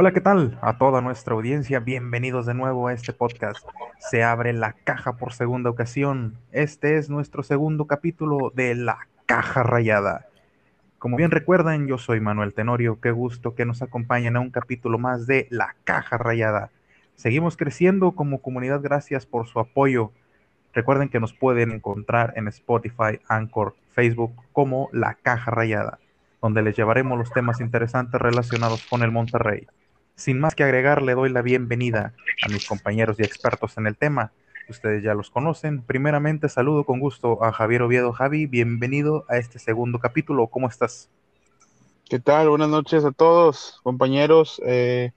Hola, 0.00 0.12
¿qué 0.12 0.20
tal? 0.20 0.56
A 0.62 0.78
toda 0.78 1.00
nuestra 1.00 1.34
audiencia, 1.34 1.80
bienvenidos 1.80 2.46
de 2.46 2.54
nuevo 2.54 2.86
a 2.86 2.92
este 2.92 3.12
podcast. 3.12 3.66
Se 3.98 4.22
abre 4.22 4.52
la 4.52 4.74
caja 4.84 5.16
por 5.16 5.32
segunda 5.32 5.70
ocasión. 5.70 6.38
Este 6.52 6.98
es 6.98 7.10
nuestro 7.10 7.42
segundo 7.42 7.86
capítulo 7.88 8.52
de 8.54 8.76
La 8.76 9.08
Caja 9.26 9.64
Rayada. 9.64 10.28
Como 11.00 11.16
bien 11.16 11.32
recuerdan, 11.32 11.88
yo 11.88 11.98
soy 11.98 12.20
Manuel 12.20 12.54
Tenorio. 12.54 13.00
Qué 13.00 13.10
gusto 13.10 13.56
que 13.56 13.64
nos 13.64 13.82
acompañen 13.82 14.36
a 14.36 14.40
un 14.40 14.50
capítulo 14.50 15.00
más 15.00 15.26
de 15.26 15.48
La 15.50 15.74
Caja 15.82 16.16
Rayada. 16.16 16.70
Seguimos 17.16 17.56
creciendo 17.56 18.12
como 18.12 18.40
comunidad 18.40 18.80
gracias 18.80 19.26
por 19.26 19.48
su 19.48 19.58
apoyo. 19.58 20.12
Recuerden 20.74 21.08
que 21.08 21.18
nos 21.18 21.32
pueden 21.32 21.72
encontrar 21.72 22.34
en 22.36 22.46
Spotify, 22.46 23.18
Anchor, 23.26 23.74
Facebook 23.90 24.32
como 24.52 24.90
La 24.92 25.14
Caja 25.14 25.50
Rayada, 25.50 25.98
donde 26.40 26.62
les 26.62 26.76
llevaremos 26.76 27.18
los 27.18 27.32
temas 27.32 27.60
interesantes 27.60 28.20
relacionados 28.20 28.86
con 28.88 29.02
el 29.02 29.10
Monterrey. 29.10 29.66
Sin 30.18 30.40
más 30.40 30.56
que 30.56 30.64
agregar, 30.64 31.00
le 31.00 31.14
doy 31.14 31.30
la 31.30 31.42
bienvenida 31.42 32.12
a 32.42 32.48
mis 32.48 32.66
compañeros 32.66 33.20
y 33.20 33.22
expertos 33.22 33.78
en 33.78 33.86
el 33.86 33.96
tema. 33.96 34.32
Ustedes 34.68 35.04
ya 35.04 35.14
los 35.14 35.30
conocen. 35.30 35.80
Primeramente, 35.82 36.48
saludo 36.48 36.82
con 36.82 36.98
gusto 36.98 37.44
a 37.44 37.52
Javier 37.52 37.82
Oviedo. 37.82 38.12
Javi, 38.12 38.46
bienvenido 38.46 39.24
a 39.28 39.36
este 39.36 39.60
segundo 39.60 40.00
capítulo. 40.00 40.48
¿Cómo 40.48 40.66
estás? 40.66 41.08
¿Qué 42.10 42.18
tal? 42.18 42.48
Buenas 42.48 42.68
noches 42.68 43.04
a 43.04 43.12
todos, 43.12 43.78
compañeros, 43.84 44.60
eh, 44.66 45.12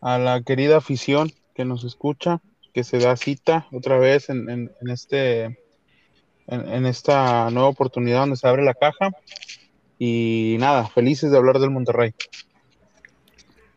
a 0.00 0.18
la 0.18 0.40
querida 0.42 0.76
afición 0.76 1.32
que 1.52 1.64
nos 1.64 1.82
escucha 1.82 2.40
que 2.72 2.84
se 2.84 3.00
da 3.00 3.16
cita 3.16 3.66
otra 3.72 3.98
vez 3.98 4.30
en, 4.30 4.70
este 4.82 5.58
en, 6.46 6.86
esta 6.86 7.50
nueva 7.50 7.70
oportunidad 7.70 8.20
donde 8.20 8.36
se 8.36 8.46
abre 8.46 8.62
la 8.62 8.74
caja. 8.74 9.10
Y 9.98 10.58
nada, 10.60 10.86
felices 10.86 11.32
de 11.32 11.38
hablar 11.38 11.58
del 11.58 11.70
Monterrey. 11.70 12.14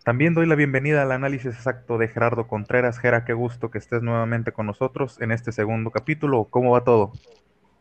También 0.05 0.35
doy 0.35 0.45
la 0.45 0.53
bienvenida 0.53 1.01
al 1.01 1.11
análisis 1.11 1.47
exacto 1.55 1.97
de 1.97 2.07
Gerardo 2.07 2.45
Contreras. 2.45 2.99
Gera, 2.99 3.25
qué 3.25 3.33
gusto 3.33 3.71
que 3.71 3.79
estés 3.79 4.03
nuevamente 4.03 4.51
con 4.51 4.67
nosotros 4.67 5.19
en 5.19 5.31
este 5.31 5.51
segundo 5.51 5.89
capítulo. 5.89 6.45
¿Cómo 6.51 6.73
va 6.73 6.83
todo? 6.83 7.11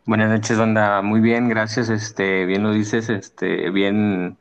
Buenas 0.07 0.31
noches, 0.31 0.57
banda. 0.59 1.03
Muy 1.03 1.21
bien, 1.21 1.51
gracias. 1.51 1.91
Este, 1.91 2.47
bien 2.47 2.63
lo 2.63 2.73
dices, 2.73 3.11
este, 3.11 3.69
bien 3.69 4.39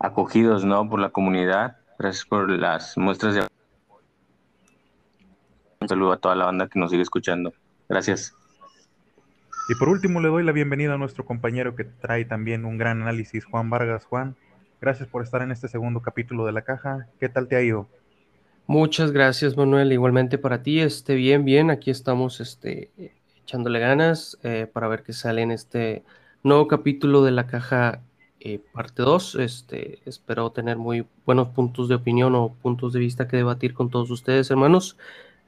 acogidos, 0.00 0.64
¿no? 0.64 0.90
Por 0.90 0.98
la 0.98 1.10
comunidad. 1.10 1.76
Gracias 1.96 2.24
por 2.24 2.50
las 2.50 2.98
muestras 2.98 3.36
de 3.36 3.46
un 5.80 5.88
saludo 5.88 6.14
a 6.14 6.16
toda 6.16 6.34
la 6.34 6.46
banda 6.46 6.66
que 6.66 6.80
nos 6.80 6.90
sigue 6.90 7.04
escuchando. 7.04 7.52
Gracias. 7.88 8.34
Y 9.68 9.76
por 9.76 9.90
último 9.90 10.20
le 10.20 10.26
doy 10.26 10.42
la 10.42 10.50
bienvenida 10.50 10.94
a 10.94 10.98
nuestro 10.98 11.24
compañero 11.24 11.76
que 11.76 11.84
trae 11.84 12.24
también 12.24 12.64
un 12.64 12.78
gran 12.78 13.00
análisis, 13.00 13.44
Juan 13.44 13.70
Vargas. 13.70 14.06
Juan, 14.06 14.34
gracias 14.82 15.08
por 15.08 15.22
estar 15.22 15.42
en 15.42 15.52
este 15.52 15.68
segundo 15.68 16.02
capítulo 16.02 16.44
de 16.44 16.50
La 16.50 16.62
Caja. 16.62 17.06
¿Qué 17.20 17.28
tal 17.28 17.46
te 17.46 17.54
ha 17.54 17.62
ido? 17.62 17.88
Muchas 18.66 19.12
gracias, 19.12 19.56
Manuel. 19.56 19.92
Igualmente 19.92 20.38
para 20.38 20.64
ti, 20.64 20.80
esté 20.80 21.14
bien, 21.14 21.44
bien. 21.44 21.70
Aquí 21.70 21.92
estamos 21.92 22.40
este, 22.40 22.90
echándole 23.44 23.78
ganas 23.78 24.38
eh, 24.42 24.66
para 24.70 24.88
ver 24.88 25.04
qué 25.04 25.12
sale 25.12 25.42
en 25.42 25.52
este 25.52 26.02
nuevo 26.42 26.66
capítulo 26.66 27.22
de 27.22 27.30
La 27.30 27.46
Caja 27.46 28.02
eh, 28.40 28.60
parte 28.72 29.02
2. 29.02 29.36
Este, 29.36 30.00
espero 30.04 30.50
tener 30.50 30.78
muy 30.78 31.06
buenos 31.24 31.50
puntos 31.50 31.88
de 31.88 31.94
opinión 31.94 32.34
o 32.34 32.52
puntos 32.52 32.92
de 32.92 32.98
vista 32.98 33.28
que 33.28 33.36
debatir 33.36 33.74
con 33.74 33.88
todos 33.88 34.10
ustedes, 34.10 34.50
hermanos. 34.50 34.98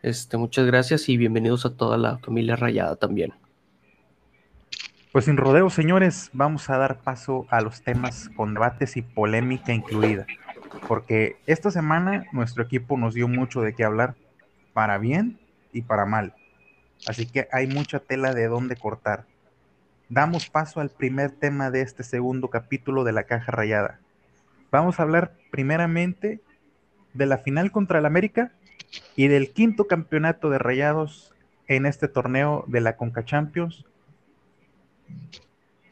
Este, 0.02 0.36
muchas 0.36 0.64
gracias 0.64 1.08
y 1.08 1.16
bienvenidos 1.16 1.66
a 1.66 1.76
toda 1.76 1.98
la 1.98 2.18
familia 2.18 2.54
Rayada 2.54 2.94
también. 2.94 3.34
Pues 5.14 5.26
sin 5.26 5.36
rodeo, 5.36 5.70
señores, 5.70 6.28
vamos 6.32 6.68
a 6.68 6.76
dar 6.76 6.98
paso 6.98 7.46
a 7.48 7.60
los 7.60 7.82
temas 7.82 8.30
con 8.34 8.52
debates 8.52 8.96
y 8.96 9.02
polémica 9.02 9.72
incluida. 9.72 10.26
Porque 10.88 11.36
esta 11.46 11.70
semana 11.70 12.24
nuestro 12.32 12.64
equipo 12.64 12.98
nos 12.98 13.14
dio 13.14 13.28
mucho 13.28 13.60
de 13.60 13.76
qué 13.76 13.84
hablar, 13.84 14.16
para 14.72 14.98
bien 14.98 15.38
y 15.72 15.82
para 15.82 16.04
mal. 16.04 16.34
Así 17.06 17.26
que 17.26 17.46
hay 17.52 17.68
mucha 17.68 18.00
tela 18.00 18.34
de 18.34 18.48
dónde 18.48 18.74
cortar. 18.74 19.24
Damos 20.08 20.50
paso 20.50 20.80
al 20.80 20.90
primer 20.90 21.30
tema 21.30 21.70
de 21.70 21.82
este 21.82 22.02
segundo 22.02 22.50
capítulo 22.50 23.04
de 23.04 23.12
la 23.12 23.22
caja 23.22 23.52
rayada. 23.52 24.00
Vamos 24.72 24.98
a 24.98 25.04
hablar 25.04 25.36
primeramente 25.52 26.40
de 27.12 27.26
la 27.26 27.38
final 27.38 27.70
contra 27.70 28.00
el 28.00 28.06
América 28.06 28.50
y 29.14 29.28
del 29.28 29.52
quinto 29.52 29.86
campeonato 29.86 30.50
de 30.50 30.58
Rayados 30.58 31.32
en 31.68 31.86
este 31.86 32.08
torneo 32.08 32.64
de 32.66 32.80
la 32.80 32.96
Conca 32.96 33.24
Champions. 33.24 33.84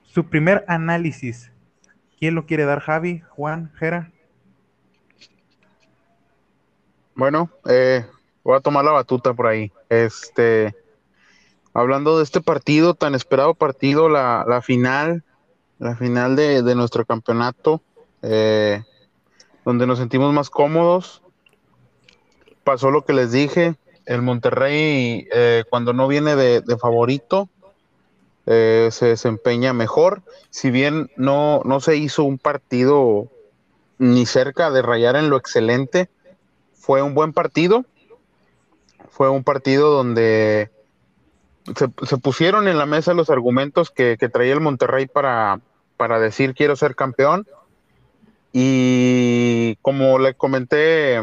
Su 0.05 0.29
primer 0.29 0.65
análisis. 0.69 1.51
¿Quién 2.19 2.35
lo 2.35 2.47
quiere 2.47 2.65
dar, 2.65 2.81
Javi, 2.81 3.23
Juan, 3.31 3.73
Jera? 3.77 4.13
Bueno, 7.15 7.51
eh, 7.67 8.07
voy 8.43 8.57
a 8.57 8.61
tomar 8.61 8.85
la 8.85 8.93
batuta 8.93 9.35
por 9.35 9.47
ahí. 9.47 9.73
Este, 9.89 10.75
hablando 11.75 12.17
de 12.17 12.25
este 12.25 12.41
partido, 12.41 12.95
tan 12.95 13.15
esperado 13.15 13.55
partido, 13.55 14.09
la, 14.09 14.63
final, 14.63 15.25
la 15.79 15.97
final 15.97 16.37
de, 16.37 16.75
nuestro 16.75 17.05
campeonato, 17.05 17.83
eh, 18.23 18.83
donde 19.65 19.87
nos 19.87 19.99
sentimos 19.99 20.33
más 20.33 20.49
cómodos, 20.49 21.23
pasó 22.65 22.91
lo 22.91 23.05
que 23.05 23.13
les 23.13 23.33
dije. 23.33 23.77
El 24.05 24.23
Monterrey, 24.23 25.29
eh, 25.33 25.65
cuando 25.71 25.93
no 25.93 26.09
viene 26.09 26.35
de, 26.35 26.77
favorito, 26.79 27.49
eh, 28.47 28.89
se 28.91 29.07
desempeña 29.07 29.73
mejor. 29.73 30.23
Si 30.51 30.71
bien 30.71 31.11
no, 31.17 31.63
no 31.65 31.81
se 31.81 31.97
hizo 31.97 32.25
un 32.25 32.39
partido 32.39 33.29
ni 33.99 34.27
cerca 34.27 34.71
de 34.71 34.83
rayar 34.83 35.17
en 35.17 35.31
lo 35.31 35.37
excelente, 35.37 36.09
fue 36.75 37.03
un 37.03 37.15
buen 37.15 37.33
partido. 37.33 37.85
Fue 39.11 39.29
un 39.29 39.45
partido 39.45 39.91
donde 39.91 40.71
se, 41.77 42.17
pusieron 42.19 42.67
en 42.67 42.79
la 42.79 42.87
mesa 42.87 43.15
los 43.15 43.31
argumentos 43.31 43.91
que, 43.91 44.17
traía 44.33 44.55
el 44.55 44.61
Monterrey 44.61 45.07
para, 45.07 45.61
para 45.97 46.19
decir 46.19 46.55
quiero 46.55 46.77
ser 46.77 46.97
campeón. 46.97 47.47
Y 48.53 49.77
como 49.77 50.19
le 50.19 50.35
comenté 50.35 51.21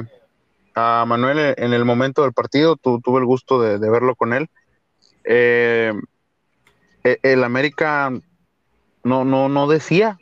a 0.75 1.05
Manuel 1.05 1.55
en 1.57 1.73
el 1.73 1.85
momento 1.85 2.23
del 2.23 2.33
partido, 2.33 2.75
tuve 2.77 3.19
el 3.19 3.25
gusto 3.25 3.61
de, 3.61 3.77
verlo 3.77 4.15
con 4.15 4.33
él. 4.33 4.49
Eh, 5.25 5.93
el 7.03 7.43
América 7.43 8.11
no, 9.03 9.25
no, 9.25 9.49
no 9.49 9.67
decía, 9.67 10.17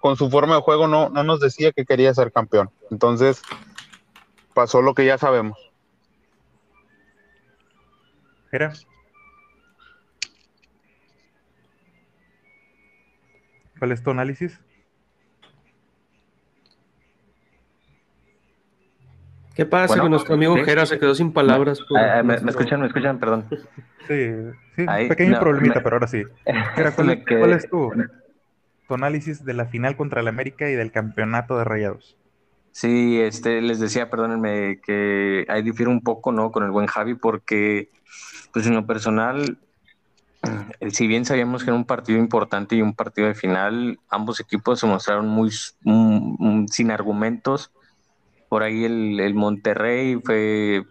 con 0.00 0.16
su 0.16 0.30
forma 0.30 0.56
de 0.56 0.62
juego 0.62 0.86
no, 0.86 1.08
no 1.08 1.24
nos 1.24 1.40
decía 1.40 1.72
que 1.72 1.84
quería 1.84 2.12
ser 2.14 2.32
campeón. 2.32 2.70
Entonces 2.90 3.42
pasó 4.54 4.82
lo 4.82 4.94
que 4.94 5.06
ya 5.06 5.18
sabemos. 5.18 5.58
Era. 8.50 8.72
¿Cuál 13.78 13.92
es 13.92 14.02
tu 14.02 14.10
análisis? 14.10 14.60
¿Qué 19.54 19.66
pasa 19.66 19.98
con 19.98 20.10
nuestro 20.10 20.34
amigo 20.34 20.56
Jera? 20.64 20.86
Se 20.86 20.98
quedó 20.98 21.14
sin 21.14 21.32
palabras. 21.32 21.80
Me, 22.24 22.34
escuchan? 22.34 22.80
¿Me 22.80 22.86
escuchan? 22.86 23.18
Perdón. 23.18 23.46
Sí, 24.08 24.32
sí, 24.74 24.82
un 24.82 25.08
pequeño 25.08 25.38
problemita, 25.38 25.80
pero 25.80 25.94
ahora 25.94 26.08
sí. 26.08 26.24
¿cuál, 26.96 27.52
es 27.52 27.70
tu, 27.70 27.92
análisis 28.88 29.44
de 29.44 29.54
la 29.54 29.66
final 29.66 29.96
contra 29.96 30.20
el 30.20 30.26
América 30.26 30.68
y 30.68 30.74
del 30.74 30.90
campeonato 30.90 31.56
de 31.56 31.62
Rayados? 31.62 32.16
Sí, 32.72 33.20
este, 33.20 33.60
les 33.60 33.78
decía, 33.78 34.10
perdónenme, 34.10 34.80
que 34.84 35.46
ahí 35.48 35.62
difiere 35.62 35.88
un 35.88 36.02
poco, 36.02 36.32
¿no? 36.32 36.50
Con 36.50 36.64
el 36.64 36.72
buen 36.72 36.88
Javi, 36.88 37.14
porque, 37.14 37.90
pues 38.52 38.66
en 38.66 38.74
lo 38.74 38.84
personal, 38.84 39.56
si 40.90 41.06
bien 41.06 41.24
sabíamos 41.24 41.62
que 41.62 41.70
era 41.70 41.76
un 41.76 41.84
partido 41.84 42.18
importante 42.18 42.74
y 42.74 42.82
un 42.82 42.94
partido 42.94 43.28
de 43.28 43.34
final, 43.34 44.00
ambos 44.10 44.40
equipos 44.40 44.80
se 44.80 44.86
mostraron 44.88 45.28
muy 45.28 45.52
sin 45.52 46.90
argumentos 46.90 47.70
por 48.52 48.64
ahí 48.64 48.84
el, 48.84 49.32
Monterrey 49.34 50.20
fue 50.22 50.84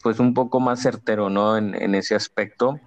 pues 0.00 0.20
un 0.20 0.32
poco 0.32 0.60
más 0.60 0.80
certero, 0.80 1.28
¿no? 1.28 1.56
En, 1.56 1.96
ese 1.96 2.14
aspecto, 2.14 2.78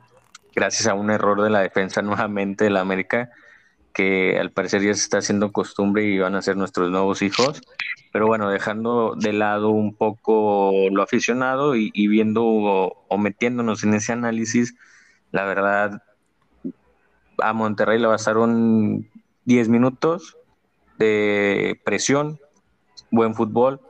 gracias 0.56 0.88
a 0.88 0.94
un 0.94 1.12
error 1.12 1.42
de 1.42 1.50
la 1.50 1.60
defensa 1.60 2.02
nuevamente 2.02 2.64
de 2.64 2.70
la 2.70 2.80
América, 2.80 3.32
que 3.94 4.40
al 4.40 4.52
parecer 4.52 4.82
ya 4.82 4.94
se 4.94 5.02
está 5.02 5.18
haciendo 5.18 5.52
costumbre 5.52 6.06
y 6.06 6.18
van 6.18 6.36
a 6.36 6.42
ser 6.42 6.56
nuestros 6.56 6.90
nuevos 6.90 7.22
hijos. 7.22 7.62
Pero 8.14 8.28
bueno, 8.28 8.50
dejando 8.50 9.14
de 9.18 9.34
lado 9.34 9.72
un 9.72 9.94
poco 9.94 10.72
lo 10.90 11.04
aficionado 11.04 11.76
y, 11.76 12.08
viendo 12.08 12.46
o, 12.46 13.18
metiéndonos 13.18 13.84
en 13.84 13.96
ese 13.96 14.14
análisis, 14.14 14.74
la 15.32 15.44
verdad, 15.44 16.02
a 17.40 17.52
Monterrey 17.52 18.00
le 18.00 18.08
bastaron 18.08 19.10
10 19.44 19.68
minutos 19.68 20.38
de 20.98 21.78
presión, 21.84 22.40
buen 23.12 23.36
fútbol, 23.36 23.82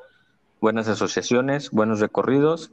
buenas 0.59 0.88
asociaciones, 0.88 1.71
buenos 1.71 2.00
recorridos 2.00 2.71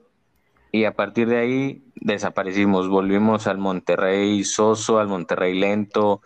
y 0.72 0.84
a 0.84 0.94
partir 0.94 1.28
de 1.28 1.38
ahí 1.38 1.82
desaparecimos, 1.94 2.88
volvimos 2.88 3.46
al 3.46 3.58
Monterrey 3.58 4.44
soso, 4.44 4.98
al 4.98 5.08
Monterrey 5.08 5.58
lento, 5.58 6.20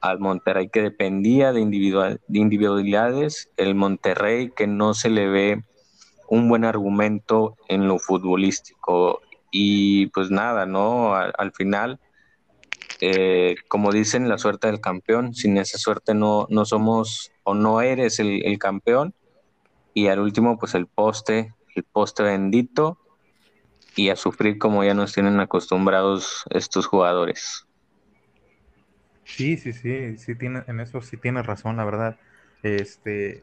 al 0.00 0.18
Monterrey 0.18 0.68
que 0.68 0.82
dependía 0.82 1.52
de, 1.52 1.60
individual, 1.60 2.20
de 2.28 2.38
individualidades, 2.38 3.50
el 3.56 3.74
Monterrey 3.74 4.50
que 4.54 4.66
no 4.66 4.94
se 4.94 5.08
le 5.08 5.28
ve 5.28 5.62
un 6.28 6.48
buen 6.48 6.64
argumento 6.64 7.56
en 7.68 7.88
lo 7.88 7.98
futbolístico. 7.98 9.20
Y 9.50 10.08
pues 10.08 10.30
nada, 10.30 10.66
¿no? 10.66 11.14
Al, 11.14 11.52
final, 11.52 11.98
eh, 13.00 13.54
como 13.68 13.92
dicen, 13.92 14.28
la 14.28 14.36
suerte 14.36 14.66
del 14.66 14.80
campeón, 14.80 15.34
sin 15.34 15.56
esa 15.56 15.78
suerte 15.78 16.14
no, 16.14 16.46
no 16.50 16.64
somos 16.66 17.32
o 17.44 17.54
no 17.54 17.80
eres 17.80 18.18
el, 18.18 18.44
el 18.44 18.58
campeón. 18.58 19.14
Y 19.96 20.08
al 20.08 20.18
último, 20.18 20.58
pues 20.58 20.74
el 20.74 20.88
poste, 20.88 21.54
el 21.74 21.82
poste 21.82 22.22
bendito 22.22 22.98
y 23.96 24.10
a 24.10 24.16
sufrir 24.16 24.58
como 24.58 24.84
ya 24.84 24.92
nos 24.92 25.14
tienen 25.14 25.40
acostumbrados 25.40 26.44
estos 26.50 26.86
jugadores. 26.86 27.66
Sí, 29.24 29.56
sí, 29.56 29.72
sí, 29.72 30.18
sí 30.18 30.34
tiene, 30.34 30.64
en 30.66 30.80
eso 30.80 31.00
sí 31.00 31.16
tienes 31.16 31.46
razón, 31.46 31.78
la 31.78 31.86
verdad. 31.86 32.18
Este, 32.62 33.42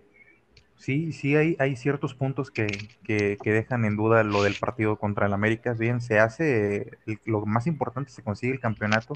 sí, 0.78 1.12
sí 1.12 1.36
hay, 1.36 1.56
hay 1.58 1.76
ciertos 1.76 2.14
puntos 2.14 2.52
que, 2.52 2.68
que, 3.04 3.40
dejan 3.44 3.84
en 3.84 3.96
duda 3.96 4.24
lo 4.24 4.44
del 4.44 4.54
partido 4.54 4.98
contra 4.98 5.26
el 5.26 5.34
América. 5.34 5.74
Bien, 5.74 6.02
se 6.02 6.20
hace, 6.20 7.00
lo 7.26 7.48
más 7.48 7.66
importante 7.66 8.12
se 8.12 8.22
consigue 8.22 8.54
el 8.54 8.60
campeonato, 8.60 9.16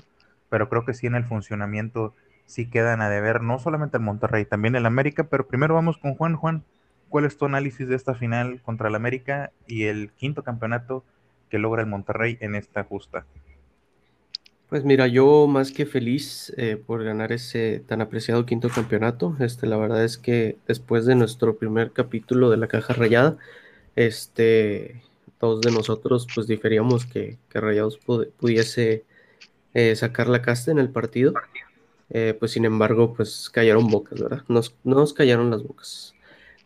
pero 0.50 0.70
creo 0.70 0.86
que 0.86 0.96
sí 0.96 1.06
en 1.06 1.14
el 1.14 1.26
funcionamiento 1.26 2.16
sí 2.48 2.68
quedan 2.68 3.00
a 3.00 3.12
deber, 3.12 3.44
no 3.44 3.60
solamente 3.60 3.98
el 3.98 4.04
Monterrey, 4.04 4.46
también 4.46 4.76
el 4.76 4.88
América, 4.88 5.26
pero 5.26 5.48
primero 5.48 5.76
vamos 5.76 6.00
con 6.00 6.16
Juan. 6.16 6.36
Juan, 6.36 6.64
¿cuál 7.10 7.26
es 7.26 7.38
tu 7.38 7.46
análisis 7.46 7.88
de 7.88 7.96
esta 7.96 8.16
final 8.16 8.62
contra 8.62 8.90
el 8.90 8.96
América 8.96 9.52
y 9.68 9.84
el 9.86 10.12
quinto 10.12 10.44
campeonato 10.44 11.04
que 11.50 11.60
logra 11.60 11.82
el 11.82 11.88
Monterrey 11.88 12.38
en 12.42 12.56
esta 12.56 12.84
justa? 12.84 13.26
Pues 14.70 14.84
mira, 14.84 15.08
yo 15.08 15.48
más 15.48 15.72
que 15.72 15.86
feliz 15.86 16.54
eh, 16.58 16.76
por 16.76 17.04
ganar 17.04 17.32
ese 17.32 17.82
tan 17.88 18.02
apreciado 18.02 18.46
quinto 18.46 18.68
campeonato. 18.70 19.38
Este, 19.40 19.66
la 19.66 19.78
verdad 19.78 20.04
es 20.04 20.18
que 20.18 20.58
después 20.68 21.06
de 21.06 21.16
nuestro 21.16 21.56
primer 21.56 21.94
capítulo 21.94 22.50
de 22.50 22.58
la 22.58 22.68
caja 22.68 22.94
rayada, 22.94 23.38
este, 23.96 25.02
todos 25.40 25.62
de 25.62 25.72
nosotros 25.72 26.28
pues 26.34 26.48
diferíamos 26.48 27.06
que, 27.06 27.38
Rayados 27.54 27.98
pudiese 27.98 29.06
eh, 29.74 29.96
sacar 29.96 30.28
la 30.28 30.42
casta 30.42 30.72
en 30.72 30.80
el 30.80 30.90
partido. 30.90 31.34
Eh, 32.10 32.36
pues 32.38 32.52
sin 32.52 32.66
embargo, 32.66 33.14
pues 33.14 33.50
cayeron 33.50 33.88
bocas, 33.88 34.22
¿verdad? 34.22 34.44
Nos, 34.50 34.76
nos 34.84 35.14
callaron 35.14 35.50
las 35.50 35.64
bocas. 35.64 36.14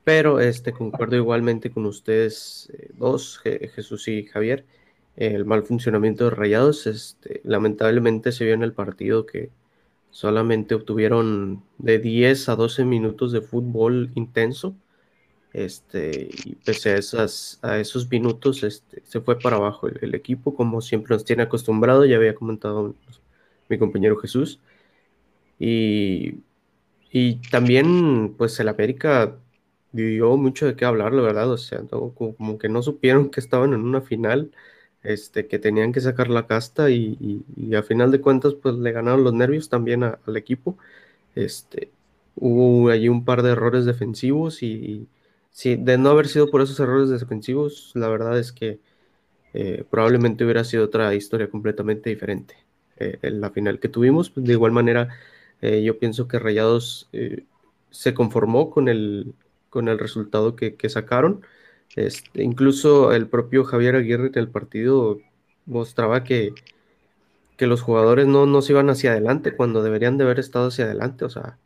Pero 0.03 0.39
este, 0.39 0.73
concuerdo 0.73 1.15
igualmente 1.15 1.71
con 1.71 1.85
ustedes 1.85 2.71
dos, 2.93 3.39
Jesús 3.43 4.07
y 4.07 4.23
Javier 4.23 4.65
el 5.15 5.45
mal 5.45 5.63
funcionamiento 5.63 6.25
de 6.25 6.29
Rayados. 6.31 6.87
Este, 6.87 7.41
lamentablemente 7.43 8.31
se 8.31 8.45
vio 8.45 8.53
en 8.53 8.63
el 8.63 8.73
partido 8.73 9.25
que 9.25 9.49
solamente 10.11 10.75
obtuvieron 10.75 11.63
de 11.77 11.99
10 11.99 12.49
a 12.49 12.55
12 12.55 12.85
minutos 12.85 13.31
de 13.31 13.41
fútbol 13.41 14.11
intenso. 14.15 14.75
Este, 15.53 16.29
y 16.45 16.55
pese 16.55 16.91
a, 16.91 16.97
esas, 16.97 17.59
a 17.61 17.77
esos 17.79 18.09
minutos, 18.09 18.63
este, 18.63 19.03
se 19.05 19.19
fue 19.21 19.37
para 19.37 19.57
abajo 19.57 19.87
el, 19.89 20.15
equipo, 20.15 20.55
como 20.55 20.81
siempre 20.81 21.13
nos 21.13 21.25
tiene 21.25 21.43
acostumbrado, 21.43 22.05
ya 22.05 22.15
había 22.15 22.35
comentado 22.35 22.95
mi 23.69 23.77
compañero 23.77 24.17
Jesús. 24.17 24.59
Y, 25.59 26.35
y 27.11 27.35
también, 27.51 28.33
pues 28.37 28.59
el 28.59 28.69
América 28.69 29.37
vivió 29.91 30.37
mucho 30.37 30.65
de 30.65 30.75
qué 30.75 30.85
hablar, 30.85 31.13
la 31.13 31.21
verdad, 31.21 31.49
o 31.51 31.57
sea, 31.57 31.81
como 31.89 32.57
que 32.57 32.69
no 32.69 32.81
supieron 32.83 33.29
que 33.29 33.39
estaban 33.39 33.73
en 33.73 33.81
una 33.81 34.01
final 34.01 34.51
este, 35.03 35.47
que 35.47 35.59
tenían 35.59 35.91
que 35.93 36.01
sacar 36.01 36.29
la 36.29 36.47
casta 36.47 36.89
y, 36.91 37.43
a 37.77 37.83
final 37.83 38.11
de 38.11 38.21
cuentas 38.21 38.53
pues 38.55 38.75
le 38.75 38.91
ganaron 38.91 39.23
los 39.23 39.33
nervios 39.33 39.69
también 39.69 40.03
al 40.03 40.37
equipo. 40.37 40.77
Este, 41.35 41.91
hubo 42.35 42.89
allí 42.89 43.09
un 43.09 43.25
par 43.25 43.43
de 43.43 43.51
errores 43.51 43.85
defensivos 43.85 44.63
y, 44.63 45.07
si 45.51 45.75
de 45.75 45.97
no 45.97 46.09
haber 46.09 46.27
sido 46.27 46.49
por 46.49 46.61
esos 46.61 46.79
errores 46.79 47.09
defensivos, 47.09 47.91
la 47.95 48.07
verdad 48.07 48.39
es 48.39 48.51
que 48.51 48.79
eh, 49.53 49.85
probablemente 49.89 50.43
hubiera 50.45 50.63
sido 50.63 50.85
otra 50.85 51.13
historia 51.15 51.49
completamente 51.49 52.09
diferente. 52.09 52.55
Eh, 52.97 53.19
en 53.23 53.41
la 53.41 53.51
final 53.51 53.79
que 53.79 53.89
tuvimos, 53.89 54.29
pues, 54.29 54.45
de 54.45 54.53
igual 54.53 54.71
manera, 54.71 55.09
eh, 55.61 55.83
yo 55.83 55.99
pienso 55.99 56.27
que 56.27 56.39
Rayados 56.39 57.09
se 57.91 58.13
conformó 58.13 58.69
con 58.69 58.87
el, 58.89 59.33
con 59.71 59.87
el 59.89 59.97
resultado 59.97 60.55
que, 60.55 60.75
que 60.75 60.89
sacaron. 60.89 61.41
Este, 61.95 62.43
incluso 62.43 63.13
el 63.13 63.27
propio 63.27 63.63
Javier 63.63 63.95
Aguirre 63.95 64.27
en 64.27 64.37
el 64.37 64.49
partido 64.49 65.19
mostraba 65.65 66.23
que, 66.23 66.53
que 67.57 67.67
los 67.67 67.81
jugadores 67.81 68.27
no, 68.27 68.45
no 68.45 68.61
se 68.61 68.73
iban 68.73 68.89
hacia 68.89 69.11
adelante 69.11 69.55
cuando 69.55 69.83
deberían 69.83 70.17
de 70.17 70.25
haber 70.25 70.39
estado 70.39 70.67
hacia 70.67 70.85
adelante, 70.85 71.25
o 71.25 71.29
sea, 71.29 71.57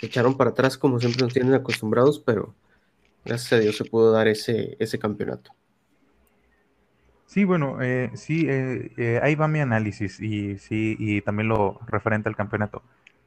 se 0.00 0.06
echaron 0.06 0.36
para 0.36 0.50
atrás 0.50 0.78
como 0.78 1.00
siempre 1.00 1.22
nos 1.22 1.32
tienen 1.32 1.54
acostumbrados, 1.54 2.18
pero 2.20 2.54
gracias 3.24 3.52
a 3.54 3.58
Dios 3.58 3.76
se 3.76 3.84
pudo 3.84 4.12
dar 4.12 4.28
ese, 4.28 4.76
ese 4.78 4.98
campeonato. 4.98 5.52
Sí, 7.26 7.44
bueno, 7.44 7.82
eh, 7.82 8.10
sí, 8.14 8.46
eh, 8.48 8.92
eh, 8.96 9.20
ahí 9.22 9.34
va 9.34 9.48
mi 9.48 9.60
análisis 9.60 10.20
y 10.20 10.58
sí, 10.58 10.96
y 10.98 11.20
también 11.22 11.48
lo 11.48 11.80
referente 11.86 12.28
al 12.28 12.36
campeonato. 12.36 12.82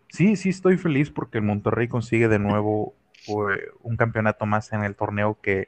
Sí, 0.07 0.35
sí 0.35 0.49
estoy 0.49 0.77
feliz 0.77 1.11
porque 1.11 1.37
el 1.37 1.43
Monterrey 1.43 1.87
consigue 1.87 2.27
de 2.27 2.39
nuevo 2.39 2.95
un 3.27 3.97
campeonato 3.97 4.45
más 4.45 4.73
en 4.73 4.83
el 4.83 4.95
torneo 4.95 5.37
que 5.41 5.67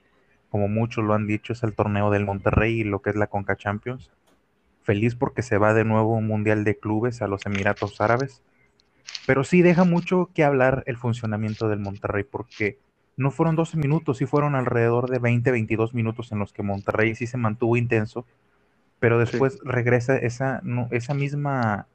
como 0.52 0.68
muchos 0.68 1.06
lo 1.06 1.14
han 1.14 1.28
dicho, 1.28 1.54
es 1.54 1.64
el 1.64 1.74
torneo 1.74 2.12
del 2.12 2.26
Monterrey 2.26 2.82
y 2.82 2.84
lo 2.84 3.02
que 3.02 3.10
es 3.10 3.16
la 3.16 3.28
Conca 3.28 3.56
Champions. 3.56 4.12
Feliz 4.84 5.16
porque 5.16 5.44
se 5.44 5.58
va 5.58 5.74
de 5.74 5.86
nuevo 5.86 6.16
un 6.18 6.28
Mundial 6.28 6.66
de 6.66 6.78
Clubes 6.78 7.22
a 7.22 7.28
los 7.28 7.46
Emiratos 7.46 8.02
Árabes. 8.02 8.44
Pero 9.26 9.46
sí 9.46 9.62
deja 9.62 9.86
mucho 9.86 10.30
que 10.34 10.44
hablar 10.44 10.84
el 10.88 10.98
funcionamiento 10.98 11.70
del 11.70 11.80
Monterrey 11.80 12.26
porque 12.30 12.80
no 13.16 13.32
fueron 13.32 13.56
12 13.56 13.78
minutos, 13.78 14.18
sí 14.18 14.26
fueron 14.26 14.56
alrededor 14.56 15.10
de 15.10 15.20
20, 15.20 15.52
22 15.52 15.94
minutos 15.94 16.34
en 16.34 16.40
los 16.40 16.52
que 16.52 16.64
Monterrey 16.64 17.16
sí 17.16 17.28
se 17.28 17.38
mantuvo 17.38 17.78
intenso, 17.78 18.26
pero 19.00 19.20
después 19.20 19.60
regresa 19.64 20.18
esa, 20.18 20.62
esa 20.92 21.14
misma, 21.14 21.88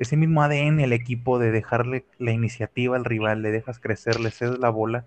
ese 0.00 0.16
mismo 0.16 0.42
ADN 0.42 0.80
el 0.80 0.94
equipo 0.94 1.38
de 1.38 1.52
dejarle 1.52 2.06
la 2.18 2.32
iniciativa 2.32 2.96
al 2.96 3.04
rival, 3.04 3.42
le 3.42 3.50
dejas 3.50 3.78
crecer, 3.78 4.18
le 4.18 4.30
cedes 4.30 4.58
la 4.58 4.70
bola 4.70 5.04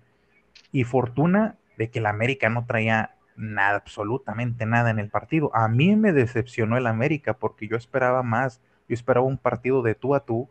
y 0.70 0.84
Fortuna 0.84 1.56
de 1.76 1.90
que 1.90 1.98
el 1.98 2.06
América 2.06 2.48
no 2.48 2.64
traía 2.64 3.16
nada, 3.36 3.76
absolutamente 3.76 4.66
nada 4.66 4.90
en 4.90 5.00
el 5.00 5.10
partido. 5.10 5.50
A 5.52 5.66
mí 5.66 5.96
me 5.96 6.12
decepcionó 6.12 6.76
el 6.76 6.86
América 6.86 7.34
porque 7.34 7.66
yo 7.66 7.76
esperaba 7.76 8.22
más, 8.22 8.60
yo 8.88 8.94
esperaba 8.94 9.26
un 9.26 9.36
partido 9.36 9.82
de 9.82 9.96
tú 9.96 10.14
a 10.14 10.20
tú, 10.20 10.48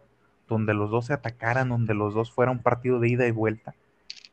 donde 0.50 0.74
los 0.74 0.92
dos 0.92 1.06
se 1.06 1.14
atacaran, 1.14 1.70
donde 1.70 1.94
los 1.94 2.14
dos 2.14 2.30
fuera 2.30 2.52
un 2.52 2.60
partido 2.62 3.00
de 3.00 3.08
ida 3.08 3.26
y 3.26 3.32
vuelta. 3.32 3.76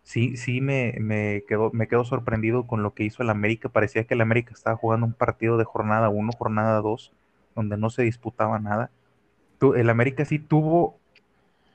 Sí, 0.02 0.36
sí 0.36 0.60
me, 0.60 0.96
me, 0.98 1.44
quedó, 1.46 1.70
me 1.72 1.86
quedo 1.86 2.04
sorprendido 2.04 2.66
con 2.66 2.82
lo 2.82 2.94
que 2.94 3.04
hizo 3.04 3.22
el 3.22 3.30
América. 3.30 3.68
Parecía 3.68 4.02
que 4.04 4.14
el 4.14 4.22
América 4.22 4.52
estaba 4.54 4.76
jugando 4.76 5.06
un 5.06 5.12
partido 5.12 5.56
de 5.56 5.64
jornada 5.64 6.08
1, 6.08 6.32
jornada 6.36 6.80
2, 6.80 7.12
donde 7.54 7.76
no 7.76 7.90
se 7.90 8.02
disputaba 8.02 8.58
nada. 8.58 8.90
El 9.60 9.90
América 9.90 10.24
sí 10.24 10.38
tuvo, 10.38 10.98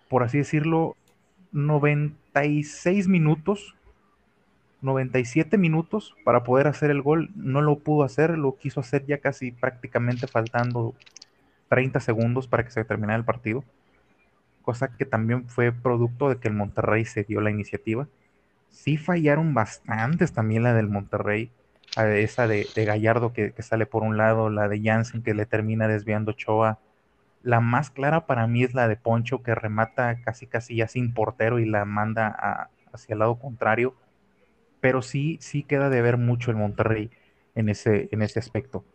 por 0.10 0.24
así 0.24 0.40
decirlo, 0.40 0.96
96 1.52 3.08
minutos 3.08 3.76
97 4.86 5.58
minutos 5.58 6.16
para 6.24 6.44
poder 6.44 6.68
hacer 6.68 6.92
el 6.92 7.02
gol. 7.02 7.30
No 7.36 7.62
lo 7.62 7.80
pudo 7.80 8.04
hacer, 8.04 8.38
lo 8.38 8.56
quiso 8.56 8.80
hacer 8.80 9.06
ya 9.06 9.18
casi 9.18 9.52
prácticamente 9.52 10.28
faltando 10.28 10.94
30 11.68 12.00
segundos 12.00 12.48
para 12.48 12.64
que 12.64 12.72
se 12.72 12.86
terminara 12.86 13.18
el 13.18 13.26
partido. 13.26 13.66
Cosa 14.62 14.96
que 14.96 15.06
también 15.06 15.50
fue 15.50 15.72
producto 15.74 16.30
de 16.30 16.38
que 16.38 16.48
el 16.48 16.54
Monterrey 16.54 17.04
se 17.04 17.24
dio 17.24 17.42
la 17.42 17.52
iniciativa. 17.52 18.08
Sí 18.70 18.98
fallaron 18.98 19.54
bastantes 19.54 20.32
también 20.32 20.64
la 20.64 20.74
del 20.74 20.88
Monterrey. 20.88 21.52
Esa 21.98 22.48
de, 22.48 22.68
Gallardo 22.76 23.32
que, 23.32 23.54
sale 23.60 23.86
por 23.86 24.04
un 24.04 24.18
lado, 24.18 24.50
la 24.50 24.68
de 24.68 24.82
Jansen 24.82 25.22
que 25.22 25.34
le 25.34 25.46
termina 25.46 25.88
desviando 25.88 26.34
Choa. 26.34 26.80
La 27.46 27.62
más 27.62 27.92
clara 27.92 28.26
para 28.26 28.46
mí 28.48 28.64
es 28.64 28.74
la 28.74 28.90
de 28.90 28.98
Poncho 28.98 29.42
que 29.42 29.56
remata 29.56 30.22
casi 30.22 30.48
casi 30.48 30.76
ya 30.76 30.90
sin 30.90 31.14
portero 31.14 31.60
y 31.60 31.66
la 31.66 31.86
manda 31.86 32.70
hacia 32.92 33.14
el 33.14 33.20
lado 33.20 33.40
contrario 33.40 33.96
pero 34.86 35.02
sí, 35.02 35.40
sí 35.42 35.64
queda 35.64 35.90
de 35.90 36.00
ver 36.04 36.18
mucho 36.18 36.52
el 36.52 36.58
Monterrey 36.58 37.10
en 37.56 37.70
ese, 37.70 38.08
en 38.12 38.22
ese 38.22 38.38
aspecto. 38.38 38.86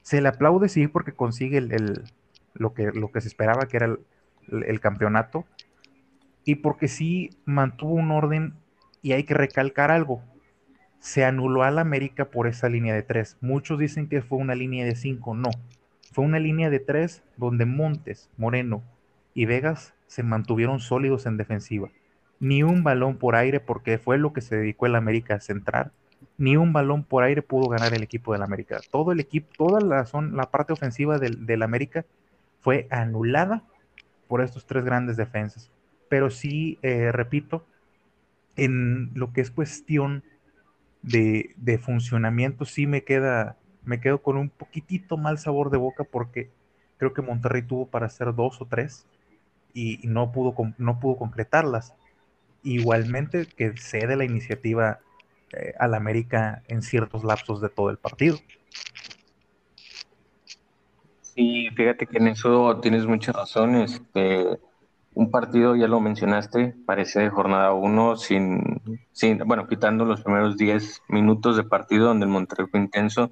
Se 0.00 0.22
le 0.22 0.28
aplaude, 0.28 0.70
sí, 0.70 0.88
porque 0.88 1.12
consigue 1.12 1.58
el, 1.58 2.04
lo, 2.54 2.72
que, 2.72 2.86
lo 2.86 3.12
que 3.12 3.20
se 3.20 3.28
esperaba, 3.28 3.68
que 3.68 3.76
era 3.76 3.98
el, 4.48 4.80
campeonato, 4.80 5.44
y 6.46 6.54
porque 6.54 6.88
sí 6.88 7.28
mantuvo 7.44 7.92
un 7.92 8.12
orden, 8.12 8.54
y 9.02 9.12
hay 9.12 9.24
que 9.24 9.34
recalcar 9.34 9.90
algo, 9.90 10.22
se 11.00 11.22
anuló 11.26 11.64
al 11.64 11.78
América 11.78 12.30
por 12.30 12.46
esa 12.46 12.70
línea 12.70 12.94
de 12.94 13.02
tres. 13.02 13.36
Muchos 13.42 13.78
dicen 13.78 14.08
que 14.08 14.22
fue 14.22 14.38
una 14.38 14.54
línea 14.54 14.86
de 14.86 14.96
cinco, 14.96 15.34
no. 15.34 15.50
Fue 16.16 16.24
una 16.24 16.40
línea 16.40 16.68
de 16.68 16.80
tres 16.80 17.22
donde 17.36 17.64
Montes, 17.64 18.28
Moreno 18.36 18.82
y 19.34 19.44
Vegas 19.44 19.94
se 20.08 20.24
mantuvieron 20.24 20.80
sólidos 20.80 21.26
en 21.26 21.36
defensiva 21.36 21.90
ni 22.40 22.62
un 22.62 22.82
balón 22.82 23.16
por 23.16 23.36
aire, 23.36 23.60
porque 23.60 23.98
fue 23.98 24.18
lo 24.18 24.32
que 24.32 24.40
se 24.40 24.56
dedicó 24.56 24.86
el 24.86 24.94
América 24.94 25.34
a 25.34 25.40
centrar, 25.40 25.92
ni 26.38 26.56
un 26.56 26.72
balón 26.72 27.04
por 27.04 27.24
aire 27.24 27.42
pudo 27.42 27.68
ganar 27.68 27.94
el 27.94 28.02
equipo 28.02 28.32
del 28.32 28.42
América. 28.42 28.80
Todo 28.90 29.12
el 29.12 29.20
equipo, 29.20 29.48
toda 29.56 29.80
la, 29.80 30.06
son, 30.06 30.36
la 30.36 30.50
parte 30.50 30.72
ofensiva 30.72 31.18
del, 31.18 31.62
América 31.62 32.04
fue 32.60 32.86
anulada 32.90 33.62
por 34.28 34.42
estos 34.42 34.66
tres 34.66 34.84
grandes 34.84 35.16
defensas. 35.16 35.70
Pero 36.08 36.30
sí, 36.30 36.78
eh, 36.82 37.10
repito, 37.12 37.64
en 38.56 39.10
lo 39.14 39.32
que 39.32 39.40
es 39.40 39.50
cuestión 39.50 40.24
de, 41.02 41.80
funcionamiento 41.82 42.64
sí 42.64 42.86
me 42.86 43.04
queda, 43.04 43.56
me 43.86 44.00
quedo 44.00 44.20
con 44.20 44.36
un 44.36 44.50
poquitito 44.50 45.16
mal 45.16 45.38
sabor 45.38 45.70
de 45.70 45.78
boca 45.78 46.04
porque 46.04 46.50
creo 46.98 47.14
que 47.14 47.22
Monterrey 47.22 47.62
tuvo 47.62 47.86
para 47.86 48.06
hacer 48.06 48.34
dos 48.34 48.60
o 48.60 48.66
tres 48.66 49.06
y, 49.72 50.00
no, 50.04 50.32
pudo, 50.32 50.54
no 50.78 51.00
pudo 51.00 51.16
concretarlas. 51.16 51.94
Igualmente 52.62 53.46
que 53.46 53.76
cede 53.76 54.16
la 54.16 54.24
iniciativa 54.24 55.00
eh, 55.52 55.74
al 55.78 55.94
América 55.94 56.62
en 56.66 56.82
ciertos 56.82 57.24
lapsos 57.24 57.60
de 57.60 57.68
todo 57.68 57.90
el 57.90 57.98
partido. 57.98 58.38
Sí, 61.20 61.68
fíjate 61.76 62.06
que 62.06 62.18
en 62.18 62.28
eso 62.28 62.80
tienes 62.80 63.06
muchas 63.06 63.36
razones. 63.36 63.94
Este, 63.94 64.58
un 65.16 65.30
partido, 65.30 65.76
ya 65.76 65.86
lo 65.86 66.00
mencionaste, 66.00 66.74
parece 66.84 67.20
de 67.20 67.30
jornada 67.30 67.72
uno, 67.72 68.16
sin, 68.16 68.82
sin, 69.12 69.38
bueno, 69.38 69.66
quitando 69.66 70.04
los 70.04 70.22
primeros 70.22 70.56
10 70.56 71.02
minutos 71.08 71.56
de 71.56 71.64
partido 71.64 72.06
donde 72.06 72.26
el 72.26 72.32
Monterrey 72.32 72.66
fue 72.70 72.80
intenso, 72.80 73.30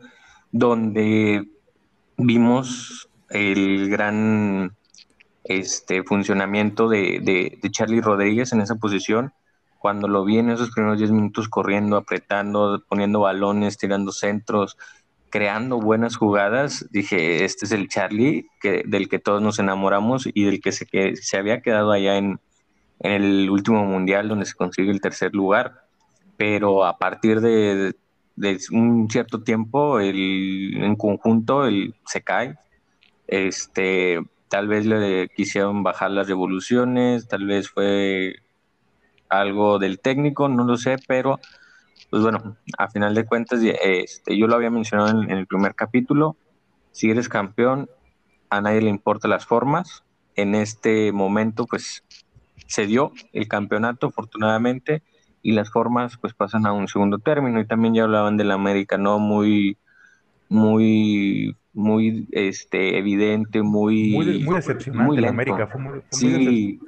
donde 0.55 1.49
vimos 2.17 3.09
el 3.29 3.91
gran 3.91 4.71
este, 5.43 6.05
funcionamiento 6.05 6.89
de, 6.89 7.59
de, 7.61 7.71
Charlie 7.73 8.01
Rodríguez 8.01 8.53
en 8.53 8.61
esa 8.61 8.77
posición 8.77 9.33
cuando 9.81 10.07
lo 10.07 10.25
vi 10.25 10.39
en 10.39 10.51
esos 10.51 10.71
primeros 10.71 10.99
10 10.99 11.11
minutos 11.11 11.49
corriendo, 11.49 11.97
apretando, 11.97 12.81
poniendo 12.89 13.19
balones, 13.19 13.79
tirando 13.79 14.13
centros, 14.13 14.79
creando 15.29 15.81
buenas 15.81 16.15
jugadas, 16.15 16.87
dije, 16.93 17.45
este 17.45 17.67
es 17.67 17.73
el 17.73 17.89
Charlie 17.89 18.47
que, 18.61 18.85
del 18.87 19.09
que 19.09 19.19
todos 19.19 19.43
nos 19.43 19.59
enamoramos 19.59 20.29
y 20.33 20.45
del 20.45 20.61
que 20.61 20.71
se, 20.71 20.87
que 20.87 21.17
se 21.17 21.37
había 21.37 21.63
quedado 21.63 21.91
allá 21.91 22.17
en, 22.17 22.39
el 23.01 23.51
último 23.51 23.85
mundial 23.85 24.29
donde 24.29 24.47
se 24.47 24.55
consigue 24.55 24.93
el 24.93 25.01
tercer 25.01 25.35
lugar. 25.35 25.83
Pero 26.37 26.85
a 26.85 26.97
partir 26.97 27.41
de, 27.41 27.95
un 28.71 29.09
cierto 29.11 29.43
tiempo, 29.43 30.01
el, 30.01 30.75
en 30.83 30.97
conjunto, 30.97 31.67
el, 31.67 31.95
se 32.07 32.23
cae. 32.23 32.57
Este, 33.27 34.21
tal 34.49 34.69
vez 34.69 34.87
le 34.87 35.29
quisieron 35.29 35.83
bajar 35.83 36.11
las 36.11 36.29
revoluciones, 36.29 37.29
tal 37.29 37.47
vez 37.47 37.71
fue 37.71 38.37
algo 39.29 39.79
del 39.79 40.01
técnico, 40.01 40.49
no 40.49 40.65
lo 40.65 40.77
sé, 40.77 40.97
pero 41.09 41.41
pues 42.11 42.23
bueno, 42.23 42.57
a 42.79 42.89
final 42.89 43.15
de 43.15 43.25
cuentas, 43.25 43.61
este, 43.63 44.39
yo 44.39 44.47
lo 44.47 44.55
había 44.55 44.71
mencionado 44.71 45.23
en, 45.23 45.31
el 45.31 45.47
primer 45.47 45.75
capítulo, 45.75 46.37
si 46.93 47.11
eres 47.11 47.29
campeón, 47.29 47.91
a 48.51 48.61
nadie 48.61 48.83
le 48.83 48.91
importan 48.91 49.33
las 49.33 49.47
formas. 49.47 50.05
En 50.37 50.55
este 50.55 51.11
momento, 51.11 51.67
pues 51.67 52.05
se 52.67 52.87
dio 52.87 53.13
el 53.33 53.49
campeonato, 53.49 54.07
afortunadamente, 54.07 55.03
y 55.45 55.53
las 55.53 55.71
formas 55.71 56.17
pues 56.17 56.33
pasan 56.33 56.67
a 56.67 56.73
un 56.73 56.89
segundo 56.89 57.19
término. 57.19 57.61
Y 57.61 57.67
también 57.67 57.95
ya 57.95 58.05
hablaban 58.05 58.39
del 58.39 58.51
América, 58.51 58.97
¿no? 58.97 59.19
Muy, 59.19 59.77
muy, 60.49 61.55
muy 61.75 62.27
este, 62.33 62.97
evidente, 62.97 63.63
muy... 63.63 64.13
Muy, 64.13 64.55
decepcionante 64.57 65.19
el 65.19 65.25
América, 65.27 65.67
fue 65.67 65.81
muy, 65.81 66.03
sí, 66.11 66.81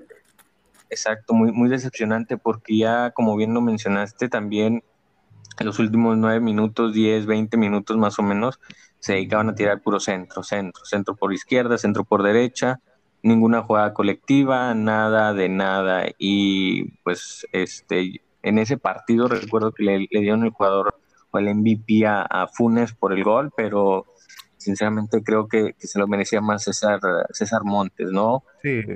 Exacto, 0.89 1.35
muy, 1.35 1.53
muy 1.53 1.69
decepcionante 1.69 2.39
porque 2.39 2.79
ya, 2.79 3.11
como 3.11 3.37
bien 3.37 3.53
lo 3.53 3.61
mencionaste, 3.61 4.31
también 4.31 4.83
en 5.59 5.67
los 5.67 5.79
últimos 5.79 6.17
nueve 6.17 6.41
minutos, 6.41 6.95
diez, 6.95 7.27
veinte 7.27 7.59
minutos 7.59 7.99
más 7.99 8.19
o 8.19 8.23
menos, 8.23 8.59
se 9.01 9.15
dedicaban 9.15 9.51
a 9.51 9.55
tirar 9.55 9.83
puro 9.83 10.01
centro, 10.01 10.43
centro, 10.43 10.83
centro 10.87 11.15
por 11.15 11.35
izquierda, 11.35 11.77
centro 11.77 12.05
por 12.05 12.23
derecha, 12.23 12.81
ninguna 13.23 13.63
jugada 13.63 13.93
colectiva, 13.93 14.73
nada 14.75 15.35
de 15.35 15.51
nada. 15.51 16.07
Y 16.19 16.93
pues 17.03 17.47
este 17.53 18.23
en 18.47 18.59
ese 18.59 18.79
partido 18.79 19.27
recuerdo 19.27 19.73
que 19.73 19.83
le, 19.83 20.07
dieron 20.09 20.45
el 20.45 20.51
jugador 20.51 20.95
o 21.33 21.39
el 21.39 21.53
MVP 21.53 22.07
a, 22.07 22.47
Funes 22.53 22.93
por 22.93 23.13
el 23.13 23.25
gol, 23.25 23.51
pero 23.57 24.07
sinceramente 24.57 25.23
creo 25.25 25.49
que, 25.49 25.75
se 25.79 25.99
lo 25.99 26.07
merecía 26.07 26.41
más 26.41 26.63
César, 26.63 27.01
César 27.33 27.63
Montes, 27.65 28.13
¿no? 28.13 28.45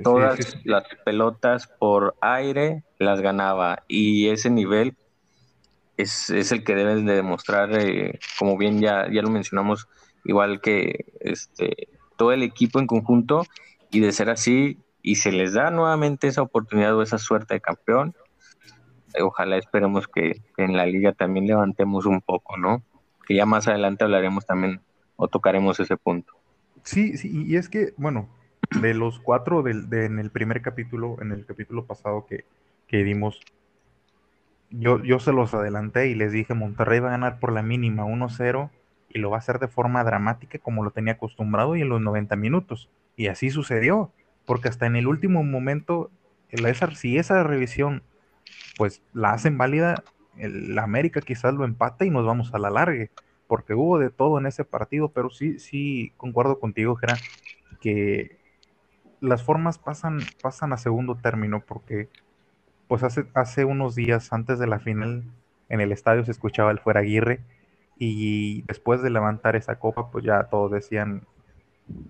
Todas 0.03 0.57
las 0.63 0.83
pelotas 1.03 1.67
por 1.67 2.15
aire 2.21 2.83
las 2.97 3.19
ganaba 3.19 3.83
y 3.89 4.29
ese 4.29 4.49
nivel 4.49 4.95
es, 5.97 6.29
el 6.29 6.63
que 6.63 6.73
deben 6.73 7.05
de 7.05 7.15
demostrar, 7.15 7.77
eh, 7.77 8.19
como 8.39 8.57
bien 8.57 8.79
ya, 8.79 9.11
ya 9.11 9.21
lo 9.21 9.29
mencionamos, 9.29 9.89
igual 10.23 10.61
que 10.61 11.05
este, 11.19 11.89
todo 12.15 12.31
el 12.31 12.41
equipo 12.41 12.79
en 12.79 12.87
conjunto 12.87 13.45
y 13.91 13.99
de 13.99 14.13
ser 14.13 14.29
así 14.29 14.77
y 15.03 15.15
se 15.15 15.33
les 15.33 15.53
da 15.53 15.71
nuevamente 15.71 16.27
esa 16.27 16.41
oportunidad 16.41 16.95
o 16.95 17.01
esa 17.01 17.17
suerte 17.17 17.55
de 17.55 17.59
campeón, 17.61 18.15
ojalá 19.21 19.57
esperemos 19.57 20.07
que 20.07 20.41
en 20.57 20.77
la 20.77 20.85
liga 20.85 21.11
también 21.13 21.47
levantemos 21.47 22.05
un 22.05 22.21
poco, 22.21 22.57
¿no? 22.57 22.83
Que 23.27 23.35
ya 23.35 23.45
más 23.45 23.67
adelante 23.67 24.03
hablaremos 24.03 24.45
también 24.45 24.81
o 25.15 25.27
tocaremos 25.27 25.79
ese 25.79 25.97
punto. 25.97 26.33
Sí, 26.83 27.17
sí, 27.17 27.45
y 27.45 27.55
es 27.55 27.69
que, 27.69 27.93
bueno, 27.97 28.27
de 28.79 28.93
los 28.93 29.19
cuatro 29.19 29.61
del, 29.61 29.89
de, 29.89 30.05
en 30.05 30.19
el 30.19 30.31
primer 30.31 30.61
capítulo, 30.61 31.17
en 31.21 31.31
el 31.31 31.45
capítulo 31.45 31.85
pasado 31.85 32.25
que, 32.25 32.45
que 32.87 33.03
dimos, 33.03 33.39
yo, 34.69 35.03
yo 35.03 35.19
se 35.19 35.33
los 35.33 35.53
adelanté 35.53 36.07
y 36.07 36.15
les 36.15 36.31
dije, 36.31 36.53
Monterrey 36.53 36.99
va 36.99 37.09
a 37.09 37.11
ganar 37.11 37.39
por 37.39 37.51
la 37.51 37.61
mínima 37.61 38.05
1-0 38.05 38.69
y 39.09 39.19
lo 39.19 39.29
va 39.29 39.37
a 39.37 39.39
hacer 39.39 39.59
de 39.59 39.67
forma 39.67 40.03
dramática 40.03 40.57
como 40.59 40.83
lo 40.83 40.91
tenía 40.91 41.13
acostumbrado 41.13 41.75
y 41.75 41.81
en 41.81 41.89
los 41.89 42.01
90 42.01 42.35
minutos. 42.35 42.89
Y 43.15 43.27
así 43.27 43.49
sucedió, 43.49 44.11
porque 44.45 44.69
hasta 44.69 44.85
en 44.85 44.95
el 44.95 45.07
último 45.07 45.43
momento, 45.43 46.09
esa, 46.49 46.95
si 46.95 47.17
esa 47.17 47.43
revisión 47.43 48.03
pues 48.81 49.03
la 49.13 49.33
hacen 49.33 49.59
válida, 49.59 50.03
el 50.39 50.79
América 50.79 51.21
quizás 51.21 51.53
lo 51.53 51.65
empata 51.65 52.03
y 52.03 52.09
nos 52.09 52.25
vamos 52.25 52.51
a 52.51 52.57
la 52.57 52.71
larga 52.71 53.11
porque 53.45 53.75
hubo 53.75 53.99
de 53.99 54.09
todo 54.09 54.39
en 54.39 54.47
ese 54.47 54.65
partido, 54.65 55.09
pero 55.09 55.29
sí, 55.29 55.59
sí, 55.59 56.13
concuerdo 56.17 56.59
contigo, 56.59 56.95
Gerard, 56.95 57.19
que 57.79 58.39
las 59.19 59.43
formas 59.43 59.77
pasan, 59.77 60.21
pasan 60.41 60.73
a 60.73 60.77
segundo 60.77 61.13
término, 61.13 61.63
porque 61.63 62.09
pues 62.87 63.03
hace, 63.03 63.27
hace 63.35 63.65
unos 63.65 63.93
días 63.93 64.33
antes 64.33 64.57
de 64.57 64.65
la 64.65 64.79
final 64.79 65.25
en 65.69 65.79
el 65.79 65.91
estadio 65.91 66.25
se 66.25 66.31
escuchaba 66.31 66.71
el 66.71 66.79
fuera 66.79 67.01
Aguirre 67.01 67.41
y 67.99 68.63
después 68.63 69.03
de 69.03 69.11
levantar 69.11 69.55
esa 69.55 69.77
copa, 69.77 70.09
pues 70.09 70.25
ya 70.25 70.45
todos 70.45 70.71
decían, 70.71 71.27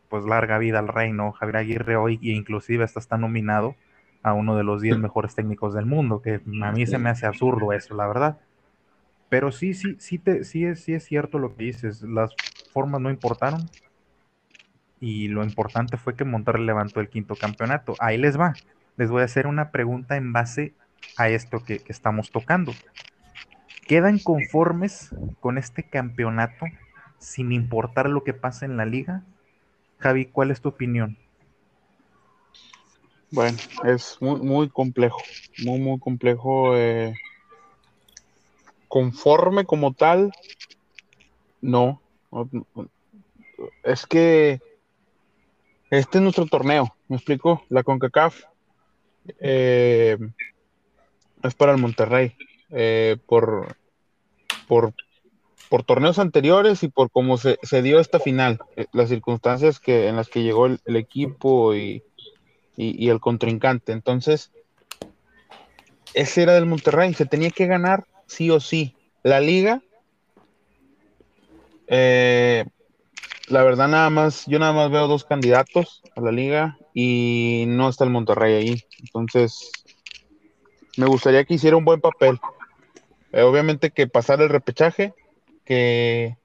pues 0.08 0.24
larga 0.24 0.58
vida 0.58 0.80
al 0.80 0.88
reino, 0.88 1.34
Javier 1.34 1.58
Aguirre 1.58 1.98
hoy 1.98 2.18
e 2.24 2.30
inclusive 2.30 2.86
hasta 2.86 3.02
está 3.02 3.18
nominado 3.18 3.76
a 4.24 4.34
uno 4.34 4.56
de 4.56 4.64
los 4.64 4.82
10 4.82 4.98
mejores 5.00 5.36
técnicos 5.36 5.74
del 5.74 5.86
mundo, 5.86 6.22
que 6.22 6.42
a 6.64 6.72
mí 6.72 6.86
se 6.86 6.98
me 6.98 7.10
hace 7.10 7.26
absurdo 7.26 7.74
eso, 7.74 7.96
la 7.96 8.08
verdad. 8.08 8.38
Pero 9.30 9.52
sí, 9.52 9.74
sí, 9.74 9.96
sí, 10.00 10.20
te, 10.20 10.44
sí, 10.44 10.66
es, 10.66 10.84
sí 10.84 10.94
es 10.94 11.06
cierto 11.06 11.40
lo 11.40 11.56
que 11.56 11.64
dices. 11.64 12.02
Las 12.04 12.32
formas 12.74 13.02
no 13.02 13.10
importaron. 13.10 13.62
Y 15.00 15.30
lo 15.30 15.44
importante 15.44 15.98
fue 15.98 16.16
que 16.16 16.26
Monterrey 16.26 16.64
levantó 16.64 17.00
el 17.00 17.10
quinto 17.10 17.36
campeonato. 17.36 17.96
Ahí 18.00 18.18
les 18.18 18.40
va. 18.40 18.54
Les 18.98 19.10
voy 19.10 19.22
a 19.22 19.26
hacer 19.26 19.48
una 19.48 19.72
pregunta 19.72 20.18
en 20.18 20.34
base 20.34 20.74
a 21.18 21.30
esto 21.30 21.64
que, 21.64 21.80
que 21.80 21.92
estamos 21.92 22.30
tocando. 22.30 22.74
¿Quedan 23.88 24.20
conformes 24.20 25.16
con 25.40 25.58
este 25.58 25.84
campeonato 25.84 26.66
sin 27.18 27.52
importar 27.52 28.10
lo 28.10 28.24
que 28.24 28.34
pase 28.34 28.66
en 28.66 28.78
la 28.78 28.86
liga? 28.86 29.24
Javi, 29.98 30.26
¿cuál 30.26 30.52
es 30.52 30.62
tu 30.62 30.70
opinión? 30.70 31.18
Bueno, 33.32 33.58
es 33.86 34.18
muy, 34.20 34.42
muy 34.42 34.70
complejo, 34.70 35.20
muy, 35.64 35.80
muy 35.80 36.00
complejo. 36.00 36.78
Eh, 36.78 37.14
conforme 38.88 39.66
como 39.66 39.94
tal, 39.94 40.32
no. 41.62 42.02
Es 43.84 44.06
que 44.06 44.60
este 45.90 46.18
es 46.18 46.22
nuestro 46.22 46.46
torneo, 46.46 46.96
¿me 47.08 47.18
explico? 47.18 47.64
La 47.70 47.84
CONCACAF 47.84 48.44
eh, 49.40 50.18
es 51.44 51.56
para 51.56 51.74
el 51.74 51.78
Monterrey. 51.78 52.36
Eh, 52.74 53.18
por, 53.26 53.76
por, 54.66 54.94
por, 55.70 55.84
torneos 55.84 56.20
anteriores 56.20 56.84
y 56.84 56.88
por 56.88 57.12
cómo 57.12 57.38
se, 57.38 57.58
dio 57.82 58.00
esta 58.00 58.18
final, 58.18 58.62
eh, 58.78 58.86
las 58.94 59.10
circunstancias 59.10 59.82
que, 59.82 60.08
en 60.08 60.16
las 60.16 60.30
que 60.30 60.44
llegó 60.44 60.68
el, 60.68 60.80
equipo 60.96 61.76
y, 61.76 62.02
y, 62.76 63.10
el 63.10 63.20
contrincante. 63.20 63.92
Entonces, 63.92 64.52
ese 66.14 66.44
era 66.44 66.54
del 66.54 66.66
Monterrey, 66.66 67.14
se 67.14 67.26
tenía 67.26 67.50
que 67.50 67.68
ganar 67.68 68.06
sí 68.28 68.50
o 68.50 68.60
sí. 68.60 68.96
La 69.24 69.40
liga, 69.40 69.82
eh, 71.88 72.66
la 73.48 73.64
verdad 73.64 73.88
nada 73.88 74.10
más, 74.10 74.46
yo 74.48 74.60
nada 74.60 74.74
más 74.74 74.90
veo 74.90 75.08
dos 75.08 75.26
candidatos 75.26 76.02
a 76.16 76.22
la 76.22 76.32
liga 76.32 76.78
y 76.94 77.66
no 77.68 77.90
está 77.90 78.04
el 78.04 78.10
Monterrey 78.10 78.54
ahí. 78.56 78.84
Entonces, 79.00 79.72
me 80.98 81.06
gustaría 81.06 81.44
que 81.46 81.56
hiciera 81.56 81.78
un 81.78 81.86
buen 81.86 82.02
papel. 82.02 82.40
Eh, 83.32 83.44
obviamente 83.44 83.92
que 83.92 84.08
pasara 84.08 84.44
el 84.44 84.50
repechaje, 84.50 85.14
que 85.64 86.38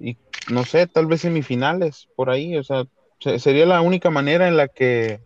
y 0.00 0.16
no 0.50 0.64
sé, 0.64 0.86
tal 0.86 1.06
vez 1.06 1.20
semifinales 1.20 2.08
por 2.16 2.30
ahí, 2.30 2.56
o 2.56 2.64
sea, 2.64 2.84
sería 3.20 3.66
la 3.66 3.80
única 3.80 4.10
manera 4.10 4.48
en 4.48 4.56
la 4.56 4.68
que 4.68 5.20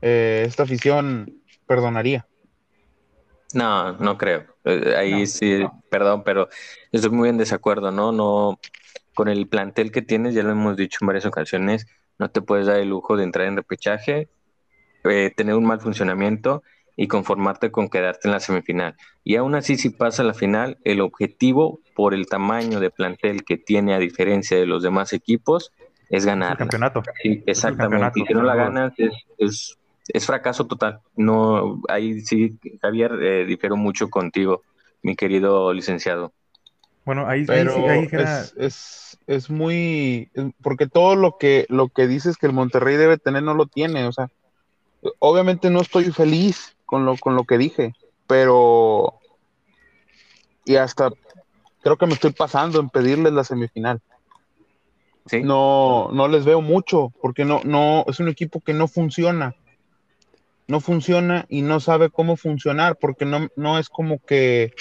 eh, 0.00 0.44
esta 0.46 0.64
afición 0.64 1.42
perdonaría. 1.66 2.26
No, 3.54 3.92
no 3.92 4.16
creo. 4.18 4.46
Eh, 4.64 4.94
ahí 4.96 5.26
sí, 5.26 5.64
perdón, 5.90 6.22
pero 6.24 6.48
estoy 6.90 7.10
muy 7.10 7.28
en 7.28 7.38
desacuerdo, 7.38 7.90
¿no? 7.90 8.12
No, 8.12 8.58
con 9.14 9.28
el 9.28 9.46
plantel 9.48 9.92
que 9.92 10.02
tienes, 10.02 10.34
ya 10.34 10.42
lo 10.42 10.50
hemos 10.50 10.76
dicho 10.76 10.98
en 11.00 11.06
varias 11.06 11.26
ocasiones, 11.26 11.86
no 12.18 12.30
te 12.30 12.40
puedes 12.40 12.66
dar 12.66 12.78
el 12.78 12.88
lujo 12.88 13.16
de 13.16 13.24
entrar 13.24 13.46
en 13.46 13.56
repechaje, 13.56 14.28
eh, 15.04 15.32
tener 15.36 15.54
un 15.54 15.64
mal 15.64 15.80
funcionamiento 15.80 16.62
y 16.96 17.08
conformarte 17.08 17.70
con 17.70 17.88
quedarte 17.88 18.28
en 18.28 18.32
la 18.32 18.40
semifinal. 18.40 18.96
Y 19.24 19.36
aún 19.36 19.54
así, 19.54 19.76
si 19.76 19.90
pasa 19.90 20.22
a 20.22 20.26
la 20.26 20.34
final, 20.34 20.78
el 20.84 21.00
objetivo 21.00 21.80
por 21.94 22.14
el 22.14 22.26
tamaño 22.26 22.80
de 22.80 22.90
plantel 22.90 23.44
que 23.44 23.56
tiene 23.56 23.94
a 23.94 23.98
diferencia 23.98 24.56
de 24.56 24.66
los 24.66 24.82
demás 24.82 25.12
equipos 25.12 25.72
es 26.12 26.26
ganar. 26.26 26.52
El 26.52 26.58
campeonato. 26.58 27.02
exactamente. 27.46 28.20
y 28.20 28.26
si 28.26 28.34
no 28.34 28.42
la 28.42 28.54
ganas 28.54 28.92
es, 29.38 29.78
es, 30.06 30.26
fracaso 30.26 30.66
total. 30.66 31.00
No, 31.16 31.80
ahí 31.88 32.20
sí, 32.20 32.58
Javier, 32.82 33.12
eh, 33.22 33.46
difiero 33.46 33.76
mucho 33.76 34.10
contigo, 34.10 34.62
mi 35.00 35.16
querido 35.16 35.72
licenciado. 35.72 36.32
Bueno, 37.06 37.26
ahí, 37.26 37.46
Pero 37.46 37.74
es, 38.56 39.18
es, 39.26 39.50
muy 39.50 40.30
porque 40.62 40.86
todo 40.86 41.16
lo 41.16 41.38
que 41.38 41.66
lo 41.68 41.88
que 41.88 42.06
dices 42.06 42.36
que 42.36 42.46
el 42.46 42.52
Monterrey 42.52 42.96
debe 42.96 43.18
tener 43.18 43.42
no 43.42 43.54
lo 43.54 43.66
tiene, 43.66 44.06
o 44.06 44.12
sea, 44.12 44.28
obviamente 45.18 45.70
no 45.70 45.80
estoy 45.80 46.12
feliz 46.12 46.76
con 46.84 47.04
lo 47.06 47.16
con 47.16 47.34
lo 47.34 47.44
que 47.44 47.58
dije, 47.58 47.94
pero 48.28 49.14
y 50.64 50.76
hasta 50.76 51.10
creo 51.82 51.96
que 51.96 52.06
me 52.06 52.12
estoy 52.12 52.32
pasando 52.32 52.78
en 52.78 52.90
pedirles 52.90 53.32
la 53.32 53.42
semifinal. 53.42 54.00
¿Sí? 55.26 55.42
No, 55.42 56.10
no 56.12 56.28
les 56.28 56.44
veo 56.44 56.60
mucho, 56.60 57.12
porque 57.20 57.44
no, 57.44 57.60
no, 57.64 58.04
es 58.08 58.20
un 58.20 58.28
equipo 58.28 58.60
que 58.60 58.74
no 58.74 58.88
funciona. 58.88 59.54
No 60.66 60.80
funciona 60.80 61.46
y 61.48 61.62
no 61.62 61.80
sabe 61.80 62.10
cómo 62.10 62.36
funcionar, 62.36 62.96
porque 62.96 63.24
no, 63.24 63.48
no 63.56 63.78
es 63.78 63.88
como 63.88 64.18
que 64.18 64.72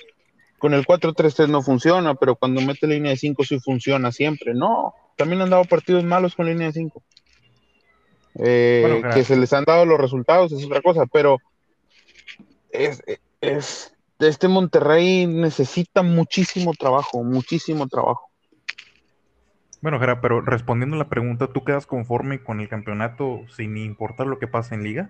con 0.58 0.74
el 0.74 0.86
4-3-3 0.86 1.48
no 1.48 1.62
funciona, 1.62 2.14
pero 2.16 2.36
cuando 2.36 2.62
mete 2.62 2.88
línea 2.88 3.12
de 3.12 3.18
5 3.18 3.44
sí 3.44 3.60
funciona 3.60 4.12
siempre. 4.12 4.54
No, 4.54 4.94
también 5.18 5.42
han 5.42 5.50
dado 5.50 5.66
partidos 5.66 6.04
malos 6.04 6.36
con 6.36 6.46
línea 6.46 6.68
de 6.68 6.74
5. 6.74 7.04
Eh, 8.36 9.02
que 9.14 9.24
se 9.24 9.36
les 9.36 9.52
han 9.54 9.66
dado 9.66 9.86
los 9.86 10.00
resultados 10.00 10.54
es 10.54 10.64
otra 10.64 10.82
cosa, 10.82 11.06
pero 11.12 11.40
es, 12.70 13.04
es, 13.42 13.94
este 14.20 14.48
Monterrey 14.48 15.28
necesita 15.28 16.02
muchísimo 16.02 16.74
trabajo, 16.74 17.24
muchísimo 17.24 17.88
trabajo. 17.88 18.31
Bueno, 19.82 20.00
Jera, 20.00 20.22
pero 20.22 20.42
respondiendo 20.42 20.96
a 20.96 21.00
la 21.00 21.10
pregunta, 21.10 21.48
¿tú 21.48 21.64
quedas 21.64 21.88
conforme 21.88 22.44
con 22.44 22.60
el 22.60 22.70
campeonato 22.70 23.42
sin 23.56 23.78
importar 23.78 24.28
lo 24.28 24.38
que 24.38 24.48
pase 24.48 24.76
en 24.76 24.84
liga? 24.84 25.10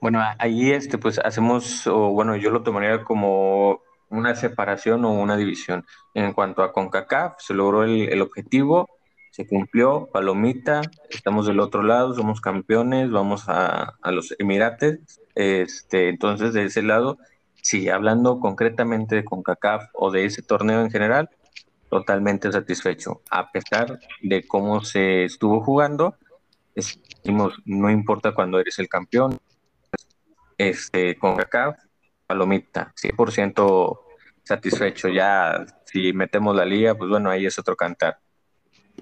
Bueno, 0.00 0.20
ahí 0.38 0.72
este, 0.72 0.98
pues 0.98 1.20
hacemos, 1.20 1.86
o 1.86 2.10
bueno, 2.10 2.34
yo 2.34 2.50
lo 2.50 2.62
tomaría 2.62 3.04
como 3.04 3.80
una 4.08 4.34
separación 4.34 5.04
o 5.04 5.12
una 5.12 5.36
división. 5.36 5.86
En 6.14 6.32
cuanto 6.32 6.64
a 6.64 6.72
CONCACAF, 6.72 7.34
se 7.38 7.54
logró 7.54 7.84
el, 7.84 8.20
objetivo, 8.20 8.88
se 9.30 9.46
cumplió, 9.46 10.08
palomita, 10.12 10.80
estamos 11.08 11.46
del 11.46 11.60
otro 11.60 11.84
lado, 11.84 12.14
somos 12.14 12.40
campeones, 12.40 13.10
vamos 13.12 13.44
a, 13.46 13.94
los 14.10 14.34
Emirates. 14.40 15.20
Este, 15.36 16.08
entonces, 16.08 16.54
de 16.54 16.64
ese 16.64 16.82
lado, 16.82 17.18
sí, 17.62 17.88
hablando 17.88 18.40
concretamente 18.40 19.14
de 19.14 19.24
CONCACAF 19.24 19.90
o 19.92 20.10
de 20.10 20.24
ese 20.24 20.42
torneo 20.42 20.80
en 20.80 20.90
general, 20.90 21.30
totalmente 21.90 22.50
satisfecho. 22.50 23.20
A 23.30 23.50
pesar 23.50 23.98
de 24.22 24.46
cómo 24.46 24.82
se 24.82 25.24
estuvo 25.24 25.60
jugando, 25.60 26.16
decimos, 26.74 27.60
no 27.66 27.90
importa 27.90 28.32
cuando 28.32 28.58
eres 28.58 28.78
el 28.78 28.88
campeón, 28.88 29.38
este, 30.56 31.16
CONCACAF 31.18 31.76
palomita, 32.26 32.92
100% 32.94 34.00
satisfecho. 34.44 35.08
Ya 35.08 35.66
si 35.84 36.12
metemos 36.12 36.54
la 36.54 36.64
liga, 36.64 36.94
pues 36.94 37.10
bueno, 37.10 37.28
ahí 37.28 37.44
es 37.44 37.58
otro 37.58 37.76
cantar. 37.76 38.18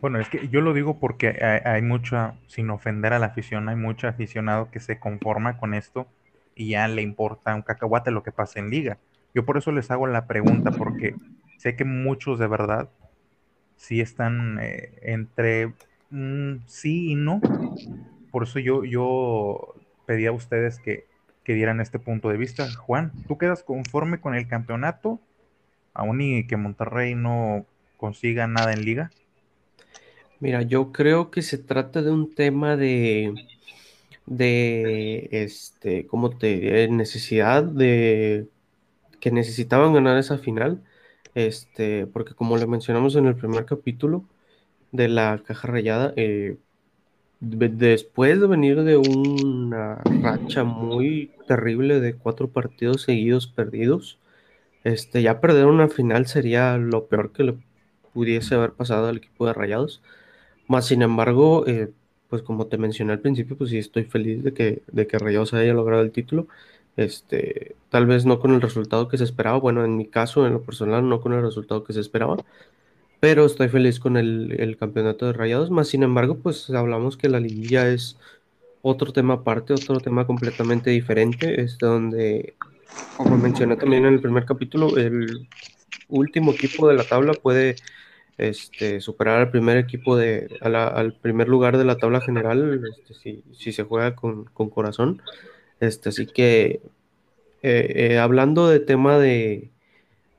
Bueno, 0.01 0.19
es 0.21 0.29
que 0.29 0.49
yo 0.49 0.61
lo 0.61 0.73
digo 0.73 0.99
porque 0.99 1.29
hay, 1.65 1.83
mucha, 1.83 2.35
sin 2.47 2.71
ofender 2.71 3.13
a 3.13 3.19
la 3.19 3.27
afición, 3.27 3.69
hay 3.69 3.77
mucho 3.77 4.09
aficionado 4.09 4.71
que 4.71 4.81
se 4.81 4.99
conforma 4.99 5.59
con 5.59 5.75
esto 5.75 6.07
y 6.55 6.71
ya 6.71 6.89
le 6.89 7.03
importa 7.03 7.55
un 7.55 7.63
cacahuate 7.63 8.13
lo 8.13 8.23
que 8.23 8.33
pasa 8.33 8.61
en 8.61 8.71
liga. 8.71 8.99
Yo 9.35 9.45
por 9.45 9.59
eso 9.59 9.73
les 9.73 9.91
hago 9.91 10.07
la 10.07 10.27
pregunta, 10.27 10.71
porque 10.71 11.15
sé 11.59 11.77
que 11.77 11.85
muchos 11.85 12.39
de 12.39 12.47
verdad 12.47 12.89
sí 13.77 14.01
están 14.01 14.59
eh, 14.63 14.99
entre 15.03 15.75
sí 16.67 17.13
y 17.13 17.15
no. 17.15 17.43
Por 18.31 18.45
eso 18.45 18.59
yo, 18.59 18.85
yo 18.85 19.75
pedí 20.07 20.25
a 20.25 20.33
ustedes 20.33 20.81
que 20.81 21.07
que 21.49 21.55
dieran 21.55 21.81
este 21.81 21.99
punto 21.99 22.29
de 22.29 22.37
vista. 22.37 22.71
Juan, 22.71 23.11
¿tú 23.27 23.39
quedas 23.39 23.63
conforme 23.63 24.21
con 24.21 24.35
el 24.35 24.47
campeonato? 24.49 25.19
Aún 25.95 26.21
y 26.21 26.47
que 26.47 26.59
Monterrey 26.59 27.15
no 27.15 27.65
consiga 27.97 28.47
nada 28.47 28.75
en 28.75 28.85
liga. 28.85 29.11
Mira, 30.41 30.61
yo 30.61 30.93
creo 30.93 31.31
que 31.31 31.41
se 31.41 31.57
trata 31.57 32.03
de 32.03 32.11
un 32.11 32.35
tema 32.35 32.77
de, 32.77 33.33
de 34.27 35.27
este, 35.31 36.07
¿cómo 36.07 36.37
te 36.37 36.87
necesidad 36.89 37.63
de 37.63 38.47
que 39.19 39.31
necesitaban 39.31 39.95
ganar 39.95 40.19
esa 40.19 40.37
final, 40.37 40.83
este, 41.35 42.07
porque 42.07 42.35
como 42.35 42.57
le 42.59 42.67
mencionamos 42.67 43.17
en 43.17 43.27
el 43.27 43.37
primer 43.37 43.65
capítulo 43.67 44.25
de 44.93 45.09
la 45.09 45.43
caja 45.47 45.69
rayada, 45.69 46.13
eh, 46.17 46.59
después 47.41 48.41
de 48.41 48.47
venir 48.47 48.83
de 48.85 48.97
una 48.97 49.97
racha 50.23 50.65
muy 50.65 51.33
terrible 51.47 52.01
de 52.01 52.15
cuatro 52.15 52.49
partidos 52.51 53.03
seguidos 53.03 53.47
perdidos, 53.47 54.19
este, 54.85 55.23
ya 55.23 55.41
perder 55.41 55.67
una 55.67 55.89
final 55.89 56.27
sería 56.27 56.79
lo 56.79 57.07
peor 57.09 57.33
que 57.33 57.45
le 57.45 57.55
pudiese 58.15 58.55
haber 58.55 58.73
pasado 58.73 59.09
al 59.09 59.19
equipo 59.19 59.47
de 59.47 59.53
Rayados. 59.55 60.03
Más 60.69 60.87
sin 60.87 61.03
embargo, 61.03 61.67
eh, 61.67 61.93
pues 62.29 62.43
como 62.43 62.67
te 62.69 62.79
mencioné 62.79 63.13
al 63.13 63.21
principio, 63.21 63.57
pues 63.57 63.71
sí 63.71 63.79
estoy 63.79 64.05
feliz 64.05 64.43
de 64.45 64.53
que, 64.55 64.83
de 64.89 65.07
que 65.07 65.19
Rayados 65.19 65.55
haya 65.55 65.75
logrado 65.75 66.03
el 66.03 66.13
título. 66.13 66.49
Este, 66.99 67.77
tal 67.91 68.07
vez 68.07 68.27
no 68.27 68.41
con 68.41 68.53
el 68.53 68.61
resultado 68.61 69.07
que 69.07 69.19
se 69.19 69.23
esperaba, 69.23 69.57
bueno, 69.59 69.85
en 69.85 69.97
mi 69.97 70.07
caso, 70.07 70.45
en 70.49 70.55
lo 70.55 70.63
personal, 70.63 71.09
no 71.09 71.21
con 71.21 71.33
el 71.33 71.43
resultado 71.43 71.85
que 71.85 71.93
se 71.93 72.01
esperaba, 72.01 72.39
pero 73.21 73.47
estoy 73.47 73.69
feliz 73.69 74.01
con 74.01 74.17
el, 74.17 74.77
campeonato 74.81 75.27
de 75.27 75.33
Rayados. 75.33 75.71
Más 75.71 75.87
sin 75.87 76.03
embargo, 76.03 76.39
pues 76.39 76.69
hablamos 76.71 77.17
que 77.17 77.29
la 77.29 77.39
liguilla 77.39 77.89
es 77.89 78.19
otro 78.83 79.13
tema 79.13 79.35
aparte, 79.35 79.75
otro 79.75 80.01
tema 80.01 80.27
completamente 80.27 80.91
diferente. 80.91 81.61
Es 81.61 81.79
donde, 81.79 82.55
como 83.17 83.39
mencioné 83.39 83.77
también 83.77 84.05
en 84.05 84.15
el 84.15 84.21
primer 84.21 84.45
capítulo, 84.45 84.97
el 84.97 85.49
último 86.09 86.51
equipo 86.51 86.89
de 86.89 86.95
la 86.97 87.05
tabla 87.05 87.33
puede 87.33 87.77
este, 88.39 89.01
superar 89.01 89.39
al 89.41 89.51
primer 89.53 89.77
equipo 89.77 90.17
de, 90.17 90.49
al 90.61 91.13
primer 91.15 91.49
lugar 91.49 91.79
de 91.79 91.85
la 91.85 91.97
tabla 91.97 92.21
general, 92.21 92.83
este, 92.91 93.15
si, 93.15 93.45
si, 93.53 93.73
se 93.73 93.85
juega 93.85 94.17
con, 94.17 94.47
con, 94.47 94.69
corazón. 94.69 95.23
Este, 95.81 96.09
así 96.09 96.27
que 96.27 96.81
eh, 97.63 97.93
eh, 98.13 98.19
hablando 98.19 98.69
de 98.69 98.81
tema 98.81 99.19
de, 99.19 99.71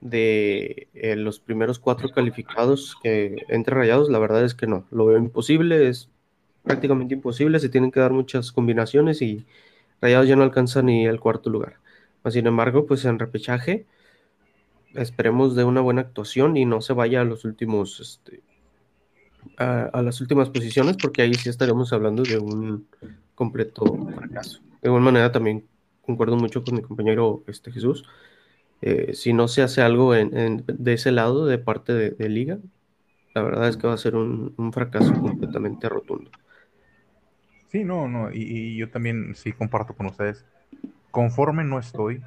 de 0.01 0.87
eh, 0.93 1.15
los 1.15 1.39
primeros 1.39 1.79
cuatro 1.79 2.09
calificados 2.09 2.95
que 3.01 3.45
entre 3.49 3.75
rayados, 3.75 4.09
la 4.09 4.19
verdad 4.19 4.43
es 4.45 4.53
que 4.55 4.67
no, 4.67 4.85
lo 4.91 5.05
veo 5.05 5.17
imposible, 5.17 5.89
es 5.89 6.09
prácticamente 6.63 7.13
imposible, 7.15 7.59
se 7.59 7.69
tienen 7.69 7.91
que 7.91 7.99
dar 7.99 8.11
muchas 8.11 8.51
combinaciones 8.51 9.21
y 9.21 9.45
rayados 10.01 10.27
ya 10.27 10.35
no 10.35 10.43
alcanza 10.43 10.81
ni 10.81 11.05
el 11.05 11.19
cuarto 11.19 11.49
lugar. 11.49 11.77
Sin 12.29 12.47
embargo, 12.47 12.85
pues 12.85 13.05
en 13.05 13.17
repechaje 13.17 13.85
esperemos 14.93 15.55
de 15.55 15.63
una 15.63 15.81
buena 15.81 16.01
actuación 16.01 16.57
y 16.57 16.65
no 16.65 16.81
se 16.81 16.93
vaya 16.93 17.21
a 17.21 17.23
los 17.23 17.45
últimos, 17.45 17.99
este, 17.99 18.41
a, 19.57 20.01
las 20.01 20.21
últimas 20.21 20.49
posiciones, 20.49 20.97
porque 20.97 21.21
ahí 21.21 21.33
sí 21.33 21.49
estaremos 21.49 21.91
hablando 21.93 22.23
de 22.23 22.37
un 22.37 22.87
completo 23.35 23.85
fracaso. 24.15 24.61
De 24.81 24.89
igual 24.89 25.01
manera 25.01 25.31
también 25.31 25.67
concuerdo 26.01 26.37
mucho 26.37 26.63
con 26.63 26.75
mi 26.75 26.81
compañero 26.81 27.43
este, 27.47 27.71
Jesús. 27.71 28.03
Eh, 28.81 29.13
si 29.13 29.33
no 29.33 29.47
se 29.47 29.61
hace 29.61 29.81
algo 29.81 30.13
de 30.13 30.93
ese 30.93 31.11
lado, 31.11 31.45
de 31.45 31.57
parte 31.57 31.93
de, 31.93 32.29
Liga, 32.29 32.59
la 33.33 33.41
verdad 33.41 33.67
es 33.67 33.77
que 33.77 33.87
va 33.87 33.93
a 33.93 33.97
ser 33.97 34.15
un, 34.15 34.71
fracaso 34.73 35.13
completamente 35.13 35.89
rotundo. 35.89 36.31
Sí, 37.67 37.83
no, 37.83 38.07
no, 38.07 38.31
y, 38.31 38.77
yo 38.77 38.89
también 38.89 39.35
sí 39.35 39.51
comparto 39.51 39.93
con 39.93 40.07
ustedes. 40.07 40.45
Conforme 41.11 41.63
no 41.63 41.77
estoy, 41.77 42.21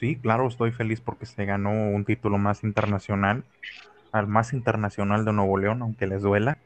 sí, 0.00 0.16
claro, 0.16 0.48
estoy 0.48 0.72
feliz 0.72 1.00
porque 1.00 1.26
se 1.26 1.44
ganó 1.44 1.70
un 1.70 2.04
título 2.04 2.38
más 2.38 2.64
internacional, 2.64 3.44
al 4.12 4.26
más 4.26 4.52
internacional 4.52 5.24
de 5.24 5.32
Nuevo 5.32 5.58
León, 5.58 5.82
aunque 5.82 6.06
les 6.06 6.22
duela, 6.22 6.58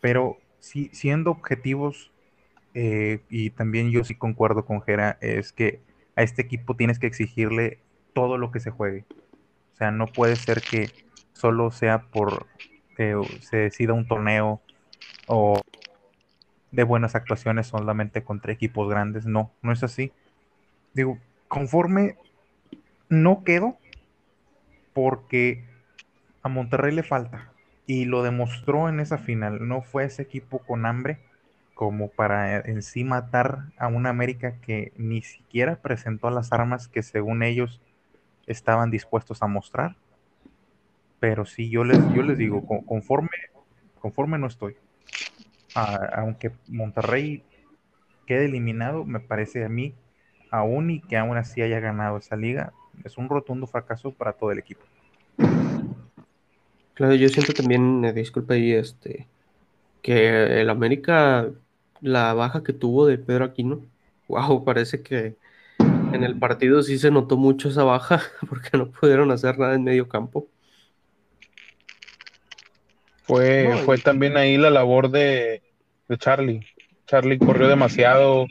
pero 0.00 0.38
sí, 0.60 0.88
siendo 0.92 1.30
objetivos, 1.30 2.10
eh, 2.74 3.20
y 3.28 3.50
también 3.50 3.90
yo 3.90 4.04
sí 4.04 4.14
concuerdo 4.14 4.64
con 4.64 4.82
Jera, 4.82 5.18
es 5.20 5.52
que 5.52 5.80
a 6.16 6.22
este 6.22 6.42
equipo 6.42 6.76
tienes 6.76 6.98
que 6.98 7.06
exigirle 7.06 7.78
todo 8.12 8.38
lo 8.38 8.50
que 8.50 8.60
se 8.60 8.70
juegue. 8.70 9.04
O 9.74 9.76
sea, 9.76 9.90
no 9.90 10.06
puede 10.06 10.36
ser 10.36 10.60
que 10.60 10.90
solo 11.32 11.70
sea 11.70 12.02
por 12.10 12.46
que 12.96 13.16
se 13.40 13.56
decida 13.56 13.94
un 13.94 14.06
torneo 14.06 14.60
o 15.26 15.60
de 16.70 16.84
buenas 16.84 17.14
actuaciones 17.14 17.66
solamente 17.66 18.22
contra 18.22 18.52
equipos 18.52 18.88
grandes. 18.88 19.26
No, 19.26 19.52
no 19.62 19.72
es 19.72 19.82
así. 19.82 20.12
Digo, 20.92 21.18
conforme 21.48 22.16
no 23.08 23.42
quedo 23.42 23.78
porque 24.92 25.64
a 26.42 26.48
Monterrey 26.48 26.94
le 26.94 27.02
falta 27.02 27.52
y 27.86 28.04
lo 28.04 28.22
demostró 28.22 28.88
en 28.88 29.00
esa 29.00 29.18
final. 29.18 29.66
No 29.66 29.82
fue 29.82 30.04
ese 30.04 30.22
equipo 30.22 30.58
con 30.60 30.86
hambre 30.86 31.18
como 31.80 32.10
para 32.10 32.58
en 32.60 32.82
sí 32.82 33.04
matar 33.04 33.72
a 33.78 33.88
una 33.88 34.10
América 34.10 34.60
que 34.60 34.92
ni 34.98 35.22
siquiera 35.22 35.80
presentó 35.80 36.28
las 36.28 36.52
armas 36.52 36.88
que 36.88 37.02
según 37.02 37.42
ellos 37.42 37.80
estaban 38.46 38.90
dispuestos 38.90 39.42
a 39.42 39.46
mostrar. 39.46 39.96
Pero 41.20 41.46
sí, 41.46 41.70
yo 41.70 41.82
les, 41.84 42.06
yo 42.12 42.22
les 42.22 42.36
digo, 42.36 42.66
conforme, 42.84 43.30
conforme 43.98 44.36
no 44.36 44.46
estoy. 44.46 44.76
aunque 45.72 46.52
Monterrey 46.68 47.44
quede 48.26 48.44
eliminado, 48.44 49.06
me 49.06 49.20
parece 49.20 49.64
a 49.64 49.70
mí, 49.70 49.94
aún 50.50 50.90
y 50.90 51.00
que 51.00 51.16
aún 51.16 51.38
así 51.38 51.62
haya 51.62 51.80
ganado 51.80 52.18
esa 52.18 52.36
liga, 52.36 52.74
es 53.04 53.16
un 53.16 53.30
rotundo 53.30 53.66
fracaso 53.66 54.12
para 54.12 54.34
todo 54.34 54.52
el 54.52 54.58
equipo. 54.58 54.84
Claro, 56.92 57.14
yo 57.14 57.30
siento 57.30 57.54
también, 57.54 58.04
eh, 58.04 58.12
disculpa 58.12 58.52
ahí, 58.52 58.72
este, 58.72 59.30
que 60.02 60.60
el 60.60 60.70
América, 60.70 61.50
la 62.00 62.34
baja 62.34 62.62
que 62.62 62.72
tuvo 62.72 63.06
de 63.06 63.18
Pedro 63.18 63.44
Aquino, 63.44 63.80
wow, 64.28 64.64
parece 64.64 65.02
que 65.02 65.36
en 65.78 66.24
el 66.24 66.38
partido 66.38 66.82
sí 66.82 66.98
se 66.98 67.10
notó 67.10 67.36
mucho 67.36 67.68
esa 67.68 67.84
baja, 67.84 68.22
porque 68.48 68.76
no 68.76 68.90
pudieron 68.90 69.30
hacer 69.30 69.58
nada 69.58 69.74
en 69.74 69.84
medio 69.84 70.08
campo. 70.08 70.48
Fue, 73.22 73.80
fue 73.84 73.98
también 73.98 74.36
ahí 74.36 74.56
la 74.56 74.70
labor 74.70 75.10
de, 75.10 75.62
Charlie. 76.18 76.66
Charlie 77.06 77.38
corrió 77.38 77.68
demasiado. 77.68 78.46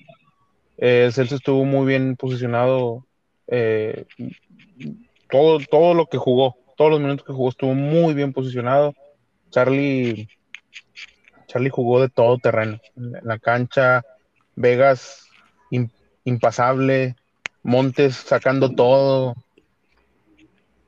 Eh, 0.78 1.10
Celso 1.12 1.36
estuvo 1.36 1.66
muy 1.66 1.86
bien 1.86 2.16
posicionado. 2.16 3.06
Eh, 3.48 4.06
todo, 5.30 5.60
todo 5.70 5.94
lo 5.94 6.06
que 6.06 6.18
jugó 6.18 6.56
todos 6.80 6.92
los 6.92 7.02
minutos 7.02 7.26
que 7.28 7.34
jugó 7.34 7.50
estuvo 7.50 7.74
muy 7.74 8.14
bien 8.14 8.32
posicionado. 8.32 8.96
Charlie, 9.50 10.30
Charlie 11.50 11.72
jugó 11.72 12.00
de 12.00 12.10
todo 12.10 12.38
terreno. 12.38 12.80
En 12.96 13.14
la 13.24 13.40
cancha, 13.40 14.04
Vegas 14.56 15.26
impasable, 16.24 17.16
Montes 17.64 18.16
sacando 18.16 18.70
todo. 18.70 19.36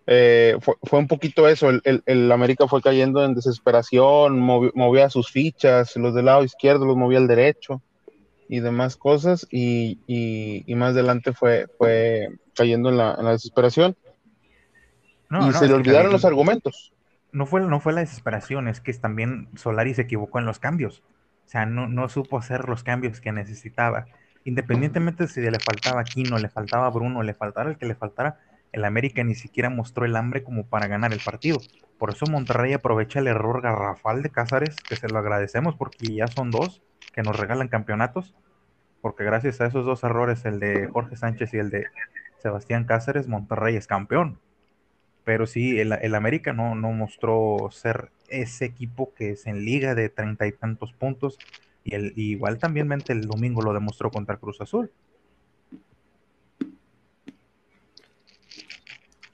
Eh, 0.06 0.58
fue, 0.62 1.00
un 1.00 1.08
poquito 1.08 1.48
eso, 1.48 1.70
el, 1.70 2.32
América 2.32 2.68
fue 2.68 2.82
cayendo 2.82 3.26
en 3.26 3.34
desesperación, 3.34 4.40
movía 4.40 5.10
sus 5.10 5.32
fichas, 5.32 5.96
los 5.96 6.14
del 6.14 6.26
lado 6.26 6.44
izquierdo 6.44 6.86
los 6.86 6.98
movía 6.98 7.18
al 7.18 7.28
derecho 7.28 7.82
y 8.50 8.60
demás 8.60 8.98
cosas, 8.98 9.48
y, 9.50 9.98
más 10.68 10.92
adelante 10.92 11.34
fue, 11.34 11.68
fue 11.78 12.30
cayendo 12.54 12.90
en 12.90 12.98
la 12.98 13.32
desesperación 13.32 13.96
y 15.40 15.54
se 15.54 15.68
le 15.68 15.74
olvidaron 15.74 16.12
los 16.12 16.26
argumentos. 16.26 16.92
No 17.32 17.46
fue, 17.46 17.62
no 17.62 17.80
fue 17.80 17.94
la 17.94 18.02
desesperación, 18.02 18.68
es 18.68 18.82
que 18.82 18.94
también 18.94 19.48
Solari 19.56 19.94
se 19.94 20.04
equivocó 20.04 20.40
en 20.40 20.46
los 20.46 20.60
cambios. 20.60 21.04
O 21.46 21.50
sea, 21.50 21.66
no, 21.66 21.88
no 21.88 22.10
supo 22.10 22.38
hacer 22.38 22.68
los 22.68 22.84
cambios 22.84 23.22
que 23.22 23.32
necesitaba. 23.32 24.06
Independientemente 24.44 25.28
si 25.28 25.42
le 25.42 25.60
faltaba 25.60 26.02
Aquino, 26.02 26.38
le 26.38 26.50
faltaba 26.50 26.90
Bruno, 26.90 27.24
le 27.24 27.34
faltara 27.34 27.70
el 27.70 27.78
que 27.78 27.86
le 27.86 27.96
faltara, 27.96 28.40
el 28.72 28.86
América 28.86 29.24
ni 29.24 29.36
siquiera 29.36 29.70
mostró 29.70 30.06
el 30.06 30.16
hambre 30.16 30.44
como 30.44 30.66
para 30.66 30.88
ganar 30.88 31.14
el 31.14 31.20
partido. 31.20 31.60
Por 31.98 32.10
eso 32.10 32.26
Monterrey 32.26 32.74
aprovecha 32.74 33.20
el 33.20 33.28
error 33.28 33.62
garrafal 33.62 34.24
de 34.24 34.30
Cázares, 34.30 34.76
que 34.78 34.96
se 34.96 35.10
lo 35.10 35.20
agradecemos 35.20 35.76
porque 35.76 36.16
ya 36.16 36.28
son 36.28 36.52
dos 36.52 36.82
que 37.14 37.22
nos 37.22 37.38
regalan 37.38 37.68
campeonatos. 37.68 38.34
Porque 39.02 39.24
gracias 39.24 39.62
a 39.62 39.66
esos 39.66 39.86
dos 39.86 40.04
errores, 40.04 40.46
el 40.46 40.60
de 40.60 40.88
Jorge 40.88 41.16
Sánchez 41.16 41.54
y 41.54 41.58
el 41.58 41.70
de 41.70 41.86
Sebastián 42.38 42.86
Cáceres, 42.86 43.28
Monterrey 43.28 43.76
es 43.76 43.88
campeón 43.88 44.40
pero 45.24 45.46
sí, 45.46 45.80
el, 45.80 46.16
América 46.16 46.54
no, 46.54 46.76
no, 46.76 46.92
mostró 46.92 47.70
ser 47.72 48.10
ese 48.30 48.66
equipo 48.66 49.14
que 49.14 49.32
es 49.32 49.46
en 49.46 49.66
liga 49.66 49.94
de 49.96 50.10
treinta 50.10 50.48
y 50.48 50.52
tantos 50.52 50.94
puntos, 50.94 51.38
y 51.84 51.96
el, 51.96 52.14
igual 52.16 52.60
también 52.60 52.90
el 53.08 53.28
domingo 53.28 53.62
lo 53.62 53.74
demostró 53.74 54.10
contra 54.10 54.38
Cruz 54.38 54.62
Azul. 54.62 54.92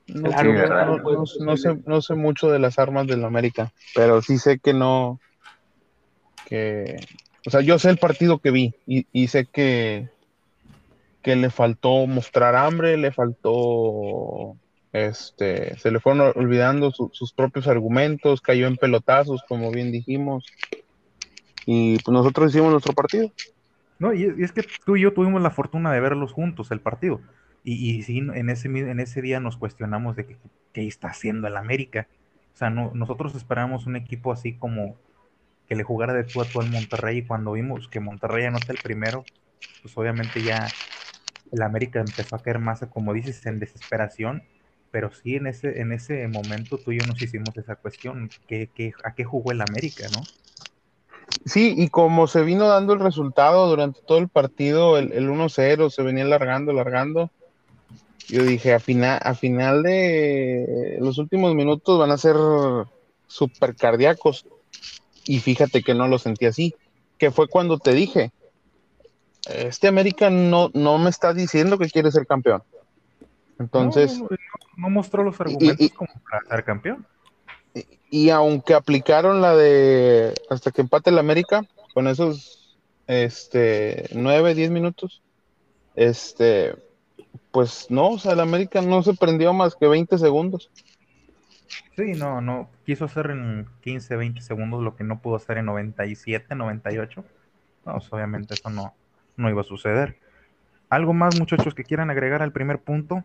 No, 0.08 1.58
sé, 1.58 1.78
no 1.86 2.02
sé 2.02 2.16
mucho 2.16 2.50
de 2.50 2.60
las 2.60 2.80
armas 2.80 3.08
del 3.08 3.26
América, 3.26 3.72
pero 3.94 4.22
sí 4.22 4.38
sé 4.38 4.58
que 4.58 4.74
no, 4.74 5.20
que, 6.48 6.98
o 7.46 7.50
sea, 7.50 7.62
yo 7.62 7.78
sé 7.78 7.90
el 7.90 7.98
partido 7.98 8.40
que 8.40 8.52
vi 8.52 8.74
y, 8.86 9.06
y 9.12 9.28
sé 9.28 9.46
que, 9.46 10.10
que 11.22 11.36
le 11.36 11.50
faltó 11.50 12.08
mostrar 12.08 12.56
hambre, 12.56 12.98
le 12.98 13.12
faltó 13.12 14.56
este, 15.06 15.78
se 15.78 15.92
le 15.92 16.00
fueron 16.00 16.34
olvidando 16.36 16.92
sus 16.92 17.34
propios 17.34 17.68
argumentos, 17.68 18.42
cayó 18.42 18.68
en 18.68 18.78
pelotazos, 18.78 19.44
como 19.48 19.72
bien 19.72 19.92
dijimos. 19.92 20.46
Y 21.66 21.98
pues 22.00 22.14
nosotros 22.14 22.52
hicimos 22.52 22.72
nuestro 22.72 22.94
partido. 22.94 23.32
No, 24.00 24.14
y 24.14 24.24
es, 24.44 24.52
que 24.52 24.66
tú 24.86 24.96
y 24.96 25.02
yo 25.02 25.14
tuvimos 25.14 25.42
la 25.42 25.52
fortuna 25.52 25.92
de 25.92 26.00
verlos 26.00 26.32
juntos, 26.32 26.72
el 26.72 26.80
partido. 26.80 27.20
Y, 27.64 27.98
y 27.98 28.04
sí, 28.04 28.20
en 28.20 28.50
ese, 28.50 28.68
en 28.68 29.00
ese 29.00 29.22
día 29.22 29.40
nos 29.40 29.58
cuestionamos 29.58 30.16
de 30.16 30.38
qué 30.74 30.88
está 30.88 31.10
haciendo 31.10 31.48
el 31.48 31.58
América. 31.58 32.08
O 32.54 32.58
sea, 32.58 32.70
no, 32.70 32.92
nosotros 32.94 33.36
esperábamos 33.36 33.86
un 33.86 33.96
equipo 33.96 34.32
así 34.32 34.54
como 34.54 34.96
que 35.68 35.76
le 35.76 35.84
jugara 35.84 36.14
de 36.14 36.24
tú 36.24 36.42
a 36.42 36.46
tú 36.46 36.62
al 36.62 36.70
Monterrey. 36.70 37.18
Y 37.18 37.24
cuando 37.24 37.54
vimos 37.54 37.88
que 37.88 38.00
Monterrey 38.00 38.46
anota 38.46 38.72
el 38.72 38.80
primero, 38.82 39.26
pues 39.82 39.98
obviamente 39.98 40.42
ya 40.42 40.68
el 41.52 41.62
América 41.62 42.00
empezó 42.00 42.36
a 42.36 42.42
caer 42.42 42.60
más, 42.60 42.86
como 42.92 43.14
dices, 43.14 43.46
en 43.46 43.60
desesperación 43.60 44.44
pero 44.92 45.12
sí 45.12 45.36
en 45.36 45.48
ese, 45.48 45.82
en 45.82 45.92
ese 45.92 46.28
momento 46.28 46.78
tú 46.78 46.92
y 46.92 47.00
yo 47.00 47.08
nos 47.08 47.22
hicimos 47.22 47.56
esa 47.58 47.76
cuestión, 47.76 48.30
¿qué, 48.48 48.70
a 49.04 49.14
qué 49.14 49.24
jugó 49.24 49.52
el 49.52 49.62
América, 49.62 50.08
no? 50.14 50.22
Sí, 51.46 51.74
y 51.78 51.90
como 51.90 52.28
se 52.28 52.44
vino 52.44 52.68
dando 52.68 52.94
el 52.94 53.00
resultado 53.00 53.68
durante 53.68 54.02
todo 54.02 54.18
el 54.18 54.30
partido, 54.30 54.98
el, 54.98 55.12
el 55.12 55.30
1-0 55.30 55.90
se 55.90 56.02
venía 56.02 56.24
alargando, 56.24 56.72
alargando, 56.72 57.32
yo 58.28 58.44
dije, 58.44 58.74
a 58.74 58.80
final, 58.80 59.20
a 59.24 59.36
final 59.36 59.84
de 59.84 60.98
los 61.00 61.18
últimos 61.18 61.56
minutos 61.56 61.98
van 61.98 62.12
a 62.12 62.18
ser 62.18 62.36
super 63.28 63.76
cardíacos. 63.76 64.46
Y 65.26 65.40
fíjate 65.40 65.82
que 65.82 65.94
no 65.94 66.08
lo 66.08 66.20
sentí 66.20 66.46
así, 66.46 66.76
que 67.18 67.32
fue 67.32 67.48
cuando 67.48 67.80
te 67.80 67.94
dije, 67.94 68.32
este 69.46 69.88
América 69.88 70.30
no, 70.30 70.70
no 70.74 70.98
me 70.98 71.10
está 71.10 71.34
diciendo 71.34 71.78
que 71.78 71.90
quiere 71.90 72.12
ser 72.12 72.28
campeón. 72.28 72.64
Entonces, 73.60 74.22
no 74.76 74.90
mostró 74.90 75.24
los 75.24 75.40
argumentos 75.40 75.92
como 75.92 76.12
para 76.30 76.46
ser 76.48 76.64
campeón. 76.64 77.06
Y, 78.10 78.30
aunque 78.30 78.74
aplicaron 78.74 79.42
la 79.42 79.56
de 79.56 80.34
hasta 80.50 80.72
que 80.72 80.82
empate 80.82 81.10
el 81.10 81.20
América, 81.20 81.66
con 81.94 82.08
esos 82.08 82.78
este, 83.08 84.10
9, 84.14 84.56
10 84.56 84.72
minutos, 84.72 85.22
este, 85.96 86.76
pues 87.52 87.88
no, 87.90 88.12
o 88.12 88.20
sea, 88.20 88.34
el 88.34 88.40
América 88.40 88.82
no 88.82 89.04
se 89.04 89.14
prendió 89.14 89.54
más 89.54 89.76
que 89.76 89.88
20 89.88 90.18
segundos. 90.18 90.70
Sí, 91.96 92.14
no, 92.14 92.42
no, 92.42 92.70
quiso 92.86 93.06
hacer 93.06 93.32
en 93.32 93.68
15, 93.82 94.16
20 94.16 94.42
segundos 94.42 94.84
lo 94.84 94.96
que 94.96 95.04
no 95.04 95.20
pudo 95.20 95.36
hacer 95.36 95.58
en 95.58 95.66
97, 95.66 96.56
98. 96.56 97.26
No, 97.86 97.94
pues, 97.94 98.14
obviamente 98.14 98.54
eso 98.54 98.70
no, 98.70 98.94
no 99.36 99.50
iba 99.50 99.62
a 99.62 99.66
suceder. 99.66 100.18
¿Algo 100.90 101.14
más, 101.14 101.38
muchachos, 101.40 101.74
que 101.74 101.84
quieran 101.84 102.10
agregar 102.10 102.42
al 102.42 102.52
primer 102.52 102.80
punto? 102.80 103.24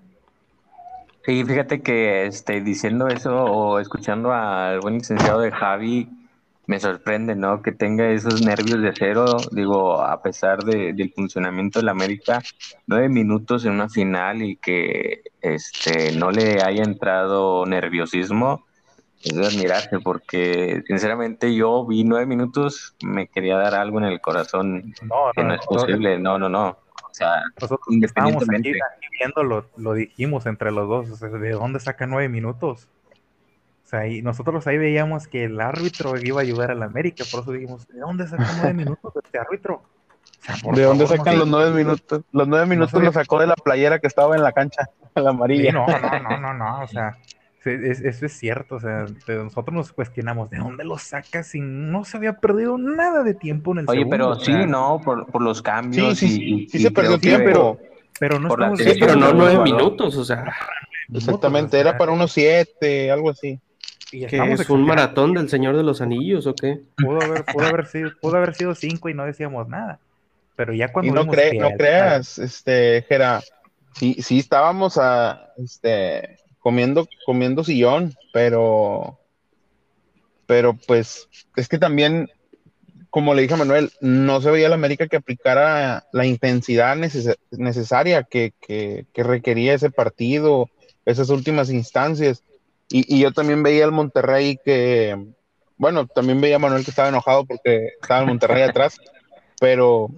Sí, 1.24 1.44
fíjate 1.44 1.82
que 1.82 2.26
este, 2.26 2.60
diciendo 2.60 3.06
eso 3.08 3.44
o 3.44 3.78
escuchando 3.78 4.32
al 4.32 4.80
buen 4.80 4.94
licenciado 4.94 5.40
de 5.40 5.52
Javi, 5.52 6.08
me 6.66 6.80
sorprende, 6.80 7.34
¿no? 7.34 7.62
Que 7.62 7.72
tenga 7.72 8.10
esos 8.10 8.42
nervios 8.42 8.80
de 8.80 8.88
acero, 8.88 9.36
digo, 9.50 10.00
a 10.00 10.22
pesar 10.22 10.64
de, 10.64 10.92
del 10.92 11.12
funcionamiento 11.12 11.78
de 11.78 11.84
la 11.84 11.92
América, 11.92 12.42
nueve 12.86 13.08
minutos 13.08 13.64
en 13.64 13.72
una 13.72 13.88
final 13.88 14.42
y 14.42 14.56
que 14.56 15.22
este, 15.40 16.12
no 16.16 16.30
le 16.30 16.62
haya 16.62 16.82
entrado 16.82 17.66
nerviosismo, 17.66 18.64
es 19.22 19.34
de 19.34 19.46
admirarse, 19.46 20.00
porque 20.00 20.82
sinceramente 20.86 21.54
yo 21.54 21.86
vi 21.86 22.04
nueve 22.04 22.26
minutos, 22.26 22.94
me 23.02 23.28
quería 23.28 23.56
dar 23.56 23.74
algo 23.74 23.98
en 23.98 24.04
el 24.04 24.20
corazón 24.20 24.94
que 25.34 25.44
no 25.44 25.54
es 25.54 25.64
posible, 25.66 26.18
no, 26.18 26.38
no, 26.38 26.48
no. 26.48 26.78
O 27.12 27.14
sea, 27.14 27.42
nosotros 27.60 27.86
independientemente. 27.90 28.70
Aquí, 28.70 29.06
viéndolo, 29.18 29.66
lo 29.76 29.92
dijimos 29.92 30.46
entre 30.46 30.72
los 30.72 30.88
dos, 30.88 31.20
¿de 31.20 31.50
dónde 31.50 31.78
saca 31.78 32.06
nueve 32.06 32.30
minutos? 32.30 32.88
O 33.84 33.86
sea, 33.86 34.06
y 34.06 34.22
nosotros 34.22 34.66
ahí 34.66 34.78
veíamos 34.78 35.28
que 35.28 35.44
el 35.44 35.60
árbitro 35.60 36.16
iba 36.18 36.40
a 36.40 36.42
ayudar 36.42 36.70
a 36.70 36.74
la 36.74 36.86
América, 36.86 37.24
por 37.30 37.42
eso 37.42 37.52
dijimos, 37.52 37.86
¿de 37.88 38.00
dónde 38.00 38.26
saca 38.26 38.44
nueve 38.56 38.72
minutos 38.72 39.12
este 39.22 39.38
árbitro? 39.38 39.82
¿De 40.74 40.82
dónde 40.82 41.06
sacan 41.06 41.38
los 41.38 41.46
nueve 41.46 41.84
minutos? 41.84 42.22
Los 42.32 42.48
nueve 42.48 42.64
minutos 42.64 43.00
lo 43.00 43.12
sacó 43.12 43.38
de 43.38 43.46
la 43.46 43.54
playera 43.54 43.98
que 43.98 44.06
estaba 44.06 44.34
en 44.34 44.42
la 44.42 44.52
cancha, 44.52 44.88
la 45.14 45.30
amarilla. 45.30 45.70
no, 45.70 45.86
no, 45.86 45.98
no, 46.20 46.38
no, 46.38 46.54
no, 46.54 46.80
o 46.80 46.88
sea, 46.88 47.18
eso 47.64 48.26
es 48.26 48.32
cierto, 48.32 48.76
o 48.76 48.80
sea, 48.80 49.06
nosotros 49.28 49.74
nos 49.74 49.92
cuestionamos 49.92 50.50
de 50.50 50.58
dónde 50.58 50.84
lo 50.84 50.98
sacas 50.98 51.46
si 51.46 51.60
no 51.60 52.04
se 52.04 52.16
había 52.16 52.34
perdido 52.34 52.76
nada 52.78 53.22
de 53.22 53.34
tiempo 53.34 53.72
en 53.72 53.78
el 53.78 53.84
Oye, 53.88 54.06
pero 54.06 54.34
sí, 54.36 54.52
no, 54.66 55.00
por, 55.04 55.26
por, 55.26 55.42
los 55.42 55.62
cambios. 55.62 56.18
Sí, 56.18 56.28
sí, 56.28 56.68
sí, 56.68 56.78
se 56.80 56.90
perdió 56.90 57.18
tiempo, 57.18 57.44
pero, 57.44 57.78
pero 58.18 58.38
no 58.40 58.48
estamos 58.48 58.78
sí, 58.78 58.92
pero 58.98 59.16
no 59.16 59.32
nueve 59.32 59.62
minutos, 59.62 60.16
o 60.16 60.24
sea. 60.24 60.52
Exactamente, 61.12 61.78
era 61.78 61.96
para 61.96 62.12
unos 62.12 62.32
siete, 62.32 63.10
algo 63.10 63.30
así. 63.30 63.60
¿Que 64.10 64.26
es 64.26 64.68
un 64.68 64.84
maratón 64.84 65.32
del 65.32 65.48
Señor 65.48 65.76
de 65.76 65.82
los 65.82 66.02
Anillos 66.02 66.46
o 66.46 66.54
qué? 66.54 66.80
Pudo 66.96 67.22
haber, 67.22 67.44
pudo 67.46 67.66
haber, 67.66 67.86
sido, 67.86 68.10
pudo 68.20 68.36
haber 68.36 68.54
sido 68.54 68.74
cinco 68.74 69.08
y 69.08 69.14
no 69.14 69.24
decíamos 69.24 69.68
nada. 69.68 70.00
Pero 70.54 70.74
ya 70.74 70.92
cuando. 70.92 71.10
Y 71.10 71.14
no, 71.14 71.24
no 71.24 71.30
creas, 71.30 72.38
este, 72.38 73.06
Jera, 73.08 73.40
sí, 73.94 74.16
sí 74.20 74.38
estábamos 74.38 74.98
a, 74.98 75.52
este, 75.56 76.41
comiendo, 76.62 77.06
comiendo 77.26 77.64
sillón, 77.64 78.14
pero, 78.32 79.18
pero 80.46 80.76
pues, 80.86 81.28
es 81.56 81.68
que 81.68 81.78
también, 81.78 82.30
como 83.10 83.34
le 83.34 83.42
dije 83.42 83.54
a 83.54 83.58
Manuel, 83.58 83.92
no 84.00 84.40
se 84.40 84.50
veía 84.50 84.68
la 84.68 84.76
América 84.76 85.06
que 85.08 85.16
aplicara 85.16 86.06
la 86.12 86.24
intensidad 86.26 86.96
necesaria 87.50 88.22
que, 88.22 88.54
que, 88.60 89.06
que 89.12 89.22
requería 89.22 89.74
ese 89.74 89.90
partido, 89.90 90.70
esas 91.04 91.28
últimas 91.28 91.68
instancias 91.68 92.42
y, 92.92 93.20
yo 93.20 93.32
también 93.32 93.62
veía 93.62 93.84
al 93.84 93.92
Monterrey 93.92 94.58
que, 94.62 95.16
bueno, 95.78 96.06
también 96.06 96.40
veía 96.40 96.56
a 96.56 96.58
Manuel 96.58 96.84
que 96.84 96.90
estaba 96.90 97.08
enojado 97.08 97.46
porque 97.46 97.88
estaba 98.00 98.20
el 98.20 98.26
Monterrey 98.26 98.62
atrás, 98.68 98.98
pero 99.58 100.10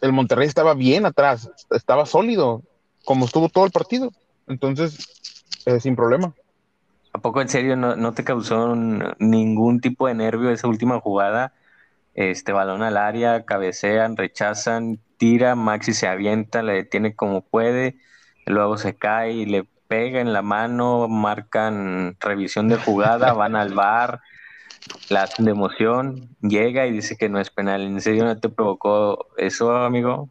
el 0.00 0.12
Monterrey 0.12 0.48
estaba 0.48 0.72
bien 0.74 1.04
atrás, 1.04 1.50
estaba 1.70 2.06
sólido, 2.06 2.62
como 3.04 3.26
estuvo 3.26 3.50
todo 3.50 3.66
el 3.66 3.70
partido. 3.70 4.12
Entonces, 4.52 5.62
eh, 5.66 5.80
sin 5.80 5.96
problema. 5.96 6.34
¿A 7.14 7.18
poco 7.18 7.42
en 7.42 7.48
serio 7.48 7.76
no, 7.76 8.12
te 8.14 8.24
causó 8.24 8.74
ningún 9.18 9.80
tipo 9.80 10.06
de 10.06 10.14
nervio 10.14 10.50
esa 10.50 10.68
última 10.68 11.00
jugada? 11.00 11.52
Este 12.14 12.52
balón 12.52 12.82
al 12.82 12.96
área, 12.96 13.44
cabecean, 13.44 14.16
rechazan, 14.16 14.98
tira, 15.18 15.54
Maxi 15.54 15.92
se 15.92 16.08
avienta, 16.08 16.62
le 16.62 16.74
detiene 16.74 17.14
como 17.14 17.42
puede, 17.42 17.96
luego 18.46 18.76
se 18.78 18.94
cae 18.94 19.32
y 19.32 19.46
le 19.46 19.64
pega 19.88 20.20
en 20.20 20.32
la 20.32 20.42
mano, 20.42 21.06
marcan 21.08 22.16
revisión 22.18 22.68
de 22.68 22.76
jugada, 22.76 23.32
van 23.34 23.56
al 23.56 23.74
bar, 23.74 24.20
la 25.10 25.24
hacen 25.24 25.44
de 25.44 25.50
emoción, 25.50 26.34
llega 26.40 26.86
y 26.86 26.92
dice 26.92 27.16
que 27.16 27.28
no 27.28 27.40
es 27.40 27.50
penal. 27.50 27.82
¿En 27.82 28.00
serio 28.00 28.24
no 28.24 28.38
te 28.38 28.48
provocó 28.48 29.26
eso, 29.36 29.74
amigo? 29.76 30.30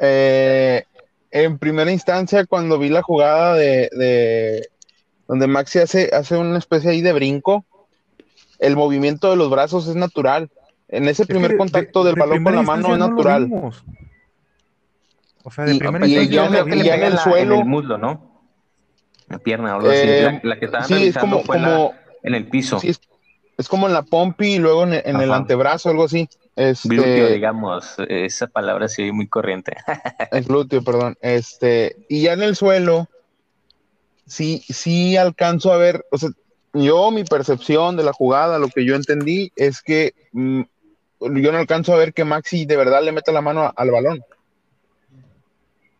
Eh, 0.00 0.84
en 1.32 1.58
primera 1.58 1.90
instancia, 1.90 2.44
cuando 2.46 2.78
vi 2.78 2.90
la 2.90 3.02
jugada 3.02 3.54
de, 3.54 4.68
donde 5.26 5.46
Maxi 5.46 5.78
hace, 5.78 6.10
hace 6.12 6.36
una 6.36 6.58
especie 6.58 6.90
ahí 6.90 7.00
de 7.00 7.14
brinco, 7.14 7.64
el 8.58 8.76
movimiento 8.76 9.30
de 9.30 9.36
los 9.36 9.50
brazos 9.50 9.88
es 9.88 9.96
natural. 9.96 10.50
En 10.88 11.08
ese 11.08 11.24
primer 11.24 11.56
contacto 11.56 12.04
del 12.04 12.16
balón 12.16 12.44
con 12.44 12.54
la 12.54 12.62
mano 12.62 12.92
es 12.92 12.98
natural. 12.98 13.50
o 15.42 15.50
sea, 15.50 15.64
de 15.64 15.76
primera 15.76 16.06
instancia, 16.06 16.84
ya, 16.84 16.94
en 16.94 17.02
el 17.02 17.18
suelo. 17.18 17.54
En 17.54 17.60
el 17.60 17.66
muslo, 17.66 17.98
¿no? 17.98 18.30
pierna 19.38 19.72
o 19.72 19.76
algo 19.76 19.88
así. 19.88 20.06
La, 20.42 20.54
eh, 20.54 20.58
que 20.58 20.66
estaban 20.66 20.86
sí, 20.86 21.06
es 21.06 21.16
como, 21.16 21.42
en 22.22 22.34
el 22.34 22.46
piso. 22.48 22.78
es, 22.82 23.00
como 23.68 23.86
en 23.86 23.94
la 23.94 24.02
pompi 24.02 24.54
y 24.54 24.58
luego 24.58 24.84
en, 24.84 24.92
el 24.92 25.32
antebrazo, 25.32 25.88
algo 25.88 26.04
así. 26.04 26.28
Este, 26.54 26.88
glúteo, 26.88 27.28
digamos, 27.28 27.94
esa 28.08 28.46
palabra 28.46 28.88
sí 28.88 29.10
muy 29.12 29.26
corriente. 29.26 29.76
el 30.32 30.44
glúteo, 30.44 30.82
perdón. 30.82 31.16
Este, 31.20 31.96
y 32.08 32.22
ya 32.22 32.34
en 32.34 32.42
el 32.42 32.56
suelo, 32.56 33.08
sí, 34.26 34.62
sí 34.68 35.16
alcanzo 35.16 35.72
a 35.72 35.78
ver, 35.78 36.04
o 36.10 36.18
sea, 36.18 36.30
yo 36.74 37.10
mi 37.10 37.24
percepción 37.24 37.96
de 37.96 38.04
la 38.04 38.12
jugada, 38.12 38.58
lo 38.58 38.68
que 38.68 38.84
yo 38.84 38.94
entendí 38.94 39.52
es 39.56 39.82
que 39.82 40.14
mm, 40.32 40.62
yo 41.20 41.52
no 41.52 41.58
alcanzo 41.58 41.92
a 41.92 41.98
ver 41.98 42.12
que 42.12 42.24
Maxi 42.24 42.64
de 42.64 42.76
verdad 42.76 43.02
le 43.02 43.12
meta 43.12 43.32
la 43.32 43.40
mano 43.40 43.72
al 43.74 43.90
balón. 43.90 44.24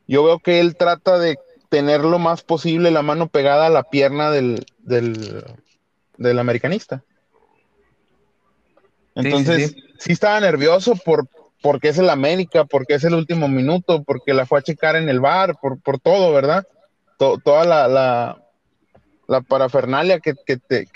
Yo 0.08 0.24
veo 0.24 0.38
que 0.38 0.60
él 0.60 0.76
trata 0.76 1.18
de 1.18 1.38
tener 1.68 2.02
lo 2.02 2.18
más 2.18 2.42
posible 2.42 2.90
la 2.90 3.02
mano 3.02 3.28
pegada 3.28 3.66
a 3.66 3.70
la 3.70 3.84
pierna 3.84 4.30
del, 4.30 4.66
del, 4.78 6.38
americanista. 6.38 7.02
Entonces, 9.14 9.74
sí, 9.98 10.12
estaba 10.12 10.40
nervioso 10.40 10.96
por 10.96 11.28
porque 11.62 11.88
es 11.88 11.98
el 11.98 12.10
América, 12.10 12.64
porque 12.64 12.94
es 12.94 13.04
el 13.04 13.14
último 13.14 13.48
minuto, 13.48 14.02
porque 14.02 14.34
la 14.34 14.44
fue 14.44 14.58
a 14.58 14.62
checar 14.62 14.96
en 14.96 15.08
el 15.08 15.20
bar, 15.20 15.56
por, 15.60 15.80
por 15.80 16.00
todo, 16.00 16.32
¿verdad? 16.32 16.66
toda 17.16 17.64
la, 17.64 17.86
la, 19.28 19.40
parafernalia 19.42 20.18
que, 20.18 20.34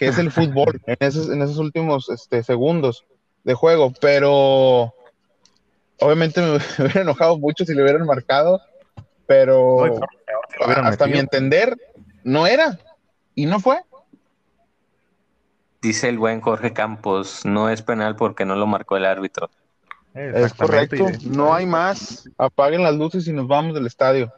es 0.00 0.18
el 0.18 0.32
fútbol 0.32 0.82
en 0.86 0.96
esos, 0.98 1.30
en 1.30 1.40
esos 1.40 1.58
últimos 1.58 2.10
este, 2.10 2.42
segundos 2.42 3.04
de 3.44 3.54
juego, 3.54 3.92
pero 4.00 4.92
obviamente 6.00 6.40
me 6.40 6.56
hubiera 6.84 7.02
enojado 7.02 7.38
mucho 7.38 7.64
si 7.64 7.74
le 7.74 7.82
hubieran 7.82 8.04
marcado, 8.04 8.60
pero 9.26 10.00
hasta 10.82 11.06
mi 11.06 11.18
entender, 11.18 11.76
no 12.24 12.48
era 12.48 12.78
y 13.36 13.46
no 13.46 13.60
fue. 13.60 13.80
Dice 15.86 16.08
el 16.08 16.18
buen 16.18 16.40
Jorge 16.40 16.72
Campos, 16.72 17.44
no 17.44 17.70
es 17.70 17.80
penal 17.80 18.16
porque 18.16 18.44
no 18.44 18.56
lo 18.56 18.66
marcó 18.66 18.96
el 18.96 19.04
árbitro. 19.04 19.50
Es 20.14 20.52
correcto, 20.52 21.06
no 21.22 21.54
hay 21.54 21.64
más. 21.64 22.28
Apaguen 22.38 22.82
las 22.82 22.96
luces 22.96 23.28
y 23.28 23.32
nos 23.32 23.46
vamos 23.46 23.72
del 23.72 23.86
estadio. 23.86 24.32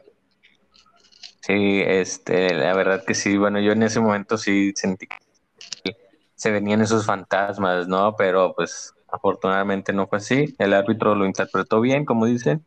Sí, 1.40 1.80
este, 1.82 2.54
la 2.54 2.74
verdad 2.74 3.02
que 3.02 3.14
sí. 3.14 3.38
Bueno, 3.38 3.60
yo 3.60 3.72
en 3.72 3.82
ese 3.82 3.98
momento 3.98 4.36
sí 4.36 4.74
sentí 4.76 5.06
que 5.06 5.96
se 6.34 6.50
venían 6.50 6.82
esos 6.82 7.06
fantasmas, 7.06 7.88
¿no? 7.88 8.14
Pero 8.14 8.52
pues 8.54 8.92
afortunadamente 9.10 9.94
no 9.94 10.06
fue 10.06 10.18
así. 10.18 10.54
El 10.58 10.74
árbitro 10.74 11.14
lo 11.14 11.24
interpretó 11.24 11.80
bien, 11.80 12.04
como 12.04 12.26
dicen, 12.26 12.62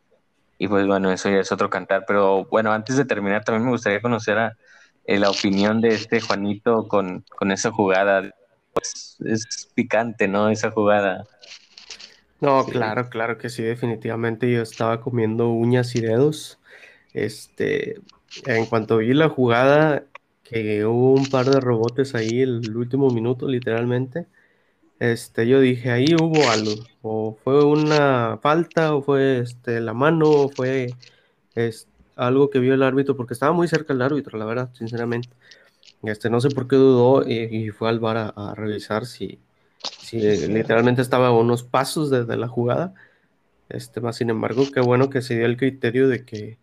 y 0.58 0.68
pues 0.68 0.88
bueno, 0.88 1.12
eso 1.12 1.30
ya 1.30 1.42
es 1.42 1.52
otro 1.52 1.70
cantar. 1.70 2.06
Pero 2.08 2.46
bueno, 2.46 2.72
antes 2.72 2.98
de 2.98 3.06
terminar, 3.06 3.44
también 3.44 3.66
me 3.66 3.72
gustaría 3.74 4.02
conocer 4.02 4.40
a, 4.40 4.58
eh, 5.06 5.20
la 5.20 5.30
opinión 5.30 5.82
de 5.82 5.90
este 5.90 6.20
Juanito 6.20 6.88
con, 6.88 7.24
esa 7.52 7.72
jugada. 7.72 8.24
Pues, 8.74 9.18
es 9.26 9.70
picante, 9.74 10.28
¿no? 10.28 10.50
Esa 10.50 10.72
jugada. 10.72 11.26
No, 12.40 12.66
claro, 12.66 13.10
claro 13.10 13.38
que 13.38 13.50
sí, 13.50 13.62
definitivamente 13.62 14.52
yo 14.52 14.62
estaba 14.62 15.02
comiendo 15.02 15.50
uñas 15.50 15.96
y 15.96 16.02
dedos. 16.02 16.60
Este, 17.14 18.00
en 18.46 18.66
cuanto 18.66 18.98
vi 18.98 19.14
la 19.14 19.30
jugada, 19.30 20.06
que 20.44 20.86
hubo 20.86 21.14
un 21.14 21.28
par 21.28 21.50
de 21.50 21.60
robotes 21.60 22.16
ahí 22.16 22.42
el 22.42 22.76
último 22.76 23.10
minuto, 23.10 23.48
literalmente 23.48 24.28
este, 25.02 25.48
yo 25.48 25.60
dije, 25.60 25.90
ahí 25.90 26.14
hubo 26.14 26.48
algo, 26.52 26.74
o 27.02 27.36
fue 27.44 27.66
una 27.66 28.38
falta, 28.38 28.94
o 28.94 29.02
fue 29.02 29.40
este, 29.40 29.82
la 29.82 29.96
mano, 29.96 30.30
o 30.30 30.50
fue 30.50 30.94
algo 32.16 32.52
que 32.52 32.60
vio 32.60 32.76
el 32.76 32.84
árbitro, 32.84 33.18
porque 33.18 33.34
estaba 33.34 33.52
muy 33.52 33.68
cerca 33.68 33.94
el 33.94 34.04
árbitro, 34.04 34.38
la 34.38 34.46
verdad, 34.46 34.70
sinceramente. 34.76 35.30
Este, 36.04 36.30
no 36.30 36.42
sé 36.42 36.50
por 36.50 36.68
qué 36.68 36.76
dudó 36.76 37.28
y, 37.28 37.70
fue 37.70 37.90
al 37.90 38.00
bar 38.00 38.34
a, 38.36 38.56
revisar 38.56 39.06
si, 39.06 39.40
si 40.00 40.20
literalmente 40.48 41.02
estaba 41.02 41.28
a 41.28 41.32
unos 41.32 41.64
pasos 41.64 42.10
desde 42.10 42.38
la 42.38 42.48
jugada. 42.48 42.94
Este, 43.70 44.02
más 44.02 44.18
sin 44.18 44.30
embargo, 44.30 44.64
qué 44.74 44.82
bueno 44.82 45.10
que 45.10 45.22
se 45.22 45.36
dio 45.38 45.46
el 45.46 45.58
criterio 45.58 46.08
de 46.08 46.26
que, 46.26 46.58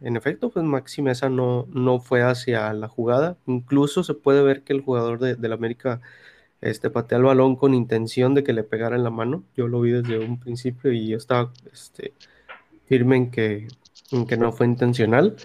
en 0.00 0.16
efecto, 0.16 0.50
pues 0.50 0.64
Maxi 0.64 1.02
Mesa 1.02 1.28
no, 1.28 1.66
no 1.72 2.00
fue 2.00 2.22
hacia 2.22 2.72
la 2.72 2.88
jugada. 2.88 3.36
Incluso 3.46 4.04
se 4.04 4.14
puede 4.14 4.42
ver 4.42 4.62
que 4.64 4.72
el 4.72 4.82
jugador 4.82 5.18
de, 5.18 5.36
del 5.36 5.52
América 5.52 6.00
este, 6.60 6.90
patea 6.90 7.18
el 7.18 7.24
balón 7.24 7.56
con 7.56 7.74
intención 7.74 8.34
de 8.34 8.44
que 8.44 8.52
le 8.52 8.64
pegara 8.64 8.96
en 8.96 9.04
la 9.04 9.10
mano. 9.10 9.44
Yo 9.56 9.68
lo 9.68 9.80
vi 9.80 9.92
desde 9.92 10.18
un 10.18 10.40
principio 10.40 10.92
y 10.92 11.08
yo 11.08 11.16
estaba 11.16 11.52
este, 11.72 12.14
firme 12.86 13.16
en 13.16 13.30
que, 13.30 13.68
en 14.12 14.26
que 14.26 14.36
no 14.36 14.52
fue 14.52 14.66
intencional. 14.66 15.36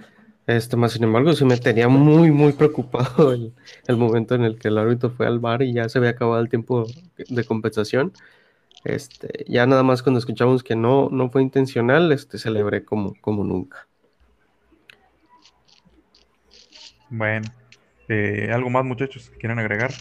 Este, 0.45 0.75
más 0.75 0.91
sin 0.91 1.03
embargo, 1.03 1.33
sí 1.33 1.45
me 1.45 1.57
tenía 1.57 1.87
muy, 1.87 2.31
muy 2.31 2.51
preocupado 2.53 3.31
el, 3.31 3.53
el, 3.87 3.97
momento 3.97 4.35
en 4.35 4.43
el 4.43 4.59
que 4.59 4.67
el 4.67 4.77
árbitro 4.77 5.09
fue 5.09 5.25
al 5.25 5.39
bar 5.39 5.61
y 5.61 5.73
ya 5.73 5.87
se 5.87 5.97
había 5.97 6.11
acabado 6.11 6.41
el 6.41 6.49
tiempo 6.49 6.85
de 7.15 7.43
compensación. 7.45 8.11
Este, 8.83 9.45
ya 9.47 9.65
nada 9.65 9.83
más 9.83 10.03
cuando 10.03 10.19
escuchamos 10.19 10.63
que 10.63 10.75
no, 10.75 11.09
no 11.09 11.29
fue 11.29 11.41
intencional, 11.41 12.11
este, 12.11 12.37
celebré 12.37 12.83
como, 12.83 13.13
como 13.21 13.43
nunca. 13.43 13.87
Bueno, 17.09 17.47
eh, 18.09 18.49
¿algo 18.51 18.69
más 18.69 18.83
muchachos 18.83 19.31
quieren 19.39 19.59
agregar? 19.59 19.91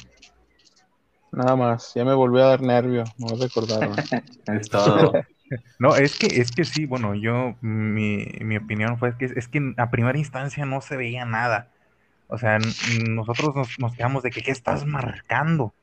Nada 1.31 1.57
más, 1.57 1.93
ya 1.95 2.05
me 2.05 2.15
volvió 2.15 2.45
a 2.45 2.49
dar 2.49 2.63
nervio, 2.63 3.05
no 3.19 3.37
recordaron. 3.37 3.95
es 4.47 4.69
todo. 4.69 5.13
No, 5.79 5.97
es 5.97 6.17
que, 6.17 6.27
es 6.27 6.51
que 6.51 6.65
sí, 6.65 6.87
bueno, 6.87 7.15
yo, 7.15 7.57
mi, 7.61 8.27
mi 8.41 8.57
opinión 8.57 8.99
fue 8.99 9.17
que 9.17 9.27
es 9.27 9.49
que 9.49 9.75
a 9.77 9.91
primera 9.91 10.19
instancia 10.19 10.65
no 10.67 10.81
se 10.81 10.97
veía 10.97 11.25
nada. 11.25 11.69
O 12.29 12.39
sea, 12.39 12.59
nosotros 13.09 13.55
nos, 13.55 13.79
nos 13.79 13.95
quedamos 13.95 14.23
de 14.23 14.31
que, 14.31 14.43
¿qué 14.43 14.53
estás 14.53 14.87
marcando? 14.87 15.75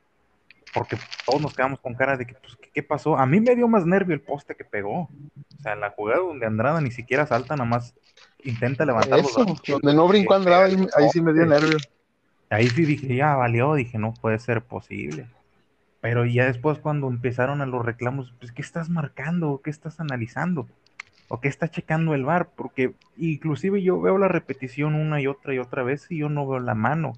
Porque 0.73 0.97
todos 1.25 1.41
nos 1.41 1.53
quedamos 1.53 1.79
con 1.79 1.93
cara 1.93 2.17
de 2.17 2.25
que, 2.25 2.33
pues, 2.33 2.57
¿qué, 2.73 2.81
pasó? 2.81 3.17
A 3.17 3.25
mí 3.25 3.39
me 3.39 3.55
dio 3.55 3.67
más 3.67 3.85
nervio 3.85 4.15
el 4.15 4.21
poste 4.21 4.55
que 4.55 4.63
pegó. 4.63 5.01
O 5.01 5.61
sea, 5.61 5.75
la 5.75 5.91
jugada 5.91 6.21
donde 6.21 6.45
Andrada 6.45 6.81
ni 6.81 6.91
siquiera 6.91 7.25
salta, 7.27 7.55
nada 7.55 7.69
más 7.69 7.93
intenta 8.43 8.85
levantar 8.85 9.19
Eso, 9.19 9.45
donde 9.67 9.93
no 9.93 10.07
brincó 10.07 10.33
Andrada, 10.35 10.65
ahí, 10.65 10.87
ahí 10.95 11.09
sí 11.11 11.21
me 11.21 11.33
dio 11.33 11.45
nervio. 11.45 11.77
Ahí 12.49 12.67
sí 12.67 12.83
dije, 12.83 13.15
ya 13.15 13.35
valió, 13.35 13.75
dije, 13.75 13.99
no 13.99 14.13
puede 14.13 14.39
ser 14.39 14.63
posible. 14.63 15.27
Pero 16.01 16.25
ya 16.25 16.45
después 16.45 16.79
cuando 16.79 17.07
empezaron 17.07 17.61
a 17.61 17.65
los 17.65 17.85
reclamos, 17.85 18.33
pues 18.39 18.51
¿qué 18.51 18.61
estás 18.61 18.89
marcando? 18.89 19.61
¿Qué 19.63 19.69
estás 19.69 19.99
analizando? 19.99 20.67
¿O 21.27 21.41
qué 21.41 21.47
está 21.47 21.69
checando 21.69 22.13
el 22.15 22.25
VAR? 22.25 22.49
Porque 22.55 22.93
inclusive 23.17 23.81
yo 23.83 23.99
veo 23.99 24.17
la 24.17 24.27
repetición 24.29 24.95
una 24.95 25.21
y 25.21 25.27
otra 25.27 25.53
y 25.53 25.59
otra 25.59 25.83
vez 25.83 26.07
y 26.09 26.17
yo 26.17 26.29
no 26.29 26.47
veo 26.47 26.59
la 26.59 26.73
mano. 26.73 27.13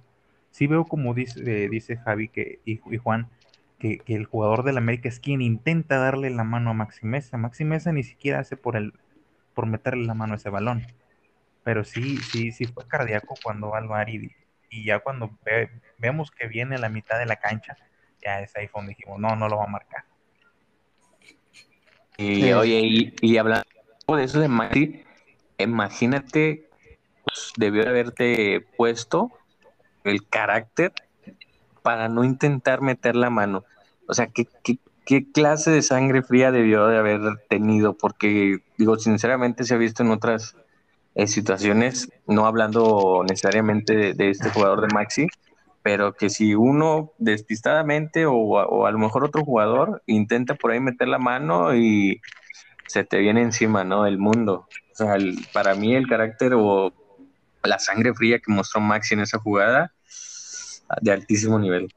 Sí 0.50 0.68
veo 0.68 0.86
como 0.86 1.14
dice, 1.14 1.42
eh, 1.46 1.70
dice 1.70 1.98
Javi 1.98 2.28
que, 2.28 2.60
y, 2.66 2.78
Juan, 2.98 3.30
que, 3.80 4.00
que, 4.00 4.16
el 4.16 4.26
jugador 4.26 4.64
del 4.64 4.78
América 4.78 5.08
es 5.08 5.20
quien 5.20 5.42
intenta 5.42 5.98
darle 5.98 6.30
la 6.30 6.44
mano 6.44 6.72
a 6.72 6.74
Maxi 6.74 7.06
Mesa. 7.06 7.38
Maxi 7.38 7.64
Mesa 7.64 7.92
ni 7.94 8.04
siquiera 8.04 8.40
hace 8.40 8.58
por, 8.58 8.76
el, 8.76 8.94
por 9.54 9.66
meterle 9.68 10.06
la 10.06 10.14
mano 10.14 10.34
a 10.34 10.38
ese 10.38 10.50
balón. 10.50 10.86
Pero 11.64 11.84
sí, 11.84 12.18
sí, 12.18 12.52
sí 12.52 12.66
fue 12.66 12.88
cardíaco 12.88 13.36
cuando 13.44 13.70
va 13.70 13.78
al 13.78 13.88
VAR 13.88 14.10
y, 14.10 14.32
ya 14.84 15.00
cuando 15.00 15.38
vemos 15.98 16.32
que 16.32 16.48
viene 16.48 16.76
a 16.76 16.80
la 16.80 16.90
mitad 16.90 17.20
de 17.20 17.26
la 17.26 17.36
cancha, 17.36 17.78
ya 18.24 18.42
es 18.42 18.56
ahí 18.56 18.68
cuando 18.68 18.90
dijimos, 18.90 19.20
no, 19.20 19.36
no 19.36 19.48
lo 19.48 19.58
va 19.58 19.66
a 19.66 19.68
marcar. 19.68 20.04
Y 22.18 22.52
oye, 22.54 23.14
y, 23.22 23.38
hablando 23.38 23.66
de 24.08 24.24
eso 24.24 24.40
de 24.40 24.48
Maxi, 24.48 25.04
imagínate, 25.58 26.70
pues, 27.24 27.54
debió 27.58 27.88
haberte 27.88 28.66
puesto 28.78 29.32
el 30.04 30.28
carácter 30.28 30.94
para 31.82 32.10
no 32.10 32.24
intentar 32.24 32.82
meter 32.82 33.16
la 33.16 33.30
mano. 33.30 33.64
O 34.08 34.14
sea, 34.14 34.28
¿qué, 34.28 34.48
qué, 34.64 35.32
clase 35.32 35.72
de 35.72 35.82
sangre 35.82 36.22
fría 36.22 36.52
debió 36.52 36.88
de 36.88 36.98
haber 36.98 37.22
tenido? 37.50 37.98
Porque, 37.98 38.60
digo, 38.78 38.98
sinceramente 38.98 39.64
se 39.64 39.74
ha 39.74 39.78
visto 39.78 40.04
en 40.04 40.12
otras 40.12 40.56
eh, 41.16 41.28
situaciones, 41.28 42.10
no 42.28 42.46
hablando 42.46 43.24
necesariamente 43.28 44.14
de, 44.14 44.30
este 44.30 44.50
jugador 44.50 44.82
de 44.82 44.94
Maxi, 44.94 45.28
pero 45.84 46.14
que 46.14 46.30
si 46.30 46.54
uno 46.56 47.12
despistadamente 47.18 48.26
o, 48.28 48.86
a 48.86 48.92
lo 48.92 48.98
mejor 48.98 49.24
otro 49.24 49.44
jugador 49.44 50.04
intenta 50.06 50.56
por 50.56 50.72
ahí 50.72 50.80
meter 50.80 51.08
la 51.08 51.18
mano 51.18 51.76
y 51.76 52.22
se 52.88 53.04
te 53.04 53.18
viene 53.18 53.42
encima, 53.42 53.84
¿no? 53.84 54.06
El 54.06 54.18
mundo. 54.18 54.68
O 54.92 54.96
sea, 54.96 55.16
para 55.54 55.76
mí 55.76 55.96
el 55.96 56.08
carácter 56.08 56.54
o 56.56 56.94
la 57.64 57.80
sangre 57.80 58.14
fría 58.14 58.40
que 58.40 58.52
mostró 58.52 58.82
Maxi 58.82 59.14
en 59.14 59.22
esa 59.22 59.40
jugada, 59.40 59.94
de 61.02 61.12
altísimo 61.12 61.58
nivel. 61.58 61.94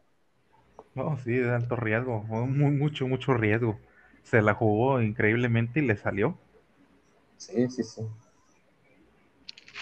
No, 0.94 1.18
sí, 1.18 1.32
de 1.32 1.52
alto 1.52 1.76
riesgo, 1.76 2.22
muy, 2.22 2.70
mucho, 2.70 3.06
mucho 3.08 3.34
riesgo. 3.34 3.78
Se 4.22 4.40
la 4.40 4.54
jugó 4.54 5.02
increíblemente 5.02 5.80
y 5.80 5.86
le 5.86 5.96
salió. 5.96 6.38
Sí, 7.36 7.68
sí, 7.68 7.82
sí. 7.82 8.02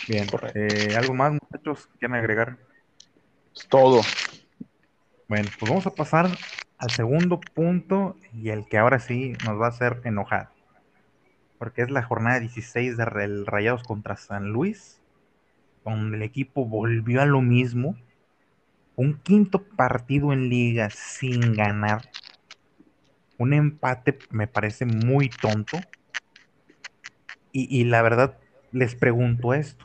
Bien, 0.09 0.27
eh, 0.55 0.95
¿algo 0.97 1.15
más, 1.15 1.33
muchachos, 1.33 1.88
quieren 1.99 2.17
agregar? 2.17 2.59
Es 3.55 3.69
todo. 3.69 4.01
Bueno, 5.29 5.49
pues 5.59 5.71
vamos 5.71 5.87
a 5.87 5.95
pasar 5.95 6.27
al 6.79 6.91
segundo 6.91 7.41
punto 7.41 8.17
y 8.33 8.49
el 8.49 8.67
que 8.67 8.79
ahora 8.79 8.99
sí 8.99 9.35
nos 9.45 9.61
va 9.61 9.67
a 9.67 9.71
hacer 9.71 10.01
enojar. 10.05 10.51
Porque 11.59 11.83
es 11.83 11.91
la 11.91 12.03
jornada 12.03 12.41
16 12.41 12.97
de 12.97 13.05
Rayados 13.05 13.85
contra 13.85 14.17
San 14.17 14.49
Luis, 14.53 15.01
donde 15.85 16.17
el 16.17 16.23
equipo 16.23 16.67
volvió 16.67 17.23
a 17.23 17.27
lo 17.27 17.41
mismo. 17.41 17.97
Un 18.97 19.15
quinto 19.15 19.62
partido 19.62 20.33
en 20.33 20.49
liga 20.49 20.91
sin 20.91 21.55
ganar. 21.55 22.03
Un 23.38 23.53
empate 23.53 24.19
me 24.31 24.47
parece 24.47 24.87
muy 24.87 25.29
tonto. 25.29 25.79
Y, 27.53 27.81
y 27.81 27.85
la 27.85 28.03
verdad, 28.03 28.38
les 28.71 28.95
pregunto 28.95 29.55
esto. 29.55 29.85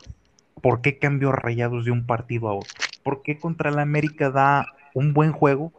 ¿Por 0.60 0.80
qué 0.80 0.98
cambió 0.98 1.32
Rayados 1.32 1.84
de 1.84 1.90
un 1.90 2.06
partido 2.06 2.48
a 2.48 2.54
otro? 2.54 2.87
¿Por 3.08 3.22
qué 3.22 3.38
contra 3.38 3.70
el 3.70 3.78
América 3.78 4.28
da 4.28 4.66
un 4.92 5.14
buen 5.14 5.32
juego 5.32 5.72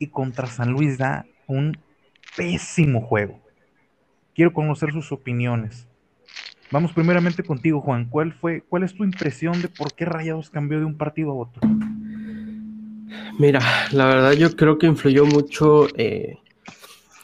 y 0.00 0.08
contra 0.08 0.48
San 0.48 0.72
Luis 0.72 0.98
da 0.98 1.24
un 1.46 1.78
pésimo 2.36 3.02
juego? 3.02 3.38
Quiero 4.34 4.52
conocer 4.52 4.90
sus 4.90 5.12
opiniones. 5.12 5.86
Vamos 6.72 6.92
primeramente 6.92 7.44
contigo, 7.44 7.80
Juan. 7.80 8.06
¿Cuál 8.06 8.32
fue, 8.32 8.64
cuál 8.68 8.82
es 8.82 8.96
tu 8.96 9.04
impresión 9.04 9.62
de 9.62 9.68
por 9.68 9.94
qué 9.94 10.06
Rayados 10.06 10.50
cambió 10.50 10.80
de 10.80 10.86
un 10.86 10.96
partido 10.96 11.30
a 11.30 11.34
otro? 11.34 11.62
Mira, 13.38 13.60
la 13.92 14.06
verdad 14.06 14.32
yo 14.32 14.56
creo 14.56 14.76
que 14.76 14.88
influyó 14.88 15.26
mucho 15.26 15.86
eh, 15.96 16.38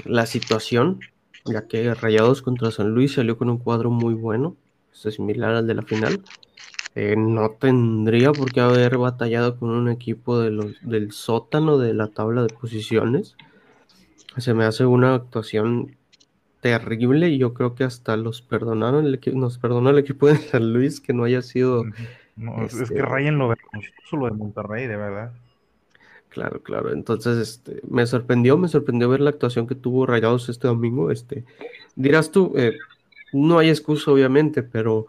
la 0.04 0.26
situación, 0.26 1.00
ya 1.44 1.66
que 1.66 1.94
Rayados 1.94 2.42
contra 2.42 2.70
San 2.70 2.90
Luis 2.90 3.14
salió 3.14 3.36
con 3.36 3.50
un 3.50 3.58
cuadro 3.58 3.90
muy 3.90 4.14
bueno, 4.14 4.54
es 4.92 5.12
similar 5.12 5.50
al 5.50 5.66
de 5.66 5.74
la 5.74 5.82
final. 5.82 6.22
Eh, 6.98 7.14
no 7.14 7.50
tendría 7.50 8.32
por 8.32 8.50
qué 8.50 8.60
haber 8.60 8.96
batallado 8.96 9.58
con 9.58 9.68
un 9.68 9.90
equipo 9.90 10.40
de 10.40 10.50
los, 10.50 10.80
del 10.80 11.12
sótano 11.12 11.76
de 11.76 11.92
la 11.92 12.06
tabla 12.06 12.42
de 12.42 12.48
posiciones. 12.48 13.36
Se 14.38 14.54
me 14.54 14.64
hace 14.64 14.86
una 14.86 15.14
actuación 15.14 15.94
terrible 16.62 17.28
y 17.28 17.36
yo 17.36 17.52
creo 17.52 17.74
que 17.74 17.84
hasta 17.84 18.16
los 18.16 18.40
perdonaron, 18.40 19.04
el 19.04 19.20
nos 19.34 19.58
perdonó 19.58 19.90
el 19.90 19.98
equipo 19.98 20.26
de 20.26 20.36
San 20.38 20.72
Luis 20.72 21.02
que 21.02 21.12
no 21.12 21.24
haya 21.24 21.42
sido... 21.42 21.84
Es 22.64 22.74
que 22.74 22.84
este 22.84 23.02
Ryan 23.02 23.36
lo 23.36 23.54
solo 24.08 24.24
de 24.24 24.32
Monterrey, 24.32 24.86
de 24.86 24.96
verdad. 24.96 25.32
Claro, 26.30 26.62
claro. 26.62 26.94
Entonces, 26.94 27.36
este, 27.36 27.82
me 27.90 28.06
sorprendió, 28.06 28.56
me 28.56 28.68
sorprendió 28.68 29.10
ver 29.10 29.20
la 29.20 29.30
actuación 29.30 29.66
que 29.66 29.74
tuvo 29.74 30.06
Rayados 30.06 30.48
este 30.48 30.66
domingo. 30.66 31.10
Este, 31.10 31.44
dirás 31.94 32.30
tú, 32.30 32.54
eh, 32.56 32.78
no 33.34 33.58
hay 33.58 33.68
excusa, 33.68 34.10
obviamente, 34.10 34.62
pero 34.62 35.08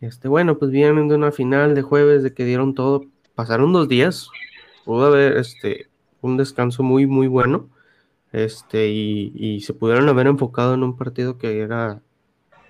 este, 0.00 0.28
bueno, 0.28 0.58
pues 0.58 0.70
vienen 0.70 1.08
de 1.08 1.14
una 1.14 1.32
final 1.32 1.74
de 1.74 1.82
jueves 1.82 2.22
de 2.22 2.32
que 2.32 2.44
dieron 2.44 2.74
todo. 2.74 3.04
Pasaron 3.34 3.72
dos 3.72 3.88
días. 3.88 4.30
Pudo 4.84 5.06
haber 5.06 5.36
este, 5.36 5.88
un 6.22 6.36
descanso 6.36 6.82
muy, 6.82 7.06
muy 7.06 7.26
bueno. 7.26 7.68
Este, 8.32 8.88
y, 8.88 9.60
se 9.60 9.74
pudieron 9.74 10.08
haber 10.08 10.26
enfocado 10.26 10.74
en 10.74 10.82
un 10.84 10.96
partido 10.96 11.36
que 11.36 11.60
era 11.60 12.00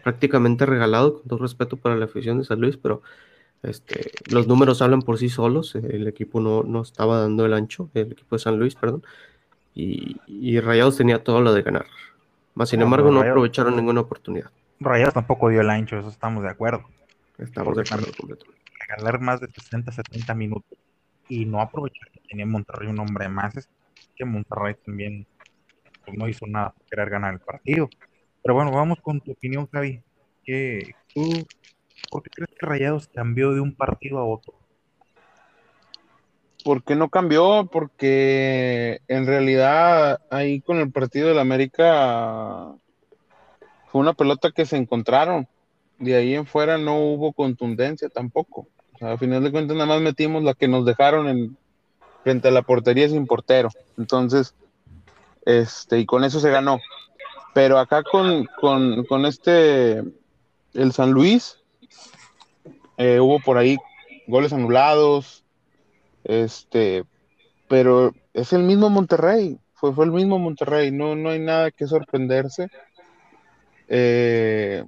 prácticamente 0.02 0.64
regalado, 0.66 1.18
con 1.18 1.28
todo 1.28 1.38
respeto 1.40 1.76
para 1.76 1.96
la 1.96 2.06
afición 2.06 2.38
de 2.38 2.44
San 2.44 2.60
Luis, 2.60 2.78
pero 2.78 3.02
este, 3.62 4.12
los 4.30 4.46
números 4.48 4.80
hablan 4.82 5.02
por 5.02 5.18
sí 5.18 5.28
solos. 5.28 5.74
El 5.74 6.08
equipo 6.08 6.40
no, 6.40 6.62
no 6.62 6.82
estaba 6.82 7.20
dando 7.20 7.44
el 7.46 7.52
ancho, 7.52 7.90
el 7.94 8.12
equipo 8.12 8.36
de 8.36 8.40
San 8.40 8.58
Luis, 8.58 8.74
perdón. 8.74 9.04
Y, 9.74 10.16
y 10.26 10.58
Rayados 10.60 10.96
tenía 10.96 11.22
todo 11.22 11.40
lo 11.42 11.52
de 11.52 11.62
ganar. 11.62 11.86
Más 12.54 12.70
sin 12.70 12.82
embargo, 12.82 13.10
no 13.10 13.20
aprovecharon 13.20 13.76
ninguna 13.76 14.00
oportunidad. 14.00 14.50
Rayados 14.80 15.14
tampoco 15.14 15.50
dio 15.50 15.60
el 15.60 15.70
ancho, 15.70 15.98
eso 15.98 16.08
estamos 16.08 16.42
de 16.42 16.48
acuerdo. 16.48 16.84
Estamos 17.40 17.74
de 17.74 17.82
acuerdo. 17.82 18.06
Regalar 18.80 19.20
más 19.20 19.40
de 19.40 19.48
60, 19.48 19.92
70 19.92 20.34
minutos 20.34 20.78
y 21.28 21.46
no 21.46 21.60
aprovechar 21.60 22.10
que 22.10 22.20
tenía 22.28 22.44
Monterrey 22.44 22.88
un 22.88 22.98
hombre 22.98 23.28
más, 23.28 23.56
es 23.56 23.68
que 24.14 24.24
Monterrey 24.26 24.74
también 24.84 25.26
pues, 26.04 26.18
no 26.18 26.28
hizo 26.28 26.46
nada 26.46 26.70
para 26.70 26.86
querer 26.90 27.10
ganar 27.10 27.34
el 27.34 27.40
partido. 27.40 27.88
Pero 28.42 28.54
bueno, 28.54 28.72
vamos 28.72 29.00
con 29.00 29.20
tu 29.20 29.32
opinión, 29.32 29.68
Javi. 29.72 30.02
¿Qué, 30.44 30.94
tú, 31.14 31.46
¿Por 32.10 32.22
qué 32.22 32.30
crees 32.30 32.50
que 32.58 32.66
Rayados 32.66 33.08
cambió 33.08 33.52
de 33.52 33.60
un 33.60 33.74
partido 33.74 34.18
a 34.18 34.24
otro? 34.24 34.54
¿Por 36.62 36.84
qué 36.84 36.94
no 36.94 37.08
cambió? 37.08 37.70
Porque 37.72 39.00
en 39.08 39.26
realidad 39.26 40.20
ahí 40.30 40.60
con 40.60 40.78
el 40.78 40.92
partido 40.92 41.28
del 41.28 41.38
América 41.38 42.74
fue 43.86 44.00
una 44.02 44.12
pelota 44.12 44.50
que 44.50 44.66
se 44.66 44.76
encontraron 44.76 45.48
de 46.00 46.16
ahí 46.16 46.34
en 46.34 46.46
fuera 46.46 46.78
no 46.78 46.98
hubo 46.98 47.32
contundencia 47.32 48.08
tampoco. 48.08 48.66
O 48.94 48.98
sea, 48.98 49.12
a 49.12 49.18
final 49.18 49.44
de 49.44 49.52
cuentas 49.52 49.76
nada 49.76 49.86
más 49.86 50.00
metimos 50.00 50.42
la 50.42 50.54
que 50.54 50.66
nos 50.66 50.84
dejaron 50.84 51.28
en, 51.28 51.56
frente 52.24 52.48
a 52.48 52.50
la 52.50 52.62
portería 52.62 53.08
sin 53.08 53.26
portero. 53.26 53.68
Entonces, 53.96 54.54
este, 55.44 55.98
y 55.98 56.06
con 56.06 56.24
eso 56.24 56.40
se 56.40 56.50
ganó. 56.50 56.80
Pero 57.54 57.78
acá 57.78 58.02
con, 58.02 58.46
con, 58.58 59.26
este, 59.26 60.02
el 60.74 60.92
San 60.92 61.10
Luis, 61.10 61.58
eh, 62.96 63.20
hubo 63.20 63.38
por 63.40 63.58
ahí 63.58 63.76
goles 64.26 64.52
anulados, 64.52 65.44
este, 66.24 67.04
pero 67.68 68.14
es 68.32 68.52
el 68.52 68.62
mismo 68.62 68.88
Monterrey, 68.88 69.58
fue, 69.74 69.92
fue 69.92 70.04
el 70.04 70.12
mismo 70.12 70.38
Monterrey, 70.38 70.92
no, 70.92 71.16
no 71.16 71.30
hay 71.30 71.40
nada 71.40 71.70
que 71.72 71.86
sorprenderse. 71.86 72.68
Eh, 73.88 74.84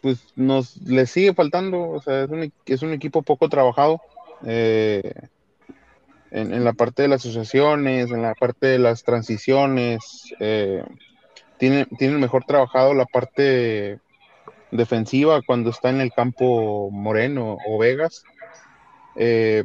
pues 0.00 0.18
nos 0.36 0.76
le 0.82 1.06
sigue 1.06 1.34
faltando, 1.34 1.88
o 1.90 2.00
sea, 2.00 2.24
es 2.24 2.30
un, 2.30 2.52
es 2.66 2.82
un 2.82 2.92
equipo 2.92 3.22
poco 3.22 3.48
trabajado 3.48 4.00
eh, 4.46 5.12
en, 6.30 6.64
la 6.64 6.72
parte 6.72 7.02
de 7.02 7.08
las 7.08 7.20
asociaciones, 7.20 8.10
en 8.10 8.22
la 8.22 8.34
parte 8.34 8.66
de 8.66 8.78
las 8.78 9.02
transiciones, 9.02 10.32
eh, 10.38 10.84
tiene, 11.58 11.86
tiene 11.98 12.18
mejor 12.18 12.44
trabajado 12.44 12.94
la 12.94 13.04
parte 13.04 13.98
defensiva 14.70 15.42
cuando 15.42 15.70
está 15.70 15.90
en 15.90 16.00
el 16.00 16.12
campo 16.12 16.90
Moreno 16.90 17.58
o 17.66 17.78
Vegas, 17.78 18.22
eh, 19.16 19.64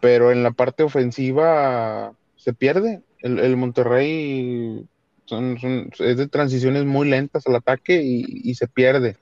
pero 0.00 0.30
en 0.30 0.42
la 0.42 0.52
parte 0.52 0.84
ofensiva 0.84 2.12
se 2.36 2.54
pierde. 2.54 3.02
El, 3.20 3.56
Monterrey 3.56 4.86
es 5.28 6.16
de 6.16 6.28
transiciones 6.28 6.84
muy 6.84 7.08
lentas 7.08 7.44
al 7.48 7.56
ataque 7.56 8.00
y 8.00 8.54
se 8.54 8.68
pierde. 8.68 9.16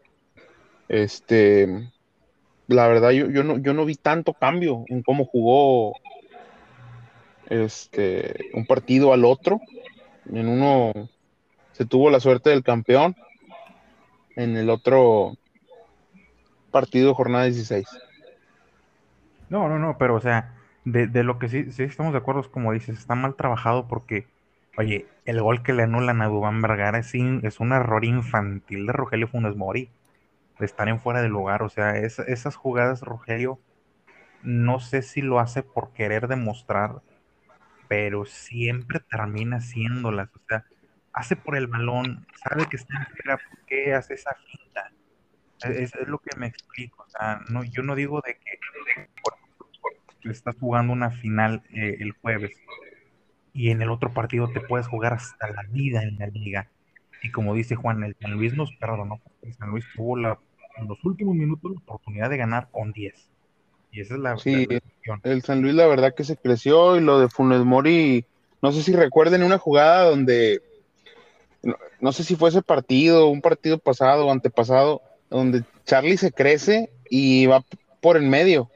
Este, 0.88 1.90
la 2.68 2.88
verdad, 2.88 3.10
yo, 3.10 3.30
yo, 3.30 3.44
no, 3.44 3.58
yo 3.58 3.74
no 3.74 3.84
vi 3.84 3.96
tanto 3.96 4.34
cambio 4.34 4.84
en 4.88 5.02
cómo 5.02 5.24
jugó 5.24 5.94
este, 7.48 8.50
un 8.54 8.66
partido 8.66 9.12
al 9.12 9.24
otro. 9.24 9.60
En 10.32 10.48
uno 10.48 10.92
se 11.72 11.84
tuvo 11.84 12.10
la 12.10 12.20
suerte 12.20 12.50
del 12.50 12.64
campeón 12.64 13.14
en 14.34 14.56
el 14.56 14.70
otro 14.70 15.36
partido, 16.70 17.14
jornada 17.14 17.44
16. 17.44 17.86
No, 19.48 19.68
no, 19.68 19.78
no, 19.78 19.96
pero 19.98 20.16
o 20.16 20.20
sea, 20.20 20.54
de, 20.84 21.06
de 21.06 21.22
lo 21.22 21.38
que 21.38 21.48
sí, 21.48 21.72
sí 21.72 21.84
estamos 21.84 22.12
de 22.12 22.18
acuerdo 22.18 22.40
es 22.40 22.48
como 22.48 22.72
dices, 22.72 22.98
está 22.98 23.14
mal 23.14 23.34
trabajado 23.34 23.86
porque, 23.86 24.26
oye, 24.76 25.06
el 25.24 25.40
gol 25.40 25.62
que 25.62 25.72
le 25.72 25.84
anulan 25.84 26.20
a 26.20 26.26
Dubán 26.26 26.60
Vergara 26.60 26.98
es, 26.98 27.14
es 27.14 27.60
un 27.60 27.72
error 27.72 28.04
infantil 28.04 28.86
de 28.86 28.92
Rogelio 28.92 29.28
Funes 29.28 29.56
Mori, 29.56 29.88
estar 30.60 30.88
en 30.88 31.00
fuera 31.00 31.22
de 31.22 31.28
lugar, 31.28 31.62
o 31.62 31.68
sea, 31.68 31.96
es- 31.98 32.18
esas 32.20 32.56
jugadas 32.56 33.02
Rogelio, 33.02 33.60
no 34.42 34.80
sé 34.80 35.02
si 35.02 35.22
lo 35.22 35.40
hace 35.40 35.62
por 35.62 35.92
querer 35.92 36.28
demostrar, 36.28 37.02
pero 37.88 38.24
siempre 38.26 39.00
termina 39.10 39.58
haciéndolas, 39.58 40.28
o 40.34 40.40
sea, 40.48 40.64
hace 41.12 41.36
por 41.36 41.56
el 41.56 41.66
balón, 41.68 42.26
sabe 42.48 42.68
que 42.68 42.76
está 42.76 42.98
en 42.98 43.06
fuera, 43.06 43.36
¿por 43.38 43.66
qué 43.66 43.94
hace 43.94 44.14
esa 44.14 44.34
finta? 44.46 44.92
Es, 45.62 45.94
es 45.94 46.08
lo 46.08 46.18
que 46.18 46.36
me 46.38 46.46
explico, 46.48 47.04
o 47.04 47.08
sea, 47.10 47.40
no, 47.50 47.64
yo 47.64 47.82
no 47.82 47.94
digo 47.94 48.20
de 48.26 48.38
que 48.38 48.58
estás 50.30 50.56
jugando 50.58 50.92
una 50.92 51.10
final 51.10 51.62
eh, 51.74 51.96
el 52.00 52.12
jueves 52.12 52.52
y 53.52 53.70
en 53.70 53.82
el 53.82 53.90
otro 53.90 54.12
partido 54.12 54.48
te 54.52 54.60
puedes 54.60 54.86
jugar 54.88 55.14
hasta 55.14 55.48
la 55.50 55.62
vida 55.70 56.02
en 56.02 56.18
la 56.18 56.26
liga. 56.26 56.70
Y 57.22 57.30
como 57.30 57.54
dice 57.54 57.74
Juan, 57.74 58.02
el 58.04 58.16
San 58.20 58.32
Luis 58.32 58.54
nos 58.54 58.72
perdonó 58.76 59.20
porque 59.22 59.52
San 59.54 59.70
Luis 59.70 59.84
tuvo 59.94 60.16
la, 60.16 60.38
en 60.76 60.88
los 60.88 61.02
últimos 61.04 61.34
minutos 61.34 61.72
la 61.72 61.80
oportunidad 61.80 62.30
de 62.30 62.36
ganar 62.36 62.68
con 62.70 62.92
10. 62.92 63.14
Y 63.92 64.00
esa 64.00 64.14
es 64.14 64.20
la, 64.20 64.36
Sí, 64.36 64.66
la-. 65.06 65.20
El 65.22 65.42
San 65.42 65.62
Luis, 65.62 65.74
la 65.74 65.86
verdad 65.86 66.14
que 66.14 66.24
se 66.24 66.36
creció 66.36 66.96
y 66.96 67.00
lo 67.00 67.18
de 67.18 67.28
Funes 67.28 67.64
Mori, 67.64 68.24
no 68.62 68.72
sé 68.72 68.82
si 68.82 68.92
recuerden 68.92 69.42
una 69.42 69.58
jugada 69.58 70.04
donde, 70.04 70.62
no, 71.62 71.76
no 72.00 72.12
sé 72.12 72.24
si 72.24 72.36
fue 72.36 72.50
ese 72.50 72.62
partido, 72.62 73.28
un 73.28 73.40
partido 73.40 73.78
pasado 73.78 74.26
o 74.26 74.32
antepasado, 74.32 75.02
donde 75.30 75.64
Charlie 75.84 76.16
se 76.16 76.32
crece 76.32 76.90
y 77.08 77.46
va 77.46 77.64
por 78.00 78.16
en 78.16 78.28
medio. 78.28 78.70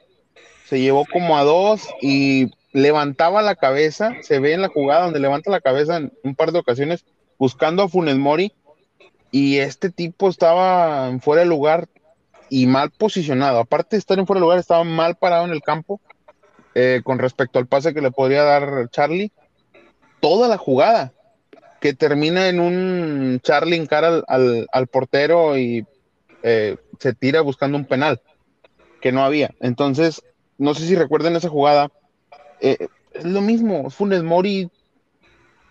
Se 0.65 0.79
llevó 0.79 1.05
como 1.05 1.37
a 1.37 1.43
dos 1.43 1.87
y 2.01 2.51
levantaba 2.71 3.41
la 3.41 3.55
cabeza, 3.55 4.13
se 4.21 4.39
ve 4.39 4.53
en 4.53 4.61
la 4.61 4.69
jugada 4.69 5.03
donde 5.03 5.19
levanta 5.19 5.51
la 5.51 5.61
cabeza 5.61 5.97
en 5.97 6.13
un 6.23 6.35
par 6.35 6.51
de 6.51 6.59
ocasiones 6.59 7.05
buscando 7.37 7.83
a 7.83 7.89
Funes 7.89 8.17
Mori 8.17 8.53
y 9.31 9.57
este 9.57 9.89
tipo 9.89 10.29
estaba 10.29 11.17
fuera 11.19 11.41
de 11.41 11.47
lugar 11.47 11.87
y 12.51 12.67
mal 12.67 12.91
posicionado. 12.91 13.59
Aparte 13.59 13.95
de 13.95 13.99
estar 13.99 14.19
en 14.19 14.27
fuera 14.27 14.39
de 14.39 14.41
lugar, 14.41 14.59
estaba 14.59 14.83
mal 14.83 15.15
parado 15.15 15.45
en 15.45 15.51
el 15.51 15.61
campo 15.61 16.01
eh, 16.75 16.99
con 17.03 17.17
respecto 17.17 17.59
al 17.59 17.65
pase 17.65 17.93
que 17.93 18.01
le 18.01 18.11
podría 18.11 18.43
dar 18.43 18.89
Charlie. 18.89 19.31
Toda 20.19 20.49
la 20.49 20.57
jugada 20.57 21.13
que 21.79 21.93
termina 21.93 22.49
en 22.49 22.59
un 22.59 23.39
Charlie 23.41 23.77
en 23.77 23.87
cara 23.87 24.09
al, 24.09 24.25
al- 24.27 24.67
al 24.69 24.87
portero 24.87 25.57
y 25.57 25.85
eh, 26.43 26.75
se 26.99 27.13
tira 27.13 27.39
buscando 27.39 27.77
un 27.77 27.85
penal 27.85 28.21
que 29.01 29.13
no 29.13 29.23
había. 29.23 29.51
Entonces, 29.61 30.21
no 30.57 30.73
sé 30.73 30.85
si 30.85 30.95
recuerden 30.95 31.37
esa 31.37 31.47
jugada. 31.47 31.89
eh, 32.59 32.87
es 33.13 33.23
lo 33.25 33.39
mismo, 33.41 33.89
Funes 33.89 34.23
Mori 34.23 34.69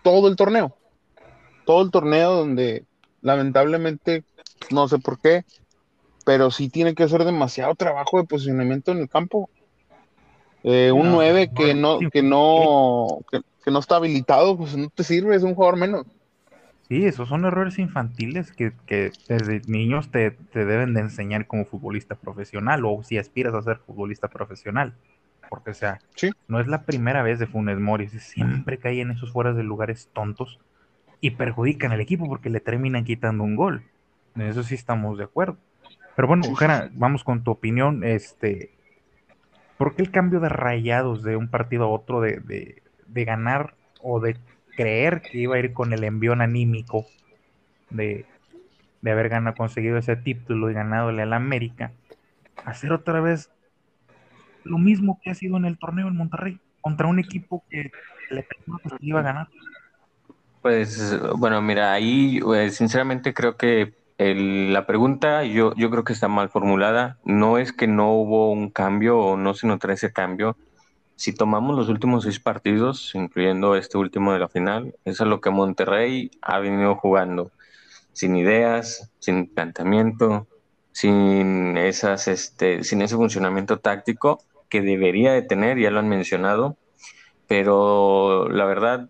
todo 0.03 0.27
el 0.27 0.35
torneo. 0.35 0.75
Todo 1.65 1.83
el 1.83 1.91
torneo 1.91 2.33
donde 2.33 2.85
lamentablemente, 3.21 4.23
no 4.71 4.87
sé 4.87 4.97
por 4.97 5.19
qué, 5.19 5.45
pero 6.25 6.51
sí 6.51 6.69
tiene 6.69 6.95
que 6.95 7.03
hacer 7.03 7.23
demasiado 7.25 7.75
trabajo 7.75 8.17
de 8.19 8.27
posicionamiento 8.27 8.91
en 8.91 8.99
el 8.99 9.09
campo. 9.09 9.49
Eh, 10.63 10.91
un 10.91 11.11
No, 11.11 11.15
9 11.15 11.47
no, 11.47 11.53
que 11.55 11.73
no, 11.73 11.99
que 12.11 12.21
no, 12.21 13.19
que, 13.31 13.41
que 13.63 13.71
no 13.71 13.79
está 13.79 13.95
habilitado, 13.95 14.57
pues 14.57 14.75
no 14.77 14.89
te 14.89 15.03
sirve, 15.03 15.35
es 15.35 15.43
un 15.43 15.55
jugador 15.55 15.77
menos. 15.77 16.05
Sí, 16.87 17.05
esos 17.05 17.29
son 17.29 17.45
errores 17.45 17.79
infantiles 17.79 18.51
que, 18.51 18.73
que 18.85 19.11
desde 19.29 19.61
niños 19.65 20.11
te, 20.11 20.31
te 20.31 20.65
deben 20.65 20.93
de 20.93 21.01
enseñar 21.01 21.47
como 21.47 21.65
futbolista 21.65 22.15
profesional 22.15 22.83
o 22.85 23.01
si 23.03 23.17
aspiras 23.17 23.53
a 23.53 23.61
ser 23.61 23.77
futbolista 23.77 24.27
profesional. 24.27 24.93
Porque, 25.49 25.71
o 25.71 25.73
sea, 25.73 26.01
Sí. 26.15 26.29
no 26.47 26.59
es 26.59 26.67
la 26.67 26.83
primera 26.83 27.23
vez 27.23 27.39
de 27.39 27.47
Funes 27.47 27.79
Mori, 27.79 28.09
siempre 28.09 28.77
cae 28.77 28.99
en 29.01 29.11
esos 29.11 29.31
fueras 29.31 29.55
de 29.55 29.63
lugares 29.63 30.09
tontos 30.13 30.59
y 31.21 31.31
perjudican 31.31 31.91
al 31.93 32.01
equipo 32.01 32.27
porque 32.27 32.49
le 32.49 32.59
terminan 32.59 33.05
quitando 33.05 33.43
un 33.43 33.55
gol. 33.55 33.83
En 34.35 34.41
eso 34.43 34.63
sí 34.63 34.75
estamos 34.75 35.17
de 35.17 35.23
acuerdo. 35.25 35.57
Pero 36.21 36.27
bueno, 36.27 36.45
Sí, 36.47 36.65
vamos 36.93 37.23
con 37.23 37.43
tu 37.43 37.49
opinión. 37.49 38.03
Este, 38.03 38.69
¿por 39.77 39.95
qué 39.95 40.03
el 40.03 40.11
cambio 40.11 40.39
de 40.39 40.49
rayados 40.49 41.23
de 41.23 41.35
un 41.35 41.49
partido 41.49 41.85
a 41.85 41.89
otro 41.89 42.21
de, 42.21 42.39
de- 42.41 42.83
de 43.07 43.25
ganar 43.25 43.75
o 43.99 44.19
de 44.19 44.37
creer 44.75 45.21
que 45.21 45.39
iba 45.39 45.55
a 45.55 45.59
ir 45.59 45.73
con 45.73 45.93
el 45.93 46.03
envión 46.03 46.41
anímico 46.41 47.05
de, 47.89 48.27
de 49.01 49.11
haber 49.11 49.29
ganado, 49.29 49.57
conseguido 49.57 49.97
ese 49.97 50.15
título 50.17 50.69
y 50.71 50.73
ganadole 50.75 51.23
al 51.23 51.33
América, 51.33 51.93
hacer 52.65 52.93
otra 52.93 53.21
vez 53.21 53.51
lo 54.63 54.77
mismo 54.77 55.19
que 55.23 55.31
ha 55.31 55.35
sido 55.35 55.57
en 55.57 55.65
el 55.65 55.77
torneo 55.77 56.07
en 56.07 56.15
Monterrey, 56.17 56.59
contra 56.81 57.07
un 57.07 57.19
equipo 57.19 57.63
que 57.69 57.91
le 58.29 58.43
pensaba 58.43 58.79
que 58.83 58.89
se 58.89 58.95
iba 59.01 59.19
a 59.19 59.23
ganar? 59.23 59.47
Pues 60.61 61.15
bueno, 61.37 61.61
mira, 61.61 61.91
ahí 61.93 62.39
eh, 62.55 62.69
sinceramente 62.69 63.33
creo 63.33 63.57
que 63.57 63.95
el- 64.29 64.73
la 64.73 64.85
pregunta 64.85 65.43
yo, 65.45 65.73
yo 65.75 65.89
creo 65.89 66.03
que 66.03 66.13
está 66.13 66.27
mal 66.27 66.49
formulada. 66.49 67.17
No 67.25 67.57
es 67.57 67.73
que 67.73 67.87
no 67.87 68.13
hubo 68.13 68.51
un 68.51 68.69
cambio 68.69 69.17
o 69.19 69.37
no 69.37 69.53
se 69.53 69.67
notó 69.67 69.89
ese 69.91 70.11
cambio. 70.13 70.57
Si 71.15 71.33
tomamos 71.33 71.75
los 71.77 71.89
últimos 71.89 72.23
seis 72.23 72.39
partidos, 72.39 73.11
incluyendo 73.15 73.75
este 73.75 73.97
último 73.97 74.33
de 74.33 74.39
la 74.39 74.49
final, 74.49 74.95
es 75.05 75.21
a 75.21 75.25
lo 75.25 75.41
que 75.41 75.49
Monterrey 75.51 76.31
ha 76.41 76.59
venido 76.59 76.95
jugando. 76.95 77.51
Sin 78.13 78.35
ideas, 78.35 79.11
sin 79.19 79.53
planteamiento, 79.53 80.47
sin 80.91 81.77
esas, 81.77 82.27
este, 82.27 82.83
sin 82.83 83.01
ese 83.01 83.15
funcionamiento 83.15 83.79
táctico 83.79 84.39
que 84.69 84.81
debería 84.81 85.33
de 85.33 85.41
tener, 85.43 85.79
ya 85.79 85.91
lo 85.91 85.99
han 85.99 86.09
mencionado, 86.09 86.77
pero 87.47 88.49
la 88.49 88.65
verdad 88.65 89.09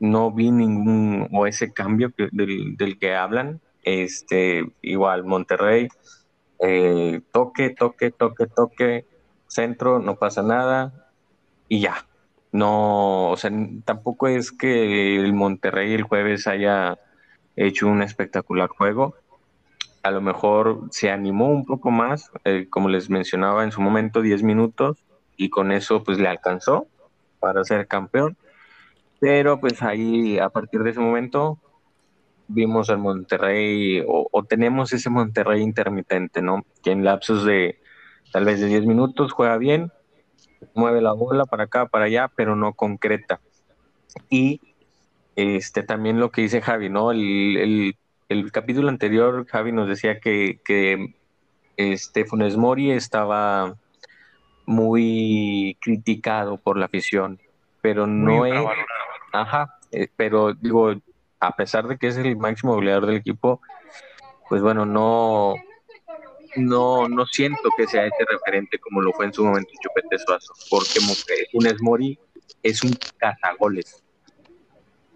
no 0.00 0.32
vi 0.32 0.50
ningún 0.50 1.28
o 1.32 1.46
ese 1.46 1.72
cambio 1.72 2.12
que- 2.16 2.28
del, 2.32 2.76
del 2.76 2.98
que 2.98 3.14
hablan. 3.16 3.60
Este, 3.88 4.70
igual 4.82 5.24
Monterrey, 5.24 5.88
eh, 6.58 7.22
toque, 7.32 7.70
toque, 7.70 8.10
toque, 8.10 8.46
toque, 8.46 9.06
centro, 9.46 9.98
no 9.98 10.16
pasa 10.16 10.42
nada 10.42 11.10
y 11.68 11.80
ya. 11.80 12.06
No, 12.52 13.30
o 13.30 13.36
sea, 13.38 13.50
tampoco 13.86 14.28
es 14.28 14.52
que 14.52 15.16
el 15.16 15.32
Monterrey 15.32 15.94
el 15.94 16.02
jueves 16.02 16.46
haya 16.46 16.98
hecho 17.56 17.88
un 17.88 18.02
espectacular 18.02 18.68
juego. 18.68 19.14
A 20.02 20.10
lo 20.10 20.20
mejor 20.20 20.82
se 20.90 21.10
animó 21.10 21.48
un 21.48 21.64
poco 21.64 21.90
más, 21.90 22.30
eh, 22.44 22.66
como 22.68 22.90
les 22.90 23.08
mencionaba 23.08 23.64
en 23.64 23.72
su 23.72 23.80
momento, 23.80 24.20
10 24.20 24.42
minutos, 24.42 25.02
y 25.38 25.48
con 25.48 25.72
eso 25.72 26.04
pues 26.04 26.18
le 26.18 26.28
alcanzó 26.28 26.88
para 27.40 27.64
ser 27.64 27.86
campeón. 27.86 28.36
Pero 29.18 29.60
pues 29.60 29.80
ahí, 29.82 30.38
a 30.38 30.50
partir 30.50 30.82
de 30.82 30.90
ese 30.90 31.00
momento, 31.00 31.58
vimos 32.48 32.90
al 32.90 32.98
Monterrey, 32.98 34.00
o, 34.06 34.28
o 34.30 34.44
tenemos 34.44 34.92
ese 34.92 35.10
Monterrey 35.10 35.62
intermitente, 35.62 36.42
¿no? 36.42 36.64
Que 36.82 36.90
en 36.92 37.04
lapsos 37.04 37.44
de 37.44 37.78
tal 38.32 38.44
vez 38.44 38.60
de 38.60 38.66
10 38.66 38.86
minutos 38.86 39.32
juega 39.32 39.56
bien, 39.58 39.92
mueve 40.74 41.00
la 41.00 41.12
bola 41.12 41.44
para 41.46 41.64
acá, 41.64 41.86
para 41.86 42.06
allá, 42.06 42.28
pero 42.34 42.56
no 42.56 42.72
concreta. 42.72 43.40
Y 44.30 44.60
este 45.36 45.82
también 45.82 46.18
lo 46.18 46.30
que 46.30 46.42
dice 46.42 46.60
Javi, 46.60 46.88
¿no? 46.88 47.10
El, 47.12 47.56
el- 47.56 47.96
el 48.28 48.52
capítulo 48.52 48.88
anterior, 48.90 49.46
Javi 49.46 49.72
nos 49.72 49.88
decía 49.88 50.20
que, 50.20 50.60
que 50.62 51.14
este 51.78 52.26
Funes 52.26 52.58
Mori 52.58 52.90
estaba 52.90 53.74
muy 54.66 55.76
criticado 55.80 56.58
por 56.58 56.76
la 56.76 56.86
afición, 56.86 57.40
pero 57.80 58.06
no 58.06 58.44
es, 58.44 58.52
ajá, 59.32 59.78
eh, 59.92 60.08
pero 60.14 60.52
digo, 60.52 60.92
a 61.40 61.56
pesar 61.56 61.86
de 61.86 61.98
que 61.98 62.08
es 62.08 62.16
el 62.16 62.36
máximo 62.36 62.74
goleador 62.74 63.06
del 63.06 63.16
equipo, 63.16 63.60
pues 64.48 64.62
bueno, 64.62 64.86
no, 64.86 65.54
no, 66.56 67.08
no 67.08 67.26
siento 67.26 67.70
que 67.76 67.86
sea 67.86 68.06
este 68.06 68.24
referente 68.24 68.78
como 68.78 69.00
lo 69.00 69.12
fue 69.12 69.26
en 69.26 69.32
su 69.32 69.44
momento 69.44 69.70
Chupete 69.80 70.18
Suazo, 70.18 70.52
porque 70.70 71.00
Funes 71.52 71.80
Mori 71.80 72.18
es 72.62 72.82
un 72.82 72.96
cazagoles. 73.18 74.02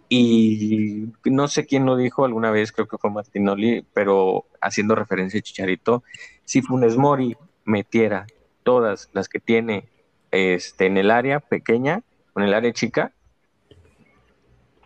Y 0.09 1.09
no 1.25 1.49
sé 1.49 1.64
quién 1.64 1.87
lo 1.87 1.97
dijo 1.97 2.27
alguna 2.27 2.51
vez, 2.51 2.70
creo 2.70 2.87
que 2.87 2.99
fue 2.99 3.11
Martinoli, 3.11 3.87
pero 3.95 4.45
haciendo 4.61 4.95
referencia 4.95 5.41
a 5.41 5.43
Chicharito, 5.43 6.05
si 6.45 6.61
Funes 6.61 6.99
Mori 6.99 7.35
metiera 7.64 8.27
todas 8.62 9.09
las 9.14 9.29
que 9.31 9.41
tiene 9.41 9.89
este, 10.31 10.87
en 10.87 10.99
el 10.99 11.11
área 11.11 11.41
pequeña, 11.41 12.03
en 12.37 12.43
el 12.43 12.53
área 12.53 12.73
chica, 12.75 13.12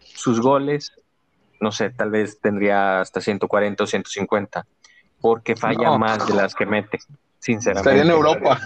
sus 0.01 0.41
goles, 0.41 0.93
no 1.61 1.73
sé, 1.73 1.91
tal 1.91 2.11
vez 2.11 2.41
tendría 2.41 3.01
hasta 3.01 3.21
140 3.21 3.85
o 3.85 3.87
150, 3.87 4.67
porque 5.21 5.57
falla 5.57 5.91
No. 5.91 5.99
más 5.99 6.27
de 6.27 6.35
las 6.35 6.55
que 6.55 6.67
mete, 6.67 6.99
sinceramente. 7.39 7.91
Estaría 7.91 8.03
en 8.03 8.11
Europa. 8.17 8.61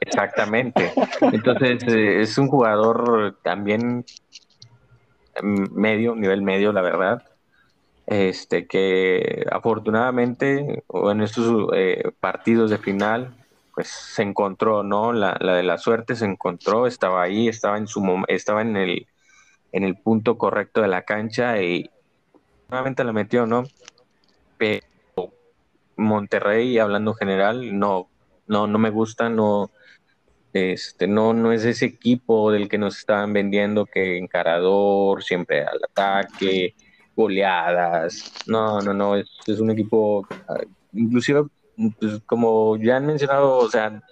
Exactamente. 0.00 0.92
Entonces, 1.32 1.82
eh, 1.88 2.22
es 2.22 2.38
un 2.38 2.48
jugador 2.48 3.38
también 3.42 4.04
mm, 5.42 5.74
medio, 5.74 6.14
nivel 6.14 6.42
medio, 6.42 6.72
la 6.72 6.82
verdad. 6.82 7.22
este, 8.06 8.66
que 8.66 9.44
afortunadamente 9.50 10.82
en 10.92 11.20
estos 11.22 11.68
eh, 11.74 12.02
partidos 12.20 12.70
de 12.70 12.78
final, 12.78 13.36
pues 13.74 13.88
se 13.88 14.22
encontró, 14.22 14.82
¿no? 14.82 15.12
La, 15.12 15.34
de 15.40 15.62
la 15.62 15.78
suerte 15.78 16.16
se 16.16 16.26
encontró, 16.26 16.86
estaba 16.86 17.22
ahí, 17.22 17.48
estaba 17.48 17.78
en 17.78 17.86
su 17.86 18.02
estaba 18.28 18.60
en 18.62 18.76
el, 18.76 19.06
en 19.72 19.84
el 19.84 19.96
punto 19.96 20.36
correcto 20.36 20.82
de 20.82 20.88
la 20.88 21.02
cancha 21.02 21.62
y 21.62 21.90
nuevamente 22.72 23.04
la 23.04 23.12
metió, 23.12 23.46
¿no? 23.46 23.64
Pero 24.56 24.82
Monterrey, 25.96 26.78
hablando 26.78 27.12
general, 27.12 27.78
no, 27.78 28.08
no, 28.46 28.66
no 28.66 28.78
me 28.78 28.88
gusta, 28.88 29.28
no, 29.28 29.70
este, 30.54 31.06
no, 31.06 31.34
no 31.34 31.52
es 31.52 31.66
ese 31.66 31.84
equipo 31.84 32.50
del 32.50 32.70
que 32.70 32.78
nos 32.78 32.98
estaban 32.98 33.34
vendiendo 33.34 33.84
que 33.84 34.16
encarador, 34.16 35.22
siempre 35.22 35.64
al 35.64 35.80
ataque, 35.84 36.74
goleadas. 37.14 38.32
No, 38.46 38.80
no, 38.80 38.94
no, 38.94 39.16
es, 39.16 39.28
un 39.60 39.70
equipo, 39.70 40.26
ah, 40.48 40.60
inclusive, 40.94 41.44
pues, 42.00 42.22
como 42.24 42.78
ya 42.78 42.96
han 42.96 43.06
mencionado, 43.06 43.58
o 43.58 43.68
sea, 43.68 44.02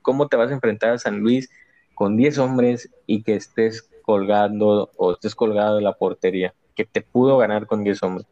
¿cómo 0.00 0.28
te 0.28 0.36
vas 0.36 0.50
a 0.50 0.54
enfrentar 0.54 0.90
a 0.90 0.98
San 0.98 1.18
Luis 1.18 1.50
con 1.96 2.16
10 2.16 2.38
hombres 2.38 2.88
y 3.06 3.24
que 3.24 3.34
estés 3.34 3.90
colgando 4.02 4.92
o 4.96 5.14
estés 5.14 5.34
colgado 5.34 5.76
de 5.76 5.82
la 5.82 5.94
portería? 5.94 6.54
Que 6.76 6.84
te 6.84 7.00
pudo 7.00 7.38
ganar 7.38 7.66
con 7.66 7.82
10 7.82 8.02
hombres. 8.04 8.26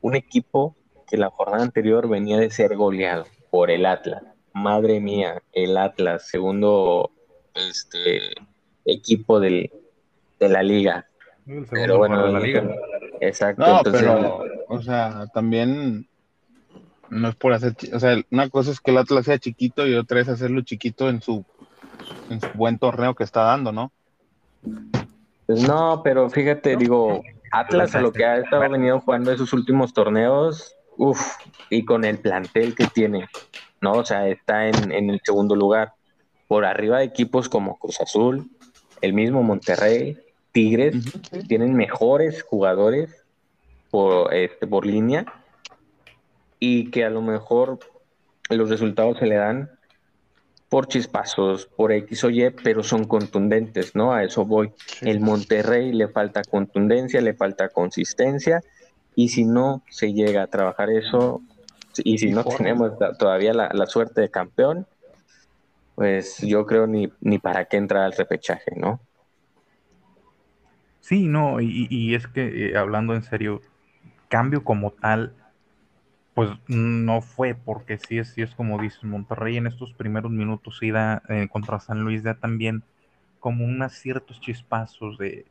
Un 0.00 0.16
equipo 0.16 0.74
que 1.08 1.16
la 1.16 1.30
jornada 1.30 1.62
anterior 1.62 2.08
venía 2.08 2.38
de 2.38 2.50
ser 2.50 2.74
goleado 2.74 3.26
por 3.50 3.70
el 3.70 3.86
Atlas. 3.86 4.22
Madre 4.54 4.98
mía, 4.98 5.42
el 5.52 5.76
Atlas, 5.76 6.26
segundo 6.28 7.10
este, 7.54 8.32
equipo 8.84 9.38
del, 9.38 9.70
de 10.40 10.48
la 10.48 10.62
liga. 10.62 11.06
pero 11.70 11.98
bueno, 11.98 12.26
de 12.26 12.32
la 12.32 12.40
liga. 12.40 12.74
Exacto. 13.20 13.64
No, 13.64 13.80
pero, 13.84 14.42
o 14.68 14.82
sea, 14.82 15.26
también 15.32 16.08
no 17.12 17.28
es 17.28 17.34
por 17.34 17.52
hacer, 17.52 17.74
o 17.92 18.00
sea, 18.00 18.16
una 18.30 18.48
cosa 18.48 18.70
es 18.70 18.80
que 18.80 18.90
el 18.90 18.98
Atlas 18.98 19.26
sea 19.26 19.38
chiquito 19.38 19.86
y 19.86 19.94
otra 19.94 20.20
es 20.20 20.28
hacerlo 20.28 20.62
chiquito 20.62 21.10
en 21.10 21.20
su, 21.20 21.44
en 22.30 22.40
su 22.40 22.48
buen 22.54 22.78
torneo 22.78 23.14
que 23.14 23.24
está 23.24 23.42
dando, 23.42 23.70
¿no? 23.70 23.92
Pues 25.46 25.62
no, 25.68 26.00
pero 26.02 26.30
fíjate, 26.30 26.76
digo, 26.76 27.22
Atlas 27.52 27.94
a 27.94 28.00
lo 28.00 28.12
que 28.12 28.24
ha 28.24 28.38
estado 28.38 28.68
venido 28.68 29.00
jugando 29.00 29.30
en 29.30 29.38
sus 29.38 29.52
últimos 29.52 29.92
torneos, 29.92 30.74
uff, 30.96 31.36
y 31.70 31.84
con 31.84 32.04
el 32.04 32.18
plantel 32.18 32.74
que 32.74 32.86
tiene, 32.86 33.28
¿no? 33.80 33.92
O 33.92 34.04
sea, 34.04 34.26
está 34.28 34.68
en, 34.68 34.90
en 34.90 35.10
el 35.10 35.20
segundo 35.24 35.54
lugar, 35.54 35.92
por 36.48 36.64
arriba 36.64 36.98
de 36.98 37.04
equipos 37.04 37.48
como 37.48 37.78
Cruz 37.78 38.00
Azul, 38.00 38.50
el 39.00 39.12
mismo 39.12 39.42
Monterrey, 39.42 40.18
Tigres 40.52 40.94
tienen 41.48 41.74
mejores 41.74 42.42
jugadores 42.42 43.24
por, 43.90 44.32
este, 44.32 44.66
por 44.66 44.86
línea 44.86 45.24
y 46.58 46.90
que 46.90 47.04
a 47.04 47.10
lo 47.10 47.22
mejor 47.22 47.80
los 48.48 48.68
resultados 48.68 49.18
se 49.18 49.26
le 49.26 49.36
dan 49.36 49.70
por 50.72 50.88
chispazos, 50.88 51.66
por 51.66 51.92
X 51.92 52.24
o 52.24 52.30
Y, 52.30 52.48
pero 52.64 52.82
son 52.82 53.04
contundentes, 53.04 53.94
¿no? 53.94 54.14
A 54.14 54.24
eso 54.24 54.46
voy. 54.46 54.72
El 55.02 55.20
Monterrey 55.20 55.92
le 55.92 56.08
falta 56.08 56.40
contundencia, 56.44 57.20
le 57.20 57.34
falta 57.34 57.68
consistencia, 57.68 58.62
y 59.14 59.28
si 59.28 59.44
no 59.44 59.82
se 59.90 60.14
llega 60.14 60.44
a 60.44 60.46
trabajar 60.46 60.88
eso, 60.88 61.42
y 62.02 62.16
si 62.16 62.30
no 62.30 62.42
tenemos 62.44 62.92
todavía 63.18 63.52
la, 63.52 63.68
la, 63.74 63.84
suerte 63.84 64.22
de 64.22 64.30
campeón, 64.30 64.86
pues 65.94 66.38
yo 66.38 66.64
creo 66.64 66.86
ni, 66.86 67.12
ni 67.20 67.38
para 67.38 67.66
qué 67.66 67.76
entrar 67.76 68.04
al 68.04 68.12
repechaje, 68.12 68.72
¿no? 68.74 68.98
Sí, 71.00 71.26
no, 71.26 71.60
y, 71.60 72.14
es 72.14 72.26
que 72.28 72.70
eh, 72.70 72.78
hablando 72.78 73.14
en 73.14 73.24
serio, 73.24 73.60
cambio 74.30 74.64
como 74.64 74.90
tal, 74.92 75.34
pues 76.34 76.50
no 76.66 77.20
fue, 77.20 77.54
porque 77.54 77.98
sí 77.98 78.18
es, 78.18 78.28
sí 78.28 78.42
es 78.42 78.54
como 78.54 78.80
dices, 78.80 79.04
Monterrey 79.04 79.56
en 79.56 79.66
estos 79.66 79.92
primeros 79.92 80.30
minutos 80.30 80.78
sí 80.80 80.90
da, 80.90 81.22
eh, 81.28 81.48
contra 81.50 81.80
San 81.80 82.02
Luis 82.02 82.22
da 82.22 82.34
también 82.34 82.82
como 83.38 83.64
unos 83.64 83.92
ciertos 83.92 84.40
chispazos 84.40 85.18
de, 85.18 85.46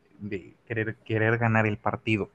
querer, 0.66 0.96
querer 1.04 1.38
ganar 1.38 1.66
el 1.66 1.76
partido. 1.76 2.30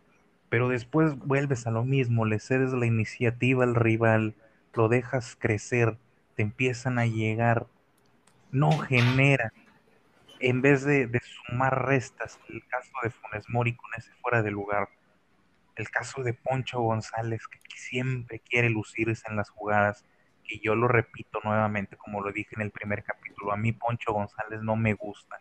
Pero 0.49 0.69
después 0.69 1.17
vuelves 1.17 1.67
a 1.67 1.71
lo 1.71 1.83
mismo, 1.83 2.25
le 2.25 2.39
cedes 2.39 2.71
la 2.71 2.85
iniciativa 2.85 3.63
al 3.63 3.75
rival, 3.75 4.35
lo 4.73 4.87
dejas 4.87 5.35
crecer, 5.37 5.97
te 6.35 6.43
empiezan 6.43 6.99
a 6.99 7.05
llegar, 7.05 7.67
no 8.51 8.77
genera 8.77 9.51
en 10.39 10.61
vez 10.61 10.83
de, 10.85 11.09
sumar 11.47 11.85
restas, 11.85 12.39
el 12.49 12.65
caso 12.67 12.91
de 13.03 13.09
Funes 13.09 13.49
Mori 13.49 13.75
con 13.75 13.89
ese 13.97 14.11
fuera 14.21 14.43
de 14.43 14.51
lugar, 14.51 14.89
el 15.77 15.89
caso 15.89 16.23
de 16.23 16.33
Poncho 16.33 16.81
González, 16.81 17.47
que 17.47 17.59
siempre 17.75 18.39
quiere 18.39 18.69
lucirse 18.69 19.23
en 19.29 19.35
las 19.35 19.49
jugadas, 19.49 20.05
que 20.43 20.59
yo 20.59 20.75
lo 20.75 20.87
repito 20.87 21.39
nuevamente, 21.43 21.97
como 21.97 22.21
lo 22.21 22.31
dije 22.31 22.55
en 22.55 22.61
el 22.61 22.71
primer 22.71 23.03
capítulo, 23.03 23.51
a 23.51 23.57
mí 23.57 23.73
Poncho 23.73 24.13
González 24.13 24.61
no 24.61 24.75
me 24.75 24.93
gusta, 24.93 25.37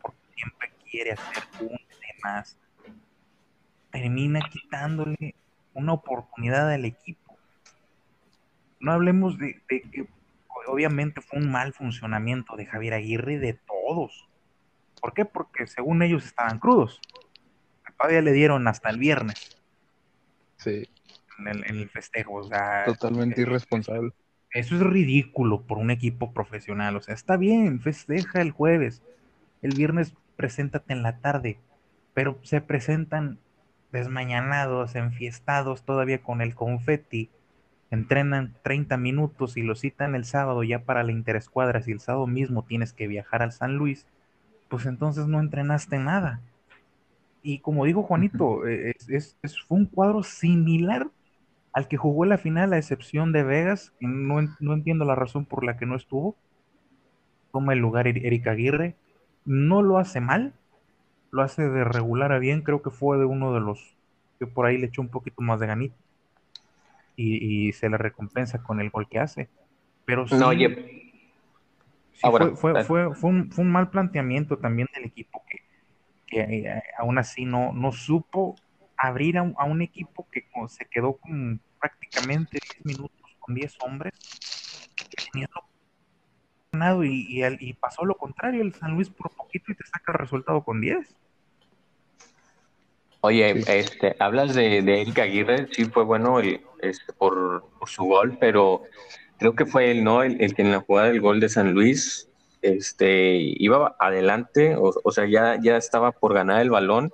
porque 0.00 0.18
siempre 0.34 0.72
quiere 0.88 1.12
hacer 1.12 1.44
un 1.60 1.68
de 1.68 2.14
más. 2.22 2.58
Termina 3.90 4.40
quitándole 4.40 5.34
una 5.74 5.92
oportunidad 5.92 6.70
al 6.70 6.84
equipo. 6.84 7.36
No 8.78 8.92
hablemos 8.92 9.36
de, 9.36 9.60
de 9.68 9.82
que 9.82 10.08
obviamente 10.66 11.20
fue 11.20 11.40
un 11.40 11.50
mal 11.50 11.72
funcionamiento 11.72 12.56
de 12.56 12.66
Javier 12.66 12.94
Aguirre 12.94 13.38
de 13.38 13.54
todos. 13.54 14.28
¿Por 15.00 15.12
qué? 15.12 15.24
Porque 15.24 15.66
según 15.66 16.02
ellos 16.02 16.24
estaban 16.24 16.58
crudos. 16.58 17.00
Todavía 18.00 18.22
le 18.22 18.32
dieron 18.32 18.66
hasta 18.66 18.88
el 18.88 18.98
viernes. 18.98 19.56
Sí. 20.56 20.88
En 21.38 21.64
el, 21.76 21.88
festejo. 21.88 22.42
Totalmente 22.86 23.40
eh, 23.40 23.44
irresponsable. 23.44 24.12
Eso 24.52 24.76
es 24.76 24.82
ridículo 24.82 25.62
por 25.62 25.78
un 25.78 25.90
equipo 25.90 26.32
profesional. 26.32 26.96
O 26.96 27.00
sea, 27.00 27.14
está 27.14 27.36
bien, 27.36 27.80
festeja 27.80 28.40
el 28.40 28.50
jueves. 28.50 29.02
El 29.62 29.74
viernes 29.74 30.14
preséntate 30.36 30.92
en 30.92 31.02
la 31.02 31.18
tarde. 31.18 31.58
Pero 32.14 32.38
se 32.42 32.60
presentan 32.60 33.38
desmañanados, 33.92 34.94
enfiestados 34.94 35.82
todavía 35.84 36.22
con 36.22 36.40
el 36.40 36.54
confeti 36.54 37.30
entrenan 37.90 38.54
30 38.62 38.96
minutos 38.96 39.56
y 39.56 39.62
lo 39.62 39.74
citan 39.74 40.14
el 40.14 40.24
sábado 40.24 40.62
ya 40.62 40.84
para 40.84 41.02
la 41.02 41.12
interescuadra, 41.12 41.82
si 41.82 41.92
el 41.92 42.00
sábado 42.00 42.26
mismo 42.26 42.64
tienes 42.64 42.92
que 42.92 43.08
viajar 43.08 43.42
al 43.42 43.52
San 43.52 43.74
Luis, 43.74 44.06
pues 44.68 44.86
entonces 44.86 45.26
no 45.26 45.40
entrenaste 45.40 45.98
nada. 45.98 46.40
Y 47.42 47.60
como 47.60 47.84
dijo 47.84 48.02
Juanito, 48.02 48.66
eh, 48.66 48.94
es, 49.08 49.36
fue 49.66 49.78
un 49.78 49.86
cuadro 49.86 50.22
similar 50.22 51.08
al 51.72 51.88
que 51.88 51.96
jugó 51.96 52.24
la 52.24 52.38
final, 52.38 52.72
a 52.72 52.78
excepción 52.78 53.32
de 53.32 53.44
Vegas, 53.44 53.92
no, 54.00 54.40
no 54.58 54.74
entiendo 54.74 55.04
la 55.04 55.14
razón 55.14 55.44
por 55.44 55.64
la 55.64 55.76
que 55.76 55.86
no 55.86 55.96
estuvo. 55.96 56.36
Toma 57.52 57.72
el 57.72 57.78
lugar 57.78 58.08
Erika 58.08 58.52
Aguirre, 58.52 58.96
no 59.44 59.82
lo 59.82 59.98
hace 59.98 60.20
mal, 60.20 60.52
lo 61.30 61.42
hace 61.42 61.68
de 61.68 61.84
regular 61.84 62.32
a 62.32 62.38
bien, 62.38 62.62
creo 62.62 62.82
que 62.82 62.90
fue 62.90 63.18
de 63.18 63.24
uno 63.24 63.54
de 63.54 63.60
los 63.60 63.94
que 64.38 64.46
por 64.46 64.66
ahí 64.66 64.78
le 64.78 64.86
echó 64.86 65.00
un 65.02 65.08
poquito 65.08 65.42
más 65.42 65.60
de 65.60 65.66
ganito 65.66 65.94
y, 67.16 67.72
se 67.72 67.88
le 67.88 67.98
recompensa 67.98 68.62
con 68.62 68.80
el 68.80 68.90
gol 68.90 69.08
que 69.08 69.18
hace. 69.18 69.48
Pero 70.06 70.26
sí, 70.26 70.34
no, 70.36 70.50
fue, 72.30 72.56
fue, 72.56 72.84
fue, 73.14 73.30
un, 73.30 73.70
mal 73.70 73.90
planteamiento 73.90 74.56
también 74.56 74.88
del 74.94 75.04
equipo 75.04 75.42
que, 75.48 75.58
eh, 76.30 76.82
aún 76.98 77.18
así 77.18 77.44
no, 77.44 77.72
no 77.72 77.92
supo 77.92 78.56
abrir 78.96 79.38
a 79.38 79.42
un, 79.42 79.82
equipo 79.82 80.26
que 80.30 80.46
se 80.68 80.84
quedó 80.86 81.14
con 81.14 81.60
prácticamente 81.80 82.58
10 82.84 82.84
minutos 82.84 83.18
con 83.40 83.54
10 83.54 83.76
hombres 83.80 84.12
y, 87.04 87.44
y, 87.44 87.72
pasó 87.74 88.04
lo 88.04 88.14
contrario, 88.14 88.62
el 88.62 88.74
San 88.74 88.94
Luis 88.94 89.10
por 89.10 89.30
poquito 89.30 89.72
y 89.72 89.74
te 89.74 89.84
saca 89.84 90.12
el 90.12 90.18
resultado 90.18 90.62
con 90.62 90.80
10. 90.80 91.16
Oye, 93.22 93.62
este, 93.78 94.16
hablas 94.18 94.54
de, 94.54 94.80
de 94.82 95.02
Eric 95.02 95.18
Aguirre, 95.18 95.68
sí 95.72 95.84
fue 95.84 96.04
bueno 96.04 96.40
el, 96.40 96.62
este, 96.80 97.12
por, 97.12 97.66
su 97.86 98.04
gol, 98.04 98.38
pero 98.40 98.82
creo 99.38 99.54
que 99.54 99.66
fue 99.66 99.90
él, 99.90 100.04
¿no? 100.04 100.22
El, 100.22 100.54
que 100.54 100.62
en 100.62 100.70
la 100.70 100.80
jugada 100.80 101.08
del 101.08 101.20
gol 101.20 101.40
de 101.40 101.48
San 101.48 101.72
Luis 101.72 102.29
este, 102.62 103.36
iba 103.38 103.96
adelante, 103.98 104.76
o, 104.78 105.10
sea, 105.10 105.26
ya, 105.26 105.58
ya 105.60 105.76
estaba 105.76 106.12
por 106.12 106.34
ganar 106.34 106.60
el 106.60 106.70
balón 106.70 107.12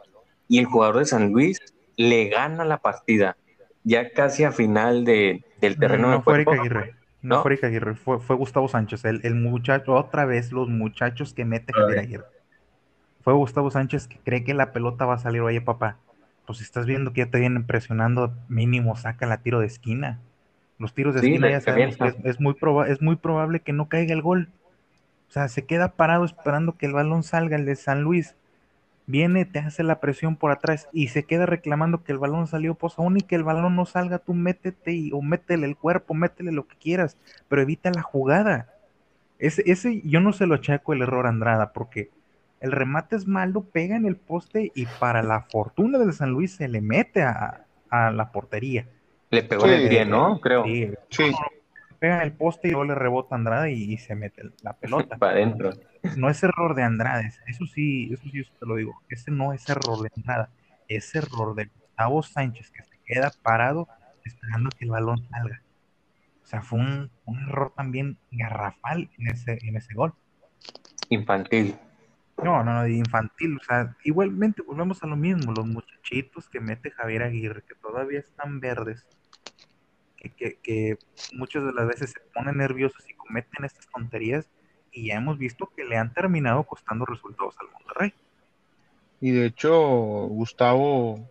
y 0.49 0.59
el 0.59 0.67
jugador 0.67 0.99
de 0.99 1.07
San 1.07 1.33
Luis 1.33 1.59
le 1.97 2.29
gana 2.29 2.65
la 2.65 2.79
partida, 2.79 3.37
ya 3.85 4.13
casi 4.13 4.45
a 4.45 4.53
final 4.53 5.05
de, 5.05 5.45
del 5.61 5.79
terreno 5.79 6.11
no, 6.11 6.23
fue 6.23 6.35
Eric 6.35 6.49
Aguirre. 6.49 6.95
No, 7.23 7.43
fue 7.43 7.59
Aguirre, 7.63 7.95
fue, 7.95 8.21
fue 8.21 8.37
Gustavo 8.37 8.69
Sánchez, 8.69 9.05
el, 9.05 9.21
el, 9.25 9.35
muchacho, 9.35 9.95
otra 9.95 10.25
vez 10.27 10.53
los 10.53 10.69
muchachos 10.69 11.35
que 11.35 11.45
mete 11.45 11.73
Javier 11.73 11.99
Aguirre 11.99 12.37
fue 13.27 13.35
Gustavo 13.35 13.73
Sánchez 13.73 14.07
que 14.07 14.19
cree 14.19 14.45
que 14.45 14.55
la 14.55 14.71
pelota 14.71 15.05
va 15.05 15.15
a 15.15 15.19
salir, 15.19 15.41
oye 15.41 15.61
papá, 15.61 15.97
pues 16.47 16.61
estás 16.61 16.87
viendo 16.87 17.13
que 17.13 17.23
ya 17.23 17.27
te 17.29 17.41
vienen 17.41 17.67
presionando, 17.67 18.33
mínimo 18.49 18.95
saca 18.95 19.27
la 19.27 19.39
tiro 19.39 19.59
de 19.59 19.67
esquina. 19.67 20.21
Los 20.79 20.95
tiros 20.95 21.13
de 21.13 21.23
esquina 21.23 21.51
ya 21.51 21.61
sabemos 21.61 21.97
que 21.97 22.15
es, 22.23 22.39
muy 22.39 22.55
es 22.87 23.03
muy 23.03 23.17
probable 23.17 23.59
que 23.59 23.73
no 23.73 23.89
caiga 23.89 24.15
el 24.15 24.23
gol. 24.23 24.49
O 25.37 25.39
sea, 25.39 25.49
se 25.49 25.67
queda 25.67 25.89
parado 25.93 26.25
esperando 26.25 26.79
que 26.79 26.87
el 26.87 26.95
balón 26.95 27.23
salga, 27.23 27.57
el 27.57 27.67
de 27.67 27.77
San 27.77 28.01
Luis. 28.01 28.35
viene, 29.05 29.45
te 29.45 29.59
hace 29.59 29.83
la 29.83 30.01
presión 30.01 30.37
por 30.37 30.51
atrás 30.51 30.89
y 30.95 31.09
se 31.09 31.25
queda 31.25 31.45
reclamando 31.45 32.03
que 32.03 32.13
el 32.13 32.17
balón 32.17 32.47
salió, 32.47 32.75
pues 32.75 32.99
aún 32.99 33.19
y 33.19 33.21
que 33.21 33.35
el 33.35 33.45
balón 33.45 33.77
no 33.77 33.85
salga, 33.85 34.19
tú 34.19 34.33
métete 34.33 34.93
y, 34.93 35.13
o 35.13 35.21
métele 35.21 35.67
el 35.67 35.77
cuerpo, 35.77 36.15
métele 36.15 36.53
lo 36.53 36.67
que 36.67 36.77
quieras, 36.77 37.19
pero 37.49 37.61
evita 37.61 37.91
la 37.91 38.01
jugada. 38.01 38.73
Ese, 39.39 39.63
ese 39.67 40.01
yo 40.07 40.21
no 40.21 40.33
se 40.33 40.47
lo 40.47 40.55
achaco 40.55 40.95
el 40.95 41.03
error 41.03 41.27
a 41.27 41.29
Andrada, 41.29 41.75
porque 41.75 42.09
el 42.61 42.73
remate 42.73 43.17
es 43.17 43.27
malo, 43.27 43.61
pega 43.61 43.95
en 43.95 44.07
el 44.07 44.17
poste 44.17 44.73
y 44.75 44.87
para 44.87 45.23
la 45.23 45.43
fortuna 45.43 45.99
del 45.99 46.15
San 46.15 46.31
Luis 46.31 46.53
se 46.53 46.67
le 46.67 46.81
mete 46.81 47.25
a, 47.25 47.67
la 47.91 48.33
portería. 48.33 48.87
Le 49.29 49.43
pegó 49.43 49.67
en 49.67 49.73
el 49.73 49.89
pie, 49.91 50.07
¿no? 50.07 50.41
Creo. 50.41 50.65
Sí. 50.65 51.31
Pega 51.99 52.17
en 52.17 52.23
el 52.23 52.33
poste 52.33 52.69
y 52.69 52.71
luego 52.73 52.85
le 52.85 52.95
rebota 52.95 53.35
a 53.35 53.39
Andrada 53.39 53.69
y, 53.69 53.97
se 53.99 54.15
mete 54.15 54.43
la 54.63 54.75
pelota. 54.75 55.17
para 55.19 55.33
adentro. 55.33 55.71
No 56.17 56.31
es 56.31 56.43
error 56.43 56.75
de 56.75 56.83
Andrada, 56.83 57.23
eso 57.47 57.67
sí, 57.67 58.11
eso 58.13 58.23
sí 58.25 58.43
te 58.59 58.67
lo 58.67 58.77
digo. 58.77 59.01
Ese 59.09 59.31
no 59.31 59.53
es 59.53 59.69
error 59.69 60.01
de 60.03 60.11
Andrada, 60.17 60.51
es 60.89 61.15
error 61.15 61.55
de 61.55 61.67
Gustavo 61.67 62.23
Sánchez 62.23 62.71
que 62.71 62.83
se 62.83 62.99
queda 63.05 63.33
parado 63.43 63.89
esperando 64.25 64.71
que 64.71 64.85
el 64.85 64.91
balón 64.91 65.27
salga. 65.31 65.63
O 66.43 66.47
sea, 66.47 66.63
fue 66.63 66.79
un, 66.79 67.11
error 67.49 67.73
también 67.75 68.19
garrafal 68.31 69.11
en 69.19 69.29
ese, 69.29 69.59
en 69.63 69.77
ese 69.77 69.95
gol. 69.95 70.15
Infantil. 71.09 71.77
No, 72.43 72.63
no, 72.63 72.75
no, 72.75 72.87
infantil. 72.87 73.57
O 73.57 73.65
sea, 73.65 73.97
igualmente 74.05 74.63
volvemos 74.63 75.03
a 75.03 75.07
lo 75.07 75.17
mismo. 75.17 75.53
Los 75.53 75.67
muchachitos 75.67 76.49
que 76.49 76.61
mete 76.61 76.91
Javier 76.91 77.23
Aguirre, 77.25 77.63
que 77.63 77.75
todavía 77.75 78.21
están 78.21 78.61
verdes, 78.61 79.07
que, 80.31 80.59
que, 80.63 80.99
muchas 81.33 81.65
de 81.65 81.73
las 81.73 81.87
veces 81.87 82.11
se 82.11 82.21
ponen 82.35 82.59
nerviosos 82.59 83.09
y 83.09 83.15
cometen 83.15 83.65
estas 83.65 83.87
tonterías, 83.89 84.49
y 84.93 85.09
ya 85.09 85.17
hemos 85.17 85.39
visto 85.39 85.71
que 85.77 85.85
le 85.85 85.97
han 85.97 86.13
terminado 86.13 86.65
costando 86.65 87.05
resultados 87.05 87.55
al 87.61 87.71
Monterrey. 87.71 88.15
Y 89.21 89.31
de 89.31 89.47
hecho, 89.47 89.73
Gustavo 90.29 91.29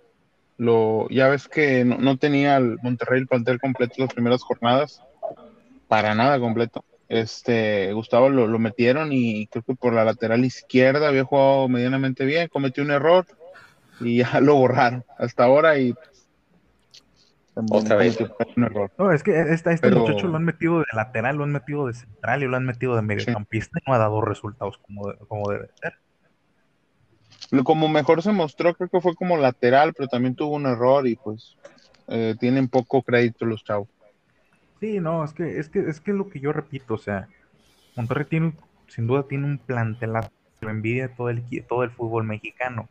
lo, 0.58 1.08
ya 1.10 1.28
ves 1.28 1.48
que 1.48 1.84
no, 1.84 2.18
tenía 2.18 2.58
el 2.58 2.78
Monterrey 2.82 3.22
el 3.22 3.28
plantel 3.28 3.60
completo 3.60 3.96
las 3.98 4.14
primeras 4.14 4.42
jornadas, 4.44 5.02
para 5.88 6.16
nada 6.16 6.40
completo. 6.40 6.84
Este, 7.08 7.94
Gustavo 7.94 8.30
lo, 8.30 8.60
metieron 8.60 9.12
y 9.12 9.48
creo 9.48 9.64
que 9.64 9.76
por 9.76 9.94
la 9.94 10.06
lateral 10.06 10.44
izquierda 10.44 11.08
había 11.08 11.24
jugado 11.24 11.68
medianamente 11.68 12.26
bien, 12.26 12.48
cometió 12.48 12.84
un 12.84 12.92
error 12.92 13.26
y 14.00 14.18
ya 14.18 14.40
lo 14.42 14.56
borraron 14.56 15.04
hasta 15.18 15.44
ahora 15.44 15.78
y 15.78 15.94
otra 17.72 17.96
vez. 17.96 18.18
Un 18.56 18.64
error. 18.64 18.92
No, 18.98 19.12
es 19.12 19.24
que 19.24 19.40
este, 19.54 19.74
este 19.74 19.92
muchacho 19.92 20.28
lo 20.28 20.38
han 20.38 20.46
metido 20.46 20.80
de 20.80 20.86
lateral, 20.94 21.38
lo 21.38 21.44
han 21.44 21.52
metido 21.52 21.88
de 21.88 21.94
central 21.94 22.44
y 22.44 22.48
lo 22.48 22.58
han 22.58 22.66
metido 22.66 22.96
de 22.96 23.02
mediocampista 23.02 23.80
y 23.80 23.90
no 23.90 23.96
ha 23.96 23.98
dado 23.98 24.22
resultados 24.22 24.78
como, 24.80 25.14
como 25.28 25.50
debe 25.52 25.70
ser 25.82 25.94
como 27.64 27.88
mejor 27.88 28.22
se 28.22 28.32
mostró, 28.32 28.74
creo 28.74 28.90
que 28.90 29.02
fue 29.02 29.16
como 29.16 29.38
lateral, 29.38 29.94
pero 29.94 30.08
también 30.08 30.36
tuvo 30.36 30.56
un 30.56 30.66
error 30.66 31.08
y 31.08 31.16
pues 31.16 31.56
eh, 32.08 32.36
tienen 32.40 32.68
poco 32.68 33.02
crédito 33.02 33.46
los 33.46 33.64
chavos. 33.64 33.88
Sí, 34.80 35.00
no, 35.00 35.24
es 35.24 35.34
que, 35.34 35.60
es 35.60 35.70
que, 35.70 35.80
es 35.80 36.02
que 36.02 36.14
lo 36.14 36.30
que 36.30 36.40
yo 36.40 36.52
repito, 36.52 36.96
o 36.96 36.98
sea, 36.98 37.28
Monterrey 37.96 38.26
tiene, 38.26 38.54
sin 38.88 39.08
duda 39.08 39.28
tiene 39.28 39.46
un 39.46 39.58
plantelazo, 39.58 40.32
lo 40.62 40.70
envidia 40.70 41.14
todo 41.16 41.30
el, 41.30 41.44
todo 41.68 41.84
el 41.84 41.92
fútbol 41.92 42.26
mexicano, 42.26 42.90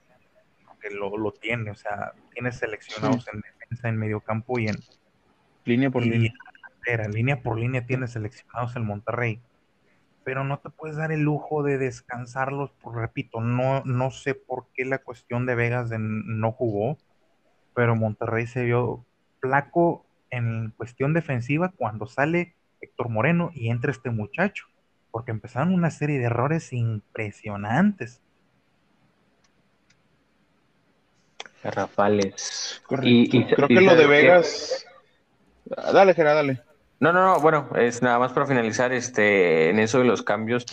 que 0.81 0.91
lo, 0.91 1.17
lo 1.17 1.33
tiene, 1.33 1.71
o 1.71 1.75
sea, 1.75 2.12
tiene 2.33 2.53
seleccionados 2.53 3.27
en 3.33 3.43
defensa, 3.65 3.89
en 3.89 3.97
medio 3.97 4.21
campo 4.21 4.59
y 4.59 4.69
en 4.69 4.77
línea 5.65 5.91
por 5.91 6.05
línea. 6.05 6.33
Línea 7.11 7.43
por 7.43 7.59
línea 7.59 7.87
tiene 7.87 8.07
seleccionados 8.07 8.77
el 8.77 8.83
Monterrey 8.83 9.41
pero 10.25 10.43
no 10.43 10.59
te 10.59 10.71
puedes 10.71 10.97
dar 10.97 11.12
el 11.12 11.21
lujo 11.21 11.62
de 11.62 11.79
descansarlos, 11.79 12.71
por, 12.73 12.97
repito, 12.97 13.41
no, 13.41 13.83
no 13.85 14.11
sé 14.11 14.35
por 14.35 14.67
qué 14.75 14.85
la 14.85 14.99
cuestión 14.99 15.47
de 15.47 15.55
Vegas 15.55 15.91
no 15.99 16.51
jugó, 16.51 16.99
pero 17.75 17.95
Monterrey 17.95 18.47
se 18.47 18.65
vio 18.65 19.05
flaco 19.41 20.07
en 20.31 20.73
cuestión 20.77 21.12
defensiva 21.12 21.73
cuando 21.77 22.07
sale 22.07 22.55
Héctor 22.81 23.11
Moreno 23.11 23.51
y 23.55 23.69
entra 23.69 23.91
este 23.91 24.11
muchacho, 24.11 24.67
porque 25.11 25.31
empezaron 25.31 25.75
una 25.75 25.91
serie 25.91 26.19
de 26.19 26.25
errores 26.25 26.73
impresionantes. 26.73 28.23
Rafales. 31.71 32.83
Y, 33.03 33.45
creo 33.47 33.69
que 33.69 33.81
lo 33.81 33.97
de 33.97 34.07
Vegas. 34.07 34.87
Dale, 35.65 36.15
Gerard, 36.15 36.37
dale. 36.37 36.62
No, 37.01 37.12
no, 37.12 37.23
no, 37.23 37.41
bueno, 37.41 37.69
es 37.77 38.03
nada 38.03 38.19
más 38.19 38.33
para 38.33 38.47
finalizar 38.47 38.93
este, 38.93 39.71
en 39.71 39.79
eso 39.79 39.99
de 39.99 40.05
los 40.05 40.23
cambios. 40.23 40.65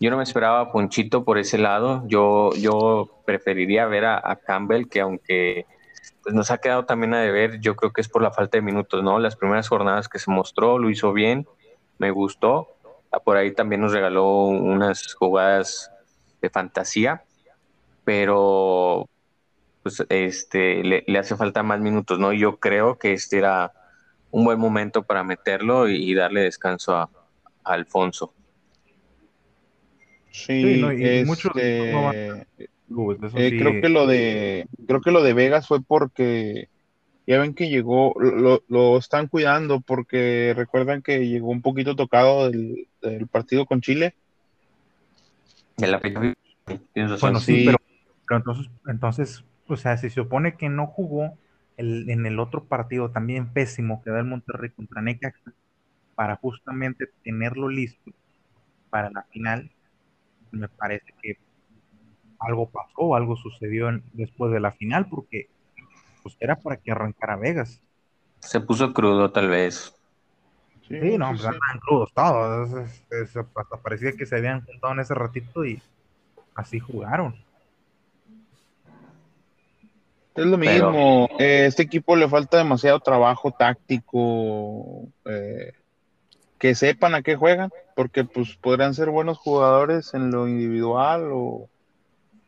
Yo 0.00 0.10
no 0.10 0.16
me 0.16 0.22
esperaba 0.22 0.60
a 0.60 0.72
Ponchito 0.72 1.24
por 1.24 1.38
ese 1.38 1.58
lado. 1.58 2.02
Yo, 2.06 2.50
yo 2.54 3.22
preferiría 3.24 3.86
ver 3.86 4.04
a, 4.04 4.38
Campbell, 4.46 4.86
que 4.88 5.00
aunque 5.00 5.66
pues, 6.22 6.34
nos 6.34 6.50
ha 6.50 6.58
quedado 6.58 6.84
también 6.84 7.14
a 7.14 7.20
deber, 7.20 7.60
yo 7.60 7.76
creo 7.76 7.92
que 7.92 8.00
es 8.00 8.08
por 8.08 8.22
la 8.22 8.30
falta 8.30 8.58
de 8.58 8.62
minutos, 8.62 9.02
¿no? 9.02 9.18
Las 9.18 9.36
primeras 9.36 9.68
jornadas 9.68 10.08
que 10.08 10.18
se 10.18 10.30
mostró, 10.30 10.78
lo 10.78 10.90
hizo 10.90 11.12
bien, 11.12 11.46
me 11.98 12.10
gustó. 12.10 12.76
Ah, 13.10 13.20
por 13.20 13.36
ahí 13.36 13.52
también 13.52 13.80
nos 13.80 13.92
regaló 13.92 14.46
unas 14.46 15.14
jugadas 15.14 15.90
de 16.40 16.50
fantasía, 16.50 17.24
pero 18.04 19.08
pues 19.84 20.02
este 20.08 20.82
le, 20.82 21.04
le 21.06 21.18
hace 21.18 21.36
falta 21.36 21.62
más 21.62 21.78
minutos, 21.78 22.18
¿no? 22.18 22.32
Yo 22.32 22.56
creo 22.56 22.98
que 22.98 23.12
este 23.12 23.36
era 23.36 23.70
un 24.30 24.44
buen 24.44 24.58
momento 24.58 25.02
para 25.04 25.22
meterlo 25.22 25.88
y, 25.88 26.12
darle 26.14 26.40
descanso 26.40 26.96
a, 26.96 27.10
Alfonso. 27.62 28.34
Sí, 30.30 30.82
mucho 31.24 31.50
este, 31.54 31.90
eh, 31.90 33.58
creo 33.58 33.80
que 33.80 33.88
lo 33.88 34.06
de 34.06 34.66
creo 34.86 35.00
que 35.00 35.12
lo 35.12 35.22
de 35.22 35.34
Vegas 35.34 35.68
fue 35.68 35.82
porque 35.82 36.68
ya 37.26 37.38
ven 37.38 37.54
que 37.54 37.68
llegó, 37.68 38.14
lo, 38.18 38.98
están 38.98 39.28
cuidando 39.28 39.80
porque 39.80 40.52
recuerdan 40.56 41.02
que 41.02 41.28
llegó 41.28 41.50
un 41.50 41.62
poquito 41.62 41.94
tocado 41.94 42.50
del, 42.50 42.88
partido 43.30 43.66
con 43.66 43.82
Chile. 43.82 44.14
De 45.76 45.86
la 45.86 46.00
bueno, 47.20 47.40
sí, 47.40 47.64
pero, 47.66 47.78
pero, 48.26 48.38
entonces, 48.38 48.70
entonces, 48.86 49.44
o 49.66 49.76
sea, 49.76 49.96
si 49.96 50.08
se 50.08 50.16
supone 50.16 50.56
que 50.56 50.68
no 50.68 50.86
jugó, 50.86 51.36
en 51.76 52.26
el 52.26 52.38
otro 52.38 52.64
partido 52.64 53.10
también 53.10 53.52
pésimo 53.52 54.00
que 54.02 54.10
da 54.10 54.20
el 54.20 54.26
Monterrey 54.26 54.70
contra 54.70 55.02
Necaxa 55.02 55.52
para 56.14 56.36
justamente 56.36 57.08
tenerlo 57.24 57.68
listo 57.68 58.12
para 58.90 59.10
la 59.10 59.22
final, 59.24 59.70
me 60.52 60.68
parece 60.68 61.12
que 61.20 61.36
algo 62.38 62.68
pasó, 62.68 63.16
algo 63.16 63.36
sucedió 63.36 63.88
después 64.12 64.52
de 64.52 64.60
la 64.60 64.70
final, 64.70 65.08
porque 65.08 65.48
pues 66.22 66.36
era 66.38 66.56
para 66.56 66.76
que 66.76 66.92
arrancara 66.92 67.36
Vegas. 67.36 67.80
Se 68.38 68.60
puso 68.60 68.92
crudo 68.92 69.32
tal 69.32 69.48
vez. 69.48 69.94
Sí, 70.86 71.18
no, 71.18 71.28
pues 71.30 71.40
estaban 71.40 71.78
crudos 71.80 72.12
todos. 72.12 72.70
hasta 73.56 73.76
parecía 73.82 74.12
que 74.12 74.26
se 74.26 74.36
habían 74.36 74.64
juntado 74.64 74.92
en 74.92 75.00
ese 75.00 75.14
ratito 75.14 75.64
y 75.64 75.82
así 76.54 76.78
jugaron. 76.78 77.34
Es 80.34 80.46
lo 80.46 80.58
mismo, 80.58 81.28
eh, 81.38 81.66
este 81.66 81.84
equipo 81.84 82.16
le 82.16 82.28
falta 82.28 82.58
demasiado 82.58 82.98
trabajo 82.98 83.52
táctico, 83.52 85.08
eh, 85.26 85.72
que 86.58 86.74
sepan 86.74 87.14
a 87.14 87.22
qué 87.22 87.36
juegan, 87.36 87.70
porque 87.94 88.24
pues 88.24 88.56
podrán 88.56 88.94
ser 88.94 89.10
buenos 89.10 89.38
jugadores 89.38 90.12
en 90.12 90.32
lo 90.32 90.48
individual 90.48 91.30
o, 91.32 91.68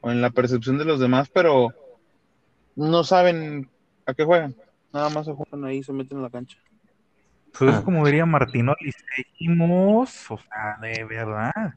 en 0.03 0.21
la 0.21 0.31
percepción 0.31 0.79
de 0.79 0.85
los 0.85 0.99
demás, 0.99 1.31
pero 1.33 1.73
no 2.75 3.05
saben 3.05 3.69
a 4.05 4.15
qué 4.15 4.25
juegan, 4.25 4.57
nada 4.93 5.09
más 5.11 5.27
se 5.27 5.33
juegan 5.33 5.65
ahí, 5.65 5.83
se 5.85 5.93
meten 5.93 6.19
en 6.19 6.25
la 6.25 6.31
cancha. 6.31 6.59
Pues 7.57 7.73
es 7.73 7.81
como 7.83 8.05
diría 8.05 8.27
Martino, 8.27 8.75
seguimos, 9.15 10.31
o 10.31 10.39
sea, 10.39 10.79
de 10.83 11.05
verdad 11.05 11.75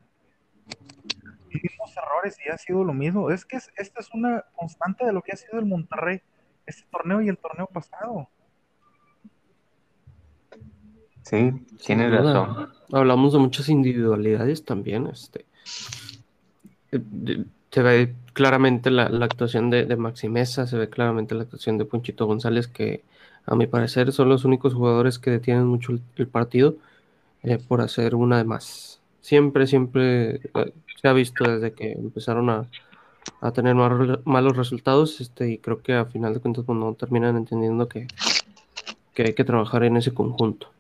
mismos 1.54 1.96
errores 1.98 2.38
y 2.46 2.50
ha 2.50 2.58
sido 2.58 2.84
lo 2.84 2.94
mismo. 2.94 3.30
Es 3.32 3.46
que 3.46 3.58
esta 3.58 4.00
es 4.00 4.10
una 4.14 4.44
constante 4.56 5.06
de 5.06 5.14
lo 5.14 5.22
que 5.22 5.32
ha 5.32 5.38
sido 5.38 5.60
el 5.60 5.66
Monterrey, 5.66 6.22
este 6.66 6.86
torneo 6.92 7.22
y 7.22 7.30
el 7.30 7.38
torneo 7.38 7.68
pasado. 7.68 8.30
Sí, 11.24 11.52
tiene 11.86 12.10
razón. 12.10 12.72
Hablamos 12.92 13.34
de 13.34 13.40
muchas 13.40 13.70
individualidades 13.70 14.66
también. 14.66 15.08
Este, 15.08 15.46
se 16.90 17.84
ve 17.84 18.16
claramente 18.34 18.90
la, 18.90 19.04
actuación 19.04 19.70
de, 19.70 19.86
de 19.86 19.96
Maxi 19.96 20.30
Mesa, 20.30 20.66
se 20.66 20.78
ve 20.78 20.90
claramente 20.90 21.36
la 21.36 21.44
actuación 21.44 21.78
de 21.78 21.86
Ponchito 21.86 22.26
González, 22.26 22.68
que 22.68 23.04
a 23.46 23.56
mi 23.56 23.68
parecer 23.68 24.12
son 24.12 24.30
los 24.30 24.46
únicos 24.46 24.74
jugadores 24.74 25.20
que 25.20 25.32
detienen 25.32 25.66
mucho 25.66 25.94
el, 26.16 26.28
partido 26.28 26.76
eh, 27.44 27.58
por 27.58 27.82
hacer 27.82 28.16
una 28.16 28.38
de 28.38 28.44
más. 28.44 28.99
Siempre, 29.22 29.68
siempre 29.68 30.36
eh, 30.36 30.74
se 31.02 31.08
ha 31.08 31.14
visto 31.14 31.50
desde 31.50 31.74
que 31.74 31.92
empezaron 31.92 32.50
a, 32.50 32.70
tener 33.54 33.76
malos 33.76 34.58
resultados 34.58 35.22
este, 35.22 35.52
y 35.52 35.58
creo 35.60 35.82
que 35.82 35.94
a 35.94 36.06
final 36.06 36.34
de 36.34 36.40
cuentas 36.40 36.66
pues, 36.66 36.78
no 36.78 36.94
terminan 36.94 37.38
entendiendo 37.38 37.88
que, 37.88 38.08
hay 39.18 39.34
que 39.34 39.44
trabajar 39.44 39.84
en 39.84 39.98
ese 39.98 40.14
conjunto. 40.14 40.72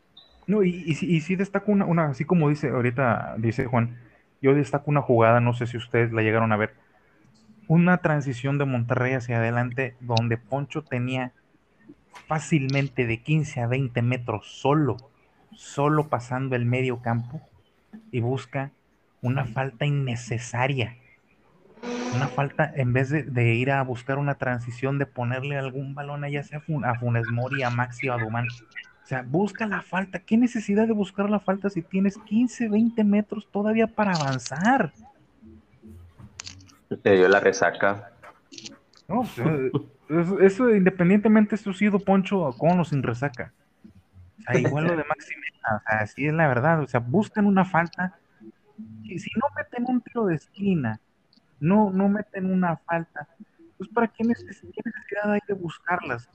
No, 0.47 0.63
y, 0.63 0.69
y, 0.69 0.91
y 0.91 1.21
sí 1.21 1.35
destaco 1.35 1.71
una, 1.71 1.85
una, 1.85 2.05
así 2.05 2.23
como 2.23 2.49
dice 2.49 2.69
ahorita, 2.69 3.35
dice 3.37 3.65
Juan, 3.65 3.97
yo 4.41 4.55
destaco 4.55 4.89
una 4.89 5.01
jugada, 5.01 5.41
no 5.41 5.53
sé 5.53 5.67
si 5.67 5.77
ustedes 5.77 6.11
la 6.13 6.21
llegaron 6.21 6.51
a 6.51 6.57
ver. 6.57 6.73
una 7.67 7.97
transición 7.97 8.57
de 8.57 8.65
Monterrey 8.65 9.13
hacia 9.13 9.37
adelante 9.37 9.95
donde 9.99 10.37
Poncho 10.37 10.83
tenía 10.83 11.33
fácilmente 12.27 13.05
de 13.05 13.21
15 13.21 13.61
a 13.61 13.67
20 13.67 14.01
metros 14.01 14.47
solo, 14.47 14.97
solo 15.55 16.07
pasando 16.07 16.55
el 16.55 16.65
medio 16.65 17.01
campo 17.01 17.41
y 18.11 18.21
busca 18.21 18.71
una 19.21 19.45
falta 19.45 19.85
innecesaria. 19.85 20.95
Una 22.15 22.27
falta, 22.27 22.71
en 22.75 22.91
vez 22.91 23.09
de, 23.09 23.53
ir 23.53 23.71
a 23.71 23.81
buscar 23.83 24.17
una 24.17 24.35
transición, 24.35 24.97
de 24.97 25.05
ponerle 25.05 25.57
algún 25.57 25.95
balón 25.95 26.23
allá 26.23 26.43
sea 26.43 26.61
a 26.83 26.95
Funes 26.95 27.27
Mori, 27.31 27.63
a 27.63 27.69
Maxi 27.69 28.09
o 28.09 28.13
a 28.13 28.17
Dumán. 28.17 28.47
O 29.03 29.07
sea, 29.07 29.23
busca 29.23 29.65
la 29.65 29.81
falta. 29.81 30.19
¿Qué 30.19 30.37
necesidad 30.37 30.87
de 30.87 30.93
buscar 30.93 31.29
la 31.29 31.39
falta 31.39 31.69
si 31.69 31.81
tienes 31.81 32.17
15, 32.17 32.69
20 32.69 33.03
metros 33.03 33.47
todavía 33.51 33.87
para 33.87 34.13
avanzar? 34.13 34.91
Te 37.01 37.15
dio 37.15 37.27
la 37.27 37.39
resaca. 37.39 38.11
No, 39.07 39.23
eso, 40.09 40.39
eso, 40.41 40.75
independientemente 40.75 41.55
esto 41.55 41.71
ha 41.71 41.73
sido 41.73 41.99
Poncho 41.99 42.53
con 42.57 42.79
o 42.79 42.85
sin 42.85 43.03
resaca. 43.03 43.53
O 44.39 44.41
sea, 44.41 44.59
igual 44.59 44.85
lo 44.85 44.95
de 44.95 45.03
Maxi 45.03 45.33
o 45.77 45.79
sea, 45.81 45.99
así 45.99 46.27
es 46.27 46.33
la 46.33 46.47
verdad. 46.47 46.81
O 46.81 46.87
sea, 46.87 46.99
buscan 46.99 47.45
una 47.45 47.65
falta. 47.65 48.17
Y 49.03 49.19
si 49.19 49.29
no 49.35 49.47
meten 49.55 49.85
un 49.87 50.01
tiro 50.01 50.25
de 50.25 50.35
esquina, 50.35 50.99
no, 51.59 51.91
no 51.91 52.07
meten 52.07 52.51
una 52.51 52.77
falta, 52.77 53.27
pues 53.77 53.89
¿para 53.89 54.07
qué 54.07 54.23
necesidad, 54.23 55.31
hay 55.31 55.41
de 55.47 55.53
buscarlas? 55.53 56.29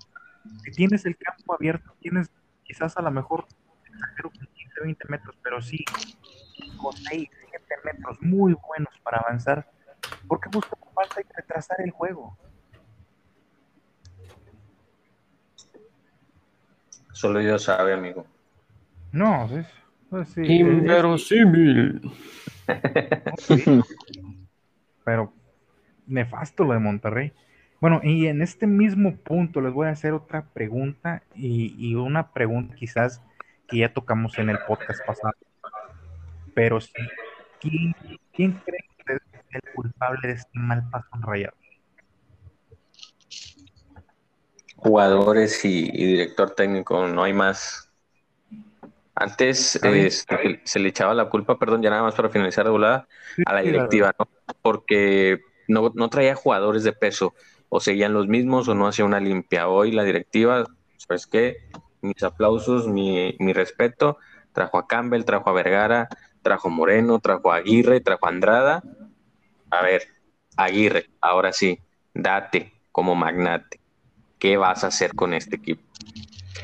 Si 0.63 0.71
tienes 0.73 1.07
el 1.07 1.17
campo 1.17 1.55
abierto, 1.55 1.95
tienes 2.01 2.31
quizás 2.65 2.97
a 2.97 3.03
lo 3.03 3.11
mejor, 3.11 3.47
exagero 3.87 4.31
15, 4.31 4.81
20 4.83 5.09
metros, 5.09 5.39
pero 5.43 5.63
sí 5.63 5.85
5, 6.59 6.93
6, 6.93 7.31
7 7.51 7.75
metros 7.85 8.19
muy 8.21 8.55
buenos 8.67 8.93
para 9.03 9.19
avanzar. 9.19 9.71
¿Por 10.29 10.41
qué 10.41 10.51
buscan 10.51 10.79
falta 10.95 11.21
y 11.21 11.25
retrasar 11.35 11.81
el 11.81 11.91
juego? 11.91 12.37
Solo 17.13 17.41
Dios 17.41 17.65
sabe, 17.65 17.93
amigo. 17.93 18.27
No, 19.15 19.45
es, 19.57 19.67
pues 20.11 20.29
sí, 20.31 20.43
Inverosímil. 20.43 22.01
Pero 25.05 25.33
nefasto 26.09 26.65
lo 26.65 26.73
de 26.73 26.81
Monterrey. 26.81 27.33
Bueno, 27.81 28.01
y 28.03 28.27
en 28.27 28.43
este 28.43 28.67
mismo 28.67 29.15
punto 29.15 29.61
les 29.61 29.73
voy 29.73 29.87
a 29.87 29.91
hacer 29.91 30.15
otra 30.15 30.47
pregunta 30.53 31.23
y, 31.37 31.95
una 31.95 32.33
pregunta 32.33 32.75
quizás 32.75 33.23
que 33.69 33.79
ya 33.79 33.95
tocamos 33.95 34.37
en 34.39 34.51
el 34.51 34.59
podcast 34.67 35.07
pasado. 35.07 35.35
Pero 36.53 36.81
sí, 36.81 36.93
¿quién, 37.61 37.95
quién 38.33 38.61
cree 38.65 38.85
que 39.07 39.13
es 39.15 39.21
el 39.51 39.75
culpable 39.77 40.27
de 40.27 40.35
este 40.35 40.59
mal 40.59 40.91
paso 40.91 41.07
en 41.15 41.23
Rayado? 41.23 41.57
Jugadores 44.75 45.65
y 45.65 45.89
director 45.89 46.51
técnico, 46.51 47.07
no 47.07 47.23
hay 47.23 47.33
más. 47.33 47.84
Antes 49.17 49.77
este, 49.77 50.61
se 50.65 50.79
le 50.81 50.89
echaba 50.89 51.15
la 51.15 51.29
culpa, 51.29 51.59
perdón, 51.59 51.83
ya 51.83 51.91
nada 51.91 52.03
más 52.03 52.15
para 52.15 52.31
finalizar 52.31 52.65
de 52.65 52.71
volada, 52.71 53.07
a 53.47 53.55
la 53.55 53.61
directiva, 53.61 54.13
¿no? 54.19 54.29
Porque 54.61 55.41
no, 55.69 56.09
traía 56.11 56.35
jugadores 56.35 56.83
de 56.83 56.93
peso, 56.93 57.33
o 57.69 57.81
seguían 57.81 58.13
los 58.13 58.27
mismos 58.27 58.69
o 58.69 58.75
no 58.75 58.89
hacía 58.89 59.05
una 59.05 59.21
limpia. 59.21 59.69
Hoy 59.69 59.93
la 59.93 60.03
directiva, 60.03 60.65
¿sabes 60.97 61.27
qué? 61.27 61.59
Mis 62.01 62.23
aplausos, 62.25 62.89
mi, 62.89 63.37
mi 63.39 63.53
respeto, 63.53 64.19
trajo 64.53 64.79
a 64.79 64.87
Campbell, 64.89 65.25
trajo 65.25 65.49
a 65.49 65.53
Vergara, 65.53 66.09
trajo 66.43 66.69
a 66.69 66.71
Moreno, 66.73 67.21
trajo 67.21 67.53
a 67.53 67.57
Aguirre, 67.57 68.01
trajo 68.01 68.27
a 68.27 68.31
Andrada. 68.31 68.83
A 69.71 69.83
ver, 69.83 70.09
Aguirre, 70.57 71.11
ahora 71.21 71.53
sí, 71.53 71.79
date 72.15 72.73
como 72.91 73.15
magnate. 73.15 73.81
¿Qué 74.39 74.57
vas 74.57 74.85
a 74.85 74.89
hacer 74.89 75.15
con 75.15 75.35
este 75.35 75.57
equipo? 75.57 75.83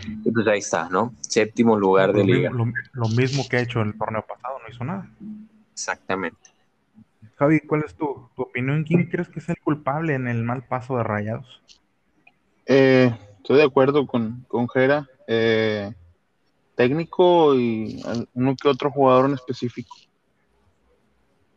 Y 0.07 0.31
pues 0.31 0.47
ahí 0.47 0.59
está, 0.59 0.89
¿no? 0.89 1.15
Séptimo 1.21 1.77
lugar 1.77 2.13
de 2.13 2.25
liga. 2.25 2.51
lo, 2.51 3.09
mismo 3.09 3.47
que 3.49 3.59
ha 3.59 3.61
hecho 3.61 3.81
el 3.83 3.97
torneo 3.97 4.25
pasado, 4.27 4.59
no 4.59 4.73
hizo 4.73 4.85
nada. 4.85 5.09
Exactamente. 5.73 6.39
Javi, 7.37 7.61
¿cuál 7.61 7.85
es 7.87 7.95
tu, 7.95 8.29
opinión? 8.37 8.85
¿Quién 8.85 9.07
crees 9.07 9.29
que 9.29 9.41
es 9.41 9.49
el 9.49 9.59
culpable 9.59 10.15
en 10.15 10.29
el 10.29 10.43
mal 10.43 10.63
paso 10.63 10.97
de 10.97 11.05
Rayados? 11.05 11.63
Eh, 12.67 13.15
estoy 13.39 13.57
de 13.57 13.65
acuerdo 13.65 14.07
con, 14.07 14.45
con 14.49 14.69
Jera. 14.69 15.09
Eh, 15.27 15.93
técnico 16.81 17.55
y 17.55 18.03
uno 18.33 18.57
que 18.57 18.69
otro 18.69 18.91
jugador 18.91 19.27
en 19.27 19.35
específico. 19.35 19.95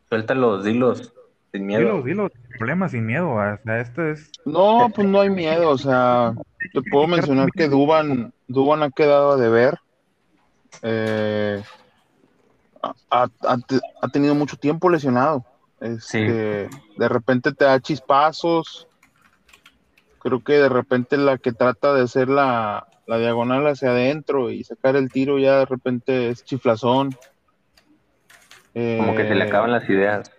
Suéltalos, 0.09 0.65
dilos, 0.65 1.13
sin 1.53 1.67
miedo. 1.67 1.81
Dilos, 1.81 2.05
dilos, 2.05 2.31
sin 2.33 2.57
problema, 2.57 2.89
sin 2.89 3.05
miedo. 3.05 3.29
O 3.31 3.57
sea, 3.63 3.79
esto 3.79 4.05
es. 4.07 4.31
No, 4.45 4.91
pues 4.93 5.07
no 5.07 5.21
hay 5.21 5.29
miedo. 5.29 5.69
O 5.69 5.77
sea, 5.77 6.33
te 6.73 6.81
puedo 6.81 7.07
mencionar 7.07 7.49
que 7.51 7.69
Duban, 7.69 8.33
Duban 8.47 8.83
ha 8.83 8.89
quedado 8.89 9.33
a 9.33 9.37
deber. 9.37 9.79
Eh, 10.81 11.61
ha, 13.09 13.27
tenido 14.11 14.35
mucho 14.35 14.57
tiempo 14.57 14.89
lesionado. 14.89 15.45
Este, 15.79 16.69
de 16.97 17.09
repente 17.09 17.53
te 17.53 17.65
da 17.65 17.79
chispazos. 17.79 18.87
Creo 20.19 20.43
que 20.43 20.53
de 20.53 20.69
repente 20.69 21.17
la 21.17 21.37
que 21.37 21.51
trata 21.51 21.93
de 21.93 22.03
hacer 22.03 22.29
la, 22.29 22.87
diagonal 23.05 23.67
hacia 23.67 23.91
adentro 23.91 24.49
y 24.49 24.63
sacar 24.63 24.95
el 24.95 25.11
tiro 25.11 25.37
ya 25.37 25.59
de 25.59 25.65
repente 25.65 26.29
es 26.29 26.43
chiflazón. 26.43 27.15
Como 28.73 29.15
que 29.15 29.27
se 29.27 29.35
le 29.35 29.43
acaban 29.43 29.71
las 29.71 29.87
ideas. 29.87 30.32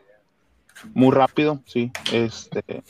Muy 0.93 1.13
rápido, 1.13 1.61
sí. 1.67 1.91
Este, 2.13 2.83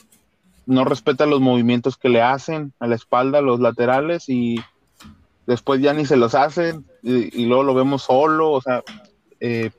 no 0.67 0.85
respeta 0.85 1.27
los 1.27 1.41
movimientos 1.41 1.97
que 1.97 2.09
le 2.09 2.23
hacen 2.23 2.73
a 2.81 2.87
la 2.87 2.95
espalda, 2.97 3.41
los 3.41 3.61
laterales, 3.61 4.29
y 4.29 4.57
después 5.47 5.81
ya 5.81 5.93
ni 5.93 6.07
se 6.07 6.17
los 6.17 6.35
hacen, 6.35 6.85
y, 7.03 7.45
luego 7.47 7.63
lo 7.63 7.75
vemos 7.75 8.03
solo, 8.03 8.53
o 8.53 8.61
sea, 8.61 8.83
eh, 9.41 9.71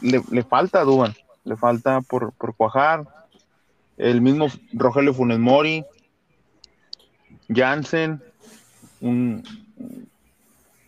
le, 0.00 0.42
falta 0.42 0.80
a 0.80 0.84
Duban, 0.84 1.14
le 1.44 1.56
falta 1.56 2.00
por, 2.00 2.34
cuajar. 2.56 3.06
El 3.98 4.20
mismo 4.20 4.46
Rogelio 4.72 5.14
Funes 5.14 5.38
Mori, 5.38 5.84
Jansen, 7.48 8.22
un, 9.00 9.44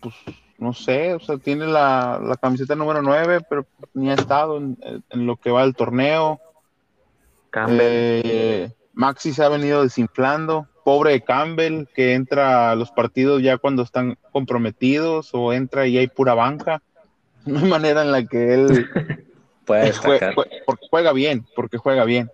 pues, 0.01 0.15
no 0.57 0.73
sé, 0.73 1.13
o 1.13 1.19
sea, 1.19 1.37
tiene 1.37 1.67
la, 1.67 2.37
camiseta 2.41 2.75
número 2.75 3.01
9, 3.01 3.41
pero 3.49 3.65
ni 3.93 4.09
ha 4.09 4.13
estado 4.13 4.57
en, 4.57 4.77
lo 5.11 5.37
que 5.37 5.51
va 5.51 5.63
el 5.63 5.75
torneo. 5.75 6.39
Eh, 7.55 8.71
Maxi 8.93 9.33
se 9.33 9.43
ha 9.43 9.49
venido 9.49 9.83
desinflando. 9.83 10.67
Pobre 10.83 11.21
Campbell, 11.21 11.87
que 11.95 12.13
entra 12.13 12.71
a 12.71 12.75
los 12.75 12.91
partidos 12.91 13.41
ya 13.41 13.57
cuando 13.57 13.81
están 13.81 14.17
comprometidos 14.31 15.31
o 15.33 15.51
entra 15.51 15.87
y 15.87 15.97
hay 15.97 16.07
pura 16.07 16.33
banca. 16.33 16.81
No 17.45 17.59
hay 17.59 17.65
manera 17.65 18.01
en 18.01 18.11
la 18.11 18.25
que 18.25 18.55
él 18.55 18.89
puede 19.67 19.93
juega, 19.93 20.33
porque 20.65 20.87
juega 20.89 21.13
bien, 21.13 21.45
porque 21.55 21.77
juega 21.77 22.03
bien. 22.03 22.31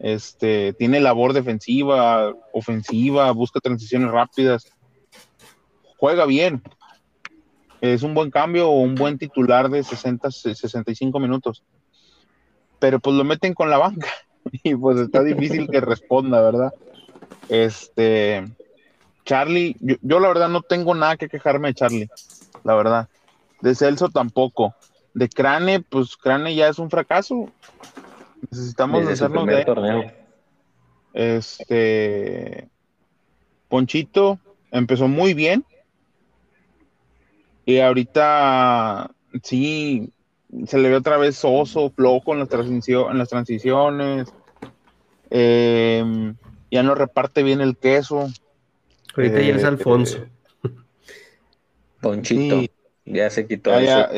Este, 0.00 0.72
tiene 0.72 0.98
labor 0.98 1.34
defensiva, 1.34 2.34
ofensiva, 2.52 3.30
busca 3.30 3.60
transiciones 3.60 4.10
rápidas. 4.10 4.68
Juega 5.98 6.26
bien. 6.26 6.64
Es 7.80 8.02
un 8.02 8.12
buen 8.12 8.32
cambio 8.32 8.70
o 8.70 8.80
un 8.80 8.96
buen 8.96 9.18
titular 9.18 9.70
de 9.70 9.84
60, 9.84 10.32
65 10.32 11.20
minutos. 11.20 11.62
Pero 12.80 12.98
pues 12.98 13.14
lo 13.14 13.22
meten 13.22 13.54
con 13.54 13.70
la 13.70 13.78
banca 13.78 14.08
y 14.62 14.74
pues 14.74 14.98
está 14.98 15.22
difícil 15.22 15.68
que 15.68 15.80
responda, 15.80 16.40
¿verdad? 16.40 16.74
Este, 17.48 18.44
Charlie, 19.24 19.76
yo, 19.80 20.20
la 20.20 20.28
verdad 20.28 20.48
no 20.48 20.62
tengo 20.62 20.94
nada 20.94 21.16
que 21.16 21.28
quejarme 21.28 21.68
de 21.68 21.74
Charlie, 21.74 22.10
la 22.64 22.74
verdad. 22.74 23.08
De 23.60 23.74
Celso 23.74 24.08
tampoco. 24.08 24.74
De 25.14 25.28
Crane, 25.28 25.80
pues 25.80 26.16
Crane 26.16 26.54
ya 26.54 26.68
es 26.68 26.78
un 26.78 26.90
fracaso. 26.90 27.50
Necesitamos 28.50 29.06
hacerlo 29.06 29.44
de 29.44 29.64
torneo. 29.64 30.12
Este, 31.12 32.68
Ponchito 33.68 34.38
empezó 34.70 35.08
muy 35.08 35.34
bien. 35.34 35.64
Y 37.66 37.80
ahorita 37.80 39.10
sí 39.42 40.12
se 40.66 40.78
le 40.78 40.88
ve 40.88 40.96
otra 40.96 41.18
vez 41.18 41.36
soso, 41.36 41.90
flojo 41.90 42.32
en 42.32 42.40
las, 42.40 42.48
en 42.88 43.18
las 43.18 43.28
transiciones. 43.28 44.32
Eh, 45.30 46.34
ya 46.70 46.82
no 46.82 46.94
reparte 46.94 47.42
bien 47.42 47.60
el 47.60 47.76
queso. 47.76 48.28
Ahorita 49.16 49.40
ya 49.40 49.56
es 49.56 49.62
eh, 49.62 49.66
Alfonso. 49.66 50.26
Ponchito. 52.00 52.62
ya 53.04 53.30
se 53.30 53.46
quitó. 53.46 53.78
Ya, 53.80 54.10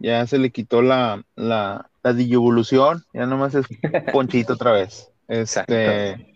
ya, 0.00 0.26
se 0.26 0.38
le 0.38 0.50
quitó 0.50 0.82
la, 0.82 1.24
la, 1.36 1.90
la 2.02 2.12
ya 2.12 3.26
nomás 3.26 3.54
es 3.54 3.66
Ponchito 4.12 4.54
otra 4.54 4.72
vez. 4.72 5.10
Este, 5.28 6.26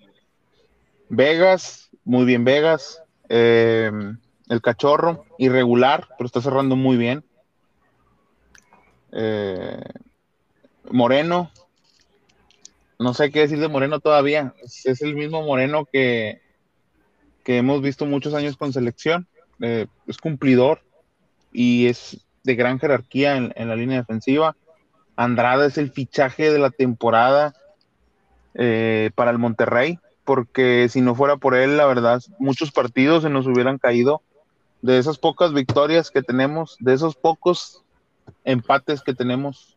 Vegas, 1.09 1.91
muy 2.05 2.25
bien 2.25 2.45
Vegas. 2.45 3.03
Eh, 3.29 3.91
el 4.49 4.61
cachorro, 4.61 5.25
irregular, 5.39 6.09
pero 6.17 6.27
está 6.27 6.41
cerrando 6.41 6.77
muy 6.77 6.97
bien. 6.97 7.25
Eh, 9.13 9.81
Moreno, 10.91 11.51
no 13.05 13.13
sé 13.13 13.31
qué 13.31 13.41
decir 13.41 13.61
de 13.61 13.69
Moreno 13.69 14.01
todavía. 14.01 14.55
Es, 14.63 15.03
el 15.03 15.15
mismo 15.15 15.43
Moreno 15.43 15.85
que, 15.85 16.41
que 17.45 17.59
hemos 17.59 17.83
visto 17.83 18.07
muchos 18.07 18.33
años 18.33 18.57
con 18.57 18.73
selección. 18.73 19.29
Eh, 19.61 19.87
es 20.07 20.17
cumplidor 20.17 20.81
y 21.53 21.87
es 21.87 22.25
de 22.45 22.55
gran 22.55 22.81
jerarquía 22.81 23.37
en, 23.37 23.69
la 23.69 23.77
línea 23.77 23.99
defensiva. 23.99 24.57
Andrada 25.17 25.67
es 25.67 25.77
el 25.77 25.93
fichaje 25.93 26.51
de 26.51 26.59
la 26.59 26.71
temporada 26.71 27.53
eh, 28.55 29.11
para 29.15 29.31
el 29.31 29.39
Monterrey, 29.39 29.99
porque 30.25 30.89
si 30.89 31.03
no 31.03 31.15
fuera 31.15 31.37
por 31.37 31.55
él, 31.55 31.77
la 31.77 31.85
verdad, 31.85 32.23
muchos 32.39 32.73
partidos 32.73 33.23
se 33.23 33.29
nos 33.29 33.47
hubieran 33.47 33.77
caído. 33.77 34.23
De 34.81 34.99
esas 34.99 35.19
pocas 35.19 35.53
victorias 35.53 36.11
que 36.11 36.23
tenemos, 36.23 36.79
de 36.81 36.95
esos 36.95 37.17
pocos 37.17 37.85
empates 38.45 39.03
que 39.03 39.15
tenemos, 39.15 39.77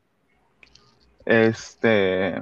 este, 1.26 2.42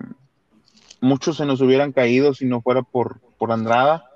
muchos 1.06 1.38
se 1.38 1.46
nos 1.46 1.62
hubieran 1.62 1.92
caído 1.92 2.34
si 2.34 2.46
no 2.46 2.62
fuera 2.62 2.82
por, 2.82 3.20
por 3.38 3.52
Andrada. 3.52 4.10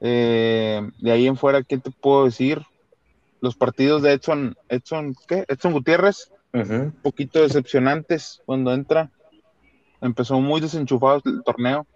Eh, 0.00 0.88
de 0.98 1.10
ahí 1.10 1.26
en 1.26 1.36
fuera, 1.36 1.62
¿qué 1.62 1.78
te 1.78 1.90
puedo 1.90 2.26
decir? 2.26 2.62
Los 3.40 3.56
partidos 3.56 4.02
de 4.02 4.12
Edson, 4.12 4.56
Edson, 4.68 5.14
¿qué? 5.26 5.44
Edson 5.48 5.72
Gutiérrez, 5.72 6.30
un 6.52 6.94
poquito 7.02 7.42
decepcionantes 7.42 8.42
cuando 8.46 8.72
entra. 8.72 9.10
Empezó 10.00 10.40
muy 10.40 10.60
desenchufado 10.60 11.22
el 11.24 11.42
torneo 11.42 11.86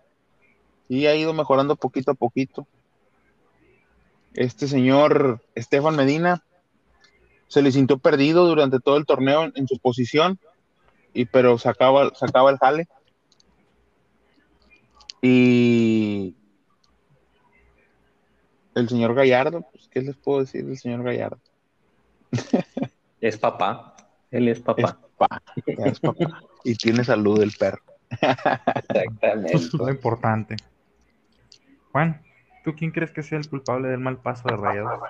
y 0.88 1.06
ha 1.06 1.14
ido 1.14 1.32
mejorando 1.32 1.76
poquito 1.76 2.10
a 2.10 2.14
poquito. 2.14 2.66
Este 4.34 4.68
señor 4.68 5.42
Estefan 5.54 5.96
Medina 5.96 6.42
se 7.48 7.62
le 7.62 7.72
sintió 7.72 7.98
perdido 7.98 8.46
durante 8.46 8.80
todo 8.80 8.96
el 8.96 9.06
torneo 9.06 9.50
en, 9.54 9.66
su 9.66 9.78
posición, 9.78 10.38
y, 11.12 11.24
pero 11.24 11.58
sacaba, 11.58 12.14
sacaba 12.14 12.50
el 12.50 12.58
jale. 12.58 12.88
Y 15.22 16.34
el 18.74 18.88
señor 18.88 19.14
Gallardo, 19.14 19.66
pues, 19.70 19.88
¿qué 19.88 20.00
les 20.02 20.16
puedo 20.16 20.40
decir 20.40 20.64
del 20.64 20.78
señor 20.78 21.02
Gallardo? 21.02 21.40
Es 23.20 23.36
papá, 23.36 23.96
él 24.30 24.48
es 24.48 24.60
papá. 24.60 24.98
Es 25.66 26.00
papá, 26.00 26.42
Y 26.64 26.74
tiene 26.74 27.04
salud 27.04 27.42
el 27.42 27.52
perro. 27.52 27.82
Exactamente. 28.10 29.60
Lo 29.74 29.90
importante. 29.90 30.56
Juan, 31.92 32.22
¿tú 32.64 32.74
quién 32.74 32.92
crees 32.92 33.10
que 33.10 33.22
sea 33.22 33.38
el 33.38 33.48
culpable 33.48 33.88
del 33.88 34.00
mal 34.00 34.18
paso 34.18 34.48
de 34.48 34.56
Rayados? 34.56 35.00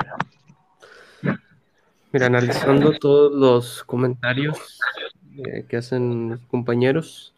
Mira, 2.12 2.26
analizando 2.26 2.98
todos 2.98 3.32
los 3.32 3.84
comentarios 3.84 4.80
eh, 5.36 5.64
que 5.68 5.76
hacen 5.76 6.30
los 6.30 6.40
compañeros, 6.46 7.34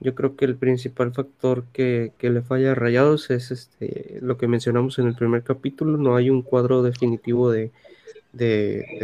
yo 0.00 0.14
creo 0.14 0.34
que 0.34 0.46
el 0.46 0.56
principal 0.56 1.12
factor 1.12 1.64
que, 1.72 2.12
le 2.20 2.42
falla 2.42 2.72
a 2.72 2.74
Rayados 2.74 3.30
es 3.30 3.50
este, 3.50 4.18
lo 4.22 4.38
que 4.38 4.48
mencionamos 4.48 4.98
en 4.98 5.06
el 5.06 5.14
primer 5.14 5.42
capítulo, 5.42 5.98
no 5.98 6.16
hay 6.16 6.30
un 6.30 6.40
cuadro 6.40 6.82
definitivo 6.82 7.50
de, 7.50 7.70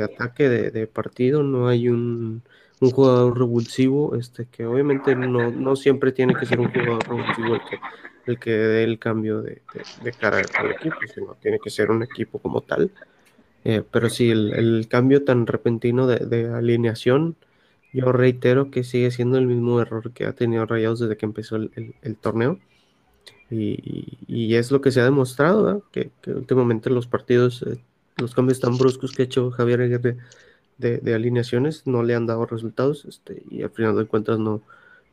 ataque 0.03 0.49
de, 0.49 0.87
partido, 0.87 1.43
no 1.43 1.69
hay 1.69 1.89
un, 1.89 2.43
jugador 2.81 3.39
revulsivo, 3.39 4.17
este, 4.17 4.47
que 4.47 4.65
obviamente 4.65 5.15
no, 5.15 5.77
siempre 5.77 6.13
tiene 6.13 6.35
que 6.35 6.47
ser 6.47 6.61
un 6.61 6.73
jugador 6.73 7.07
revulsivo 7.07 7.55
el 7.55 7.61
que, 7.69 7.79
el 8.27 8.39
que 8.39 8.51
dé 8.51 8.85
el 8.85 8.99
cambio 8.99 9.43
de, 9.43 9.61
cara 10.19 10.43
al 10.59 10.71
equipo, 10.71 10.97
sino 11.15 11.35
tiene 11.35 11.59
que 11.63 11.71
ser 11.71 11.91
un 11.91 12.03
equipo 12.03 12.39
como 12.39 12.63
tal. 12.63 12.91
Eh, 13.65 13.83
pero 13.91 14.09
sí, 14.09 14.31
el, 14.31 14.55
el, 14.55 14.89
cambio 14.89 15.25
tan 15.25 15.47
repentino 15.47 16.07
de 16.07 16.49
alineación 16.55 17.37
yo 17.97 18.13
reitero 18.13 18.71
que 18.71 18.85
sigue 18.85 19.11
siendo 19.11 19.39
el 19.39 19.47
mismo 19.47 19.81
error 19.81 20.13
que 20.13 20.27
ha 20.27 20.35
tenido 20.35 20.67
Rayados 20.67 21.01
desde 21.01 21.17
que 21.17 21.25
empezó 21.25 21.57
el, 21.57 22.17
torneo. 22.21 22.59
Y, 23.51 24.55
es 24.55 24.71
lo 24.71 24.81
que 24.83 24.91
se 24.91 25.01
ha 25.01 25.05
demostrado, 25.05 25.83
que, 25.93 26.11
últimamente 26.27 26.91
los 26.91 27.07
partidos, 27.07 27.63
eh, 27.63 27.79
los 28.17 28.35
cambios 28.35 28.61
tan 28.61 28.77
bruscos 28.77 29.13
que 29.13 29.23
ha 29.23 29.25
hecho 29.25 29.51
Javier 29.51 29.81
Aguirre 29.81 30.19
de, 30.77 31.15
alineaciones 31.15 31.87
no 31.87 32.03
le 32.03 32.15
han 32.15 32.27
dado 32.27 32.45
resultados 32.45 33.07
este, 33.07 33.43
y 33.51 33.63
al 33.63 33.71
final 33.71 33.97
de 33.97 34.05
cuentas 34.05 34.39
no, 34.39 34.61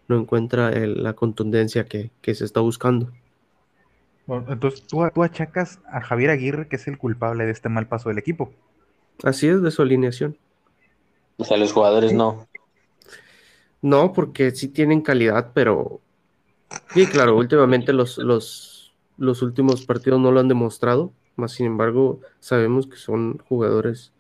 no 0.10 0.20
encuentra 0.20 0.72
la 0.72 1.14
contundencia 1.14 1.86
que, 1.86 2.12
se 2.22 2.44
está 2.44 2.60
buscando. 2.60 3.10
entonces 4.28 4.84
¿tú, 4.88 5.08
tú 5.14 5.24
achacas 5.24 5.80
a 5.90 6.02
Javier 6.02 6.32
Aguirre 6.32 6.68
que 6.68 6.76
es 6.76 6.88
el 6.88 6.98
culpable 6.98 7.46
de 7.46 7.52
este 7.52 7.70
mal 7.70 7.88
paso 7.88 8.10
del 8.10 8.18
equipo. 8.18 8.52
Así 9.24 9.48
es, 9.48 9.62
de 9.62 9.72
su 9.72 9.82
alineación. 9.82 10.38
O 11.38 11.46
sea, 11.46 11.58
los 11.58 11.72
jugadores 11.72 12.14
no. 12.14 12.48
No, 13.84 14.14
porque 14.14 14.52
sí 14.52 14.70
tienen 14.70 15.02
calidad, 15.02 15.52
pero 15.54 16.00
sí, 16.94 17.06
claro, 17.06 17.36
últimamente 17.36 17.92
los, 17.92 18.18
los, 18.18 18.94
los 19.18 19.42
últimos 19.42 19.86
partidos 19.86 20.22
no 20.22 20.32
lo 20.32 20.40
han 20.40 20.48
demostrado, 20.48 21.12
más 21.36 21.52
sin 21.52 21.66
embargo 21.66 22.22
sabemos 22.40 22.88
que 22.88 22.96
son 22.96 23.40
jugadores 23.40 24.14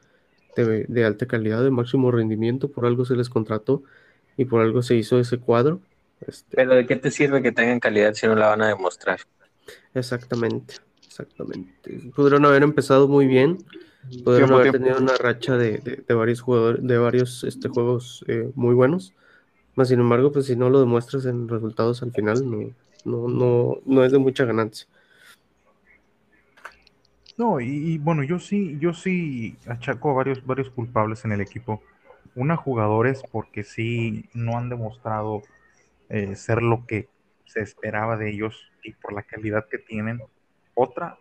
de, 0.57 1.05
alta 1.05 1.27
calidad, 1.27 1.63
de 1.63 1.71
máximo 1.71 2.11
rendimiento, 2.11 2.67
por 2.67 2.85
algo 2.85 3.05
se 3.05 3.15
les 3.15 3.29
contrató 3.29 3.83
y 4.35 4.43
por 4.43 4.59
algo 4.59 4.81
se 4.81 4.95
hizo 4.95 5.17
ese 5.17 5.37
cuadro. 5.37 5.79
Este 6.27 6.57
pero 6.57 6.75
¿de 6.75 6.85
qué 6.85 6.97
te 6.97 7.09
sirve 7.09 7.41
que 7.41 7.53
tengan 7.53 7.79
calidad 7.79 8.13
si 8.15 8.27
no 8.27 8.35
la 8.35 8.49
van 8.49 8.63
a 8.63 8.67
demostrar? 8.67 9.21
Exactamente, 9.93 10.75
exactamente. 11.07 12.01
Pudieron 12.13 12.43
haber 12.43 12.63
empezado 12.63 13.07
muy 13.07 13.27
bien, 13.27 13.59
pudieron 14.25 14.51
haber 14.51 14.73
tenido 14.73 14.97
una 14.97 15.15
racha 15.15 15.55
de, 15.55 16.03
varios 16.09 16.41
jugadores, 16.41 16.85
de 16.85 16.97
varios 16.97 17.45
este, 17.45 17.69
juegos 17.69 18.25
eh, 18.27 18.51
muy 18.55 18.75
buenos 18.75 19.13
más 19.75 19.89
sin 19.89 19.99
embargo, 19.99 20.31
pues 20.31 20.45
si 20.45 20.55
no 20.55 20.69
lo 20.69 20.79
demuestras 20.79 21.25
en 21.25 21.47
resultados 21.47 22.03
al 22.03 22.11
final, 22.11 22.49
no, 22.49 22.73
no, 23.05 23.27
no, 23.27 23.77
no 23.85 24.03
es 24.03 24.11
de 24.11 24.19
mucha 24.19 24.45
ganancia. 24.45 24.87
No, 27.35 27.59
y, 27.59 27.97
bueno, 27.97 28.23
yo 28.23 28.37
sí, 28.37 28.77
yo 28.79 28.93
sí 28.93 29.57
achaco 29.65 30.11
a 30.11 30.13
varios, 30.13 30.45
varios 30.45 30.69
culpables 30.69 31.25
en 31.25 31.31
el 31.31 31.41
equipo. 31.41 31.81
Una, 32.35 32.55
jugadores 32.55 33.23
porque 33.31 33.63
sí 33.63 34.29
no 34.33 34.57
han 34.57 34.69
demostrado 34.69 35.41
eh, 36.09 36.35
ser 36.35 36.61
lo 36.61 36.85
que 36.85 37.09
se 37.45 37.61
esperaba 37.61 38.17
de 38.17 38.31
ellos 38.31 38.71
y 38.83 38.93
por 38.93 39.13
la 39.13 39.23
calidad 39.23 39.67
que 39.67 39.79
tienen. 39.79 40.21
Otra, 40.75 41.17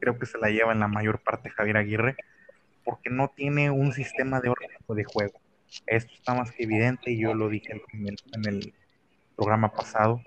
creo 0.00 0.18
que 0.18 0.26
se 0.26 0.38
la 0.38 0.50
lleva 0.50 0.72
en 0.72 0.80
la 0.80 0.88
mayor 0.88 1.20
parte 1.20 1.50
Javier 1.50 1.76
Aguirre, 1.76 2.16
porque 2.84 3.10
no 3.10 3.28
tiene 3.28 3.70
un 3.70 3.92
sistema 3.92 4.40
de 4.40 4.48
orden 4.48 4.70
de 4.88 5.04
juego. 5.04 5.40
Esto 5.86 6.12
está 6.14 6.34
más 6.34 6.52
que 6.52 6.64
evidente 6.64 7.10
y 7.10 7.20
yo 7.20 7.34
lo 7.34 7.48
dije 7.48 7.80
en 7.92 8.46
el, 8.46 8.74
programa 9.36 9.72
pasado. 9.72 10.20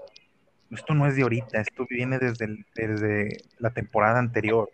Esto 0.71 0.95
no 0.95 1.05
es 1.05 1.15
de 1.15 1.21
ahorita, 1.21 1.61
esto 1.61 1.85
viene 1.87 2.17
desde, 2.17 2.65
desde 2.73 3.37
la 3.59 3.69
temporada 3.69 4.17
anterior, 4.17 4.71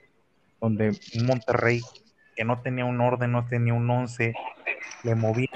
donde 0.62 0.98
Monterrey 1.26 1.82
que 2.40 2.46
no 2.46 2.62
tenía 2.62 2.86
un 2.86 3.02
orden, 3.02 3.34
no 3.34 3.46
tenía 3.48 3.74
un 3.74 3.90
once, 3.90 4.34
le 5.04 5.14
movía. 5.14 5.50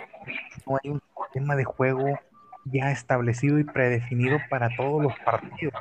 No 0.68 0.78
hay 0.84 0.90
un 0.90 1.02
sistema 1.24 1.56
de 1.56 1.64
juego 1.64 2.20
ya 2.66 2.92
establecido 2.92 3.58
y 3.58 3.64
predefinido 3.64 4.38
para 4.50 4.70
todos 4.76 5.02
los 5.02 5.14
partidos. 5.20 5.74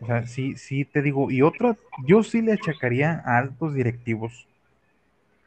O 0.00 0.06
sea, 0.06 0.26
sí, 0.26 0.56
sí 0.56 0.84
te 0.84 1.02
digo, 1.02 1.30
y 1.30 1.42
otro, 1.42 1.76
yo 2.04 2.24
sí 2.24 2.42
le 2.42 2.54
achacaría 2.54 3.22
a 3.24 3.38
altos 3.38 3.74
directivos 3.74 4.48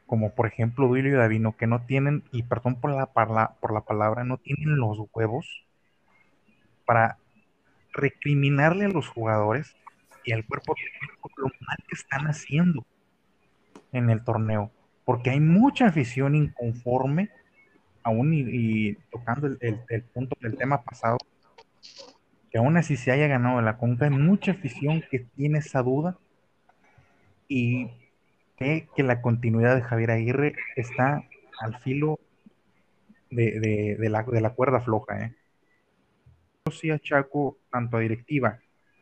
como 0.05 0.33
por 0.33 0.47
ejemplo 0.47 0.87
Duilio 0.87 1.13
y 1.13 1.17
Davino, 1.17 1.55
que 1.57 1.67
no 1.67 1.81
tienen, 1.85 2.23
y 2.31 2.43
perdón 2.43 2.75
por 2.75 2.91
la, 2.91 3.07
por 3.07 3.73
la 3.73 3.81
palabra, 3.81 4.23
no 4.23 4.37
tienen 4.37 4.77
los 4.77 4.99
huevos 5.13 5.65
para 6.85 7.17
recriminarle 7.93 8.85
a 8.85 8.89
los 8.89 9.07
jugadores 9.07 9.75
y 10.23 10.33
al 10.33 10.45
cuerpo 10.45 10.75
técnico 10.75 11.29
lo 11.37 11.47
mal 11.61 11.77
que 11.87 11.95
están 11.95 12.27
haciendo 12.27 12.85
en 13.91 14.09
el 14.09 14.23
torneo. 14.23 14.71
Porque 15.05 15.29
hay 15.29 15.39
mucha 15.39 15.87
afición 15.87 16.35
inconforme, 16.35 17.29
aún 18.03 18.33
y, 18.33 18.93
tocando 19.11 19.47
el, 19.47 19.81
el, 19.89 20.03
punto 20.03 20.35
del 20.39 20.57
tema 20.57 20.81
pasado, 20.83 21.17
que 22.51 22.57
aún 22.57 22.77
así 22.77 22.97
se 22.97 23.11
haya 23.11 23.27
ganado 23.27 23.61
la 23.61 23.77
conca, 23.77 24.05
hay 24.05 24.11
mucha 24.11 24.51
afición 24.51 25.03
que 25.09 25.19
tiene 25.35 25.59
esa 25.59 25.81
duda 25.81 26.17
y 27.47 27.89
que, 28.57 28.87
la 28.97 29.21
continuidad 29.21 29.75
de 29.75 29.81
Javier 29.81 30.11
Aguirre 30.11 30.55
está 30.75 31.23
al 31.59 31.77
filo 31.79 32.19
de, 33.29 33.97
la, 34.09 34.23
de 34.23 34.41
la, 34.41 34.49
cuerda 34.51 34.81
floja. 34.81 35.25
¿eh? 35.25 35.35
Yo 36.65 36.71
sí 36.71 36.91
achaco 36.91 37.57
tanto 37.71 37.97
a 37.97 37.99
directiva, 37.99 38.59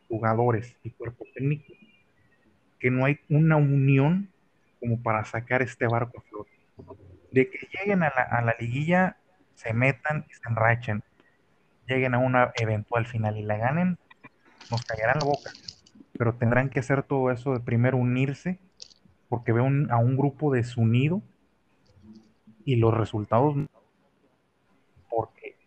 jugadores 0.07 0.75
y 0.83 0.91
cuerpo 0.91 1.25
técnico 1.33 1.73
que 2.83 2.91
no 2.91 3.05
hay 3.05 3.17
una 3.29 3.55
unión 3.55 4.29
como 4.81 5.01
para 5.01 5.23
sacar 5.23 5.61
este 5.61 5.87
barco 5.87 6.19
a 6.19 6.21
flote. 6.23 6.51
De 7.31 7.49
que 7.49 7.69
lleguen 7.71 8.03
a 8.03 8.11
la, 8.13 8.23
a 8.23 8.41
la 8.41 8.57
liguilla, 8.59 9.15
se 9.55 9.73
metan 9.73 10.25
y 10.29 10.33
se 10.33 10.41
enrachen, 10.49 11.01
lleguen 11.87 12.13
a 12.13 12.17
una 12.17 12.51
eventual 12.57 13.05
final 13.05 13.37
y 13.37 13.43
la 13.43 13.55
ganen, 13.55 13.97
nos 14.69 14.83
callarán 14.83 15.19
la 15.19 15.25
boca. 15.25 15.49
Pero 16.17 16.35
tendrán 16.35 16.69
que 16.69 16.81
hacer 16.81 17.03
todo 17.03 17.31
eso 17.31 17.53
de 17.53 17.61
primero 17.61 17.95
unirse 17.95 18.59
porque 19.33 19.51
veo 19.51 19.65
a 19.89 19.97
un 19.97 20.15
grupo 20.15 20.53
desunido 20.53 21.23
y 22.65 22.75
los 22.75 22.93
resultados 22.93 23.55
porque 25.09 25.57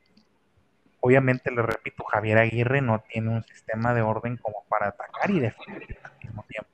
obviamente, 1.00 1.50
le 1.50 1.62
repito, 1.62 2.04
Javier 2.04 2.38
Aguirre 2.38 2.80
no 2.80 3.02
tiene 3.10 3.30
un 3.30 3.42
sistema 3.42 3.92
de 3.92 4.02
orden 4.02 4.36
como 4.36 4.62
para 4.68 4.90
atacar 4.90 5.32
y 5.32 5.40
defender 5.40 5.98
al 6.04 6.12
mismo 6.22 6.44
tiempo. 6.48 6.70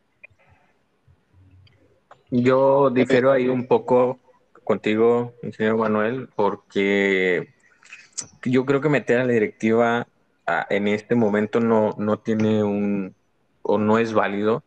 Yo 2.31 2.91
difiero 2.91 3.33
ahí 3.33 3.49
un 3.49 3.67
poco 3.67 4.19
contigo, 4.63 5.33
ingeniero 5.43 5.79
Manuel, 5.79 6.29
porque 6.37 7.55
yo 8.45 8.67
creo 8.67 8.83
que 8.83 8.91
meter 8.91 9.19
a 9.19 9.25
la 9.25 9.33
directiva 9.33 10.07
en 10.69 10.89
este 10.89 11.15
momento 11.15 11.59
no, 11.59 11.95
no 11.97 12.19
tiene 12.19 12.63
un 12.63 13.15
o 13.63 13.79
no 13.79 13.97
es 13.97 14.13
válido 14.13 14.63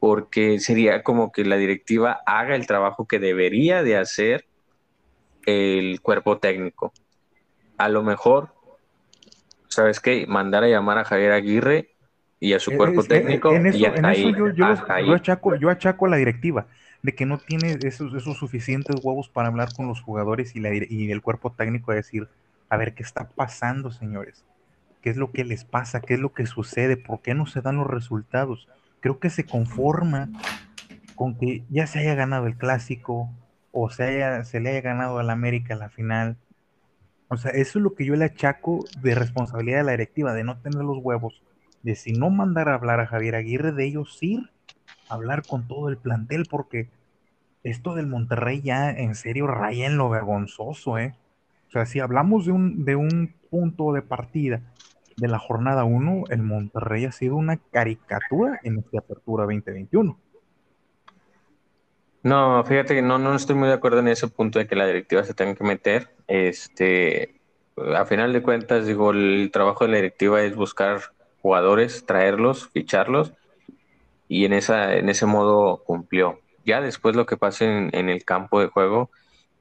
porque 0.00 0.60
sería 0.60 1.02
como 1.02 1.32
que 1.32 1.44
la 1.44 1.56
directiva 1.56 2.20
haga 2.26 2.54
el 2.54 2.66
trabajo 2.66 3.06
que 3.06 3.18
debería 3.18 3.82
de 3.82 3.96
hacer 3.96 4.46
el 5.46 6.00
cuerpo 6.00 6.38
técnico. 6.38 6.92
A 7.76 7.88
lo 7.88 8.02
mejor, 8.02 8.50
¿sabes 9.68 10.00
qué? 10.00 10.26
Mandar 10.26 10.64
a 10.64 10.68
llamar 10.68 10.98
a 10.98 11.04
Javier 11.04 11.32
Aguirre 11.32 11.90
y 12.40 12.52
a 12.52 12.60
su 12.60 12.76
cuerpo 12.76 13.02
técnico. 13.02 13.52
En 13.52 13.66
eso, 13.66 13.78
yo, 13.78 14.66
achaco, 15.14 15.56
yo 15.56 15.70
achaco 15.70 16.06
a 16.06 16.08
la 16.08 16.16
directiva 16.16 16.66
de 17.02 17.14
que 17.14 17.26
no 17.26 17.38
tiene 17.38 17.78
esos, 17.82 18.14
esos 18.14 18.36
suficientes 18.36 18.96
huevos 19.02 19.28
para 19.28 19.48
hablar 19.48 19.68
con 19.74 19.86
los 19.86 20.00
jugadores 20.00 20.54
y, 20.56 20.60
la, 20.60 20.70
y 20.74 21.10
el 21.10 21.22
cuerpo 21.22 21.52
técnico 21.52 21.92
a 21.92 21.94
decir, 21.94 22.28
a 22.68 22.76
ver, 22.76 22.94
¿qué 22.94 23.02
está 23.02 23.28
pasando, 23.28 23.90
señores? 23.90 24.44
¿Qué 25.00 25.10
es 25.10 25.16
lo 25.16 25.30
que 25.30 25.44
les 25.44 25.64
pasa? 25.64 26.00
¿Qué 26.00 26.14
es 26.14 26.20
lo 26.20 26.32
que 26.32 26.46
sucede? 26.46 26.96
¿Por 26.96 27.22
qué 27.22 27.34
no 27.34 27.46
se 27.46 27.60
dan 27.60 27.76
los 27.76 27.86
resultados? 27.86 28.68
Creo 29.00 29.18
que 29.18 29.30
se 29.30 29.44
conforma 29.44 30.28
con 31.14 31.36
que 31.36 31.64
ya 31.68 31.86
se 31.86 31.98
haya 31.98 32.14
ganado 32.14 32.46
el 32.46 32.56
clásico 32.56 33.30
o 33.72 33.90
se, 33.90 34.04
haya, 34.04 34.44
se 34.44 34.60
le 34.60 34.70
haya 34.70 34.80
ganado 34.80 35.18
al 35.18 35.30
América 35.30 35.74
la 35.74 35.88
final. 35.88 36.36
O 37.28 37.36
sea, 37.36 37.50
eso 37.50 37.78
es 37.78 37.82
lo 37.82 37.94
que 37.94 38.04
yo 38.06 38.16
le 38.16 38.24
achaco 38.24 38.84
de 39.02 39.14
responsabilidad 39.14 39.78
de 39.78 39.84
la 39.84 39.92
directiva, 39.92 40.32
de 40.32 40.44
no 40.44 40.58
tener 40.58 40.82
los 40.82 40.98
huevos, 40.98 41.42
de 41.82 41.94
si 41.94 42.12
no 42.12 42.30
mandar 42.30 42.68
a 42.68 42.74
hablar 42.74 43.00
a 43.00 43.06
Javier 43.06 43.34
Aguirre, 43.34 43.72
de 43.72 43.84
ellos 43.84 44.16
ir 44.22 44.50
a 45.08 45.14
hablar 45.14 45.42
con 45.46 45.68
todo 45.68 45.88
el 45.88 45.98
plantel, 45.98 46.46
porque 46.48 46.88
esto 47.62 47.94
del 47.94 48.06
Monterrey 48.06 48.62
ya 48.62 48.90
en 48.90 49.14
serio 49.14 49.46
raya 49.46 49.86
en 49.86 49.98
lo 49.98 50.08
vergonzoso, 50.08 50.98
¿eh? 50.98 51.14
O 51.68 51.70
sea, 51.70 51.84
si 51.84 52.00
hablamos 52.00 52.46
de 52.46 52.52
un, 52.52 52.84
de 52.84 52.96
un 52.96 53.34
punto 53.50 53.92
de 53.92 54.02
partida 54.02 54.62
de 55.18 55.28
la 55.28 55.38
jornada 55.38 55.84
1, 55.84 56.24
el 56.30 56.42
Monterrey 56.42 57.04
ha 57.04 57.12
sido 57.12 57.36
una 57.36 57.56
caricatura 57.56 58.60
en 58.62 58.78
esta 58.78 58.98
apertura 59.00 59.44
2021. 59.44 60.18
No, 62.22 62.64
fíjate 62.64 62.94
que 62.94 63.02
no, 63.02 63.18
no 63.18 63.34
estoy 63.34 63.56
muy 63.56 63.68
de 63.68 63.74
acuerdo 63.74 64.00
en 64.00 64.08
ese 64.08 64.28
punto 64.28 64.58
de 64.58 64.66
que 64.66 64.76
la 64.76 64.86
directiva 64.86 65.24
se 65.24 65.34
tenga 65.34 65.54
que 65.54 65.64
meter. 65.64 66.14
Este, 66.26 67.40
a 67.96 68.04
final 68.04 68.32
de 68.32 68.42
cuentas, 68.42 68.86
digo, 68.86 69.10
el 69.10 69.50
trabajo 69.52 69.84
de 69.84 69.90
la 69.90 69.96
directiva 69.96 70.42
es 70.42 70.54
buscar 70.54 71.00
jugadores, 71.42 72.06
traerlos, 72.06 72.68
ficharlos, 72.68 73.32
y 74.28 74.44
en 74.44 74.52
esa, 74.52 74.94
en 74.94 75.08
ese 75.08 75.26
modo 75.26 75.82
cumplió. 75.84 76.40
Ya 76.64 76.80
después 76.80 77.16
lo 77.16 77.26
que 77.26 77.36
pase 77.36 77.64
en, 77.64 77.90
en 77.92 78.08
el 78.08 78.24
campo 78.24 78.60
de 78.60 78.66
juego 78.66 79.10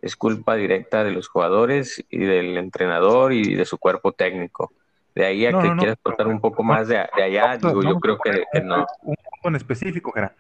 es 0.02 0.16
culpa 0.16 0.56
directa 0.56 1.04
de 1.04 1.12
los 1.12 1.28
jugadores 1.28 2.04
y 2.10 2.20
del 2.20 2.58
entrenador 2.58 3.34
y 3.34 3.56
de 3.56 3.66
su 3.66 3.78
cuerpo 3.78 4.12
técnico. 4.12 4.74
De 5.18 5.26
ahí 5.26 5.48
a 5.48 5.52
que 5.52 5.76
quieras 5.80 5.98
cortar 6.04 6.28
un 6.28 6.40
poco 6.40 6.62
más 6.62 6.90
de, 6.90 7.00
allá, 7.00 7.58
digo, 7.58 7.82
yo 7.82 8.00
creo 8.00 8.20
que, 8.20 8.62
no. 8.62 8.86
Un 9.02 9.16
punto 9.16 9.48
en 9.48 9.56
específico, 9.56 10.14
era, 10.16 10.36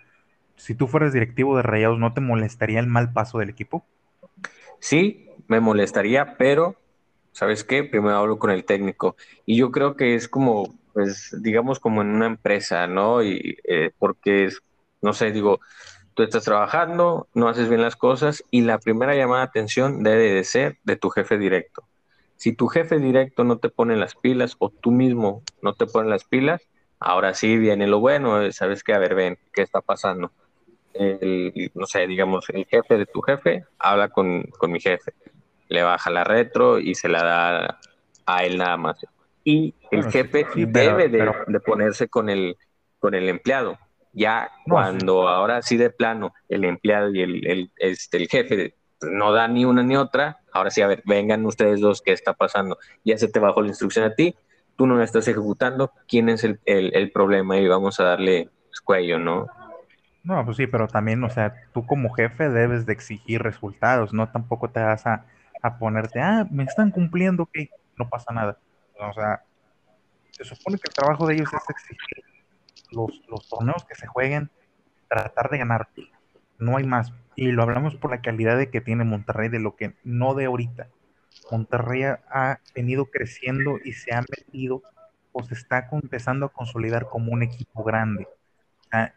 si 0.55 0.75
tú 0.75 0.86
fueras 0.86 1.13
directivo 1.13 1.57
de 1.57 1.63
Rayados, 1.63 1.97
¿no 1.97 2.13
te 2.13 2.21
molestaría 2.21 2.80
el 2.80 2.86
mal 2.86 3.11
paso 3.11 3.39
del 3.39 3.49
equipo? 3.49 3.84
Sí, 4.78 5.32
me 5.47 5.59
molestaría, 5.61 6.38
pero, 6.38 6.75
¿sabes 7.32 7.63
qué? 7.63 7.84
Primero 7.86 8.17
hablo 8.17 8.38
con 8.38 8.51
el 8.51 8.65
técnico. 8.65 9.15
Y 9.47 9.57
yo 9.57 9.71
creo 9.71 9.95
que 9.95 10.13
es 10.13 10.30
como, 10.30 10.75
pues, 10.93 11.36
digamos, 11.41 11.80
como 11.80 12.03
en 12.03 12.09
una 12.09 12.28
empresa, 12.28 12.86
¿no? 12.86 13.23
Y 13.23 13.57
eh, 13.63 13.89
porque 13.97 14.45
es, 14.45 14.61
no 15.01 15.13
sé, 15.13 15.32
digo, 15.32 15.59
tú 16.13 16.21
estás 16.21 16.43
trabajando, 16.43 17.30
no 17.34 17.49
haces 17.49 17.67
bien 17.67 17.82
las 17.82 17.95
cosas 17.95 18.43
y 18.51 18.61
la 18.61 18.78
primera 18.78 19.15
llamada 19.15 19.41
de 19.41 19.47
atención 19.47 20.03
debe 20.03 20.34
de 20.34 20.43
ser 20.43 20.78
de 20.84 20.97
tu 20.97 21.09
jefe 21.09 21.39
directo. 21.39 21.84
Si 22.38 22.54
tu 22.54 22.68
jefe 22.68 23.00
directo 23.00 23.44
no 23.44 23.58
te 23.58 23.70
pone 23.70 23.96
las 23.96 24.16
pilas 24.16 24.56
o 24.60 24.70
tú 24.70 24.92
mismo 24.92 25.44
no 25.62 25.74
te 25.74 25.86
pones 25.86 26.10
las 26.10 26.24
pilas, 26.24 26.62
ahora 27.00 27.34
sí 27.34 27.58
viene 27.58 27.88
lo 27.88 28.00
bueno, 28.00 28.52
sabes 28.52 28.84
que, 28.84 28.94
a 28.94 29.00
ver, 29.00 29.16
ven, 29.16 29.38
¿qué 29.54 29.62
está 29.62 29.82
pasando? 29.82 30.32
no 31.76 31.86
sé, 31.86 32.08
digamos, 32.08 32.50
el 32.50 32.66
jefe 32.66 32.98
de 32.98 33.06
tu 33.06 33.22
jefe 33.22 33.66
habla 33.78 34.10
con, 34.10 34.50
mi 34.68 34.80
jefe, 34.80 35.14
le 35.68 35.84
baja 35.84 36.10
la 36.10 36.24
retro 36.24 36.80
y 36.80 36.96
se 36.96 37.08
la 37.08 37.24
da 37.24 37.80
a 38.26 38.44
él 38.44 38.58
nada 38.58 38.78
más. 38.78 39.06
Y 39.44 39.76
el 39.92 40.10
jefe 40.12 40.48
debe 40.56 41.08
de, 41.10 41.60
ponerse 41.60 42.08
con 42.08 42.30
el, 42.30 42.58
con 43.00 43.14
el 43.14 43.30
empleado 43.30 43.78
ya 44.18 44.50
cuando 44.66 45.28
ahora 45.28 45.62
sí 45.62 45.78
de 45.78 45.92
plano 45.92 46.34
el 46.50 46.66
empleado 46.66 47.14
y 47.14 47.22
el, 47.22 47.48
el, 47.48 47.72
este, 47.78 48.18
el 48.18 48.28
jefe 48.28 48.74
no 49.02 49.32
da 49.32 49.48
ni 49.48 49.64
una 49.64 49.84
ni 49.84 49.96
otra, 49.96 50.40
ahora 50.58 50.72
sí, 50.72 50.82
a 50.82 50.88
ver, 50.88 51.03
vengan 51.05 51.45
ustedes 51.45 51.80
dos, 51.80 52.01
¿qué 52.01 52.12
está 52.12 52.34
pasando? 52.34 52.78
Ya 53.03 53.18
se 53.18 53.28
te 53.28 53.39
bajó 53.39 53.62
la 53.62 53.70
instrucción 53.70 54.05
a 54.05 54.16
ti, 54.16 54.36
tú 54.76 54.88
no 54.88 54.95
la 54.95 55.03
estás 55.03 55.28
ejecutando, 55.28 55.91
¿quién 56.08 56.30
es 56.30 56.43
el, 56.43 56.60
el, 56.66 57.12
problema? 57.12 57.58
Y 57.58 57.68
vamos 57.68 57.99
a 57.99 58.03
darle 58.03 58.49
cuello, 58.84 59.18
¿no? 59.18 59.47
No, 60.24 60.45
pues 60.45 60.58
sí, 60.58 60.68
pero 60.68 60.88
también, 60.88 61.24
o 61.24 61.30
sea, 61.30 61.53
tú 61.74 61.86
como 61.86 62.14
jefe 62.14 62.49
debes 62.49 62.86
de 62.86 62.93
exigir 62.93 63.41
resultados, 63.41 64.14
no 64.14 64.30
tampoco 64.30 64.70
te 64.70 64.82
vas 64.82 65.08
a, 65.08 65.26
a 65.62 65.78
ponerte, 65.80 66.20
ah, 66.22 66.45
me 66.51 66.64
están 66.64 66.91
cumpliendo, 66.91 67.43
ok, 67.43 67.58
no 67.97 68.10
pasa 68.10 68.34
nada. 68.34 68.58
O 68.99 69.14
sea, 69.14 69.43
se 70.32 70.43
supone 70.43 70.78
que 70.78 70.89
el 70.89 70.93
trabajo 70.93 71.26
de 71.28 71.36
ellos 71.36 71.49
es 71.53 71.70
exigir 71.70 72.24
los, 72.91 73.22
los 73.28 73.47
torneos 73.47 73.84
que 73.86 73.95
se 73.95 74.08
jueguen, 74.08 74.49
tratar 75.08 75.49
de 75.49 75.58
ganar. 75.58 75.88
No 76.60 76.78
hay 76.78 76.86
más. 76.86 77.14
Y 77.36 77.51
lo 77.51 77.64
hablamos 77.64 77.95
por 77.95 78.12
la 78.12 78.22
calidad 78.22 78.58
de 78.58 78.70
que 78.70 78.82
tiene 78.82 79.03
Monterrey, 79.03 79.49
de 79.49 79.60
lo 79.60 79.76
que 79.76 79.93
no 80.03 80.34
de 80.34 80.45
ahorita. 80.45 80.88
Monterrey 81.51 82.03
ha 82.03 82.60
venido 82.76 83.05
creciendo 83.05 83.78
y 83.84 83.93
se 83.93 84.14
ha 84.14 84.22
metido 84.22 84.82
o 85.32 85.43
se 85.43 85.53
está 85.53 85.88
empezando 85.91 86.47
a 86.47 86.49
consolidar 86.49 87.08
como 87.08 87.32
un 87.32 87.43
equipo 87.43 87.84
grande. 87.84 88.28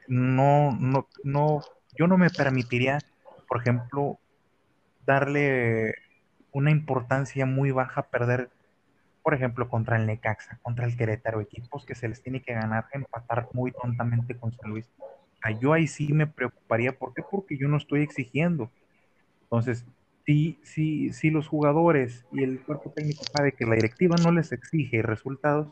no, 0.07 0.77
no, 0.79 1.09
no, 1.25 1.61
yo 1.97 2.07
no 2.07 2.19
me 2.19 2.29
permitiría, 2.31 2.99
por 3.49 3.61
ejemplo, 3.61 4.19
darle 5.07 5.95
una 6.53 6.71
importancia 6.71 7.47
muy 7.47 7.71
baja 7.71 8.03
perder 8.03 8.51
por 9.23 9.35
ejemplo, 9.35 9.69
contra 9.69 9.97
el 9.97 10.07
Necaxa, 10.07 10.59
contra 10.63 10.87
el 10.87 10.97
Querétaro, 10.97 11.41
equipos 11.41 11.85
que 11.85 11.95
se 11.95 12.09
les 12.09 12.23
tiene 12.23 12.43
que 12.43 12.55
ganar, 12.55 12.87
empatar 12.93 13.49
muy 13.53 13.73
tontamente 13.73 14.37
con 14.37 14.53
San 14.53 14.71
Luis. 14.71 14.91
Yo 15.61 15.73
ahí 15.73 15.87
sí 15.87 16.13
me 16.13 16.27
preocuparía. 16.27 16.93
¿Por 16.93 17.15
qué? 17.15 17.23
Porque 17.29 17.57
yo 17.57 17.69
no 17.69 17.77
estoy 17.77 18.03
exigiendo. 18.03 18.71
Entonces, 19.43 19.85
si, 20.27 20.59
si, 20.63 21.13
si 21.13 21.31
los 21.31 21.49
jugadores 21.49 22.25
y 22.33 22.43
el 22.43 22.61
cuerpo 22.61 22.93
técnico 22.95 23.25
sabe 23.35 23.53
que 23.53 23.67
la 23.67 23.75
directiva 23.75 24.17
no 24.23 24.33
les 24.33 24.53
exige 24.53 25.03
resultados, 25.03 25.69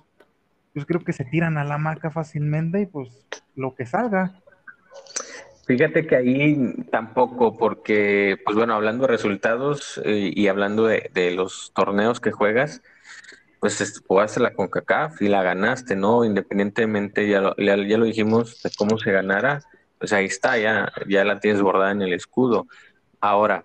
pues 0.75 0.87
creo 0.87 1.05
que 1.05 1.13
se 1.13 1.25
tiran 1.25 1.59
a 1.59 1.65
la 1.65 1.79
maca 1.79 2.11
fácilmente 2.11 2.81
y 2.83 2.87
pues 2.87 3.27
lo 3.55 3.75
que 3.75 3.87
salga. 3.87 4.41
Fíjate 5.67 6.07
que 6.07 6.17
ahí 6.17 6.75
tampoco, 6.91 7.59
porque, 7.59 8.39
pues 8.43 8.57
bueno, 8.57 8.75
hablando 8.75 9.03
de 9.03 9.13
resultados 9.13 10.01
eh, 10.03 10.33
y 10.35 10.49
hablando 10.49 10.87
de, 10.87 11.11
de, 11.13 11.33
los 11.33 11.73
torneos 11.75 12.21
que 12.21 12.33
juegas, 12.33 12.81
pues 13.61 14.03
jugaste 14.07 14.41
la 14.41 14.53
CONCACAF 14.53 15.23
y 15.23 15.29
la 15.29 15.43
ganaste, 15.43 15.97
¿no? 15.97 16.25
Independientemente, 16.25 17.29
ya 17.29 17.41
lo, 17.41 17.57
ya, 17.57 17.77
lo 17.77 18.05
dijimos, 18.05 18.63
de 18.63 18.71
cómo 18.77 18.99
se 18.99 19.11
ganara, 19.13 19.63
pues 19.99 20.13
ahí 20.13 20.27
está, 20.27 20.59
ya, 20.59 20.93
ya 21.09 21.25
la 21.25 21.41
tienes 21.41 21.61
bordada 21.61 21.91
en 21.91 22.03
el 22.03 22.13
escudo. 22.13 22.67
Ahora, 23.21 23.65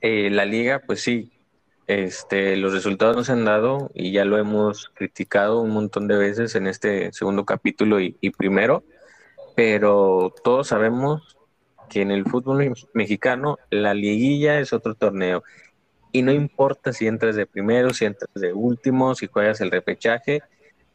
eh, 0.00 0.30
la 0.30 0.44
liga, 0.44 0.82
pues 0.84 1.00
sí, 1.00 1.32
este, 1.86 2.56
los 2.56 2.72
resultados 2.72 3.16
no 3.16 3.24
se 3.24 3.32
han 3.32 3.44
dado 3.44 3.90
y 3.94 4.12
ya 4.12 4.24
lo 4.24 4.36
hemos 4.36 4.90
criticado 4.94 5.60
un 5.60 5.70
montón 5.70 6.08
de 6.08 6.16
veces 6.16 6.54
en 6.54 6.66
este 6.66 7.12
segundo 7.12 7.44
capítulo 7.44 8.00
y, 8.00 8.16
y 8.20 8.30
primero, 8.30 8.84
pero 9.56 10.34
todos 10.44 10.68
sabemos 10.68 11.38
que 11.88 12.02
en 12.02 12.10
el 12.10 12.24
fútbol 12.24 12.74
mexicano 12.92 13.58
la 13.70 13.94
liguilla 13.94 14.60
es 14.60 14.72
otro 14.72 14.94
torneo 14.94 15.42
y 16.12 16.22
no 16.22 16.32
importa 16.32 16.92
si 16.92 17.06
entras 17.06 17.36
de 17.36 17.46
primero, 17.46 17.92
si 17.92 18.04
entras 18.04 18.30
de 18.34 18.52
último, 18.52 19.14
si 19.14 19.26
juegas 19.26 19.60
el 19.60 19.70
repechaje, 19.70 20.42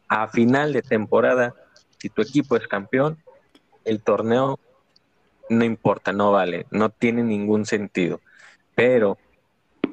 a 0.08 0.28
final 0.28 0.72
de 0.72 0.82
temporada, 0.82 1.54
si 1.98 2.08
tu 2.08 2.22
equipo 2.22 2.56
es 2.56 2.66
campeón, 2.68 3.18
el 3.84 4.00
torneo 4.00 4.58
no 5.48 5.64
importa, 5.64 6.12
no 6.12 6.32
vale, 6.32 6.66
no 6.70 6.90
tiene 6.90 7.22
ningún 7.22 7.66
sentido. 7.66 8.20
Pero 8.74 9.18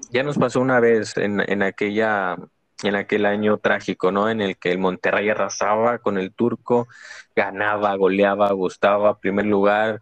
ya 0.10 0.24
nos 0.24 0.38
pasó 0.38 0.60
una 0.60 0.80
vez 0.80 1.18
en, 1.18 1.40
en 1.40 1.64
aquella 1.64 2.38
en 2.84 2.96
aquel 2.96 3.28
año 3.28 3.58
trágico, 3.60 4.12
¿no? 4.12 4.28
En 4.28 4.42
el 4.42 4.58
que 4.58 4.72
el 4.72 4.80
Monterrey 4.80 5.30
arrasaba 5.30 6.00
con 6.00 6.18
el 6.18 6.34
turco, 6.34 6.88
ganaba, 7.36 7.96
goleaba, 7.96 8.52
gustaba, 8.54 9.20
primer 9.20 9.46
lugar, 9.46 10.02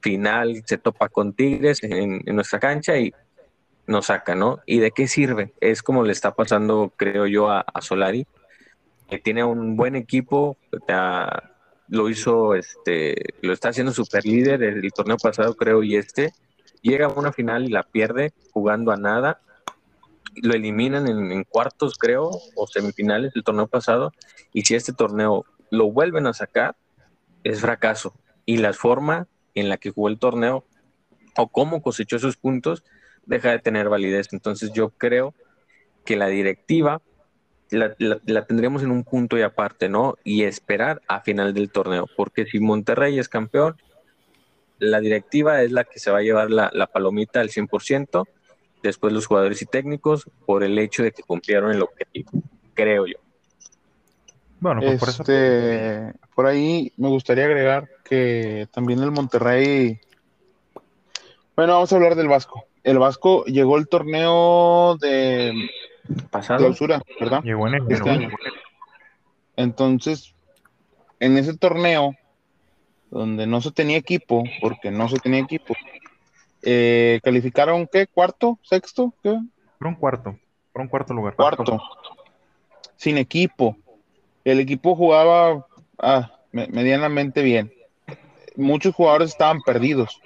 final, 0.00 0.62
se 0.66 0.76
topa 0.76 1.08
con 1.08 1.32
Tigres 1.32 1.82
en, 1.82 2.22
en 2.26 2.34
nuestra 2.36 2.58
cancha 2.58 2.98
y 2.98 3.14
nos 3.88 4.06
saca, 4.06 4.34
¿no? 4.34 4.60
¿Y 4.66 4.78
de 4.78 4.92
qué 4.92 5.08
sirve? 5.08 5.54
Es 5.60 5.82
como 5.82 6.04
le 6.04 6.12
está 6.12 6.34
pasando, 6.34 6.92
creo 6.94 7.26
yo, 7.26 7.50
a, 7.50 7.64
Solari, 7.80 8.26
que 9.08 9.18
tiene 9.18 9.42
un 9.42 9.76
buen 9.76 9.96
equipo, 9.96 10.58
lo 11.88 12.10
hizo, 12.10 12.54
este, 12.54 13.16
lo 13.40 13.54
está 13.54 13.70
haciendo 13.70 13.92
super 13.92 14.24
líder 14.24 14.62
el 14.62 14.92
torneo 14.92 15.16
pasado, 15.16 15.56
creo, 15.56 15.82
y 15.82 15.96
este, 15.96 16.34
llega 16.82 17.06
a 17.06 17.08
una 17.08 17.32
final 17.32 17.64
y 17.64 17.68
la 17.68 17.82
pierde 17.82 18.34
jugando 18.52 18.92
a 18.92 18.98
nada, 18.98 19.40
lo 20.36 20.54
eliminan 20.54 21.08
en, 21.08 21.32
en 21.32 21.44
cuartos, 21.44 21.96
creo, 21.96 22.30
o 22.54 22.66
semifinales 22.66 23.32
del 23.32 23.42
torneo 23.42 23.68
pasado, 23.68 24.12
y 24.52 24.62
si 24.62 24.74
este 24.74 24.92
torneo 24.92 25.46
lo 25.70 25.90
vuelven 25.90 26.26
a 26.26 26.34
sacar, 26.34 26.76
es 27.42 27.62
fracaso. 27.62 28.14
Y 28.44 28.58
la 28.58 28.74
forma 28.74 29.28
en 29.54 29.70
la 29.70 29.78
que 29.78 29.90
jugó 29.90 30.08
el 30.08 30.18
torneo 30.18 30.66
o 31.36 31.48
cómo 31.48 31.80
cosechó 31.80 32.16
esos 32.16 32.36
puntos 32.36 32.84
deja 33.28 33.52
de 33.52 33.58
tener 33.60 33.88
validez. 33.88 34.28
Entonces 34.32 34.72
yo 34.72 34.90
creo 34.90 35.34
que 36.04 36.16
la 36.16 36.26
directiva 36.26 37.00
la, 37.70 37.94
tendremos 38.46 38.82
en 38.82 38.90
un 38.90 39.04
punto 39.04 39.36
y 39.36 39.42
aparte, 39.42 39.88
¿no? 39.88 40.16
Y 40.24 40.44
esperar 40.44 41.02
a 41.06 41.20
final 41.20 41.52
del 41.52 41.70
torneo, 41.70 42.06
porque 42.16 42.46
si 42.46 42.60
Monterrey 42.60 43.18
es 43.18 43.28
campeón, 43.28 43.76
la 44.78 45.00
directiva 45.00 45.62
es 45.62 45.70
la 45.70 45.84
que 45.84 45.98
se 45.98 46.10
va 46.10 46.18
a 46.18 46.22
llevar 46.22 46.50
la, 46.50 46.86
palomita 46.86 47.40
al 47.40 47.50
100%, 47.50 48.26
después 48.82 49.12
los 49.12 49.26
jugadores 49.26 49.60
y 49.60 49.66
técnicos, 49.66 50.30
por 50.46 50.64
el 50.64 50.78
hecho 50.78 51.02
de 51.02 51.12
que 51.12 51.22
cumplieron 51.22 51.70
el 51.72 51.82
objetivo, 51.82 52.30
creo 52.72 53.06
yo. 53.06 53.18
Bueno, 54.60 54.80
pues 54.80 54.98
por 54.98 55.08
eso. 55.10 55.22
Este, 55.22 56.14
por 56.34 56.46
ahí 56.46 56.90
me 56.96 57.08
gustaría 57.08 57.44
agregar 57.44 57.88
que 58.02 58.66
también 58.72 59.00
el 59.02 59.10
Monterrey. 59.10 60.00
Bueno, 61.54 61.74
vamos 61.74 61.92
a 61.92 61.96
hablar 61.96 62.14
del 62.14 62.28
Vasco 62.28 62.67
el 62.84 62.98
Vasco 62.98 63.44
llegó 63.44 63.76
el 63.78 63.88
torneo 63.88 64.96
de 64.96 65.68
pasado 66.30 66.60
clausura, 66.60 67.02
¿verdad? 67.20 67.42
Llegó 67.42 67.68
en 67.68 67.74
el 67.74 67.92
este 67.92 68.10
año. 68.10 68.30
Entonces, 69.56 70.34
en 71.20 71.36
ese 71.36 71.56
torneo, 71.56 72.14
donde 73.10 73.46
no 73.46 73.60
se 73.60 73.72
tenía 73.72 73.96
equipo, 73.96 74.44
porque 74.60 74.90
no 74.90 75.08
se 75.08 75.18
tenía 75.18 75.40
equipo, 75.40 75.74
eh, 76.62 77.20
calificaron 77.22 77.88
qué, 77.90 78.06
cuarto, 78.06 78.58
sexto, 78.62 79.14
qué? 79.22 79.38
Por 79.78 79.88
un 79.88 79.94
cuarto, 79.94 80.38
por 80.72 80.82
un 80.82 80.88
cuarto 80.88 81.14
lugar. 81.14 81.34
Cuarto, 81.34 81.80
sin 82.96 83.18
equipo. 83.18 83.76
El 84.44 84.60
equipo 84.60 84.94
jugaba 84.94 85.66
ah, 85.98 86.32
medianamente 86.52 87.42
bien. 87.42 87.72
Muchos 88.56 88.94
jugadores 88.94 89.30
estaban 89.30 89.60
perdidos. 89.62 90.20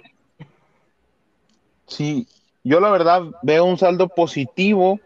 Sí, 1.86 2.26
yo 2.64 2.80
la 2.80 2.90
verdad 2.90 3.22
veo 3.42 3.64
un 3.64 3.78
saldo 3.78 4.08
positivo 4.08 5.00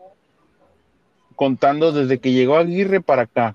contando 1.35 1.93
desde 1.93 2.19
que 2.19 2.33
llegó 2.33 2.57
Aguirre 2.57 3.01
para 3.01 3.23
acá, 3.23 3.55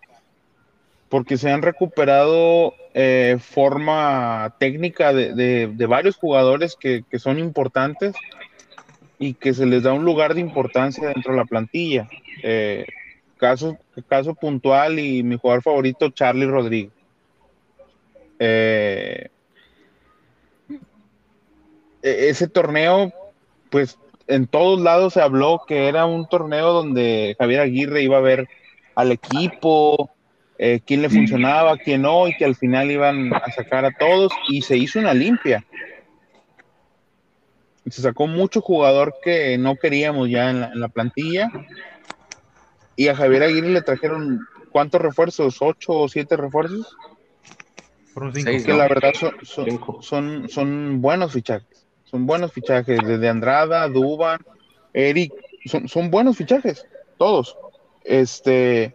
porque 1.10 1.38
se 1.38 1.52
han 1.52 1.62
recuperado 1.62 2.74
eh, 2.94 3.38
forma 3.40 4.56
técnica 4.60 5.14
de, 5.14 5.86
varios 5.88 6.16
jugadores 6.16 6.76
que, 6.80 7.04
son 7.18 7.40
importantes 7.40 8.16
y 9.20 9.34
que 9.34 9.54
se 9.54 9.66
les 9.66 9.84
da 9.84 9.94
un 9.94 10.06
lugar 10.06 10.34
de 10.34 10.42
importancia 10.42 11.10
dentro 11.10 11.34
de 11.34 11.40
la 11.40 11.46
plantilla. 11.46 12.08
Eh, 12.44 12.86
caso, 13.38 13.78
caso 14.08 14.36
puntual 14.36 15.00
y 15.00 15.24
mi 15.24 15.38
jugador 15.38 15.64
favorito, 15.64 16.10
Charlie 16.10 16.48
Rodríguez. 16.48 16.92
Eh, 18.40 19.28
e-, 22.02 22.30
ese 22.30 22.48
torneo 22.48 23.12
pues 23.72 23.98
en 24.28 24.46
todos 24.46 24.80
lados 24.80 25.14
se 25.14 25.22
habló 25.22 25.64
que 25.68 25.88
era 25.88 26.06
un 26.06 26.28
torneo 26.28 26.74
donde 26.74 27.36
Javier 27.40 27.62
Aguirre 27.62 28.04
iba 28.04 28.18
a 28.18 28.22
ver 28.22 28.48
al 28.94 29.12
equipo, 29.12 30.12
eh, 30.60 30.82
quién 30.86 31.02
le 31.02 31.10
funcionaba, 31.10 31.78
quién 31.78 32.04
no, 32.04 32.28
y 32.28 32.36
que 32.36 32.46
al 32.46 32.56
final 32.56 32.92
iban 32.92 33.34
a 33.34 33.52
sacar 33.52 33.86
a 33.86 33.92
todos, 33.98 34.32
y 34.48 34.62
se 34.62 34.78
hizo 34.78 35.00
una 35.00 35.14
limpia. 35.14 35.66
Se 37.90 38.02
sacó 38.02 38.28
mucho 38.28 38.62
jugador 38.62 39.16
que 39.24 39.58
no 39.58 39.76
queríamos 39.78 40.30
ya 40.30 40.50
en 40.52 40.80
la, 40.80 40.88
plantilla, 40.90 41.50
y 42.96 43.08
a 43.08 43.16
Javier 43.16 43.44
Aguirre 43.44 43.70
le 43.70 43.82
trajeron, 43.82 44.46
¿cuántos 44.72 45.02
refuerzos? 45.02 45.58
¿Ocho 45.62 45.94
o 45.94 46.10
siete 46.10 46.38
refuerzos? 46.38 46.96
que 48.44 48.74
la 48.74 48.90
verdad 48.90 49.14
son, 49.42 50.50
son 50.50 51.02
buenos 51.02 51.32
fichajes. 51.32 51.71
Son 52.12 52.26
buenos 52.26 52.52
fichajes, 52.52 53.00
desde 53.06 53.30
Andrada, 53.30 53.88
Duban, 53.88 54.42
Eric, 54.94 55.34
son, 55.88 56.12
buenos 56.12 56.36
fichajes, 56.36 56.86
todos. 57.18 57.58
Este, 58.04 58.94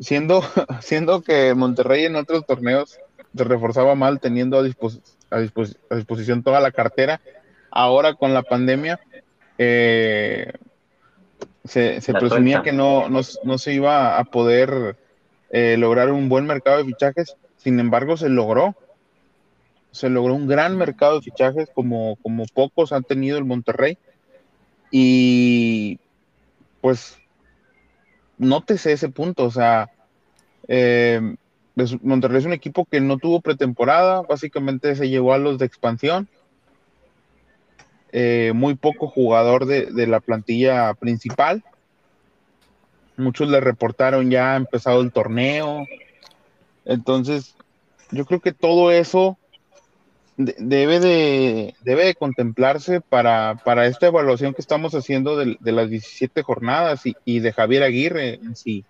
siendo, 0.00 0.42
siendo 0.80 1.22
que 1.22 1.54
Monterrey 1.54 2.06
en 2.06 2.16
otros 2.16 2.44
torneos 2.44 2.98
se 3.36 3.44
reforzaba 3.44 3.94
mal, 3.94 4.18
teniendo 4.18 4.58
a, 4.58 4.62
disposición 5.96 6.42
toda 6.42 6.58
la 6.58 6.72
cartera, 6.72 7.20
ahora 7.70 8.14
con 8.14 8.34
la 8.34 8.42
pandemia, 8.42 8.98
eh, 9.56 10.52
se, 11.64 12.00
presumía 12.18 12.62
que 12.62 12.72
no, 12.72 13.08
no, 13.08 13.58
se 13.58 13.72
iba 13.72 14.18
a 14.18 14.24
poder 14.24 14.96
eh, 15.50 15.76
lograr 15.78 16.10
un 16.10 16.28
buen 16.28 16.46
mercado 16.46 16.78
de 16.78 16.84
fichajes, 16.84 17.36
sin 17.58 17.78
embargo 17.78 18.16
se 18.16 18.28
logró 18.28 18.74
se 19.90 20.08
logró 20.08 20.34
un 20.34 20.46
gran 20.46 20.76
mercado 20.76 21.16
de 21.16 21.22
fichajes 21.22 21.68
como, 21.74 22.16
como 22.16 22.46
pocos 22.46 22.92
han 22.92 23.04
tenido 23.04 23.38
el 23.38 23.44
Monterrey. 23.44 23.98
Y 24.90 25.98
pues 26.80 27.18
nótese 28.38 28.92
ese 28.92 29.08
punto, 29.08 29.44
o 29.44 29.50
sea, 29.50 29.90
eh, 30.68 31.36
Monterrey 32.02 32.38
es 32.38 32.46
un 32.46 32.52
equipo 32.52 32.84
que 32.84 33.00
no 33.00 33.18
tuvo 33.18 33.40
pretemporada, 33.40 34.22
básicamente 34.22 34.94
se 34.96 35.08
llevó 35.08 35.32
a 35.32 35.38
los 35.38 35.58
de 35.58 35.66
expansión. 35.66 36.28
Eh, 38.10 38.52
muy 38.54 38.74
poco 38.74 39.06
jugador 39.08 39.66
de, 39.66 39.86
de, 39.86 40.06
la 40.06 40.20
plantilla 40.20 40.94
principal. 40.94 41.62
Muchos 43.18 43.48
le 43.48 43.60
reportaron 43.60 44.30
ya 44.30 44.54
ha 44.54 44.56
empezado 44.56 45.02
el 45.02 45.12
torneo. 45.12 45.86
Entonces, 46.86 47.54
yo 48.10 48.24
creo 48.24 48.40
que 48.40 48.52
todo 48.52 48.90
eso 48.90 49.37
debe 50.38 51.00
de, 51.00 51.74
debe 51.82 52.06
de 52.06 52.14
contemplarse 52.14 53.00
para, 53.00 53.56
esta 53.86 54.06
evaluación 54.06 54.54
que 54.54 54.62
estamos 54.62 54.94
haciendo 54.94 55.36
de, 55.36 55.58
las 55.60 55.90
17 55.90 56.42
jornadas 56.42 57.02
y, 57.24 57.40
de 57.40 57.52
Javier 57.52 57.82
Aguirre 57.82 58.34
en 58.34 58.56
sí. 58.56 58.84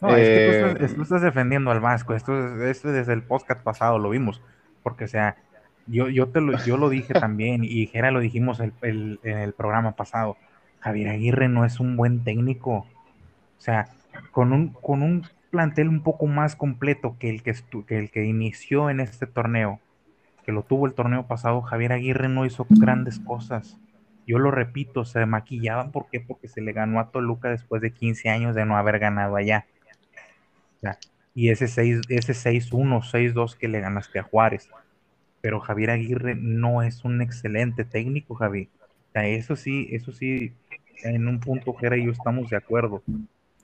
No, 0.00 0.14
es 0.14 0.78
que 0.78 0.94
tú 0.94 1.02
estás, 1.02 1.22
defendiendo 1.22 1.70
al 1.70 1.80
Vasco, 1.80 2.14
esto, 2.14 2.62
esto 2.64 2.92
desde 2.92 3.14
el 3.14 3.22
podcast 3.22 3.62
pasado 3.62 3.98
lo 3.98 4.10
vimos, 4.10 4.42
porque 4.82 5.04
o 5.04 5.08
sea, 5.08 5.36
yo, 5.86 6.08
yo, 6.08 6.28
te 6.28 6.42
lo, 6.42 6.62
yo 6.64 6.76
lo 6.76 6.90
dije 6.90 7.14
también 7.14 7.64
y 7.64 7.86
Jera 7.86 8.10
lo 8.10 8.20
dijimos 8.20 8.60
en 8.60 9.18
el 9.22 9.54
programa 9.56 9.92
pasado, 9.92 10.36
Javier 10.80 11.08
Aguirre 11.08 11.48
no 11.48 11.64
es 11.64 11.80
un 11.80 11.96
buen 11.96 12.22
técnico, 12.22 12.72
o 12.72 12.86
sea, 13.56 13.88
con 14.30 14.52
un, 14.52 14.68
con 14.68 15.02
un 15.02 15.26
plantel 15.50 15.88
un 15.88 16.02
poco 16.02 16.26
más 16.26 16.56
completo 16.56 17.16
que 17.18 17.30
el 17.30 17.42
que, 17.42 17.54
que 17.86 17.98
el 17.98 18.10
que 18.10 18.24
inició 18.26 18.90
en 18.90 19.00
este 19.00 19.26
torneo, 19.26 19.80
que 20.44 20.52
lo 20.52 20.62
tuvo 20.62 20.86
el 20.86 20.94
torneo 20.94 21.26
pasado, 21.26 21.62
Javier 21.62 21.92
Aguirre 21.92 22.28
no 22.28 22.46
hizo 22.46 22.66
grandes 22.68 23.18
cosas. 23.18 23.78
Yo 24.26 24.38
lo 24.38 24.50
repito, 24.50 25.04
se 25.04 25.26
maquillaban, 25.26 25.90
¿por 25.90 26.08
qué? 26.10 26.20
Porque 26.20 26.48
se 26.48 26.60
le 26.60 26.72
ganó 26.72 27.00
a 27.00 27.10
Toluca 27.10 27.50
después 27.50 27.82
de 27.82 27.92
15 27.92 28.30
años 28.30 28.54
de 28.54 28.64
no 28.64 28.76
haber 28.76 28.98
ganado 28.98 29.36
allá. 29.36 29.66
y 31.34 31.50
ese 31.50 31.66
6-1, 31.66 32.02
ese 32.08 32.32
6-2 32.32 33.56
que 33.56 33.68
le 33.68 33.80
ganaste 33.80 34.18
a 34.18 34.22
Juárez. 34.22 34.68
Pero 35.40 35.60
Javier 35.60 35.90
Aguirre 35.90 36.34
no 36.34 36.82
es 36.82 37.04
un 37.04 37.20
excelente 37.20 37.84
técnico, 37.84 38.34
Javi. 38.34 38.70
eso 39.14 39.56
sí, 39.56 39.88
eso 39.90 40.12
sí, 40.12 40.54
en 41.02 41.28
un 41.28 41.40
punto 41.40 41.74
Jera 41.74 41.96
y 41.96 42.06
yo 42.06 42.12
estamos 42.12 42.48
de 42.50 42.56
acuerdo. 42.56 43.02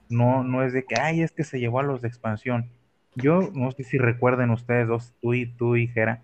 No, 0.08 0.42
no 0.42 0.62
es 0.62 0.72
de 0.72 0.84
que, 0.84 1.00
ay, 1.00 1.22
es 1.22 1.30
que 1.32 1.44
se 1.44 1.60
llevó 1.60 1.80
a 1.80 1.84
los 1.84 2.02
de 2.02 2.08
expansión. 2.08 2.68
Yo 3.14 3.50
no 3.54 3.70
sé 3.70 3.84
si 3.84 3.96
recuerden 3.96 4.50
ustedes 4.50 4.88
dos, 4.88 5.14
tú 5.20 5.34
y 5.34 5.46
tú 5.46 5.76
y 5.76 5.88
Jera, 5.88 6.22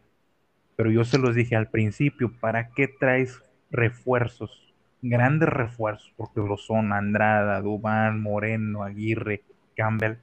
pero 0.76 0.90
yo 0.90 1.04
se 1.04 1.18
los 1.18 1.34
dije 1.34 1.56
al 1.56 1.68
principio, 1.68 2.32
¿para 2.38 2.68
qué 2.68 2.86
traes 2.86 3.42
refuerzos? 3.70 4.74
Grandes 5.02 5.48
refuerzos, 5.48 6.12
porque 6.16 6.40
lo 6.40 6.56
son 6.56 6.92
Andrada, 6.92 7.60
Dubán, 7.62 8.20
Moreno, 8.20 8.82
Aguirre, 8.82 9.42
Campbell. 9.76 10.18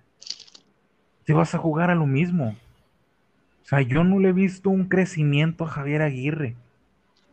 Te 1.25 1.33
vas 1.33 1.55
a 1.55 1.57
jugar 1.57 1.89
a 1.89 1.95
lo 1.95 2.05
mismo. 2.05 2.55
O 3.63 3.65
sea, 3.65 3.81
yo 3.81 4.03
no 4.03 4.19
le 4.19 4.29
he 4.29 4.33
visto 4.33 4.69
un 4.69 4.89
crecimiento 4.89 5.63
a 5.63 5.69
Javier 5.69 6.01
Aguirre. 6.01 6.55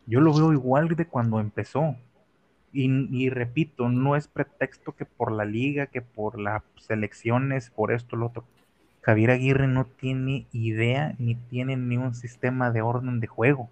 Yo 0.07 0.21
lo 0.21 0.33
veo 0.33 0.53
igual 0.53 0.89
de 0.89 1.07
cuando 1.07 1.41
empezó. 1.41 1.97
Y, 2.73 3.31
repito, 3.31 3.89
no 3.89 4.15
es 4.15 4.29
pretexto 4.29 4.93
que 4.93 5.05
por 5.05 5.33
la 5.33 5.45
liga, 5.45 5.87
que 5.87 6.03
por 6.03 6.39
las 6.39 6.63
selecciones, 6.77 7.71
por 7.71 7.93
esto, 7.93 8.15
lo 8.15 8.27
otro. 8.27 8.45
Javier 9.03 9.31
Aguirre 9.31 9.67
no 9.67 9.87
tiene 9.87 10.47
idea 10.53 11.15
ni 11.19 11.35
tiene 11.35 11.77
ni 11.77 11.97
un 11.97 12.15
sistema 12.15 12.71
de 12.71 12.83
orden 12.83 13.21
de 13.21 13.27
juego. 13.27 13.71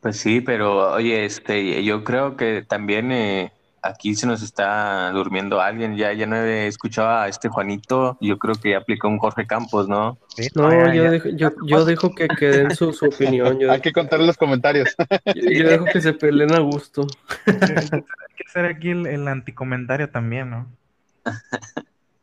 Pues 0.00 0.16
sí, 0.16 0.40
pero 0.40 0.92
oye, 0.94 1.24
este, 1.24 1.84
yo 1.84 2.04
creo 2.04 2.36
que 2.36 2.64
también 2.66 3.12
eh, 3.12 3.52
aquí 3.82 4.14
se 4.14 4.26
nos 4.26 4.42
está 4.42 5.10
durmiendo 5.12 5.60
alguien. 5.60 5.96
Ya, 5.96 6.12
ya 6.12 6.26
no 6.26 6.36
he 6.36 6.66
escuchado 6.66 7.08
a 7.08 7.28
este 7.28 7.48
Juanito. 7.48 8.16
Yo 8.20 8.38
creo 8.38 8.54
que 8.54 8.74
aplicó 8.74 9.08
un 9.08 9.18
Jorge 9.18 9.46
Campos, 9.46 9.88
¿no? 9.88 10.18
no, 10.54 10.94
yo, 10.94 11.10
Dejo, 11.10 11.28
yo, 11.30 11.50
yo, 11.66 11.84
dejo 11.84 12.14
que 12.14 12.28
queden 12.28 12.74
su, 12.74 12.92
su 12.92 13.06
opinión. 13.06 13.58
Hay 13.70 13.80
que 13.80 13.92
contar 13.92 14.20
los 14.20 14.36
comentarios. 14.36 14.94
yo, 15.34 15.68
dejo 15.68 15.84
que 15.86 16.00
se 16.00 16.12
peleen 16.14 16.52
a 16.52 16.60
gusto. 16.60 17.06
Hay 17.46 17.56
que 17.58 18.44
hacer 18.46 18.64
aquí 18.66 18.90
el, 18.90 19.06
el 19.06 19.28
anticomentario 19.28 20.08
también, 20.08 20.50
¿no? 20.50 20.66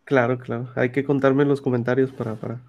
Claro, 0.07 0.39
claro. 0.39 0.69
Hay 0.75 0.91
que 0.91 1.03
contarme 1.03 1.43
los 1.43 1.59
comentarios 1.59 2.13
para, 2.13 2.35
para. 2.35 2.61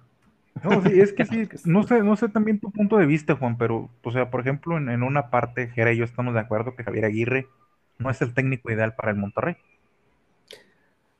No, 0.61 0.83
sí, 0.83 0.99
es 0.99 1.13
que 1.15 1.25
sí, 1.25 1.47
no 1.63 1.83
sé, 1.83 2.03
no 2.03 2.17
sé 2.17 2.27
también 2.27 2.59
tu 2.59 2.69
punto 2.69 2.97
de 2.97 3.05
vista, 3.05 3.37
Juan, 3.37 3.57
pero, 3.57 3.89
o 4.03 4.11
sea, 4.11 4.29
por 4.29 4.41
ejemplo, 4.41 4.77
en, 4.77 4.89
en 4.89 5.03
una 5.03 5.29
parte, 5.29 5.69
Jera 5.69 5.93
y 5.93 5.97
yo 5.97 6.03
estamos 6.03 6.33
de 6.33 6.41
acuerdo 6.41 6.75
que 6.75 6.83
Javier 6.83 7.05
Aguirre 7.05 7.47
no 7.97 8.09
es 8.09 8.21
el 8.21 8.33
técnico 8.33 8.69
ideal 8.69 8.93
para 8.93 9.11
el 9.11 9.17
Monterrey. 9.17 9.55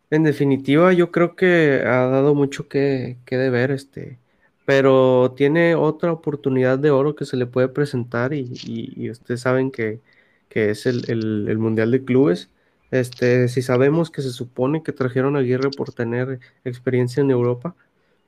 En 0.10 0.24
definitiva, 0.24 0.92
yo 0.92 1.10
creo 1.10 1.38
que 1.38 1.84
ha 1.86 2.08
dado 2.08 2.36
mucho 2.36 2.68
que, 2.68 3.18
que 3.26 3.38
deber, 3.38 3.72
este, 3.72 4.18
pero 4.66 5.34
tiene 5.38 5.76
otra 5.76 6.12
oportunidad 6.12 6.78
de 6.80 6.92
oro 6.92 7.16
que 7.16 7.26
se 7.26 7.38
le 7.38 7.46
puede 7.46 7.70
presentar 7.70 8.34
y, 8.34 8.52
y, 8.66 9.10
ustedes 9.10 9.40
saben 9.42 9.72
que, 9.72 10.02
que 10.50 10.72
es 10.72 10.86
el, 10.86 11.10
el, 11.10 11.48
el, 11.48 11.58
Mundial 11.60 11.92
de 11.92 12.04
Clubes. 12.04 12.50
Este, 12.92 13.48
si 13.50 13.62
sabemos 13.62 14.10
que 14.12 14.22
se 14.22 14.32
supone 14.32 14.84
que 14.84 14.92
trajeron 14.92 15.36
a 15.36 15.40
Aguirre 15.40 15.70
por 15.76 15.94
tener 15.94 16.40
experiencia 16.66 17.22
en 17.22 17.32
Europa, 17.32 17.76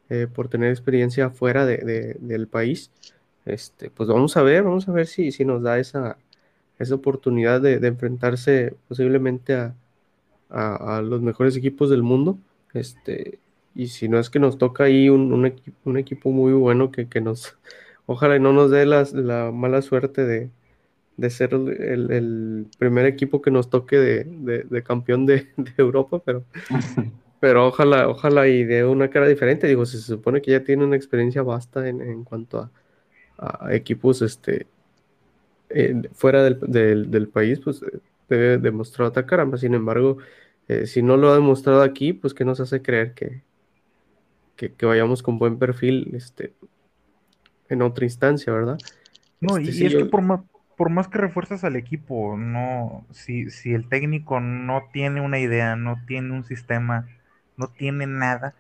eh, 0.10 0.28
por 0.34 0.50
tener 0.50 0.72
experiencia 0.72 1.30
fuera 1.30 1.66
de, 1.66 1.78
de, 1.78 2.18
del 2.20 2.48
país, 2.48 2.92
este, 3.46 3.90
pues 3.90 4.10
vamos 4.10 4.38
a 4.38 4.44
ver, 4.44 4.64
vamos 4.64 4.88
a 4.88 4.92
ver 4.92 5.08
si, 5.08 5.32
si 5.32 5.46
nos 5.46 5.64
da 5.64 5.80
esa, 5.80 6.18
esa 6.80 6.96
oportunidad 6.96 7.62
de, 7.62 7.76
enfrentarse 7.88 8.76
posiblemente 8.88 9.56
a, 9.56 9.76
a, 10.50 11.02
los 11.02 11.22
mejores 11.22 11.56
equipos 11.58 11.90
del 11.90 12.04
mundo. 12.04 12.38
Este, 12.74 13.40
y 13.76 13.88
si 13.88 14.10
no 14.10 14.20
es 14.20 14.30
que 14.30 14.40
nos 14.40 14.58
toca 14.58 14.86
ahí 14.86 15.10
un, 15.10 15.34
un, 15.34 15.46
equipo, 15.46 15.78
un 15.86 15.98
equipo 15.98 16.32
muy 16.32 16.54
bueno 16.54 16.92
que, 16.92 17.08
que, 17.08 17.22
nos, 17.22 17.58
ojalá 18.06 18.40
no 18.40 18.54
nos 18.54 18.72
dé 18.72 18.86
la, 18.86 19.08
la 19.14 19.52
mala 19.52 19.82
suerte 19.82 20.26
de, 20.26 20.50
de 21.22 21.30
ser 21.30 21.54
el, 21.54 22.12
el, 22.12 22.68
primer 22.78 23.06
equipo 23.06 23.42
que 23.42 23.52
nos 23.52 23.70
toque 23.70 23.98
de, 23.98 24.24
de, 24.26 24.64
de 24.64 24.84
campeón 24.84 25.26
de, 25.26 25.48
Europa, 25.78 26.20
pero, 26.26 26.44
pero 27.40 27.68
ojalá, 27.68 28.10
ojalá 28.10 28.48
y 28.48 28.64
de 28.64 28.84
una 28.84 29.10
cara 29.10 29.28
diferente. 29.28 29.68
Digo, 29.68 29.86
se 29.86 30.00
supone 30.00 30.42
que 30.42 30.52
ya 30.52 30.64
tiene 30.64 30.84
una 30.84 30.96
experiencia 30.96 31.44
vasta 31.44 31.88
en, 31.88 32.02
en 32.02 32.24
cuanto 32.24 32.60
a, 32.60 32.72
a 33.38 33.74
equipos 33.74 34.22
este, 34.22 34.68
eh, 35.70 36.02
fuera 36.14 36.44
del, 36.44 36.60
del, 36.60 37.12
del, 37.12 37.28
país, 37.28 37.60
pues 37.60 37.82
eh, 37.84 38.00
debe 38.30 38.58
demostrar 38.58 39.08
otra 39.08 39.26
caramba. 39.26 39.58
Sin 39.58 39.74
embargo, 39.74 40.18
eh, 40.68 40.86
si 40.86 41.02
no 41.02 41.18
lo 41.18 41.30
ha 41.30 41.36
demostrado 41.36 41.82
aquí, 41.82 42.14
pues 42.14 42.34
que 42.34 42.46
nos 42.46 42.60
hace 42.60 42.82
creer 42.82 43.14
que, 43.14 43.44
que, 44.56 44.74
que, 44.74 44.86
vayamos 44.86 45.24
con 45.24 45.38
buen 45.38 45.58
perfil 45.58 46.12
este, 46.14 46.54
en 47.70 47.82
otra 47.82 48.06
instancia, 48.06 48.52
¿verdad? 48.52 48.78
No, 49.40 49.58
este, 49.58 49.72
y, 49.72 49.74
sí, 49.74 49.86
es 49.88 49.94
yo... 49.94 50.00
que 50.00 50.06
por 50.06 50.22
más, 50.22 50.42
por 50.82 50.90
más 50.90 51.08
que 51.08 51.20
refuerzas 51.20 51.64
al 51.64 51.76
equipo, 51.76 52.36
no, 52.36 53.06
si, 53.12 53.52
si 53.52 53.72
el 53.72 53.88
técnico 53.88 54.40
no 54.40 54.90
tiene 54.92 55.22
una 55.22 55.38
idea, 55.38 55.76
no 55.76 56.00
tiene 56.08 56.34
un 56.34 56.44
sistema, 56.44 57.08
no 57.56 57.68
tiene 57.68 58.08
nada, 58.08 58.56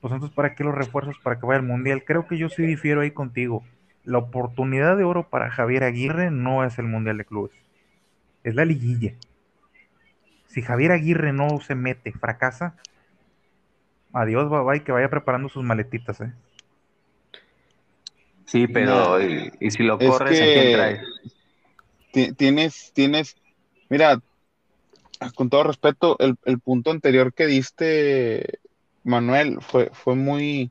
pues 0.00 0.14
entonces 0.14 0.32
¿para 0.32 0.54
qué 0.54 0.62
los 0.62 0.76
refuerzos 0.76 1.18
para 1.18 1.40
que 1.40 1.44
vaya 1.44 1.58
al 1.58 1.66
mundial? 1.66 2.04
Creo 2.04 2.28
que 2.28 2.38
yo 2.38 2.48
sí 2.50 2.62
difiero 2.62 3.00
ahí 3.00 3.10
contigo 3.10 3.64
la 4.04 4.18
oportunidad 4.18 4.96
de 4.96 5.02
oro 5.02 5.28
para 5.28 5.50
Javier 5.50 5.82
Aguirre 5.82 6.30
no 6.30 6.64
es 6.64 6.78
el 6.78 6.86
Mundial 6.86 7.18
de 7.18 7.24
Clubes, 7.24 7.52
es 8.44 8.54
la 8.54 8.64
liguilla. 8.64 9.14
Si 10.46 10.62
Javier 10.62 10.92
Aguirre 10.92 11.32
no 11.32 11.58
se 11.58 11.74
mete, 11.74 12.12
fracasa, 12.12 12.76
adiós, 14.12 14.48
bye 14.48 14.62
bye, 14.62 14.84
que 14.84 14.92
vaya 14.92 15.10
preparando 15.10 15.48
sus 15.48 15.64
maletitas, 15.64 16.20
¿eh? 16.20 16.32
Sí, 18.44 18.68
pero 18.68 19.20
y, 19.20 19.50
y 19.58 19.72
si 19.72 19.82
lo 19.82 19.98
corres, 19.98 20.30
es 20.30 20.38
que 20.38 20.60
¿a 20.60 20.62
quién 20.62 20.72
traes? 20.76 21.16
Tienes, 22.36 22.92
tienes, 22.94 23.36
mira, 23.90 24.20
con 25.34 25.50
todo 25.50 25.64
respeto, 25.64 26.16
el, 26.18 26.36
el 26.46 26.60
punto 26.60 26.90
anterior 26.90 27.34
que 27.34 27.46
diste, 27.46 28.58
Manuel, 29.04 29.58
fue, 29.60 29.90
fue 29.92 30.14
muy, 30.14 30.70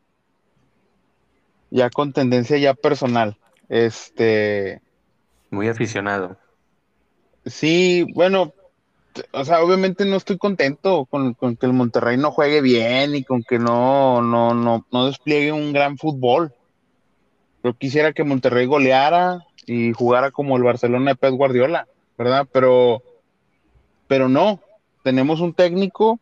ya 1.70 1.90
con 1.90 2.14
tendencia 2.14 2.58
ya 2.58 2.74
personal. 2.74 3.38
Este. 3.70 4.82
Muy 5.52 5.68
aficionado. 5.68 6.38
Sí, 7.46 8.06
bueno, 8.14 8.54
o 9.32 9.46
sea, 9.46 9.62
obviamente 9.62 10.06
no 10.06 10.16
estoy 10.16 10.38
contento 10.38 11.06
con, 11.06 11.34
con, 11.36 11.56
que 11.56 11.66
el 11.66 11.74
Monterrey 11.74 12.18
no 12.18 12.32
juegue 12.32 12.62
bien 12.62 13.16
y 13.16 13.24
con 13.24 13.44
que 13.44 13.60
no, 13.60 14.22
no, 14.22 14.54
no, 14.54 14.86
no 14.92 15.06
despliegue 15.06 15.52
un 15.52 15.74
gran 15.74 15.98
fútbol. 15.98 16.54
Yo 17.64 17.74
quisiera 17.74 18.14
que 18.14 18.24
Monterrey 18.24 18.66
goleara 18.66 19.46
y 19.66 19.94
jugara 19.94 20.32
como 20.32 20.58
el 20.58 20.64
Barcelona 20.64 21.12
de 21.12 21.16
Pep 21.16 21.34
Guardiola, 21.34 21.88
¿verdad? 22.18 22.48
Pero, 22.52 23.02
pero 24.08 24.30
no, 24.30 24.60
tenemos 25.04 25.42
un 25.42 25.54
técnico 25.54 26.20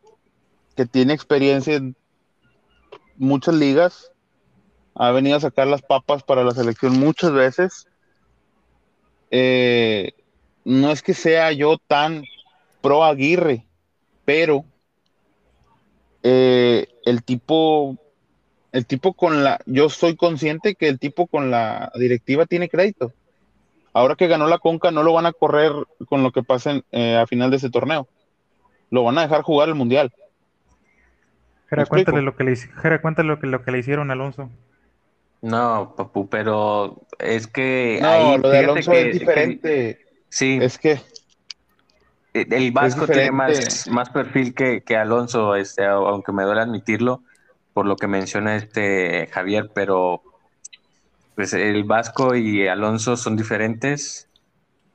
que 0.75 0.85
tiene 0.85 1.13
experiencia 1.13 1.75
en 1.75 1.95
muchas 3.17 3.55
ligas, 3.55 4.11
ha 4.95 5.11
venido 5.11 5.37
a 5.37 5.41
sacar 5.41 5.67
las 5.67 5.81
papas 5.81 6.23
para 6.23 6.43
la 6.43 6.51
selección 6.51 6.99
muchas 6.99 7.31
veces. 7.31 7.87
Eh, 9.31 10.13
no 10.65 10.91
es 10.91 11.01
que 11.01 11.13
sea 11.13 11.51
yo 11.51 11.77
tan 11.77 12.23
pro 12.81 13.03
Aguirre, 13.03 13.65
pero 14.25 14.65
eh, 16.21 16.87
el 17.05 17.23
tipo, 17.23 17.97
el 18.71 18.85
tipo 18.85 19.13
con 19.13 19.43
la, 19.43 19.59
yo 19.65 19.89
soy 19.89 20.15
consciente 20.15 20.75
que 20.75 20.87
el 20.87 20.99
tipo 20.99 21.27
con 21.27 21.51
la 21.51 21.91
directiva 21.95 22.45
tiene 22.45 22.69
crédito. 22.69 23.13
Ahora 23.93 24.15
que 24.15 24.27
ganó 24.27 24.47
la 24.47 24.57
Conca, 24.57 24.91
no 24.91 25.03
lo 25.03 25.13
van 25.13 25.27
a 25.27 25.33
correr 25.33 25.71
con 26.07 26.23
lo 26.23 26.31
que 26.31 26.41
pase 26.41 26.83
eh, 26.91 27.15
a 27.15 27.27
final 27.27 27.51
de 27.51 27.57
ese 27.57 27.69
torneo. 27.69 28.07
Lo 28.89 29.03
van 29.03 29.17
a 29.19 29.21
dejar 29.21 29.43
jugar 29.43 29.69
el 29.69 29.75
Mundial. 29.75 30.11
Jera, 31.69 31.85
cuéntale 31.85 32.21
lo 32.21 32.35
que 32.35 32.43
le, 32.43 32.55
Jera, 32.55 33.01
cuéntale 33.01 33.27
lo 33.27 33.39
que, 33.39 33.47
lo 33.47 33.63
que 33.63 33.71
le 33.71 33.79
hicieron 33.79 34.09
a 34.09 34.13
Alonso. 34.13 34.49
No, 35.41 35.93
papu, 35.95 36.27
pero 36.27 37.01
es 37.19 37.47
que. 37.47 37.99
No, 38.01 38.07
ahí, 38.07 38.37
lo 38.37 38.49
de 38.49 38.59
Alonso 38.59 38.91
que, 38.91 39.09
es 39.09 39.19
diferente. 39.19 39.69
Que, 39.69 40.05
sí. 40.29 40.59
Es 40.61 40.77
que. 40.77 40.99
El 42.33 42.71
Vasco 42.71 43.05
tiene 43.05 43.31
más, 43.31 43.87
más 43.89 44.09
perfil 44.09 44.55
que, 44.55 44.81
que, 44.81 44.97
Alonso, 44.97 45.55
este, 45.55 45.85
aunque 45.85 46.31
me 46.31 46.43
duele 46.43 46.61
admitirlo, 46.61 47.21
por 47.73 47.85
lo 47.85 47.95
que 47.95 48.07
menciona 48.07 48.55
este 48.55 49.27
Javier, 49.31 49.69
pero 49.71 50.23
pues 51.35 51.53
el 51.53 51.83
Vasco 51.83 52.35
y 52.35 52.67
Alonso 52.67 53.17
son 53.17 53.35
diferentes 53.35 54.29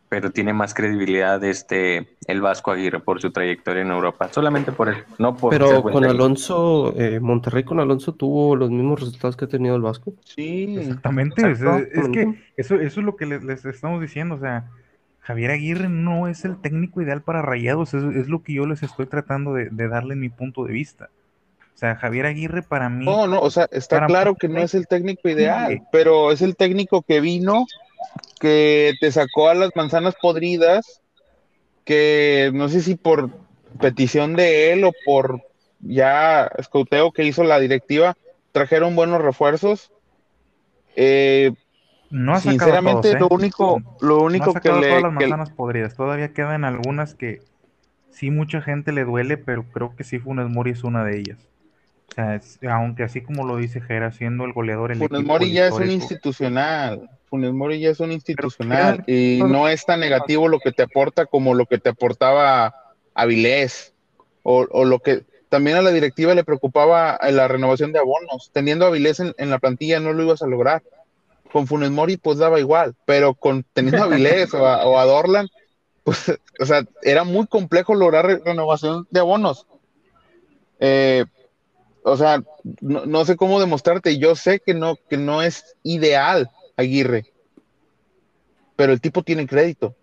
pero 0.09 0.31
tiene 0.31 0.53
más 0.53 0.75
credibilidad 0.75 1.43
este 1.45 2.17
el 2.27 2.41
Vasco 2.41 2.71
Aguirre 2.71 3.01
por 3.01 3.21
su 3.21 3.31
trayectoria 3.31 3.83
en 3.83 3.91
Europa, 3.91 4.29
solamente 4.31 4.73
por 4.73 4.89
eso, 4.89 5.03
no 5.19 5.37
por 5.37 5.51
Pero 5.51 5.83
con 5.83 6.05
Alonso, 6.05 6.95
eh, 6.97 7.21
Monterrey 7.21 7.65
con 7.65 7.81
Alonso 7.81 8.15
tuvo 8.15 8.57
los 8.57 8.71
mismos 8.71 9.01
resultados 9.01 9.37
que 9.37 9.45
ha 9.47 9.49
tenido 9.49 9.77
el 9.77 9.83
Vasco. 9.83 10.15
Sí, 10.25 10.77
exactamente. 10.79 11.43
Exacto. 11.43 11.87
Es, 11.93 12.05
es, 12.05 12.09
que 12.11 12.35
eso, 12.57 12.77
eso 12.77 13.01
es 13.01 13.07
lo 13.07 13.17
que 13.17 13.27
les, 13.27 13.45
les, 13.45 13.65
estamos 13.65 14.01
diciendo, 14.01 14.35
o 14.35 14.39
sea, 14.39 14.71
Javier 15.21 15.51
Aguirre 15.51 15.89
no 15.89 16.29
es 16.29 16.45
el 16.45 16.57
técnico 16.57 17.03
ideal 17.03 17.23
para 17.23 17.43
Rayados, 17.43 17.95
es, 17.95 18.03
es 18.15 18.29
lo 18.29 18.43
que 18.43 18.55
yo 18.55 18.67
les 18.67 18.83
estoy 18.83 19.07
tratando 19.07 19.55
de, 19.55 19.69
de, 19.71 19.89
darle 19.89 20.17
mi 20.17 20.29
punto 20.29 20.65
de 20.65 20.73
vista. 20.73 21.11
O 21.79 21.81
sea, 21.81 21.95
Javier 21.95 22.27
Aguirre 22.27 22.63
para 22.63 22.89
mí. 22.89 23.05
No, 23.05 23.29
no, 23.29 23.39
o 23.39 23.53
sea, 23.53 23.69
está 23.71 24.05
claro 24.07 24.35
que 24.35 24.49
no 24.49 24.59
es 24.59 24.75
el 24.75 24.89
técnico 24.89 25.29
ideal, 25.29 25.75
sí. 25.75 25.83
pero 25.93 26.33
es 26.33 26.43
el 26.43 26.57
técnico 26.57 27.03
que 27.03 27.21
vino 27.21 27.67
que 28.41 28.95
te 29.01 29.13
sacó 29.13 29.49
a 29.49 29.55
las 29.55 29.71
manzanas 29.77 30.17
podridas, 30.21 31.01
que 31.85 32.51
no 32.53 32.69
sé 32.69 32.83
si 32.83 32.97
por 32.97 33.31
petición 33.81 34.35
de 34.35 34.73
él 34.73 34.83
o 34.83 34.91
por 35.07 35.45
ya 35.79 36.51
escouteo 36.59 37.13
que 37.13 37.23
hizo 37.23 37.45
la 37.45 37.61
directiva, 37.61 38.17
trajeron 38.51 38.97
buenos 38.97 39.23
refuerzos. 39.23 39.93
Eh, 40.97 41.53
no 42.11 42.35
ha 42.35 42.41
sinceramente, 42.41 43.15
todos, 43.15 43.15
¿eh? 43.15 43.19
lo 43.21 43.29
único, 43.29 43.83
lo 44.01 44.21
único 44.25 44.47
no 44.47 44.61
que 44.61 44.73
le. 44.73 44.89
Todas 44.89 45.03
las 45.05 45.13
manzanas 45.13 45.51
que... 45.51 45.55
podridas. 45.55 45.95
Todavía 45.95 46.33
quedan 46.33 46.65
algunas 46.65 47.15
que 47.15 47.41
sí 48.11 48.33
mucha 48.33 48.63
gente 48.63 48.91
le 48.91 49.05
duele, 49.05 49.37
pero 49.37 49.63
creo 49.71 49.95
que 49.95 50.03
sí 50.03 50.19
Funes 50.19 50.49
Mori 50.49 50.73
es 50.73 50.83
una 50.83 51.05
de 51.05 51.21
ellas. 51.21 51.49
O 52.11 52.15
sea, 52.15 52.35
es, 52.37 52.59
aunque 52.69 53.03
así 53.03 53.21
como 53.21 53.47
lo 53.47 53.57
dice 53.57 53.81
Jera, 53.81 54.11
siendo 54.13 54.45
el 54.45 54.53
goleador 54.53 54.93
el 54.93 54.99
Funes 54.99 55.25
Mori 55.25 55.53
ya 55.53 55.67
es 55.69 55.75
un 55.75 55.91
institucional. 55.91 57.11
Funes 57.29 57.53
Mori 57.53 57.81
ya 57.81 57.91
es 57.91 58.01
un 58.01 58.13
institucional 58.13 59.05
pero, 59.05 59.19
y 59.19 59.43
no 59.43 59.69
es 59.69 59.85
tan 59.85 60.01
negativo 60.01 60.49
lo 60.49 60.59
que 60.61 60.73
te 60.73 60.83
aporta 60.83 61.27
como 61.27 61.55
lo 61.55 61.67
que 61.67 61.79
te 61.79 61.91
aportaba 61.91 62.75
Avilés 63.15 63.93
o, 64.43 64.67
o, 64.71 64.85
lo 64.85 65.01
que 65.01 65.25
también 65.49 65.77
a 65.77 65.83
la 65.83 65.91
directiva 65.91 66.35
le 66.35 66.45
preocupaba 66.45 67.19
la 67.31 67.49
renovación 67.49 67.93
de 67.93 67.99
abonos. 67.99 68.51
Teniendo 68.53 68.85
a 68.85 68.89
Avilés 68.89 69.21
en, 69.21 69.35
en, 69.37 69.51
la 69.51 69.59
plantilla 69.59 70.01
no 70.01 70.13
lo 70.13 70.23
ibas 70.23 70.43
a 70.43 70.47
lograr. 70.47 70.83
con 71.53 71.67
Funes 71.67 71.91
Mori 71.91 72.17
pues 72.17 72.39
daba 72.39 72.61
igual, 72.61 72.95
pero 73.05 73.35
con 73.35 73.65
teniendo 73.73 74.05
a 74.05 74.09
Vilés 74.09 74.53
o, 74.55 74.67
a, 74.67 75.05
Dorlan, 75.05 75.49
pues, 76.05 76.39
o 76.61 76.67
sea, 76.67 76.85
era 77.03 77.25
muy 77.25 77.47
complejo 77.47 77.95
lograr 77.95 78.43
renovación 78.45 79.07
de 79.11 79.21
abonos. 79.21 79.67
Eh, 80.81 81.25
o 82.03 82.17
sea, 82.17 82.43
no, 82.81 83.25
sé 83.25 83.37
cómo 83.37 83.61
demostrarte, 83.61 84.19
yo 84.19 84.35
sé 84.35 84.61
que 84.61 84.75
no, 84.75 84.97
que 85.09 85.17
no 85.17 85.43
es 85.43 85.77
ideal 85.83 86.51
Aguirre, 86.77 87.27
pero 88.77 88.93
el 88.93 89.01
tipo 89.01 89.23
tiene 89.23 89.47
crédito. 89.47 89.95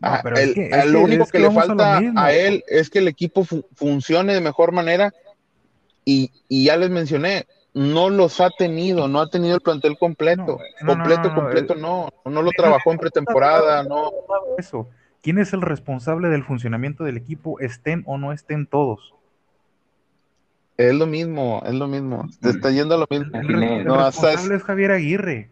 Ah, 0.00 0.22
lo 0.86 1.02
único 1.02 1.26
que, 1.26 1.40
le 1.40 1.50
falta 1.50 2.00
a, 2.16 2.32
él 2.32 2.64
es 2.68 2.88
que 2.88 3.00
el 3.00 3.08
equipo 3.08 3.44
funcione 3.74 4.34
de 4.34 4.40
mejor 4.40 4.72
manera 4.72 5.12
y, 6.04 6.30
ya 6.48 6.76
les 6.76 6.90
mencioné, 6.90 7.46
no 7.74 8.08
los 8.08 8.40
ha 8.40 8.50
tenido, 8.50 9.08
no 9.08 9.20
ha 9.20 9.28
tenido 9.28 9.54
el 9.56 9.60
plantel 9.60 9.98
completo, 9.98 10.58
completo, 10.84 11.34
completo, 11.34 11.74
no, 11.74 12.08
no 12.24 12.42
lo 12.42 12.50
trabajó 12.52 12.92
en 12.92 12.98
pretemporada, 12.98 13.82
no. 13.82 14.10
Eso. 14.56 14.88
¿Quién 15.22 15.38
es 15.38 15.52
el 15.52 15.62
responsable 15.62 16.28
del 16.28 16.44
funcionamiento 16.44 17.04
del 17.04 17.16
equipo, 17.16 17.60
estén 17.60 18.04
o 18.06 18.18
no 18.18 18.32
estén 18.32 18.66
todos? 18.66 19.14
Es 20.78 20.94
lo 20.94 21.06
mismo, 21.06 21.60
es 21.66 21.74
lo 21.74 21.88
mismo. 21.88 22.28
Te 22.40 22.50
está 22.50 22.70
yendo 22.70 22.94
a 22.94 22.98
lo 22.98 23.06
mismo. 23.10 23.36
El, 23.36 23.84
responsable 23.84 24.54
es 24.54 24.62
Javier 24.62 24.92
Aguirre. 24.92 25.50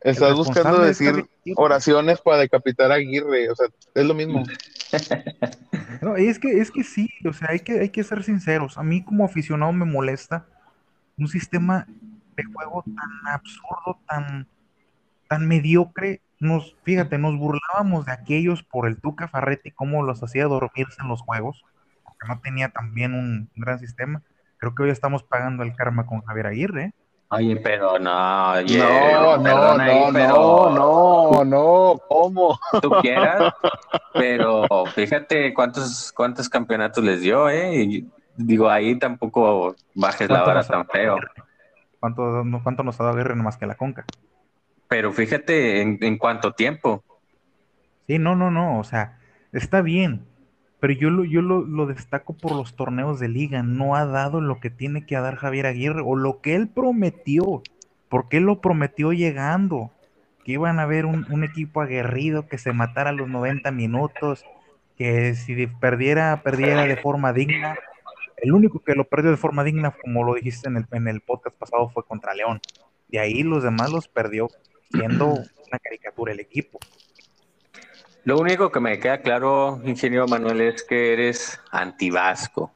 Estás 0.00 0.34
buscando 0.34 0.80
decir 0.80 1.28
oraciones 1.56 2.20
para 2.20 2.38
decapitar 2.38 2.92
a 2.92 2.94
Aguirre, 2.94 3.50
o 3.50 3.56
sea, 3.56 3.66
es 3.94 4.06
lo 4.06 4.14
mismo. 4.14 4.44
No, 6.00 6.14
es 6.14 6.38
que, 6.38 6.60
es 6.60 6.70
que 6.70 6.84
sí, 6.84 7.10
o 7.28 7.32
sea, 7.32 7.48
hay 7.50 7.58
que, 7.58 7.80
hay 7.80 7.88
que 7.88 8.04
ser 8.04 8.22
sinceros. 8.22 8.78
A 8.78 8.84
mí 8.84 9.02
como 9.02 9.24
aficionado 9.24 9.72
me 9.72 9.84
molesta 9.84 10.46
un 11.18 11.26
sistema 11.26 11.88
de 12.36 12.44
juego 12.44 12.84
tan 12.84 13.34
absurdo, 13.34 13.98
tan, 14.08 14.46
tan 15.28 15.48
mediocre. 15.48 16.20
Nos, 16.38 16.76
fíjate, 16.84 17.18
nos 17.18 17.36
burlábamos 17.36 18.06
de 18.06 18.12
aquellos 18.12 18.62
por 18.62 18.86
el 18.86 19.00
Tuca 19.00 19.26
Farretti, 19.26 19.72
cómo 19.72 20.04
los 20.04 20.22
hacía 20.22 20.44
dormirse 20.44 21.02
en 21.02 21.08
los 21.08 21.20
juegos, 21.20 21.64
porque 22.04 22.28
no 22.28 22.38
tenía 22.40 22.68
también 22.68 23.14
un 23.14 23.50
gran 23.56 23.80
sistema. 23.80 24.22
Creo 24.58 24.74
que 24.74 24.82
hoy 24.82 24.90
estamos 24.90 25.22
pagando 25.22 25.62
el 25.62 25.74
karma 25.74 26.04
con 26.06 26.20
Javier 26.22 26.48
Aguirre. 26.48 26.92
Oye, 27.30 27.56
pero 27.56 27.98
no, 27.98 28.54
no, 28.62 29.36
no, 29.36 29.76
no, 29.76 30.10
no, 30.10 30.70
no, 30.70 31.44
no, 31.44 32.00
¿cómo? 32.08 32.58
Tú 32.82 32.90
quieras, 33.02 33.52
pero 34.14 34.64
fíjate 34.94 35.52
cuántos, 35.52 36.10
cuántos 36.12 36.48
campeonatos 36.48 37.04
les 37.04 37.20
dio, 37.20 37.50
¿eh? 37.50 37.82
Y 37.82 38.08
digo, 38.34 38.70
ahí 38.70 38.98
tampoco 38.98 39.76
bajes 39.94 40.30
la 40.30 40.42
vara 40.42 40.64
tan 40.64 40.86
feo. 40.86 41.18
¿Cuánto, 42.00 42.44
¿Cuánto 42.62 42.82
nos 42.82 42.98
ha 42.98 43.04
dado 43.04 43.16
Aguirre 43.16 43.34
más 43.34 43.58
que 43.58 43.66
la 43.66 43.74
Conca? 43.74 44.04
Pero 44.88 45.12
fíjate 45.12 45.82
en, 45.82 45.98
en 46.00 46.16
cuánto 46.16 46.52
tiempo. 46.52 47.04
Sí, 48.06 48.18
no, 48.18 48.36
no, 48.36 48.50
no, 48.50 48.78
o 48.78 48.84
sea, 48.84 49.18
está 49.52 49.82
bien, 49.82 50.26
pero 50.80 50.92
yo 50.92 51.10
lo, 51.10 51.24
yo 51.24 51.42
lo, 51.42 51.86
destaco 51.86 52.34
por 52.34 52.52
los 52.52 52.76
torneos 52.76 53.18
de 53.18 53.28
liga. 53.28 53.62
No 53.62 53.96
ha 53.96 54.06
dado 54.06 54.40
lo 54.40 54.60
que 54.60 54.70
tiene 54.70 55.06
que 55.06 55.16
dar 55.16 55.36
Javier 55.36 55.66
Aguirre 55.66 56.02
o 56.04 56.14
lo 56.14 56.40
que 56.40 56.54
él 56.54 56.68
prometió. 56.68 57.62
Porque 58.08 58.36
él 58.36 58.44
lo 58.44 58.60
prometió 58.60 59.12
llegando. 59.12 59.90
Que 60.44 60.52
iban 60.52 60.78
a 60.78 60.86
ver 60.86 61.04
un, 61.04 61.44
equipo 61.44 61.80
aguerrido 61.80 62.46
que 62.46 62.58
se 62.58 62.72
matara 62.72 63.10
a 63.10 63.12
los 63.12 63.28
90 63.28 63.72
minutos. 63.72 64.44
Que 64.96 65.34
si 65.34 65.66
perdiera, 65.66 66.42
perdiera 66.42 66.84
de 66.84 66.96
forma 66.96 67.32
digna. 67.32 67.76
El 68.36 68.52
único 68.52 68.78
que 68.78 68.94
lo 68.94 69.02
perdió 69.02 69.32
de 69.32 69.36
forma 69.36 69.64
digna, 69.64 69.90
como 69.90 70.22
lo 70.22 70.34
dijiste 70.34 70.68
en 70.68 70.76
el, 70.76 70.86
en 70.92 71.08
el 71.08 71.20
podcast 71.20 71.56
pasado, 71.56 71.88
fue 71.88 72.04
contra 72.04 72.34
León. 72.34 72.60
De 73.08 73.18
ahí 73.18 73.42
los 73.42 73.64
demás 73.64 73.90
los 73.90 74.06
perdió 74.06 74.48
siendo 74.92 75.26
una 75.26 75.78
caricatura 75.82 76.32
el 76.32 76.38
equipo. 76.38 76.78
Lo 78.24 78.38
único 78.38 78.70
que 78.70 78.80
me 78.80 78.98
queda 78.98 79.22
claro, 79.22 79.80
ingeniero 79.84 80.26
Manuel, 80.26 80.60
es 80.60 80.82
que 80.82 81.12
eres 81.12 81.60
anti-vasco. 81.70 82.72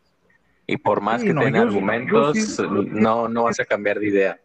Y 0.67 0.77
por 0.79 1.01
más 1.01 1.23
que 1.23 1.35
tenga 1.35 1.61
argumentos, 1.61 2.59
no, 2.71 3.29
no 3.29 3.45
vas 3.45 3.61
a 3.61 3.65
cambiar 3.65 3.99
de 3.99 4.09
idea. 4.09 4.41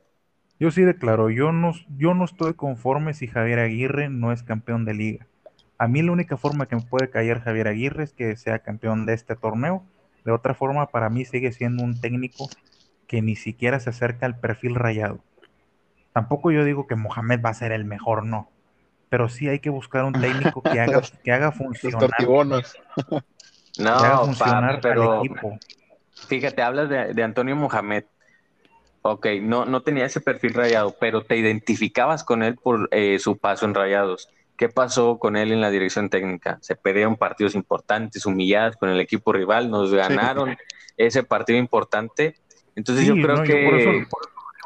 Yo 0.60 0.72
sí 0.72 0.82
declaro, 0.82 1.30
yo 1.30 1.52
no, 1.52 1.74
yo 1.98 2.14
no 2.14 2.26
estoy 2.26 2.56
conforme 2.56 3.14
si 3.14 3.28
Javier 3.28 3.60
Aguirre 3.60 4.10
no 4.10 4.32
es 4.32 4.42
campeón 4.42 4.86
de 4.86 4.96
liga. 4.96 5.28
A 5.78 5.88
mí 5.88 6.02
la 6.02 6.12
única 6.12 6.36
forma 6.36 6.66
que 6.66 6.76
me 6.76 6.82
puede 6.82 7.12
caer 7.12 7.42
Javier 7.42 7.68
Aguirre 7.68 8.04
es 8.04 8.14
que 8.14 8.36
sea 8.36 8.60
campeón 8.60 9.06
de 9.06 9.14
este 9.14 9.36
torneo. 9.36 9.84
De 10.26 10.32
otra 10.32 10.56
forma, 10.56 10.88
para 10.88 11.10
mí 11.10 11.24
sigue 11.24 11.52
siendo 11.52 11.84
un 11.84 12.02
técnico 12.02 12.50
que 13.06 13.22
ni 13.22 13.36
siquiera 13.36 13.80
se 13.80 13.92
acerca 13.92 14.26
al 14.26 14.40
perfil 14.40 14.76
rayado. 14.76 15.20
Tampoco 16.12 16.52
yo 16.52 16.66
digo 16.66 16.88
que 16.88 16.96
Mohamed 16.96 17.40
va 17.46 17.52
a 17.52 17.54
ser 17.54 17.72
el 17.72 17.86
mejor, 17.86 18.26
no 18.26 18.50
pero 19.10 19.30
sí 19.30 19.48
hay 19.48 19.60
que 19.60 19.70
buscar 19.70 20.04
un 20.04 20.14
técnico 20.14 20.62
que 20.62 20.80
haga, 20.80 21.02
que 21.24 21.32
haga 21.32 21.52
funcionar. 21.52 22.10
no, 22.20 22.62
que 23.78 23.88
haga 23.88 24.18
funcionar 24.20 24.80
pero 24.82 25.24
equipo. 25.24 25.58
Fíjate, 26.28 26.62
hablas 26.62 26.90
de, 26.90 27.24
Antonio 27.24 27.56
Mohamed. 27.56 28.06
Ok, 29.04 29.28
no, 29.42 29.66
no 29.66 29.82
tenía 29.82 30.06
ese 30.06 30.20
perfil 30.20 30.54
rayado, 30.54 30.96
pero 31.00 31.22
te 31.22 31.38
identificabas 31.38 32.24
con 32.24 32.44
él 32.44 32.56
por 32.56 32.90
eh, 32.92 33.20
su 33.20 33.38
paso 33.38 33.66
en 33.66 33.74
rayados. 33.74 34.30
¿Qué 34.58 34.68
pasó 34.70 35.20
con 35.20 35.38
él 35.38 35.52
en 35.52 35.62
la 35.62 35.70
dirección 35.70 36.10
técnica? 36.10 36.58
Se 36.62 36.76
perdieron 36.76 37.16
partidos 37.16 37.54
importantes, 37.54 38.26
humillados 38.26 38.76
con 38.76 38.90
el 38.90 39.00
equipo 39.00 39.32
rival, 39.32 39.70
nos 39.70 39.94
ganaron 39.94 40.58
ese 40.98 41.24
partido 41.24 41.60
importante. 41.60 42.36
Entonces 42.76 43.06
yo 43.06 43.14
creo 43.14 43.44
que 43.44 44.06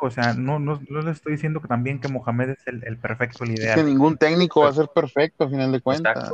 o 0.05 0.11
sea, 0.11 0.33
no, 0.33 0.59
no, 0.59 0.81
no, 0.89 1.01
le 1.01 1.11
estoy 1.11 1.33
diciendo 1.33 1.61
que 1.61 1.67
también 1.67 1.99
que 1.99 2.07
Mohamed 2.07 2.49
es 2.49 2.67
el, 2.67 2.97
perfecto, 2.97 3.43
el 3.43 3.51
ideal. 3.51 3.69
Es 3.79 3.83
que 3.83 3.89
ningún 3.89 4.17
técnico 4.17 4.61
va 4.61 4.69
a 4.69 4.73
ser 4.73 4.87
perfecto, 4.87 5.43
a 5.43 5.49
final 5.49 5.71
de 5.71 5.81
cuentas. 5.81 6.33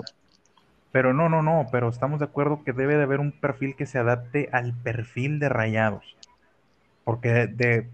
Pero 0.91 1.13
no, 1.13 1.29
no, 1.29 1.43
no, 1.43 1.67
pero 1.71 1.89
estamos 1.89 2.19
de 2.19 2.25
acuerdo 2.25 2.63
que 2.63 2.73
debe 2.73 2.95
de 2.95 3.03
haber 3.03 3.19
un 3.19 3.31
perfil 3.31 3.75
que 3.75 3.85
se 3.85 3.99
adapte 3.99 4.49
al 4.51 4.73
perfil 4.73 5.39
de 5.39 5.49
Rayados. 5.49 6.15
Porque 7.03 7.47
de, 7.47 7.87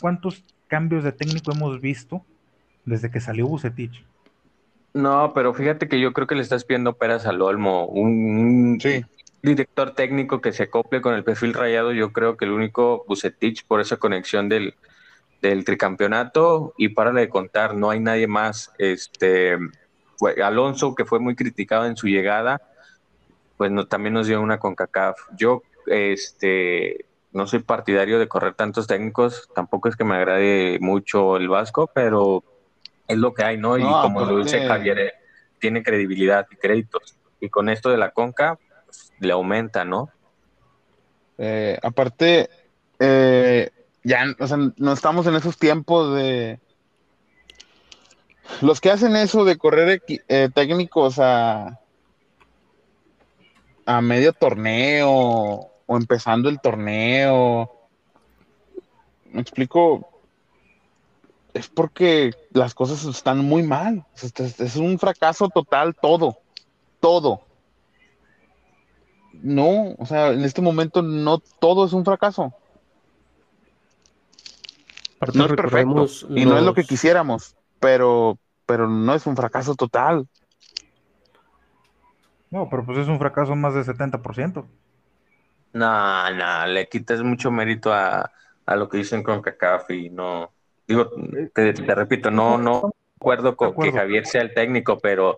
¿cuántos 0.00 0.42
cambios 0.68 1.04
de 1.04 1.12
técnico 1.12 1.52
hemos 1.52 1.80
visto 1.80 2.24
desde 2.84 3.10
que 3.10 3.20
salió 3.20 3.46
Bucetich? 3.46 4.04
No, 4.94 5.32
pero 5.34 5.54
fíjate 5.54 5.88
que 5.88 6.00
yo 6.00 6.12
creo 6.12 6.26
que 6.26 6.34
le 6.34 6.42
estás 6.42 6.64
pidiendo 6.64 6.94
peras 6.94 7.26
al 7.26 7.42
olmo. 7.42 7.86
Un, 7.86 8.78
director 9.42 9.94
técnico 9.94 10.40
que 10.40 10.52
se 10.52 10.64
acople 10.64 11.00
con 11.00 11.14
el 11.14 11.24
perfil 11.24 11.54
rayado, 11.54 11.92
yo 11.92 12.12
creo 12.12 12.36
que 12.36 12.44
el 12.44 12.52
único 12.52 13.04
Bucetich 13.08 13.64
por 13.66 13.80
esa 13.80 13.96
conexión 13.96 14.48
del, 14.48 14.74
del 15.40 15.64
tricampeonato 15.64 16.74
y 16.76 16.90
para 16.90 17.12
de 17.12 17.28
contar, 17.28 17.74
no 17.74 17.90
hay 17.90 18.00
nadie 18.00 18.26
más. 18.26 18.72
Este, 18.78 19.56
Alonso, 20.42 20.94
que 20.94 21.04
fue 21.04 21.18
muy 21.18 21.34
criticado 21.34 21.86
en 21.86 21.96
su 21.96 22.08
llegada, 22.08 22.60
pues 23.56 23.70
no, 23.70 23.86
también 23.86 24.14
nos 24.14 24.26
dio 24.26 24.40
una 24.40 24.58
con 24.58 24.74
CACAF. 24.74 25.18
Yo 25.36 25.62
este, 25.86 27.06
no 27.32 27.46
soy 27.46 27.60
partidario 27.60 28.18
de 28.18 28.28
correr 28.28 28.54
tantos 28.54 28.86
técnicos, 28.86 29.48
tampoco 29.54 29.88
es 29.88 29.96
que 29.96 30.04
me 30.04 30.16
agrade 30.16 30.78
mucho 30.80 31.36
el 31.36 31.48
Vasco, 31.48 31.90
pero 31.94 32.44
es 33.06 33.18
lo 33.18 33.34
que 33.34 33.44
hay, 33.44 33.58
¿no? 33.58 33.76
y 33.78 33.82
como 33.82 34.24
lo 34.24 34.38
dice 34.38 34.66
Javier, 34.66 34.98
eh, 34.98 35.12
tiene 35.58 35.82
credibilidad 35.82 36.46
y 36.50 36.56
créditos. 36.56 37.16
Y 37.40 37.48
con 37.48 37.68
esto 37.68 37.90
de 37.90 37.96
la 37.96 38.10
Conca, 38.10 38.58
pues, 38.84 39.12
le 39.18 39.32
aumenta, 39.32 39.84
¿no? 39.84 40.10
Eh, 41.38 41.78
aparte, 41.82 42.50
eh, 42.98 43.70
ya, 44.02 44.24
o 44.38 44.46
sea, 44.46 44.58
no 44.76 44.92
estamos 44.92 45.26
en 45.26 45.34
esos 45.34 45.58
tiempos 45.58 46.14
de... 46.14 46.58
Los 48.62 48.80
que 48.80 48.90
hacen 48.90 49.14
eso 49.14 49.44
de 49.44 49.56
correr 49.56 50.02
eh, 50.08 50.48
técnicos 50.52 51.18
a, 51.18 51.78
a 53.86 54.00
medio 54.00 54.32
torneo 54.32 55.10
o 55.10 55.96
empezando 55.96 56.48
el 56.48 56.60
torneo, 56.60 57.70
me 59.32 59.40
explico, 59.40 60.10
es 61.54 61.68
porque 61.68 62.32
las 62.52 62.74
cosas 62.74 63.04
están 63.04 63.38
muy 63.38 63.62
mal. 63.62 64.04
Es 64.58 64.76
un 64.76 64.98
fracaso 64.98 65.48
total 65.48 65.94
todo, 65.94 66.38
todo. 66.98 67.42
No, 69.32 69.94
o 69.96 70.06
sea, 70.06 70.28
en 70.28 70.44
este 70.44 70.60
momento 70.60 71.02
no 71.02 71.38
todo 71.38 71.86
es 71.86 71.92
un 71.92 72.04
fracaso 72.04 72.52
no 75.34 75.46
es 75.46 75.52
perfecto 75.52 76.06
y 76.30 76.44
no 76.46 76.56
es 76.56 76.64
lo 76.64 76.74
que 76.74 76.84
quisiéramos, 76.84 77.56
pero, 77.78 78.38
pero 78.66 78.88
no 78.88 79.14
es 79.14 79.26
un 79.26 79.36
fracaso 79.36 79.74
total. 79.74 80.26
No, 82.50 82.68
pero 82.68 82.84
pues 82.84 82.98
es 82.98 83.08
un 83.08 83.18
fracaso 83.18 83.54
más 83.54 83.74
del 83.74 83.84
70%. 83.84 84.64
No, 85.72 86.30
no, 86.30 86.66
le 86.66 86.88
quitas 86.88 87.22
mucho 87.22 87.50
mérito 87.50 87.92
a, 87.92 88.30
lo 88.66 88.88
que 88.88 88.98
dicen 88.98 89.22
con 89.22 89.42
CACAF 89.42 89.90
y 89.90 90.10
no, 90.10 90.52
digo, 90.86 91.10
te, 91.52 91.72
repito, 91.72 92.30
no, 92.30 92.56
no 92.56 92.92
acuerdo 93.16 93.56
con 93.56 93.74
que 93.76 93.92
Javier 93.92 94.26
sea 94.26 94.42
el 94.42 94.54
técnico, 94.54 94.98
pero 94.98 95.36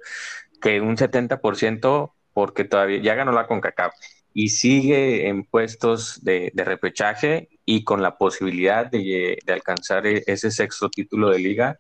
que 0.61 0.81
un 0.81 0.97
70% 0.97 2.13
porque 2.33 2.65
todavía 2.65 3.03
ya 3.03 3.15
ganó 3.15 3.33
la 3.33 3.47
CONCACAF 3.47 3.95
y 4.35 4.49
sigue 4.49 5.29
en 5.29 5.45
puestos 5.45 6.25
de, 6.25 6.51
de 6.55 6.65
repechaje 6.65 7.49
y 7.65 7.85
con 7.85 8.03
la 8.03 8.17
posibilidad 8.17 8.91
de, 8.91 9.39
alcanzar 9.47 10.07
e, 10.07 10.23
ese 10.27 10.51
sexto 10.51 10.89
título 10.89 11.31
de 11.31 11.39
liga, 11.39 11.79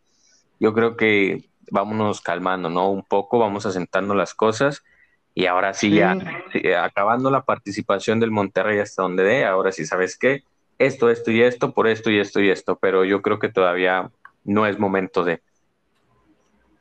yo 0.60 0.72
creo 0.72 0.96
que 0.96 1.44
vámonos 1.70 2.20
calmando, 2.20 2.68
¿no? 2.68 2.90
Un 2.90 3.04
poco, 3.04 3.38
vamos 3.38 3.66
asentando 3.66 4.14
las 4.14 4.34
cosas 4.34 4.82
y 5.34 5.46
ahora 5.46 5.72
sí, 5.72 5.90
ya 5.90 6.16
acabando 6.82 7.30
la 7.30 7.42
participación 7.42 8.20
del 8.20 8.30
Monterrey 8.30 8.78
hasta 8.78 9.02
donde 9.02 9.24
dé, 9.24 9.44
ahora 9.44 9.72
sí, 9.72 9.86
¿sabes 9.86 10.18
qué? 10.18 10.44
Esto, 10.78 11.10
esto 11.10 11.30
y 11.30 11.42
esto, 11.42 11.72
por 11.72 11.88
esto 11.88 12.10
y 12.10 12.18
esto 12.18 12.40
y 12.40 12.50
esto, 12.50 12.76
pero 12.76 13.04
yo 13.04 13.22
creo 13.22 13.38
que 13.38 13.48
todavía 13.48 14.10
no 14.44 14.66
es 14.66 14.78
momento 14.78 15.24
de. 15.24 15.40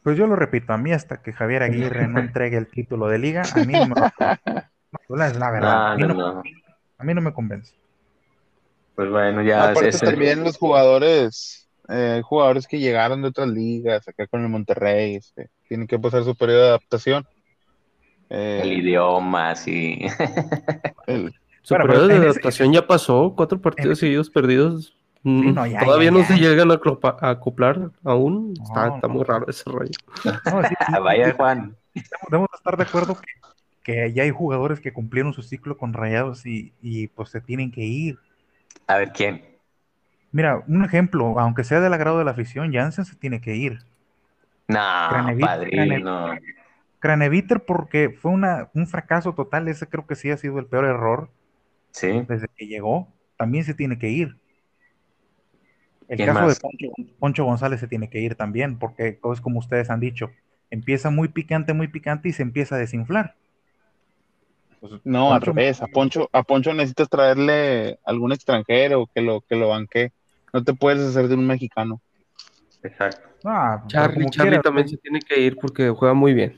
Pues 0.04 0.18
yo 0.18 0.28
lo 0.28 0.36
repito, 0.36 0.74
a 0.74 0.78
mí 0.78 0.92
hasta 0.92 1.22
que 1.22 1.32
Javier 1.32 1.64
Aguirre 1.64 2.08
no 2.08 2.20
entregue 2.20 2.58
el 2.58 2.68
título 2.68 3.08
de 3.08 3.20
liga, 3.20 3.44
a 3.56 3.64
mí 3.64 3.74
no 3.74 3.88
me 3.88 3.96
es 4.94 5.38
la 5.38 5.52
verdad. 5.52 5.92
a, 5.94 5.96
mí 7.04 7.14
no, 7.14 7.22
me 7.22 7.34
convence. 7.34 7.74
Pues 8.96 9.10
bueno, 9.10 9.42
ya. 9.42 9.70
Aparte 9.70 9.92
también 9.98 10.44
los 10.44 10.58
jugadores, 10.58 11.70
eh, 11.90 12.22
jugadores 12.24 12.68
que 12.68 12.80
llegaron 12.80 13.22
de 13.22 13.30
otras 13.30 13.48
ligas, 13.48 14.08
acá 14.08 14.28
con 14.28 14.42
el 14.42 14.50
Monterrey, 14.50 15.16
este, 15.16 15.50
tienen 15.68 15.88
que 15.88 16.00
pasar 16.00 16.24
su 16.24 16.36
periodo 16.36 16.62
de 16.62 16.68
adaptación. 16.70 17.26
el 18.30 18.70
eh, 18.70 18.74
idioma, 18.76 19.56
sí. 19.56 20.06
su 21.62 21.76
periodo 21.76 22.08
de 22.08 22.16
adaptación 22.16 22.74
ya 22.74 22.86
pasó, 22.86 23.34
cuatro 23.36 23.60
partidos 23.60 24.00
seguidos 24.00 24.30
perdidos 24.30 24.96
Mm, 25.24 25.54
todavía 25.86 26.10
no 26.10 26.24
se 26.24 26.36
llegan 26.36 26.72
a, 26.72 26.80
acoplar 27.22 27.92
aún. 28.04 28.54
está, 28.64 29.08
muy 29.08 29.24
raro 29.24 29.48
ese 29.48 29.64
rollo. 29.70 29.92
Vaya, 31.04 31.34
Juan. 31.34 31.76
Debemos 32.30 32.50
estar 32.56 32.76
de 32.76 32.84
acuerdo 32.84 33.16
que, 33.16 33.28
ya 33.86 34.24
hay 34.24 34.32
jugadores 34.32 34.80
que 34.80 34.94
cumplieron 34.94 35.34
su 35.34 35.42
ciclo 35.42 35.78
con 35.78 35.94
rayados 35.94 36.46
y, 36.46 37.08
pues 37.16 37.30
se 37.30 37.42
tienen 37.42 37.72
que 37.72 37.82
ir. 37.82 38.20
A 38.88 38.98
ver, 38.98 39.12
¿quién? 39.12 39.44
Mira, 40.32 40.64
un 40.68 40.86
ejemplo, 40.86 41.40
aunque 41.40 41.64
sea 41.64 41.82
del 41.82 41.94
agrado 41.94 42.20
de 42.20 42.26
la 42.26 42.32
afición, 42.32 42.74
Jansen 42.74 43.06
se 43.06 43.16
tiene 43.16 43.42
que 43.42 43.56
ir. 43.56 43.80
No, 44.68 44.78
padrino. 45.40 46.36
Craneviter 47.00 47.66
porque 47.66 48.12
fue 48.12 48.32
una, 48.32 48.70
un 48.74 48.86
fracaso 48.86 49.34
total, 49.34 49.68
ese 49.68 49.88
creo 49.88 50.06
que 50.06 50.16
sí 50.16 50.30
ha 50.30 50.38
sido 50.38 50.60
el 50.60 50.68
peor 50.68 50.86
error. 50.86 51.30
Sí. 51.92 52.24
Desde 52.28 52.48
que 52.56 52.68
llegó, 52.68 53.08
también 53.38 53.66
se 53.66 53.74
tiene 53.74 53.98
que 53.98 54.10
ir. 54.10 54.38
El 56.08 56.26
caso 56.26 56.48
de 56.48 56.92
Poncho, 57.20 57.46
González 57.46 57.80
se 57.80 57.88
tiene 57.88 58.10
que 58.10 58.20
ir 58.20 58.36
también, 58.36 58.78
porque 58.78 59.18
es 59.32 59.42
como 59.42 59.60
ustedes 59.60 59.90
han 59.90 60.02
dicho, 60.02 60.30
empieza 60.70 61.10
muy 61.10 61.30
picante, 61.30 61.74
muy 61.74 61.88
picante 61.88 62.30
y 62.30 62.34
se 62.34 62.44
empieza 62.44 62.76
a 62.76 62.78
desinflar. 62.78 63.36
Pues, 64.82 64.94
no, 65.04 65.32
al 65.32 65.42
revés, 65.42 65.80
a 65.84 65.88
Poncho, 65.88 66.28
a 66.34 66.42
Poncho 66.42 66.74
necesitas 66.74 67.08
traerle 67.08 68.00
algún 68.04 68.32
extranjero 68.32 69.08
que 69.14 69.22
lo, 69.22 69.42
que 69.42 69.56
lo 69.56 69.70
banque. 69.70 70.12
No 70.52 70.64
te 70.64 70.74
puedes 70.74 71.08
hacer 71.08 71.28
de 71.28 71.36
un 71.36 71.46
mexicano. 71.46 72.02
Exacto. 72.82 73.30
Ah, 73.46 73.84
Charlie, 73.88 74.60
también 74.62 74.90
se 74.90 74.98
tiene 74.98 75.20
que 75.20 75.40
ir 75.40 75.56
porque 75.58 75.90
juega 75.92 76.16
muy 76.16 76.34
bien. 76.34 76.58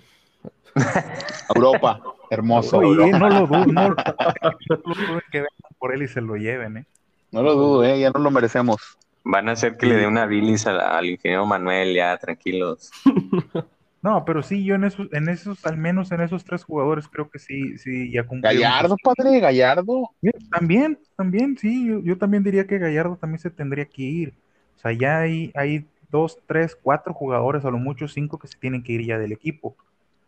Europa, 1.54 2.02
hermoso. 2.30 2.82
no 2.82 2.94
lo 2.94 3.46
dudo, 3.46 3.66
no, 3.66 3.90
lo 3.90 3.98
dudo 4.78 5.22
que 5.30 5.40
vengan 5.40 5.78
por 5.78 5.94
él 5.94 6.04
y 6.04 6.08
se 6.08 6.22
lo 6.22 6.38
lleven, 6.38 6.78
¿eh? 6.78 6.86
No 7.32 7.44
lo 7.44 7.56
dudo, 7.56 7.84
¿eh? 7.84 8.00
ya 8.00 8.10
no 8.10 8.22
lo 8.22 8.32
merecemos. 8.32 8.98
Van 9.26 9.50
a 9.50 9.54
hacer 9.54 9.76
que 9.76 9.86
le 9.86 9.96
dé 9.96 10.08
una 10.08 10.26
bilis 10.26 10.66
al, 10.66 11.06
ingeniero 11.06 11.46
Manuel, 11.46 11.94
ya, 11.94 12.18
tranquilos. 12.18 12.90
No, 14.04 14.26
pero 14.26 14.44
sí, 14.44 14.66
yo 14.66 14.76
en 14.76 14.84
esos, 14.84 15.08
en 15.14 15.30
esos, 15.30 15.66
al 15.66 15.78
menos 15.78 16.12
en 16.12 16.20
esos 16.20 16.44
tres 16.44 16.66
jugadores, 16.66 17.08
creo 17.08 17.30
que 17.30 17.40
sí, 17.40 17.78
sí, 17.78 18.12
ya 18.12 18.28
cumplieron. 18.28 18.62
Gallardo, 18.62 18.98
padre, 19.02 19.40
Gallardo. 19.40 20.12
También, 20.52 21.00
también, 21.16 21.58
sí, 21.58 21.90
yo, 22.04 22.18
también 22.18 22.44
diría 22.44 22.68
que 22.68 22.80
Gallardo 22.80 23.16
también 23.16 23.40
se 23.40 23.50
tendría 23.50 23.86
que 23.86 24.04
ir. 24.04 24.34
O 24.76 24.80
sea, 24.80 24.92
ya 24.92 25.20
hay, 25.20 25.54
hay 25.56 25.88
dos, 26.12 26.38
tres, 26.46 26.76
cuatro 26.76 27.14
jugadores, 27.14 27.64
a 27.64 27.72
lo 27.72 27.78
mucho 27.78 28.10
cinco 28.10 28.38
que 28.38 28.50
se 28.50 28.58
tienen 28.58 28.84
que 28.84 28.92
ir 28.92 29.06
ya 29.06 29.18
del 29.18 29.32
equipo. 29.32 29.74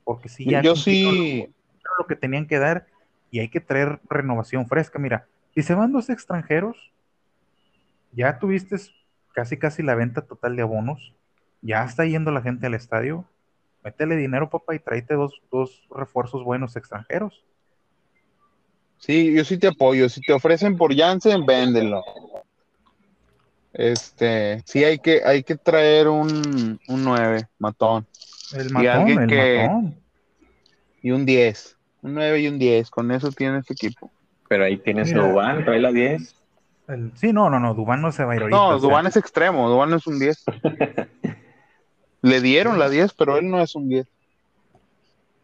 Porque 0.05 0.29
si 0.29 0.45
ya 0.45 0.61
yo 0.61 0.77
sí 0.77 1.45
lo 1.99 2.07
que 2.07 2.15
tenían 2.15 2.47
que 2.47 2.59
dar 2.59 2.87
y 3.29 3.39
hay 3.39 3.49
que 3.49 3.59
traer 3.59 3.99
renovación 4.09 4.67
fresca. 4.67 4.99
Mira, 4.99 5.27
si 5.53 5.63
se 5.63 5.75
van 5.75 5.91
dos 5.91 6.09
extranjeros, 6.09 6.91
ya 8.13 8.39
tuviste 8.39 8.77
casi 9.33 9.57
casi 9.57 9.83
la 9.83 9.95
venta 9.95 10.21
total 10.21 10.55
de 10.55 10.61
abonos, 10.61 11.13
ya 11.61 11.83
está 11.83 12.05
yendo 12.05 12.31
la 12.31 12.41
gente 12.41 12.67
al 12.67 12.73
estadio, 12.73 13.25
métele 13.85 14.17
dinero, 14.17 14.49
papá, 14.49 14.75
y 14.75 14.79
tráete 14.79 15.13
dos, 15.13 15.41
dos 15.49 15.87
refuerzos 15.95 16.43
buenos 16.43 16.75
extranjeros. 16.75 17.45
Sí, 18.97 19.33
yo 19.33 19.45
sí 19.45 19.57
te 19.57 19.67
apoyo. 19.67 20.09
Si 20.09 20.19
te 20.19 20.33
ofrecen 20.33 20.75
por 20.75 20.93
Jansen, 20.93 21.45
véndelo. 21.45 22.03
Este, 23.71 24.61
sí 24.65 24.83
hay 24.83 24.99
que, 24.99 25.21
hay 25.23 25.43
que 25.43 25.55
traer 25.55 26.07
un, 26.07 26.79
un 26.87 27.03
9, 27.03 27.47
matón. 27.59 28.05
El 28.53 28.71
matón, 28.71 29.07
y 29.07 29.11
el 29.11 29.19
matón. 29.19 29.95
Y 31.01 31.11
un 31.11 31.25
10. 31.25 31.77
Un 32.01 32.15
9 32.15 32.39
y 32.41 32.47
un 32.47 32.59
10. 32.59 32.89
Con 32.89 33.11
eso 33.11 33.31
tienes 33.31 33.69
equipo. 33.69 34.11
Pero 34.49 34.65
ahí 34.65 34.77
tienes 34.77 35.13
a 35.13 35.23
Uban, 35.23 35.63
trae 35.63 35.79
la 35.79 35.91
10 35.91 36.35
sí, 37.15 37.33
no, 37.33 37.49
no, 37.49 37.59
no, 37.59 37.73
Dubán 37.73 38.01
no 38.01 38.11
se 38.11 38.23
va 38.23 38.33
a 38.33 38.35
ir 38.35 38.41
ahorita. 38.43 38.57
No, 38.57 38.79
Dubán 38.79 39.07
es 39.07 39.17
extremo, 39.17 39.69
Dubán 39.69 39.93
es 39.93 40.05
un 40.07 40.19
10. 40.19 40.43
Le 42.25 42.41
dieron 42.41 42.79
la 42.79 42.89
10, 42.89 43.13
pero 43.13 43.37
él 43.37 43.51
no 43.51 43.61
es 43.61 43.75
un 43.75 43.87
10. 43.87 44.07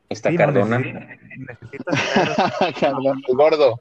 Está 0.10 0.36
Cardona. 0.36 0.80
Cardona, 2.80 3.22
el 3.28 3.36
gordo. 3.36 3.80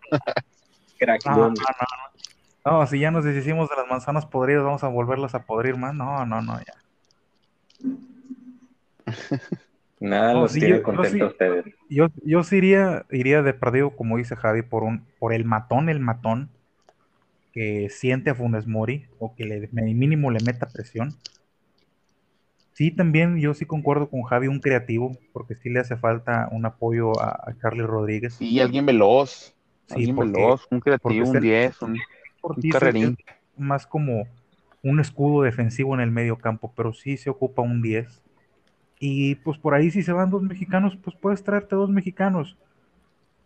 no, 1.25 1.35
no, 1.35 1.49
no, 1.49 2.73
no, 2.73 2.87
si 2.87 3.01
ya 3.01 3.11
nos 3.11 3.25
deshicimos 3.25 3.71
de 3.71 3.77
las 3.77 3.89
manzanas 3.89 4.27
podridas, 4.27 4.65
vamos 4.65 4.85
a 4.85 4.89
volverlas 4.89 5.35
a 5.35 5.45
podrir 5.45 5.79
más. 5.79 5.95
No, 5.95 6.27
no, 6.27 6.43
no, 6.43 6.61
ya. 6.61 6.75
Nada 9.99 10.35
los 10.35 10.53
tiene 10.53 10.83
contentos 10.83 11.31
ustedes. 11.31 11.65
Yo, 11.89 12.09
yo 12.23 12.43
sí 12.43 12.57
iría, 12.57 13.07
iría 13.11 13.41
de 13.41 13.55
perdido, 13.55 13.97
como 13.97 14.19
dice 14.19 14.37
Javi, 14.37 14.61
por 14.61 14.83
un, 14.83 15.07
por 15.19 15.33
el 15.33 15.47
matón, 15.47 15.89
el 15.89 16.01
matón 16.01 16.51
que 17.55 17.89
siente 17.89 18.29
a 18.29 18.35
Funes 18.35 18.67
Mori 18.67 19.07
o 19.19 19.35
que 19.35 19.47
le, 19.47 19.71
mínimo 19.73 20.31
le 20.31 20.45
meta 20.45 20.69
presión. 20.69 21.17
Sí, 22.81 22.91
también 22.91 23.39
yo 23.39 23.53
sí 23.53 23.67
concuerdo 23.67 24.09
con 24.09 24.23
Javi, 24.23 24.49
un 24.49 24.59
creativo, 24.59 25.15
porque 25.35 25.55
sí 25.55 25.69
le 25.69 25.81
hace 25.81 25.99
falta 25.99 26.49
un 26.51 26.65
apoyo 26.65 27.13
a, 27.21 27.53
Carly 27.59 27.83
Rodríguez. 27.83 28.41
Y 28.41 28.59
alguien 28.61 28.87
veloz, 28.87 29.55
alguien 29.91 30.17
veloz, 30.17 30.67
un 30.71 30.81
creativo, 30.81 31.29
un 31.29 31.41
10, 31.43 31.83
un, 31.83 31.99
carrerín. 32.73 33.19
Más 33.59 33.87
como 33.87 34.27
un 34.83 34.99
escudo 34.99 35.43
defensivo 35.43 35.93
en 35.93 36.01
el 36.01 36.11
medio 36.11 36.39
campo, 36.39 36.73
pero 36.75 36.95
sí 36.95 37.19
se 37.19 37.29
ocupa 37.29 37.61
un 37.61 37.83
10. 37.83 38.23
Y 38.99 39.35
pues 39.35 39.59
por 39.59 39.75
ahí 39.75 39.91
si 39.91 40.03
se 40.03 40.13
van 40.13 40.31
dos 40.31 40.43
mexicanos, 40.43 40.97
pues 40.97 41.15
puedes 41.21 41.45
traerte 41.45 41.77
dos 41.77 41.91
mexicanos. 41.91 42.57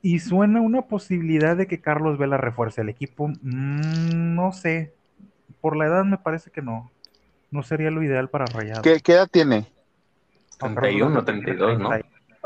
Y 0.01 0.21
suena 0.21 0.61
una 0.61 0.83
posibilidad 0.83 1.57
de 1.57 1.67
que 1.67 1.81
Carlos 1.81 2.19
Vela 2.19 2.37
refuerce 2.37 2.83
el 2.83 2.89
equipo. 2.89 3.27
Mm, 3.43 4.37
no 4.37 4.53
sé. 4.53 4.95
Por 5.61 5.77
la 5.77 5.87
edad 5.87 6.05
me 6.05 6.19
parece 6.19 6.53
que 6.53 6.63
no. 6.63 6.93
No 7.55 7.63
sería 7.63 7.89
lo 7.93 8.03
ideal 8.03 8.29
para 8.29 8.47
Rayados. 8.47 8.83
¿Qué, 8.83 9.13
edad 9.13 9.29
tiene? 9.31 9.69
31, 10.59 11.25
32, 11.25 11.79
¿no? 11.79 11.91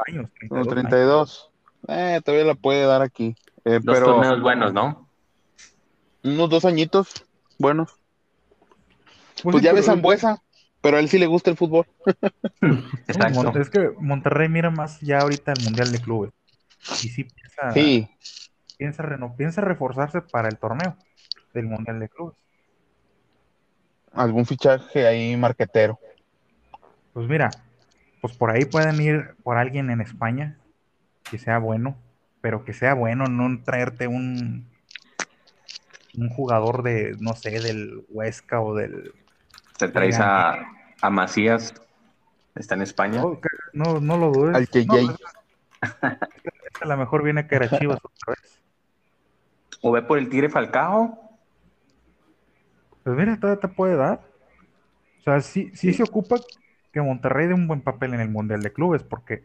Años, 0.06 0.30
32. 0.68 1.50
Eh, 1.88 2.20
todavía 2.22 2.44
la 2.44 2.54
puede 2.54 2.84
dar 2.84 3.00
aquí. 3.00 3.34
Eh, 3.64 3.80
dos 3.82 3.94
pero... 3.96 4.04
torneos 4.04 4.42
buenos, 4.42 4.74
¿no? 4.74 5.08
Unos 6.22 6.50
dos 6.50 6.66
añitos 6.66 7.24
buenos. 7.58 7.96
Pues, 9.42 9.54
pues 9.54 9.64
ya 9.64 9.72
ves 9.72 9.86
Zambuesa, 9.86 10.42
pero 10.82 10.98
a 10.98 11.00
él 11.00 11.08
sí 11.08 11.18
le 11.18 11.26
gusta 11.26 11.48
el 11.48 11.56
fútbol. 11.56 11.86
Exacto. 13.08 13.58
Es 13.58 13.70
que 13.70 13.90
Monterrey 13.98 14.50
mira 14.50 14.68
más 14.68 15.00
ya 15.00 15.20
ahorita 15.20 15.54
el 15.56 15.64
Mundial 15.64 15.90
de 15.90 16.00
Clubes. 16.00 16.32
Y 17.02 17.08
sí 17.08 17.24
piensa, 17.24 17.72
sí. 17.72 18.10
piensa, 18.76 19.04
piensa 19.38 19.62
reforzarse 19.62 20.20
para 20.20 20.50
el 20.50 20.58
torneo 20.58 20.98
del 21.54 21.64
Mundial 21.64 21.98
de 21.98 22.10
Clubes. 22.10 22.36
Algún 24.12 24.46
fichaje 24.46 25.06
ahí 25.06 25.36
marquetero. 25.36 25.98
Pues 27.12 27.28
mira, 27.28 27.50
pues 28.20 28.36
por 28.36 28.50
ahí 28.50 28.64
pueden 28.64 29.00
ir 29.00 29.34
por 29.42 29.56
alguien 29.56 29.90
en 29.90 30.00
España 30.00 30.58
que 31.30 31.38
sea 31.38 31.58
bueno, 31.58 31.96
pero 32.40 32.64
que 32.64 32.72
sea 32.72 32.94
bueno, 32.94 33.24
no 33.26 33.62
traerte 33.62 34.06
un 34.06 34.66
un 36.16 36.28
jugador 36.28 36.82
de, 36.82 37.16
no 37.20 37.34
sé, 37.34 37.60
del 37.60 38.04
Huesca 38.08 38.60
o 38.60 38.74
del... 38.74 39.12
Te 39.78 39.88
traes 39.88 40.18
a, 40.18 40.66
a, 41.00 41.10
Macías, 41.10 41.74
está 42.56 42.74
en 42.74 42.82
España. 42.82 43.22
No, 43.72 44.00
no, 44.00 44.16
lo 44.16 44.32
dudes. 44.32 44.56
Al 44.56 44.68
que 44.68 44.86
a 46.80 46.86
lo 46.86 46.96
mejor 46.96 47.22
viene 47.22 47.46
que 47.46 47.54
era 47.54 47.68
Chivas 47.68 47.98
otra 48.02 48.34
vez. 48.34 48.60
¿O 49.80 49.92
ve 49.92 50.02
por 50.02 50.18
el 50.18 50.28
Tigre 50.28 50.48
Falcao? 50.48 51.27
Pues 53.08 53.16
mira, 53.16 53.40
todavía 53.40 53.62
te 53.62 53.68
puede 53.68 53.96
dar. 53.96 54.20
O 55.20 55.22
sea, 55.22 55.40
sí, 55.40 55.70
sí 55.72 55.94
se 55.94 56.02
ocupa 56.02 56.36
que 56.92 57.00
Monterrey 57.00 57.46
dé 57.46 57.54
un 57.54 57.66
buen 57.66 57.80
papel 57.80 58.12
en 58.12 58.20
el 58.20 58.28
Mundial 58.28 58.60
de 58.60 58.70
Clubes, 58.70 59.02
porque, 59.02 59.44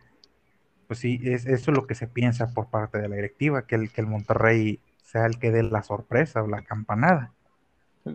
pues 0.85 0.99
sí, 0.99 1.17
es, 1.23 1.45
eso 1.45 1.71
es 1.71 1.77
lo 1.77 1.87
que 1.87 1.95
se 1.95 2.07
piensa 2.07 2.53
por 2.53 2.69
parte 2.69 2.97
de 2.97 3.07
la 3.07 3.15
directiva, 3.15 3.65
que 3.65 3.75
el, 3.75 3.89
que 3.89 4.01
el 4.01 4.07
Monterrey 4.07 4.81
sea 5.05 5.25
el 5.27 5.39
que 5.39 5.51
dé 5.51 5.63
la 5.63 5.81
sorpresa 5.81 6.43
o 6.43 6.47
la 6.47 6.61
campanada. 6.63 7.31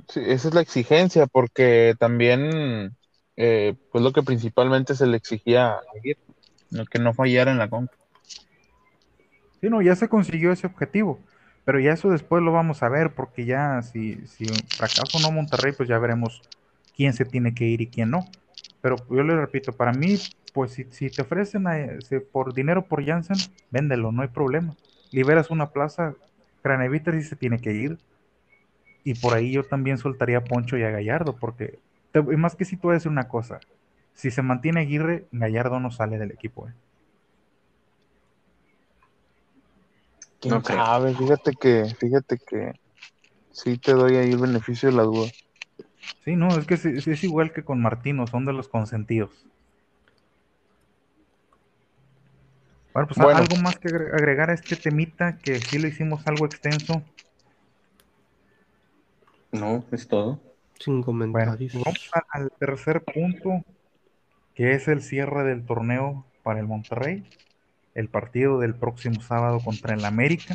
Sí, 0.08 0.20
esa 0.26 0.48
es 0.48 0.54
la 0.54 0.60
exigencia, 0.60 1.26
porque 1.26 1.94
también 1.98 2.94
eh, 3.38 3.74
pues 3.90 4.04
lo 4.04 4.12
que 4.12 4.22
principalmente 4.22 4.94
se 4.94 5.06
le 5.06 5.16
exigía 5.16 5.68
a 5.68 5.80
Aguirre, 5.96 6.20
que 6.90 6.98
no 6.98 7.14
fallara 7.14 7.50
en 7.50 7.58
la 7.58 7.70
conca. 7.70 7.96
Sí, 9.62 9.70
no, 9.70 9.80
ya 9.80 9.96
se 9.96 10.10
consiguió 10.10 10.52
ese 10.52 10.66
objetivo, 10.66 11.20
pero 11.68 11.80
ya 11.80 11.92
eso 11.92 12.08
después 12.08 12.42
lo 12.42 12.50
vamos 12.50 12.82
a 12.82 12.88
ver, 12.88 13.12
porque 13.14 13.44
ya 13.44 13.82
si, 13.82 14.26
si 14.26 14.46
fracaso 14.78 15.18
no 15.20 15.30
Monterrey, 15.30 15.72
pues 15.76 15.86
ya 15.86 15.98
veremos 15.98 16.42
quién 16.96 17.12
se 17.12 17.26
tiene 17.26 17.52
que 17.54 17.66
ir 17.66 17.82
y 17.82 17.88
quién 17.90 18.08
no. 18.10 18.32
Pero 18.80 18.96
yo 19.10 19.22
le 19.22 19.36
repito, 19.36 19.76
para 19.76 19.92
mí, 19.92 20.14
pues 20.54 20.72
si, 20.72 20.84
si 20.90 21.10
te 21.10 21.20
ofrecen 21.22 21.64
por 22.32 22.54
dinero 22.54 22.88
por 22.88 23.04
Jansen, 23.04 23.36
véndelo, 23.70 24.12
no 24.12 24.22
hay 24.22 24.28
problema. 24.28 24.78
Liberas 25.10 25.50
una 25.50 25.70
plaza, 25.70 26.14
Craneviter 26.62 27.20
sí 27.20 27.28
se 27.28 27.36
tiene 27.36 27.60
que 27.60 27.74
ir. 27.74 27.98
Y 29.04 29.14
por 29.14 29.34
ahí 29.34 29.52
yo 29.52 29.64
también 29.66 29.98
soltaría 29.98 30.38
a 30.38 30.44
Poncho 30.44 30.76
y 30.76 30.82
a 30.84 30.90
Gallardo, 30.90 31.36
porque 31.38 31.80
te- 32.12 32.22
más 32.22 32.56
que 32.56 32.64
si 32.64 32.76
tú 32.76 32.88
voy 32.88 32.92
a 32.94 32.94
decir 32.94 33.10
una 33.10 33.28
cosa, 33.28 33.60
si 34.14 34.30
se 34.30 34.42
mantiene 34.42 34.80
Aguirre, 34.80 35.28
Gallardo 35.32 35.80
no 35.80 35.90
sale 35.90 36.18
del 36.18 36.30
equipo. 36.32 36.68
¿eh? 36.68 36.72
¿Quién 40.40 40.54
No 40.54 40.64
creo. 40.64 40.84
sabe? 40.86 41.14
Fíjate 41.14 41.52
que, 41.60 41.94
fíjate 41.98 42.38
que 42.46 42.72
sí 43.50 43.78
te 43.78 43.92
doy 43.94 44.16
ahí 44.16 44.32
el 44.32 44.38
beneficio 44.38 44.90
de 44.90 44.96
la 44.96 45.04
duda. 45.04 45.32
Sí, 46.24 46.36
no, 46.36 46.56
es 46.56 46.64
que 46.64 46.76
sí 46.76 46.90
es 47.10 47.24
igual 47.24 47.52
que 47.52 47.64
con 47.64 47.80
Martino, 47.82 48.28
son 48.28 48.44
de 48.44 48.52
los 48.52 48.68
consentidos. 48.68 49.48
Bueno, 52.92 53.08
pues 53.08 53.18
Bueno. 53.18 53.32
algo 53.32 53.56
más 53.56 53.78
que 53.78 53.88
agre- 53.88 54.14
agregar 54.14 54.50
a 54.50 54.54
este 54.54 54.76
temita, 54.76 55.38
que 55.40 55.62
sí 55.62 55.78
lo 55.78 55.88
hicimos 55.88 56.26
algo 56.26 56.44
extenso. 56.44 57.02
No, 59.52 59.84
es 59.92 60.08
todo. 60.08 60.40
Sin 60.78 61.02
Bueno, 61.30 61.52
comentarios. 61.52 61.72
pues 61.72 61.82
vamos 61.84 62.00
al 62.32 62.50
tercer 62.58 63.04
punto, 63.04 63.62
que 64.54 64.74
es 64.74 64.88
el 64.88 65.02
cierre 65.02 65.44
del 65.44 65.66
torneo 65.66 66.26
para 66.42 66.60
el 66.60 66.66
Monterrey, 66.66 67.26
el 67.98 68.08
partido 68.08 68.60
del 68.60 68.76
próximo 68.76 69.20
sábado 69.20 69.58
contra 69.58 69.92
el 69.92 70.04
América. 70.04 70.54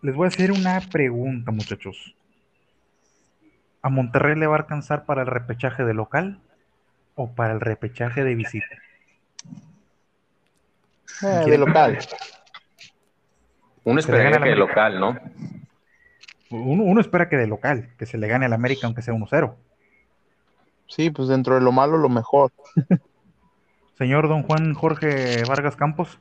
Les 0.00 0.14
voy 0.14 0.24
a 0.24 0.28
hacer 0.28 0.52
una 0.52 0.80
pregunta, 0.80 1.52
muchachos. 1.52 2.16
¿A 3.82 3.90
Monterrey 3.90 4.36
le 4.36 4.46
va 4.46 4.56
a 4.56 4.60
alcanzar 4.60 5.04
para 5.04 5.20
el 5.20 5.26
repechaje 5.26 5.84
de 5.84 5.92
local 5.92 6.40
o 7.14 7.34
para 7.34 7.52
el 7.52 7.60
repechaje 7.60 8.24
de 8.24 8.34
visita? 8.34 8.74
Eh, 11.22 11.50
de 11.50 11.58
local. 11.58 11.98
Uno 13.84 14.00
gana 14.00 14.42
que 14.42 14.48
de 14.48 14.56
local, 14.56 14.98
¿no? 14.98 15.20
Uno, 16.48 16.84
uno 16.84 17.00
espera 17.02 17.28
que 17.28 17.36
de 17.36 17.46
local, 17.46 17.90
que 17.98 18.06
se 18.06 18.16
le 18.16 18.28
gane 18.28 18.46
al 18.46 18.54
América 18.54 18.86
aunque 18.86 19.02
sea 19.02 19.12
1-0. 19.12 19.54
Sí, 20.86 21.10
pues 21.10 21.28
dentro 21.28 21.54
de 21.56 21.60
lo 21.60 21.70
malo, 21.70 21.98
lo 21.98 22.08
mejor. 22.08 22.50
Señor 24.00 24.28
don 24.28 24.42
Juan 24.44 24.72
Jorge 24.72 25.44
Vargas 25.46 25.76
Campos, 25.76 26.18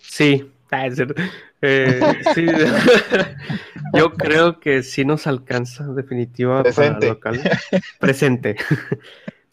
Sí, 0.00 0.50
ah, 0.70 0.86
es 0.86 0.96
cierto. 0.96 1.14
Eh, 1.60 2.00
sí. 2.34 2.46
Yo 3.94 4.12
creo 4.14 4.58
que 4.58 4.82
sí 4.82 5.04
nos 5.04 5.26
alcanza 5.26 5.84
definitiva 5.88 6.62
Presente. 6.62 6.94
para 6.94 7.12
local. 7.12 7.40
Presente. 8.00 8.56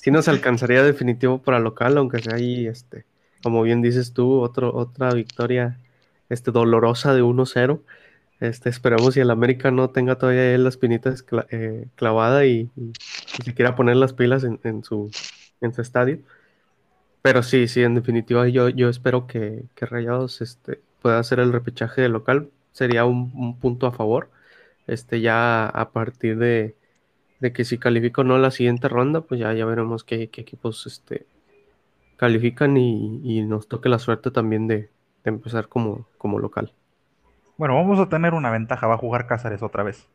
Sí 0.01 0.11
nos 0.11 0.29
alcanzaría 0.29 0.81
definitivo 0.81 1.41
para 1.41 1.59
local, 1.59 1.97
aunque 1.97 2.19
sea 2.19 2.35
ahí, 2.35 2.65
este, 2.67 3.03
como 3.43 3.61
bien 3.63 3.81
dices 3.81 4.13
tú, 4.13 4.39
otro, 4.39 4.73
otra 4.73 5.13
victoria 5.13 5.77
este, 6.29 6.51
dolorosa 6.51 7.13
de 7.13 7.21
1-0. 7.21 7.81
Este, 8.39 8.69
esperamos 8.69 9.15
si 9.15 9.19
el 9.19 9.29
América 9.29 9.71
no 9.71 9.89
tenga 9.89 10.15
todavía 10.15 10.55
él 10.55 10.63
la 10.63 10.69
espinita 10.69 11.09
escla- 11.09 11.47
eh, 11.51 11.87
clavada 11.95 12.45
y, 12.45 12.69
y- 12.77 12.93
y 13.39 13.43
se 13.43 13.53
quiera 13.53 13.75
poner 13.75 13.97
las 13.97 14.13
pilas 14.13 14.45
en, 14.45 14.61
en 14.63 14.85
su, 14.85 15.11
en 15.61 15.73
su 15.73 15.81
estadio. 15.81 16.19
Pero 17.21 17.43
sí, 17.43 17.67
sí, 17.67 17.83
en 17.83 17.95
definitiva 17.95 18.47
yo, 18.47 18.69
yo 18.69 18.89
espero 18.89 19.27
que, 19.27 19.65
que 19.75 19.85
Rayados 19.85 20.41
este, 20.41 20.81
pueda 21.01 21.19
hacer 21.19 21.39
el 21.39 21.51
repechaje 21.53 22.01
de 22.01 22.09
local. 22.09 22.51
Sería 22.71 23.05
un, 23.05 23.31
un 23.35 23.59
punto 23.59 23.87
a 23.87 23.91
favor. 23.91 24.31
Este, 24.87 25.21
ya 25.21 25.67
a 25.67 25.91
partir 25.91 26.37
de, 26.37 26.77
de 27.39 27.53
que 27.53 27.65
si 27.65 27.79
califico 27.79 28.21
o 28.21 28.23
no 28.25 28.37
la 28.39 28.51
siguiente 28.51 28.89
ronda, 28.89 29.21
pues 29.21 29.41
ya, 29.41 29.53
ya 29.53 29.65
veremos 29.65 30.03
qué, 30.05 30.29
qué 30.31 30.41
equipos 30.41 30.87
este, 30.87 31.27
califican 32.17 32.77
y, 32.77 33.21
y 33.23 33.43
nos 33.43 33.67
toque 33.69 33.89
la 33.89 33.99
suerte 33.99 34.31
también 34.31 34.67
de, 34.67 34.77
de 35.23 35.29
empezar 35.31 35.69
como, 35.69 36.07
como 36.17 36.39
local. 36.39 36.73
bueno, 37.57 37.75
vamos 37.75 37.99
a 37.99 38.09
tener 38.09 38.33
una 38.33 38.49
ventaja, 38.49 38.87
va 38.87 38.95
a 38.95 38.97
jugar 38.97 39.27
Cáceres 39.27 39.61
otra 39.61 39.83
vez. 39.83 40.09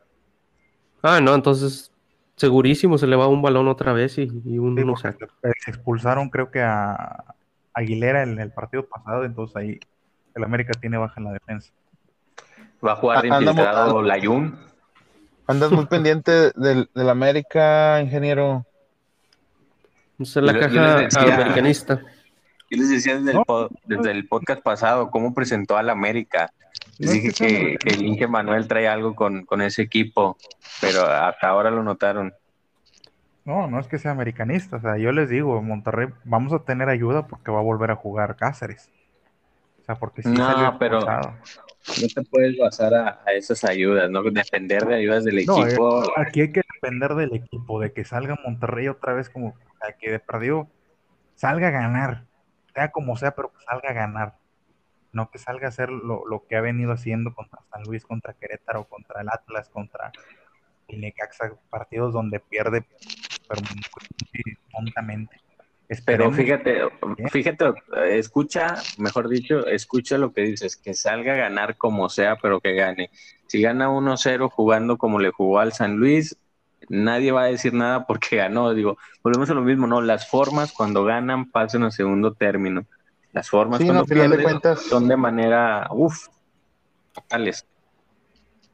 Ah, 1.01 1.21
no, 1.21 1.35
entonces 1.35 1.91
segurísimo 2.35 2.97
se 2.97 3.07
le 3.07 3.15
va 3.15 3.27
un 3.27 3.41
balón 3.41 3.67
otra 3.67 3.93
vez 3.93 4.17
y, 4.17 4.29
y 4.45 4.57
un 4.59 4.75
Sí, 4.77 5.01
se- 5.01 5.53
se 5.63 5.71
expulsaron 5.71 6.29
creo 6.29 6.51
que 6.51 6.61
a 6.61 7.23
Aguilera 7.73 8.23
en 8.23 8.39
el 8.39 8.51
partido 8.51 8.85
pasado, 8.85 9.25
entonces 9.25 9.55
ahí 9.55 9.79
el 10.35 10.43
América 10.43 10.71
tiene 10.79 10.97
baja 10.97 11.15
en 11.17 11.25
la 11.25 11.33
defensa. 11.33 11.71
Va 12.85 12.93
a 12.93 12.95
jugar 12.97 13.21
de 13.21 13.27
infiltrado 13.29 14.01
Layun. 14.01 14.57
Andas 15.47 15.71
muy 15.71 15.85
pendiente 15.87 16.51
del, 16.55 16.89
del 16.93 17.09
América, 17.09 18.01
ingeniero. 18.01 18.65
Esa 20.19 20.39
es 20.39 20.45
la 20.45 20.53
Yo- 20.53 20.59
yo 20.59 20.67
caja 20.67 20.97
les 21.01 21.13
decía- 21.13 21.35
americanista. 21.35 22.01
Yo 22.71 22.77
les 22.79 22.89
decía 22.89 23.15
desde, 23.19 23.33
No. 23.33 23.39
el, 23.41 23.45
po- 23.45 23.69
desde 23.85 24.11
el 24.11 24.27
podcast 24.27 24.61
pasado 24.61 25.11
cómo 25.11 25.33
presentó 25.33 25.77
al 25.77 25.89
América. 25.89 26.51
Les 26.97 27.11
dije 27.11 27.31
que 27.31 27.77
el 27.85 28.05
Inge 28.05 28.27
Manuel 28.27 28.67
trae 28.67 28.87
algo 28.87 29.15
con, 29.15 29.45
con 29.45 29.61
ese 29.61 29.81
equipo, 29.81 30.37
pero 30.81 31.05
hasta 31.05 31.47
ahora 31.47 31.69
lo 31.69 31.83
notaron. 31.83 32.33
No, 33.43 33.67
no 33.67 33.79
es 33.79 33.87
que 33.87 33.99
sea 33.99 34.11
americanista, 34.11 34.77
o 34.77 34.81
sea, 34.81 34.97
yo 34.97 35.11
les 35.11 35.29
digo, 35.29 35.61
Monterrey, 35.61 36.07
vamos 36.23 36.51
a 36.53 36.59
tener 36.59 36.89
ayuda 36.89 37.27
porque 37.27 37.51
va 37.51 37.59
a 37.59 37.63
volver 37.63 37.91
a 37.91 37.95
jugar 37.95 38.35
Cáceres. 38.37 38.89
O 39.81 39.85
sea, 39.85 39.95
porque 39.95 40.23
sí 40.23 40.29
No, 40.29 40.77
pero-. 40.79 41.01
No 41.01 42.07
te 42.07 42.23
puedes 42.23 42.57
basar 42.57 42.95
a, 42.95 43.21
a 43.23 43.33
esas 43.33 43.63
ayudas, 43.63 44.09
¿no? 44.09 44.23
Depender 44.23 44.85
de 44.85 44.95
ayudas 44.95 45.23
del 45.23 45.45
No, 45.45 45.67
equipo. 45.67 46.03
Aquí 46.17 46.41
hay 46.41 46.51
que 46.51 46.63
depender 46.73 47.13
del 47.13 47.35
equipo, 47.35 47.79
de 47.79 47.93
que 47.93 48.03
salga 48.03 48.35
Monterrey 48.43 48.87
otra 48.87 49.13
vez 49.13 49.29
como 49.29 49.49
o 49.49 49.77
sea, 49.79 49.95
que 49.95 50.09
de 50.09 50.19
perdido 50.19 50.67
salga 51.35 51.67
a 51.67 51.71
ganar, 51.71 52.25
sea 52.73 52.89
como 52.89 53.15
sea, 53.17 53.35
pero 53.35 53.51
que 53.51 53.63
salga 53.65 53.89
a 53.89 53.93
ganar. 53.93 54.33
No 55.15 55.31
que 55.31 55.37
salga 55.39 55.67
a 55.67 55.69
hacer 55.69 55.89
lo, 55.89 56.27
lo 56.27 56.45
que 56.45 56.57
ha 56.57 56.61
venido 56.61 56.91
haciendo 56.91 57.33
contra 57.33 57.61
San 57.71 57.83
Luis, 57.83 58.05
contra 58.05 58.33
Querétaro, 58.33 58.83
contra 58.83 59.21
el 59.21 59.29
Atlas, 59.29 59.69
contra 59.69 60.11
el 60.89 60.99
Necaxa, 60.99 61.53
partidos 61.69 62.13
donde 62.13 62.39
pierde, 62.41 62.85
pero 63.47 63.61
tontamente. 64.71 65.37
Pero 66.05 66.31
fíjate, 66.31 66.81
fíjate, 67.31 67.65
escucha, 68.17 68.75
mejor 68.97 69.29
dicho, 69.29 69.67
escucha 69.67 70.17
lo 70.17 70.33
que 70.33 70.41
dices, 70.41 70.75
que 70.77 70.93
salga 70.93 71.33
a 71.33 71.37
ganar 71.37 71.77
como 71.77 72.09
sea, 72.09 72.37
pero 72.41 72.59
que 72.59 72.73
gane. 72.73 73.11
Si 73.47 73.61
gana 73.61 73.89
1-0 73.89 74.49
jugando 74.49 74.97
como 74.97 75.19
le 75.19 75.29
jugó 75.29 75.59
al 75.59 75.73
San 75.73 75.97
Luis, 75.97 76.37
nadie 76.89 77.31
va 77.31 77.43
a 77.43 77.47
decir 77.47 77.73
nada 77.73 78.07
porque 78.07 78.37
ganó. 78.37 78.73
Digo, 78.73 78.97
volvemos 79.23 79.49
a 79.49 79.53
lo 79.53 79.61
mismo, 79.61 79.85
¿no? 79.85 80.01
Las 80.01 80.27
formas 80.27 80.71
cuando 80.71 81.03
ganan 81.03 81.51
pasan 81.51 81.83
a 81.83 81.91
segundo 81.91 82.33
término. 82.33 82.85
Las 83.35 83.49
formas 83.49 83.79
Sí, 83.79 83.83
no, 83.83 83.87
cuando 83.89 84.01
al 84.03 84.07
final 84.07 84.29
de 84.31 84.37
pierden 84.37 84.59
cuentas- 84.61 84.81
son 84.87 85.07
de 85.09 85.17
manera, 85.17 85.87
uff, 85.91 86.27
fatales. 87.13 87.65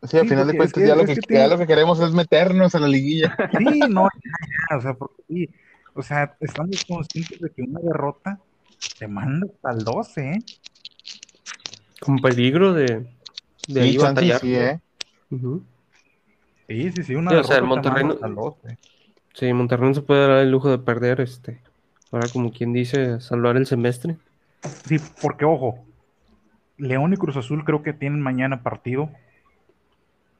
Sí, 0.04 0.18
al 0.18 0.24
Sí, 0.24 0.30
final 0.30 0.48
de 0.48 0.56
cuentas 0.58 0.78
es 0.78 0.84
que- 0.84 0.88
ya, 0.88 0.96
lo 0.96 1.06
que, 1.06 1.16
ya 1.30 1.48
lo 1.48 1.58
que 1.58 1.66
queremos 1.68 2.00
es 2.00 2.14
meternos 2.14 2.76
a 2.76 2.80
la 2.80 2.88
liguilla. 2.88 3.36
Sí, 3.60 3.80
no, 3.90 4.04
ya, 4.04 4.48
ya, 4.70 4.78
o 4.78 4.82
sea, 4.82 4.94
porque 4.94 5.24
sí, 5.28 5.50
o 5.96 6.02
sea, 6.04 6.38
estamos 6.40 6.86
conscientes 6.88 7.40
de 7.42 7.50
que 7.50 7.64
una 7.64 7.80
derrota 7.80 8.40
te 9.00 9.08
manda 9.08 9.48
hasta 9.52 9.72
el 9.72 9.84
12, 9.84 10.32
¿eh? 10.32 10.40
Con 12.00 12.20
peligro 12.20 12.74
de, 12.74 13.08
de 13.68 13.82
ahí 13.82 13.98
batallar. 13.98 14.40
sí, 14.42 14.56
¿eh? 14.56 14.80
Sí, 16.68 16.92
sí, 16.92 17.04
sí, 17.04 17.16
una 17.16 17.32
Sí, 17.32 17.38
o 17.38 17.44
sea, 17.44 17.58
el 17.58 17.64
derrota 17.64 17.82
te 17.82 17.90
manda 17.90 18.08
no- 18.08 18.14
hasta 18.14 18.28
el 18.28 18.36
12. 18.36 18.78
Sí, 19.34 19.54
Monterrey 19.54 19.88
no 19.90 19.96
se 19.96 20.02
puede 20.04 20.28
dar 20.28 20.38
el 20.40 20.52
lujo 20.52 20.70
de 20.70 20.78
perder, 20.78 21.20
este, 21.22 21.62
ahora 22.12 22.28
como 22.32 22.52
quien 22.52 22.74
dice, 22.74 23.20
salvar 23.22 23.58
el 23.58 23.66
semestre. 23.66 24.18
Sí, 24.86 24.98
porque 25.22 25.46
ojo, 25.46 25.86
León 26.78 27.14
y 27.14 27.18
Cruz 27.18 27.38
Azul 27.38 27.64
creo 27.64 27.84
que 27.84 27.94
tienen 27.94 28.22
mañana 28.22 28.64
partido. 28.64 29.10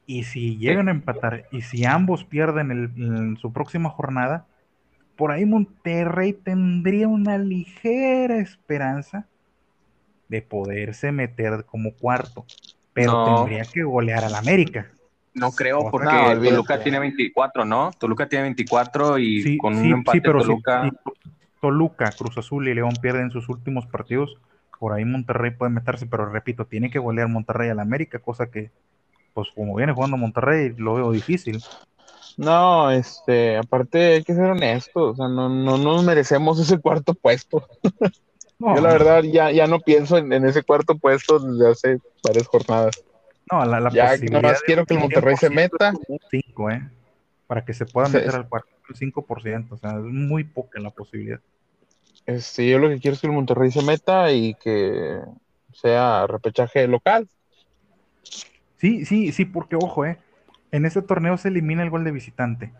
Y 0.06 0.24
si 0.24 0.58
llegan 0.58 0.88
a 0.88 0.92
empatar 0.92 1.46
y 1.52 1.62
si 1.62 1.86
ambos 1.86 2.26
pierden 2.26 2.72
el- 2.72 2.92
en 2.98 3.38
su 3.38 3.54
próxima 3.54 3.90
jornada, 3.90 4.46
por 5.16 5.32
ahí 5.32 5.46
Monterrey 5.46 6.34
tendría 6.34 7.08
una 7.08 7.38
ligera 7.38 8.38
esperanza 8.40 9.28
de 10.28 10.42
poderse 10.42 11.12
meter 11.12 11.66
como 11.66 11.94
cuarto. 11.94 12.46
Pero 12.94 13.14
No. 13.14 13.26
tendría 13.46 13.64
que 13.64 13.84
golear 13.84 14.24
al 14.24 14.36
América. 14.36 14.92
No 15.34 15.52
creo, 15.52 15.90
porque 15.90 16.06
no. 16.36 16.42
Toluca 16.44 16.84
tiene 16.84 17.00
24, 17.00 17.64
¿no? 17.64 17.92
Toluca 17.98 18.28
tiene 18.28 18.44
24 18.44 19.18
y 19.18 19.44
Sí, 19.44 19.58
con 19.58 19.76
sí, 19.76 19.88
un 19.88 19.94
empate 19.94 20.18
sí, 20.18 20.22
pero 20.26 20.42
si- 20.42 20.48
Toluca. 20.48 20.90
si 20.90 21.41
Toluca, 21.62 22.12
Cruz 22.18 22.38
Azul 22.38 22.68
y 22.68 22.74
León 22.74 22.94
pierden 23.02 23.32
sus 23.32 23.48
últimos 23.50 23.86
partidos, 23.88 24.38
por 24.80 24.94
ahí 24.94 25.06
Monterrey 25.06 25.52
puede 25.52 25.72
meterse, 25.72 26.08
pero 26.08 26.26
repito, 26.28 26.66
tiene 26.66 26.90
que 26.92 27.00
golear 27.00 27.28
Monterrey 27.30 27.70
al 27.70 27.80
América, 27.80 28.20
cosa 28.20 28.52
que, 28.52 28.72
pues 29.34 29.50
como 29.56 29.76
viene 29.76 29.94
jugando 29.94 30.18
Monterrey, 30.18 30.74
lo 30.78 30.96
veo 30.96 31.12
difícil. 31.12 31.64
No, 32.38 32.90
este, 32.92 33.58
aparte 33.58 34.14
hay 34.16 34.24
que 34.24 34.34
ser 34.34 34.46
honestos, 34.46 35.14
o 35.14 35.16
sea, 35.16 35.28
no, 35.28 35.50
no 35.50 35.78
nos 35.78 36.04
merecemos 36.04 36.60
ese 36.60 36.80
cuarto 36.80 37.14
puesto. 37.14 37.68
No, 38.60 38.76
Yo 38.76 38.82
la 38.82 38.94
verdad 38.94 39.24
ya, 39.24 39.50
ya 39.50 39.66
no 39.66 39.80
pienso 39.80 40.18
en, 40.20 40.32
en 40.34 40.46
ese 40.46 40.62
cuarto 40.62 40.96
puesto 40.96 41.40
desde 41.40 41.68
hace 41.72 41.98
varias 42.24 42.46
jornadas. 42.48 43.04
no, 43.52 43.66
la, 43.66 43.80
la 43.80 43.90
Ya, 43.90 44.10
posibilidad 44.12 44.40
nomás 44.44 44.60
de 44.60 44.66
quiero 44.66 44.86
que 44.86 44.94
el 44.94 45.00
Monterrey 45.00 45.36
se 45.36 45.50
100% 45.50 45.56
meta. 45.56 45.94
5, 46.30 46.70
¿eh? 46.70 46.90
Para 47.52 47.66
que 47.66 47.74
se 47.74 47.86
pueda 47.86 48.08
Sí, 48.08 48.14
meter 48.14 48.30
es- 48.30 48.36
al 48.36 48.48
cuarto, 48.48 48.70
el 48.88 48.96
5%, 48.96 49.76
o 49.76 49.78
sea, 49.78 49.92
es 49.98 50.04
muy 50.04 50.46
poca 50.46 50.80
la 50.80 50.90
posibilidad. 50.90 51.42
Este, 52.26 52.70
yo 52.70 52.80
lo 52.80 52.88
que 52.88 52.98
quiero 53.02 53.16
es 53.16 53.20
que 53.20 53.28
el 53.28 53.34
Monterrey 53.34 53.70
se 53.70 53.82
meta 53.82 54.32
y 54.32 54.54
que 54.56 55.20
sea 55.74 56.28
repechaje 56.28 56.88
local. 56.88 57.28
Sí, 58.78 59.04
sí, 59.04 59.34
sí, 59.34 59.44
porque 59.44 59.76
ojo, 59.76 60.06
¿eh? 60.06 60.18
En 60.72 60.86
este 60.86 61.02
torneo 61.02 61.36
se 61.36 61.50
elimina 61.50 61.84
el 61.84 61.90
gol 61.90 62.06
de 62.06 62.12
visitante. 62.12 62.72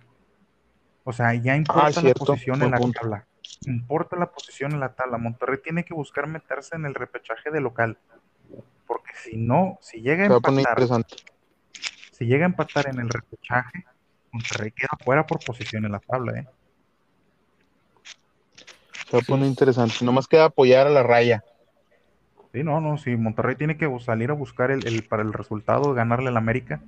O 1.04 1.12
sea, 1.12 1.34
ya 1.34 1.58
importa 1.58 1.82
la 1.82 1.88
Ah, 1.88 1.92
cierto, 1.92 2.26
posición 2.26 2.60
buen 2.60 2.68
en 2.68 2.72
la 2.72 2.78
punto. 2.78 3.02
tabla. 3.02 3.28
Importa 3.66 4.16
la 4.16 4.32
posición 4.32 4.72
en 4.72 4.80
la 4.80 4.94
tabla. 4.94 5.18
Monterrey 5.18 5.60
tiene 5.62 5.84
que 5.84 5.94
buscar 5.94 6.28
meterse 6.28 6.78
en 6.78 6.86
el 6.86 6.96
repechaje 6.96 7.52
de 7.52 7.60
local. 7.60 7.98
Porque 8.88 9.12
si 9.22 9.36
no, 9.36 9.78
si 9.82 10.00
llega 10.02 10.24
a 10.24 10.28
Se 10.28 10.32
va 10.32 10.38
a 10.38 10.40
poner 10.40 10.60
empatar, 10.62 10.80
interesante. 10.80 11.16
si 12.12 12.26
llega 12.26 12.46
a 12.46 12.50
empatar 12.50 12.88
en 12.88 13.00
el 13.00 13.10
repechaje, 13.10 13.84
Monterrey 14.32 14.72
queda 14.72 14.90
fuera 15.04 15.28
por 15.28 15.44
posición 15.44 15.86
en 15.86 15.94
la 15.94 16.00
tabla, 16.00 16.40
¿eh? 16.40 16.48
Se 19.10 19.16
va 19.16 19.20
a 19.20 19.22
poner 19.22 19.48
interesante. 19.48 20.04
Nomás 20.04 20.28
queda 20.28 20.46
apoyar 20.46 20.88
a 20.88 20.90
la 20.90 21.04
raya. 21.04 21.44
Sí, 22.54 22.64
no, 22.64 22.82
no, 22.82 22.98
sí, 22.98 23.16
Monterrey 23.16 23.56
tiene 23.56 23.78
que 23.78 23.90
salir 24.00 24.30
a 24.30 24.34
buscar 24.34 24.72
el, 24.72 24.86
el- 24.88 25.04
para 25.04 25.24
el 25.24 25.34
resultado, 25.34 25.94
ganarle 25.94 26.30
al 26.30 26.38
América, 26.38 26.82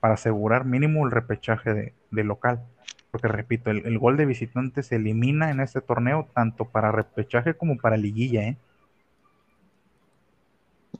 para 0.00 0.14
asegurar 0.14 0.64
mínimo 0.64 1.04
el 1.06 1.12
repechaje 1.12 1.72
de, 1.72 1.94
de 2.10 2.24
local. 2.24 2.64
Porque 3.10 3.28
repito, 3.28 3.70
el, 3.70 3.86
el 3.86 3.98
gol 3.98 4.16
de 4.16 4.26
visitante 4.26 4.82
se 4.82 4.96
elimina 4.96 5.50
en 5.50 5.60
este 5.60 5.80
torneo 5.80 6.28
tanto 6.34 6.64
para 6.70 6.90
repechaje 6.92 7.54
como 7.54 7.76
para 7.78 7.96
liguilla, 7.96 8.42
¿eh? 8.42 8.58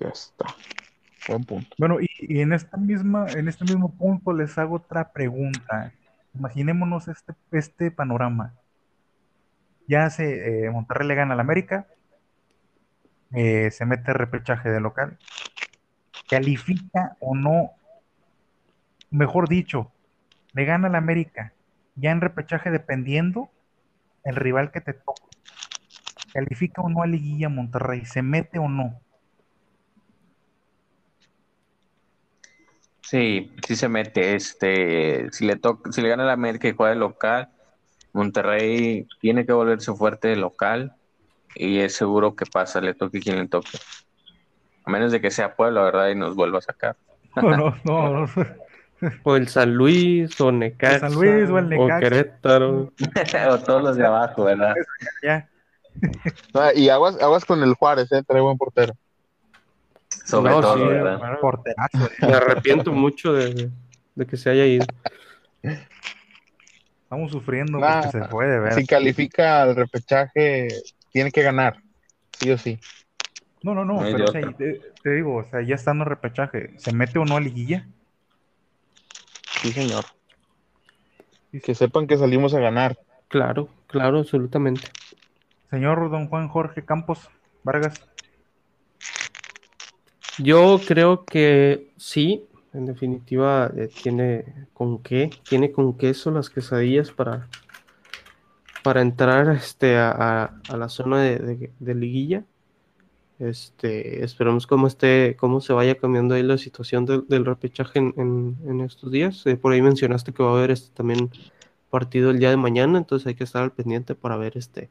Ya 0.00 0.08
está. 0.08 0.54
Bueno, 1.78 2.00
y, 2.00 2.08
y 2.20 2.40
en 2.40 2.52
esta 2.52 2.76
misma, 2.76 3.26
en 3.30 3.48
este 3.48 3.64
mismo 3.64 3.90
punto 3.96 4.32
les 4.32 4.56
hago 4.58 4.76
otra 4.76 5.12
pregunta. 5.12 5.92
Imaginémonos 6.34 7.08
este, 7.08 7.32
este 7.52 7.90
panorama. 7.90 8.54
Ya 9.86 10.08
se 10.10 10.66
eh, 10.66 10.70
Monterrey 10.70 11.06
le 11.06 11.14
gana 11.14 11.34
al 11.34 11.40
América, 11.40 11.86
eh, 13.32 13.70
se 13.70 13.84
mete 13.84 14.12
repechaje 14.12 14.70
de 14.70 14.80
local. 14.80 15.18
¿Califica 16.28 17.16
o 17.20 17.34
no? 17.34 17.72
Mejor 19.10 19.48
dicho, 19.48 19.92
le 20.54 20.64
gana 20.64 20.88
al 20.88 20.94
América, 20.94 21.52
ya 21.96 22.10
en 22.10 22.20
repechaje 22.20 22.70
dependiendo 22.70 23.50
el 24.24 24.36
rival 24.36 24.72
que 24.72 24.80
te 24.80 24.94
toque. 24.94 25.22
¿Califica 26.32 26.82
o 26.82 26.88
no 26.88 27.02
a 27.02 27.06
Liguilla 27.06 27.48
Monterrey? 27.48 28.04
¿Se 28.06 28.22
mete 28.22 28.58
o 28.58 28.68
no? 28.68 29.00
Sí, 33.14 33.52
sí 33.64 33.76
se 33.76 33.88
mete. 33.88 34.34
Este, 34.34 35.30
si 35.30 35.46
le 35.46 35.54
toca, 35.54 35.92
si 35.92 36.02
le 36.02 36.08
gana 36.08 36.24
el 36.24 36.30
América 36.30 36.66
y 36.66 36.72
juega 36.72 36.94
de 36.94 36.98
local, 36.98 37.48
Monterrey 38.12 39.06
tiene 39.20 39.46
que 39.46 39.52
volverse 39.52 39.94
fuerte 39.94 40.26
de 40.26 40.34
local 40.34 40.96
y 41.54 41.78
es 41.78 41.94
seguro 41.94 42.34
que 42.34 42.44
pasa, 42.44 42.80
le 42.80 42.92
toque 42.92 43.20
quien 43.20 43.38
le 43.38 43.46
toque. 43.46 43.78
A 44.84 44.90
menos 44.90 45.12
de 45.12 45.20
que 45.20 45.30
sea 45.30 45.54
Puebla, 45.54 45.82
¿verdad? 45.82 46.08
Y 46.08 46.16
nos 46.16 46.34
vuelva 46.34 46.58
a 46.58 46.62
sacar. 46.62 46.96
No, 47.36 47.50
no, 47.56 47.76
no, 47.84 48.26
no. 48.26 48.28
O 49.22 49.36
el 49.36 49.46
San 49.46 49.74
Luis, 49.74 50.40
o 50.40 50.50
Necaxa, 50.50 51.08
San 51.08 51.14
Luis, 51.14 51.48
o 51.50 51.58
el 51.58 51.68
Necaxa. 51.68 52.00
Querétaro. 52.00 52.92
o 53.50 53.58
todos 53.60 53.82
los 53.82 53.96
de 53.96 54.06
abajo, 54.06 54.44
¿verdad? 54.44 54.74
Ya. 55.22 55.48
Ah, 56.52 56.72
y 56.74 56.88
aguas, 56.88 57.20
aguas 57.22 57.44
con 57.44 57.62
el 57.62 57.74
Juárez, 57.74 58.10
eh, 58.10 58.24
trae 58.26 58.40
buen 58.40 58.58
portero. 58.58 58.94
Sobre 60.24 60.52
No, 60.52 60.60
todo, 60.60 60.74
sí, 60.76 60.84
¿verdad? 60.84 61.18
bueno, 61.18 61.38
Porterazo. 61.40 62.06
eh. 62.06 62.26
Me 62.26 62.34
arrepiento 62.34 62.92
mucho 62.92 63.32
de, 63.32 63.70
que 64.26 64.36
se 64.36 64.50
haya 64.50 64.64
ido. 64.66 64.86
Estamos 67.02 67.30
sufriendo 67.30 67.78
Nah, 67.78 68.02
porque 68.02 68.18
se 68.18 68.24
fue 68.28 68.46
de 68.46 68.58
ver. 68.60 68.72
Si 68.72 68.86
califica 68.86 69.62
al 69.62 69.76
repechaje, 69.76 70.68
tiene 71.12 71.30
que 71.30 71.42
ganar. 71.42 71.76
Sí 72.32 72.50
o 72.50 72.58
sí. 72.58 72.78
No, 73.62 73.74
no, 73.74 73.84
no, 73.84 73.94
No 73.94 74.02
hay 74.02 74.12
pero 74.12 74.24
de 74.24 74.30
o 74.30 74.32
sea, 74.32 74.40
otra. 74.40 74.56
te, 74.56 74.80
te 75.02 75.10
digo, 75.10 75.36
o 75.36 75.44
sea, 75.44 75.62
ya 75.62 75.74
estando 75.74 76.04
en 76.04 76.10
repechaje, 76.10 76.78
¿se 76.78 76.92
mete 76.92 77.18
o 77.18 77.24
no 77.24 77.36
a 77.36 77.40
liguilla? 77.40 77.86
Sí, 79.62 79.72
señor. 79.72 80.04
Que 81.62 81.74
sepan 81.74 82.06
que 82.06 82.18
salimos 82.18 82.52
a 82.54 82.58
ganar. 82.60 82.98
Claro, 83.28 83.68
claro, 83.86 84.18
absolutamente. 84.18 84.88
Señor 85.70 86.10
don 86.10 86.28
Juan 86.28 86.48
Jorge 86.48 86.84
Campos 86.84 87.30
Vargas, 87.62 88.02
Yo 90.38 90.80
creo 90.84 91.24
que 91.24 91.92
sí, 91.96 92.44
en 92.72 92.86
definitiva 92.86 93.70
eh, 93.76 93.88
tiene 94.02 94.66
con 94.72 95.00
qué, 95.00 95.30
tiene 95.48 95.70
con 95.70 95.96
queso 95.96 96.32
las 96.32 96.50
quesadillas 96.50 97.12
para, 97.12 97.48
para 98.82 99.00
entrar 99.00 99.48
este, 99.50 99.96
a, 99.96 100.60
la 100.76 100.88
zona 100.88 101.22
de, 101.22 101.70
liguilla. 101.94 102.44
Este, 103.38 104.24
esperemos 104.24 104.66
cómo 104.66 104.88
esté, 104.88 105.36
cómo 105.38 105.60
se 105.60 105.72
vaya 105.72 105.96
cambiando 105.96 106.34
ahí 106.34 106.42
la 106.42 106.58
situación 106.58 107.06
del, 107.06 107.44
repechaje 107.44 108.00
en, 108.00 108.80
estos 108.80 109.12
días. 109.12 109.46
Eh, 109.46 109.56
por 109.56 109.72
ahí 109.72 109.82
mencionaste 109.82 110.32
que 110.32 110.42
va 110.42 110.50
a 110.50 110.58
haber 110.58 110.72
este 110.72 110.92
también 110.94 111.30
partido 111.90 112.30
el 112.30 112.40
día 112.40 112.50
de 112.50 112.56
mañana, 112.56 112.98
entonces 112.98 113.26
hay 113.28 113.36
que 113.36 113.44
estar 113.44 113.62
al 113.62 113.72
pendiente 113.72 114.16
para 114.16 114.36
ver 114.36 114.56
este 114.56 114.90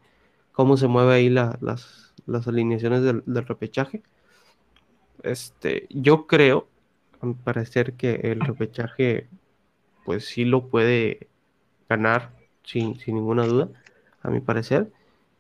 cómo 0.54 0.78
se 0.78 0.88
mueve 0.88 1.16
ahí 1.16 1.30
la- 1.30 1.58
las, 1.62 2.14
alineaciones 2.48 3.02
del 3.04 3.46
repechaje. 3.46 4.04
Este, 5.22 5.88
yo 5.90 6.28
creo, 6.28 6.68
a 7.22 7.26
mi 7.26 7.34
parecer, 7.36 7.94
que 7.94 8.16
el 8.24 8.40
repechaje, 8.42 9.28
pues 10.06 10.26
sí 10.26 10.46
lo 10.46 10.68
puede 10.68 11.28
ganar 11.88 12.32
sin, 12.64 13.00
sin 13.00 13.16
ninguna 13.16 13.46
duda, 13.46 13.70
a 14.22 14.30
mi 14.30 14.40
parecer. 14.40 14.92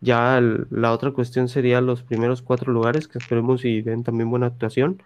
Ya 0.02 0.40
la 0.41 0.91
otra 0.91 1.12
cuestión 1.12 1.48
sería 1.48 1.82
los 1.82 2.04
primeros 2.04 2.41
cuatro 2.41 2.72
lugares, 2.72 3.08
que 3.08 3.18
esperemos 3.18 3.66
y 3.66 3.82
den 3.82 4.04
también 4.04 4.30
buena 4.30 4.48
actuación, 4.48 5.02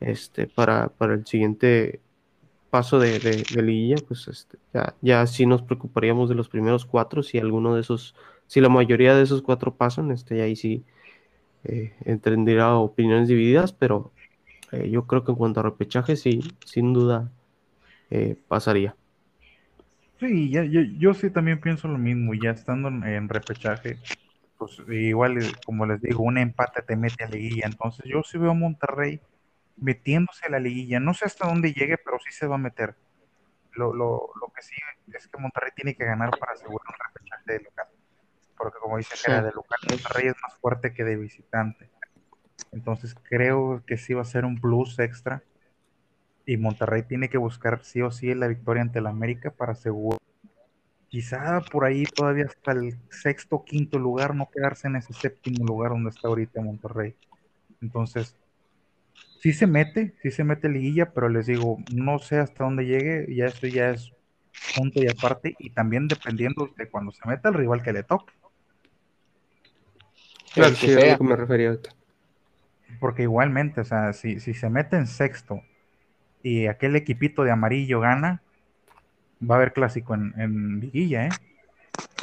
este, 0.00 0.46
para, 0.48 0.88
para 0.88 1.14
el 1.14 1.26
siguiente 1.26 2.00
paso 2.70 2.98
de, 2.98 3.18
de, 3.18 3.44
de 3.54 3.62
liguilla, 3.62 3.96
pues 4.08 4.26
este, 4.28 4.58
ya, 4.72 4.94
ya 5.02 5.26
sí 5.26 5.46
nos 5.46 5.62
preocuparíamos 5.62 6.28
de 6.28 6.34
los 6.34 6.48
primeros 6.48 6.86
cuatro, 6.86 7.22
si 7.22 7.38
alguno 7.38 7.74
de 7.74 7.82
esos, 7.82 8.14
si 8.46 8.60
la 8.60 8.68
mayoría 8.68 9.14
de 9.14 9.22
esos 9.22 9.42
cuatro 9.42 9.74
pasan, 9.74 10.10
este, 10.10 10.40
ahí 10.42 10.56
sí 10.56 10.82
eh, 11.64 11.92
tendría 12.22 12.74
opiniones 12.74 13.28
divididas, 13.28 13.72
pero 13.72 14.12
eh, 14.72 14.90
yo 14.90 15.06
creo 15.06 15.24
que 15.24 15.32
en 15.32 15.38
cuanto 15.38 15.60
a 15.60 15.64
repechaje, 15.64 16.16
sí, 16.16 16.40
sin 16.64 16.92
duda 16.92 17.30
eh, 18.10 18.36
pasaría. 18.48 18.96
sí, 20.18 20.50
ya, 20.50 20.64
yo, 20.64 20.80
yo 20.80 21.14
sí 21.14 21.30
también 21.30 21.60
pienso 21.60 21.88
lo 21.88 21.98
mismo, 21.98 22.32
ya 22.34 22.50
estando 22.50 22.88
en, 22.88 23.28
repechaje, 23.28 23.98
pues 24.58 24.80
igual, 24.88 25.38
como 25.64 25.86
les 25.86 26.00
digo, 26.00 26.22
un 26.22 26.38
empate 26.38 26.82
te 26.82 26.96
mete 26.96 27.24
a 27.24 27.28
liguilla, 27.28 27.66
entonces 27.66 28.04
yo 28.06 28.22
sí 28.22 28.38
veo 28.38 28.50
a 28.50 28.54
Monterrey 28.54 29.20
metiéndose 29.76 30.46
a 30.46 30.50
la 30.50 30.60
liguilla, 30.60 31.00
no 31.00 31.14
sé 31.14 31.26
hasta 31.26 31.48
dónde 31.48 31.72
llegue, 31.72 31.98
pero 31.98 32.18
sí 32.24 32.32
se 32.32 32.46
va 32.46 32.56
a 32.56 32.58
meter. 32.58 32.94
Lo, 33.72 33.94
lo, 33.94 34.30
lo 34.40 34.52
que 34.54 34.62
sí 34.62 34.74
es 35.14 35.28
que 35.28 35.38
Monterrey 35.40 35.70
tiene 35.74 35.94
que 35.94 36.04
ganar 36.04 36.30
para 36.38 36.52
asegurar 36.52 36.86
un 36.88 37.14
repechaje 37.14 37.52
de 37.52 37.60
local, 37.64 37.86
porque 38.62 38.78
como 38.78 38.96
dice 38.96 39.16
Sí. 39.16 39.24
Jera, 39.26 39.42
de 39.42 39.50
local 39.50 39.78
Monterrey 39.90 40.28
es 40.28 40.36
más 40.40 40.56
fuerte 40.60 40.94
que 40.94 41.02
de 41.02 41.16
visitante. 41.16 41.90
Entonces 42.70 43.16
creo 43.28 43.82
que 43.86 43.96
sí 43.96 44.14
va 44.14 44.22
a 44.22 44.24
ser 44.24 44.44
un 44.44 44.60
plus 44.60 44.98
extra. 45.00 45.42
Y 46.46 46.56
Monterrey 46.56 47.02
tiene 47.02 47.28
que 47.28 47.38
buscar 47.38 47.84
sí 47.84 48.02
o 48.02 48.12
sí 48.12 48.34
la 48.34 48.46
victoria 48.46 48.82
ante 48.82 49.00
el 49.00 49.06
América 49.06 49.50
para 49.50 49.72
asegurar. 49.72 50.20
Quizá 51.08 51.60
por 51.60 51.84
ahí 51.84 52.04
todavía 52.04 52.46
hasta 52.46 52.72
el 52.72 52.96
sexto 53.10 53.56
o 53.56 53.64
quinto 53.64 53.98
lugar, 53.98 54.34
no 54.34 54.48
quedarse 54.48 54.86
en 54.86 54.96
ese 54.96 55.12
séptimo 55.12 55.66
lugar 55.66 55.90
donde 55.90 56.10
está 56.10 56.28
ahorita 56.28 56.62
Monterrey. 56.62 57.16
Entonces, 57.80 58.36
sí 59.40 59.52
se 59.52 59.66
mete, 59.66 60.14
sí 60.22 60.30
se 60.30 60.44
mete 60.44 60.68
liguilla, 60.68 61.12
pero 61.12 61.28
les 61.28 61.46
digo, 61.46 61.78
no 61.92 62.18
sé 62.18 62.38
hasta 62.38 62.64
dónde 62.64 62.86
llegue, 62.86 63.26
ya 63.34 63.46
esto 63.46 63.66
ya 63.66 63.90
es 63.90 64.12
punto 64.76 65.02
y 65.02 65.08
aparte, 65.08 65.54
y 65.58 65.70
también 65.70 66.08
dependiendo 66.08 66.70
de 66.76 66.88
cuando 66.88 67.12
se 67.12 67.28
meta 67.28 67.48
el 67.48 67.56
rival 67.56 67.82
que 67.82 67.92
le 67.92 68.04
toque. 68.04 68.32
Claro, 70.54 70.74
sí, 70.74 70.90
a 70.92 71.00
sea. 71.00 71.12
lo 71.12 71.18
que 71.18 71.24
me 71.24 71.36
refería 71.36 71.68
ahorita. 71.70 71.90
Porque 73.00 73.22
igualmente, 73.22 73.80
o 73.80 73.84
sea, 73.84 74.12
si, 74.12 74.38
si 74.40 74.54
se 74.54 74.68
mete 74.70 74.96
en 74.96 75.06
sexto 75.06 75.62
y 76.42 76.66
aquel 76.66 76.94
equipito 76.96 77.42
de 77.44 77.50
amarillo 77.50 78.00
gana, 78.00 78.42
va 79.42 79.54
a 79.54 79.58
haber 79.58 79.72
clásico 79.72 80.14
en, 80.14 80.34
en 80.36 80.80
liguilla, 80.80 81.26
¿eh? 81.26 81.30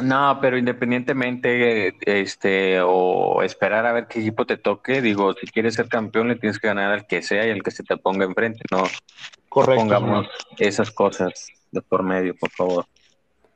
No, 0.01 0.39
pero 0.41 0.57
independientemente, 0.57 1.93
este, 2.05 2.79
o 2.81 3.43
esperar 3.43 3.85
a 3.85 3.91
ver 3.93 4.07
qué 4.07 4.19
equipo 4.19 4.45
te 4.45 4.57
toque, 4.57 5.01
digo, 5.01 5.33
si 5.33 5.45
quieres 5.47 5.75
ser 5.75 5.87
campeón 5.87 6.27
le 6.27 6.35
tienes 6.37 6.57
que 6.59 6.67
ganar 6.67 6.91
al 6.91 7.05
que 7.05 7.21
sea 7.21 7.45
y 7.45 7.51
al 7.51 7.61
que 7.61 7.71
se 7.71 7.83
te 7.83 7.97
ponga 7.97 8.25
enfrente, 8.25 8.61
no 8.71 8.83
Correcto. 9.47 9.81
pongamos 9.81 10.27
esas 10.57 10.91
cosas. 10.91 11.47
de 11.71 11.81
por 11.81 12.01
medio, 12.03 12.35
por 12.35 12.49
favor. 12.51 12.85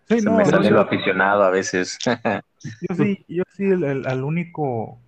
Sí, 0.10 0.22
Se 0.22 0.30
no, 0.30 0.32
me 0.32 0.46
no, 0.46 0.46
sale 0.46 0.70
yo- 0.70 0.72
lo 0.72 0.82
aficionado 0.82 1.44
a 1.44 1.50
veces. 1.50 2.00
Yo 2.80 2.96
sí, 2.96 3.26
yo 3.28 3.44
sí, 3.56 3.64
el, 3.66 3.84
el- 3.84 4.06
al 4.08 4.24
único, 4.24 5.00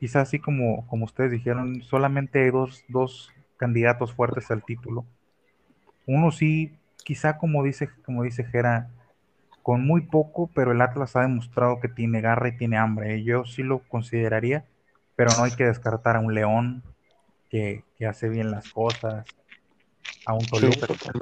quizás 0.00 0.28
así 0.28 0.40
como, 0.40 0.86
como 0.88 1.04
ustedes 1.06 1.30
dijeron, 1.32 1.82
solamente 1.82 2.44
hay 2.44 2.50
dos, 2.50 2.84
dos 2.88 3.30
candidatos 3.58 4.12
fuertes 4.14 4.50
al 4.50 4.64
título. 4.64 5.06
Uno 6.06 6.30
sí, 6.32 6.78
quizá 7.04 7.38
como 7.38 7.62
dice, 7.64 7.90
como 8.04 8.22
dice 8.24 8.44
Jera, 8.44 8.90
con 9.62 9.86
muy 9.86 10.02
poco, 10.02 10.50
pero 10.54 10.72
el 10.72 10.82
Atlas 10.82 11.16
ha 11.16 11.22
demostrado 11.22 11.80
que 11.80 11.88
tiene 11.88 12.20
garra 12.20 12.48
y 12.48 12.56
tiene 12.58 12.78
hambre. 12.78 13.24
Yo 13.24 13.44
sí 13.46 13.62
lo 13.62 13.80
consideraría, 13.88 14.66
pero 15.16 15.36
no 15.36 15.44
hay 15.44 15.54
que 15.56 15.64
descartar 15.66 16.16
a 16.16 16.20
un 16.20 16.34
León 16.34 16.84
que, 17.50 17.84
que 17.98 18.06
hace 18.06 18.28
bien 18.28 18.50
las 18.52 18.68
cosas, 18.68 19.26
a 20.24 20.34
un 20.34 20.48
Toluca 20.48 20.86
que 20.88 20.94
está 20.94 21.12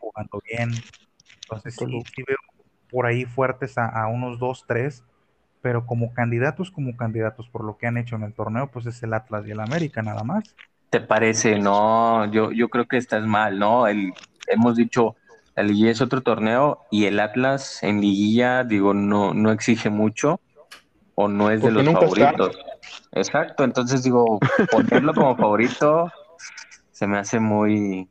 jugando 0.00 0.40
bien. 0.50 0.84
Entonces 1.42 1.76
sí, 1.76 2.04
sí 2.14 2.22
veo 2.26 2.36
por 2.90 3.06
ahí 3.06 3.24
fuertes 3.24 3.78
a, 3.78 3.86
a 3.86 4.08
unos 4.08 4.38
dos, 4.38 4.64
tres, 4.66 5.04
pero 5.62 5.86
como 5.86 6.12
candidatos, 6.12 6.70
como 6.70 6.96
candidatos 6.96 7.48
por 7.48 7.64
lo 7.64 7.76
que 7.76 7.86
han 7.86 7.98
hecho 7.98 8.16
en 8.16 8.22
el 8.22 8.32
torneo, 8.32 8.70
pues 8.70 8.86
es 8.86 9.02
el 9.02 9.12
Atlas 9.14 9.46
y 9.46 9.50
el 9.50 9.60
América 9.60 10.02
nada 10.02 10.24
más. 10.24 10.44
¿Te 10.90 11.00
parece? 11.00 11.58
No, 11.58 12.30
yo, 12.32 12.50
yo 12.50 12.68
creo 12.68 12.86
que 12.86 12.96
estás 12.96 13.24
mal, 13.24 13.58
¿no? 13.58 13.86
El, 13.86 14.12
hemos 14.48 14.76
dicho, 14.76 15.16
la 15.54 15.62
liguilla 15.62 15.90
es 15.90 16.00
otro 16.00 16.20
torneo 16.20 16.80
y 16.90 17.04
el 17.04 17.20
Atlas 17.20 17.82
en 17.82 18.00
liguilla, 18.00 18.64
digo, 18.64 18.94
no, 18.94 19.32
no 19.34 19.52
exige 19.52 19.90
mucho 19.90 20.40
o 21.14 21.28
no 21.28 21.50
es 21.50 21.62
de 21.62 21.70
los 21.70 21.86
está. 21.86 22.00
favoritos. 22.00 22.58
Exacto, 23.12 23.64
entonces 23.64 24.02
digo, 24.02 24.38
ponerlo 24.70 25.14
como 25.14 25.36
favorito 25.36 26.10
se 26.90 27.06
me 27.06 27.18
hace 27.18 27.38
muy, 27.40 28.08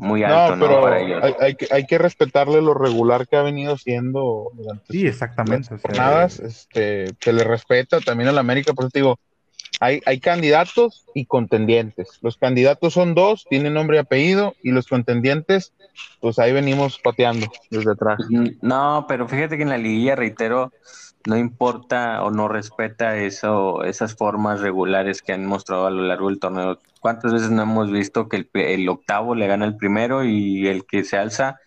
muy 0.00 0.24
alto, 0.24 0.56
No, 0.56 0.56
¿no? 0.56 0.66
pero 0.66 0.80
Para 0.82 1.00
ellos. 1.00 1.20
hay, 1.22 1.34
hay 1.40 1.54
que, 1.54 1.66
hay 1.70 1.86
que 1.86 1.98
respetarle 1.98 2.60
lo 2.62 2.74
regular 2.74 3.28
que 3.28 3.36
ha 3.36 3.42
venido 3.42 3.76
siendo 3.76 4.50
durante 4.54 4.84
Sí, 4.90 5.06
exactamente. 5.06 5.74
o 5.74 5.78
sea, 5.78 5.90
jornadas. 5.90 6.40
Este, 6.40 7.06
se 7.20 7.32
le 7.32 7.44
respeta 7.44 8.00
también 8.00 8.28
a 8.28 8.32
la 8.32 8.40
América, 8.40 8.72
por 8.72 8.84
eso 8.84 8.90
te 8.90 8.98
digo, 9.00 9.18
hay, 9.78 10.00
hay 10.06 10.18
candidatos 10.20 11.06
y 11.14 11.26
contendientes. 11.26 12.18
Los 12.22 12.36
candidatos 12.36 12.92
son 12.94 13.14
dos, 13.14 13.46
tienen 13.48 13.74
nombre 13.74 13.96
y 13.96 14.00
apellido, 14.00 14.54
y 14.62 14.72
los 14.72 14.86
contendientes, 14.88 15.72
pues 16.20 16.38
ahí 16.38 16.52
venimos 16.52 16.98
pateando 16.98 17.46
desde 17.70 17.92
atrás. 17.92 18.18
No, 18.62 19.04
pero 19.08 19.28
fíjate 19.28 19.56
que 19.56 19.62
en 19.62 19.68
la 19.70 19.78
liguilla, 19.78 20.16
reitero, 20.16 20.72
no 21.26 21.36
importa 21.36 22.22
o 22.22 22.30
no 22.30 22.48
respeta 22.48 23.16
eso, 23.18 23.84
esas 23.84 24.14
formas 24.16 24.60
regulares 24.60 25.22
que 25.22 25.32
han 25.32 25.46
mostrado 25.46 25.86
a 25.86 25.90
lo 25.90 26.02
largo 26.02 26.28
del 26.28 26.38
torneo. 26.40 26.78
¿Cuántas 27.00 27.32
veces 27.32 27.50
no 27.50 27.62
hemos 27.62 27.90
visto 27.90 28.28
que 28.28 28.36
el, 28.36 28.50
el 28.52 28.88
octavo 28.88 29.34
le 29.34 29.46
gana 29.46 29.64
el 29.64 29.76
primero 29.76 30.24
y 30.24 30.68
el 30.68 30.84
que 30.86 31.02
se 31.02 31.16
alza 31.16 31.58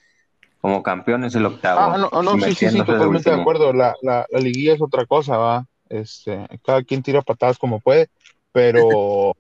como 0.62 0.84
campeón 0.84 1.24
es 1.26 1.36
el 1.36 1.46
octavo? 1.46 1.80
Ah, 1.82 1.98
no, 1.98 2.22
no, 2.22 2.34
sí, 2.40 2.54
sí, 2.54 2.70
sí, 2.70 2.78
de 2.78 2.86
totalmente 2.86 3.30
de 3.30 3.42
acuerdo. 3.42 3.74
La, 3.74 3.96
la, 4.02 4.26
la 4.30 4.40
liguilla 4.40 4.74
es 4.74 4.82
otra 4.82 5.06
cosa, 5.06 5.38
va. 5.38 5.66
Este, 5.90 6.48
cada 6.64 6.84
quien 6.84 7.04
tira 7.04 7.22
patadas 7.22 7.58
como 7.58 7.80
puede, 7.80 8.10
pero, 8.52 9.34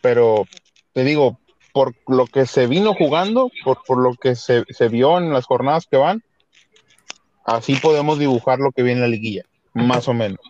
pero 0.00 0.46
te 0.92 1.04
digo, 1.04 1.38
por 1.72 1.94
lo 2.06 2.26
que 2.26 2.46
se 2.46 2.66
vino 2.66 2.94
jugando, 2.94 3.50
por, 3.64 3.82
por 3.86 3.98
lo 3.98 4.14
que 4.14 4.34
se, 4.34 4.64
se 4.68 4.88
vio 4.88 5.18
en 5.18 5.32
las 5.32 5.46
jornadas 5.46 5.86
que 5.90 5.96
van, 5.96 6.22
así 7.44 7.76
podemos 7.76 8.18
dibujar 8.18 8.58
lo 8.58 8.72
que 8.72 8.82
viene 8.82 8.98
en 8.98 9.10
la 9.10 9.14
liguilla, 9.14 9.44
más 9.72 10.06
o 10.08 10.14
menos. 10.14 10.40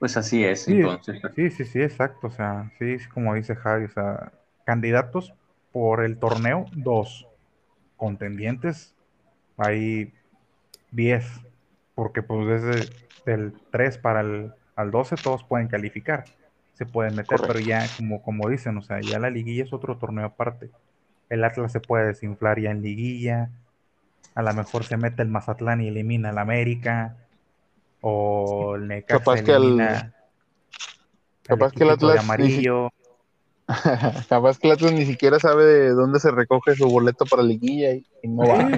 Pues 0.00 0.16
así 0.16 0.44
es, 0.44 0.64
Sí, 0.64 0.72
entonces. 0.72 1.22
Sí, 1.36 1.50
sí, 1.50 1.64
sí, 1.64 1.80
exacto. 1.82 2.26
O 2.26 2.30
sea, 2.30 2.72
sí, 2.78 2.96
como 3.14 3.34
dice 3.34 3.54
Javi, 3.54 3.84
o 3.84 3.90
sea, 3.90 4.32
candidatos 4.64 5.32
por 5.72 6.02
el 6.02 6.18
torneo, 6.18 6.64
dos. 6.72 7.28
Contendientes, 7.96 8.96
hay 9.58 10.12
10. 10.90 11.26
Porque 11.94 12.22
pues 12.22 12.62
desde 12.62 12.90
el 13.26 13.52
3 13.70 13.98
para 13.98 14.22
el 14.22 14.54
al 14.74 14.90
12 14.90 15.16
todos 15.16 15.44
pueden 15.44 15.68
calificar. 15.68 16.24
Se 16.72 16.86
pueden 16.86 17.14
meter, 17.14 17.38
Correcto. 17.38 17.46
pero 17.46 17.60
ya 17.60 17.86
como, 17.98 18.22
como 18.22 18.48
dicen, 18.48 18.78
o 18.78 18.82
sea, 18.82 19.00
ya 19.02 19.18
la 19.18 19.28
liguilla 19.28 19.64
es 19.64 19.72
otro 19.74 19.98
torneo 19.98 20.24
aparte. 20.24 20.70
El 21.28 21.44
Atlas 21.44 21.72
se 21.72 21.80
puede 21.80 22.06
desinflar 22.06 22.58
ya 22.58 22.70
en 22.70 22.80
liguilla. 22.80 23.50
A 24.34 24.42
lo 24.42 24.54
mejor 24.54 24.84
se 24.84 24.96
mete 24.96 25.22
el 25.22 25.28
Mazatlán 25.28 25.82
y 25.82 25.88
elimina 25.88 26.30
al 26.30 26.38
América. 26.38 27.16
O 28.00 28.76
el 28.76 28.88
Necaxa 28.88 29.18
Capaz 29.18 29.42
que 29.42 29.52
el- 29.52 29.78
capaz 31.42 31.72
que 31.72 31.84
el 31.84 31.90
Atlas 31.90 32.20
si- 32.20 32.24
amarillo. 32.26 32.88
Capaz 34.28 34.58
que 34.58 34.66
el 34.68 34.72
Atlas 34.74 34.92
ni 34.92 35.04
siquiera 35.04 35.38
sabe 35.38 35.64
de 35.64 35.90
dónde 35.90 36.18
se 36.18 36.30
recoge 36.30 36.74
su 36.74 36.88
boleto 36.88 37.24
para 37.26 37.42
liguilla 37.42 37.92
y, 37.92 38.04
y 38.22 38.28
no 38.28 38.42
va. 38.48 38.68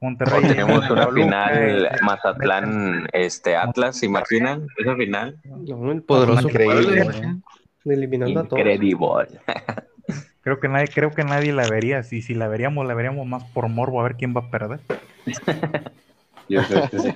Monterrey. 0.00 0.44
O 0.44 0.48
tenemos 0.48 0.90
una 0.90 1.08
final 1.08 1.86
eh, 1.86 1.90
Mazatlán 2.02 3.08
este 3.12 3.56
Atlas, 3.56 3.96
¿se 3.98 4.06
imaginan? 4.06 4.68
Esa 4.76 4.94
final. 4.94 5.40
No, 5.44 5.90
el 5.90 6.02
poderoso 6.02 6.48
Increíble. 6.48 7.04
Puebla, 7.04 7.38
eliminando 7.86 8.40
a 8.40 8.44
todos. 8.44 8.60
Increíble. 8.60 8.98
Creo 10.42 10.60
que 10.60 10.68
nadie, 10.68 10.86
creo 10.88 11.10
que 11.10 11.24
nadie 11.24 11.52
la 11.52 11.66
vería. 11.68 12.02
Si, 12.04 12.22
si 12.22 12.34
la 12.34 12.46
veríamos, 12.46 12.86
la 12.86 12.94
veríamos 12.94 13.26
más 13.26 13.42
por 13.52 13.68
morbo 13.68 14.00
a 14.00 14.04
ver 14.04 14.16
quién 14.16 14.36
va 14.36 14.42
a 14.42 14.50
perder. 14.50 14.80
Yo 16.48 16.62
creo 16.66 16.90
que 16.90 16.98
sí. 16.98 17.14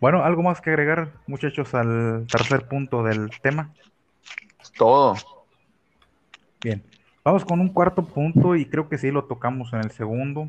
Bueno, 0.00 0.24
algo 0.24 0.42
más 0.42 0.60
que 0.60 0.70
agregar, 0.70 1.12
muchachos, 1.28 1.74
al 1.74 2.26
tercer 2.26 2.66
punto 2.66 3.04
del 3.04 3.30
tema. 3.40 3.72
Todo. 4.76 5.14
Bien, 6.60 6.82
vamos 7.24 7.44
con 7.44 7.60
un 7.60 7.68
cuarto 7.68 8.04
punto 8.04 8.56
y 8.56 8.66
creo 8.66 8.88
que 8.88 8.98
sí 8.98 9.12
lo 9.12 9.24
tocamos 9.24 9.72
en 9.72 9.78
el 9.78 9.92
segundo, 9.92 10.48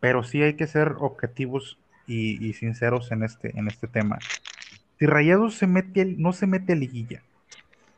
pero 0.00 0.22
sí 0.22 0.42
hay 0.42 0.54
que 0.54 0.66
ser 0.66 0.96
objetivos 0.98 1.78
y, 2.06 2.42
y 2.42 2.54
sinceros 2.54 3.12
en 3.12 3.22
este, 3.22 3.58
en 3.58 3.68
este 3.68 3.86
tema. 3.86 4.18
Si 4.98 5.06
Rayados 5.06 5.56
se 5.56 5.66
mete, 5.66 6.04
no 6.04 6.32
se 6.32 6.46
mete 6.46 6.72
a 6.72 6.76
liguilla 6.76 7.22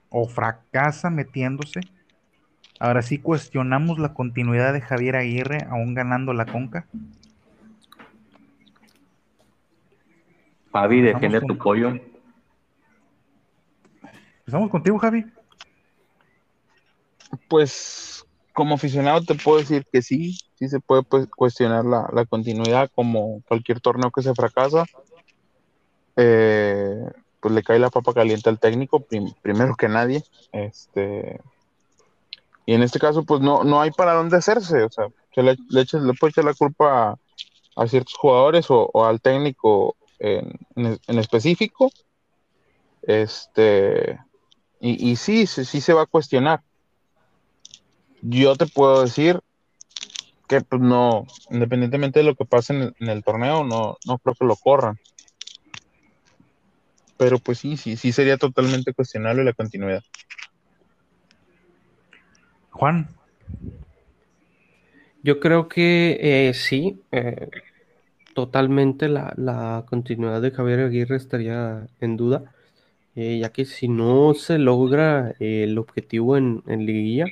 o 0.09 0.29
fracasa 0.29 1.11
metiéndose, 1.11 1.81
ahora 2.79 3.03
sí 3.03 3.19
cuestionamos 3.19 3.99
la 3.99 4.15
continuidad 4.15 4.73
de 4.73 4.81
Javier 4.81 5.17
Aguirre 5.17 5.67
aún 5.71 5.95
ganando 5.95 6.33
la 6.33 6.47
Conca. 6.47 6.87
Fabi, 10.73 11.03
defiende 11.03 11.41
tu 11.43 11.57
pollo. 11.59 11.93
Empezamos 14.41 14.71
contigo, 14.71 14.99
Javi. 14.99 15.25
Pues 17.49 18.25
como 18.53 18.75
aficionado 18.75 19.23
te 19.23 19.35
puedo 19.35 19.59
decir 19.59 19.87
que 19.91 20.03
sí, 20.03 20.39
sí 20.55 20.69
se 20.69 20.81
puede 20.81 21.03
pues, 21.03 21.27
cuestionar 21.29 21.85
la, 21.85 22.09
la 22.13 22.25
continuidad 22.27 22.91
como 22.95 23.43
cualquier 23.49 23.81
torneo 23.81 24.11
que 24.11 24.23
se 24.23 24.35
fracasa. 24.35 24.85
Eh, 26.17 26.95
pues 27.41 27.55
le 27.55 27.63
cae 27.63 27.79
la 27.79 27.91
papa 27.91 28.13
caliente 28.13 28.49
al 28.51 28.59
técnico, 28.59 29.01
prim- 29.01 29.33
primero 29.43 29.75
que 29.75 29.89
nadie. 29.89 30.23
Este, 30.53 31.41
y 32.67 32.75
en 32.75 32.83
este 32.83 32.99
caso, 32.99 33.25
pues 33.25 33.41
no, 33.41 33.65
no 33.65 33.81
hay 33.81 33.91
para 33.91 34.15
dónde 34.15 34.37
hacerse. 34.37 34.85
O 34.85 34.91
sea, 34.91 35.07
se 35.35 35.43
le, 35.43 35.57
le, 35.69 35.81
echa- 35.83 35.99
le 36.01 36.13
puede 36.15 36.31
echar 36.31 36.45
la 36.45 36.55
culpa 36.55 37.11
a, 37.77 37.83
a 37.83 37.87
ciertos 37.89 38.15
jugadores 38.15 38.71
o, 38.71 38.91
o 38.93 39.05
al 39.05 39.21
técnico 39.21 39.97
en, 40.23 40.53
en- 40.77 40.99
en 41.07 41.19
específico. 41.19 41.91
Este, 43.03 44.19
y, 44.81 45.11
y 45.11 45.17
sí, 45.17 45.47
sí, 45.47 45.65
sí 45.65 45.81
se 45.81 45.93
va 45.93 46.03
a 46.03 46.07
cuestionar 46.07 46.63
yo 48.23 48.55
te 48.57 48.67
puedo 48.67 49.03
decir 49.03 49.41
que 50.49 50.61
pues 50.61 50.81
no, 50.81 51.25
independientemente 51.51 52.21
de 52.21 52.25
lo 52.27 52.35
que 52.37 52.45
pase 52.45 52.73
en 52.73 52.83
el, 52.83 52.95
en 53.01 53.09
el 53.09 53.25
torneo, 53.25 53.65
no, 53.65 53.97
no 54.07 54.19
creo 54.19 54.35
que 54.39 54.45
lo 54.47 54.57
corran. 54.57 54.97
Pero 57.17 57.39
pues 57.39 57.59
sí, 57.59 57.77
sí, 57.77 57.97
sí 57.97 58.13
sería 58.13 58.37
totalmente 58.37 58.93
cuestionable 58.93 59.45
la 59.45 59.53
continuidad. 59.55 60.03
Juan, 62.71 63.09
Yo 65.23 65.39
creo 65.41 65.69
que 65.69 66.19
eh, 66.49 66.55
sí, 66.55 67.01
eh, 67.13 67.49
totalmente 68.35 69.09
la, 69.09 69.35
la 69.37 69.85
continuidad 69.89 70.43
de 70.43 70.51
Javier 70.53 70.81
Aguirre 70.81 71.17
estaría 71.17 71.87
en 72.01 72.17
duda, 72.17 72.55
eh, 73.17 73.39
ya 73.41 73.51
que 73.53 73.65
si 73.67 73.89
no 73.89 74.35
se 74.35 74.59
logra 74.59 75.33
eh, 75.41 75.65
el 75.65 75.79
objetivo 75.79 76.37
en, 76.37 76.63
en 76.67 76.87
liguilla 76.87 77.27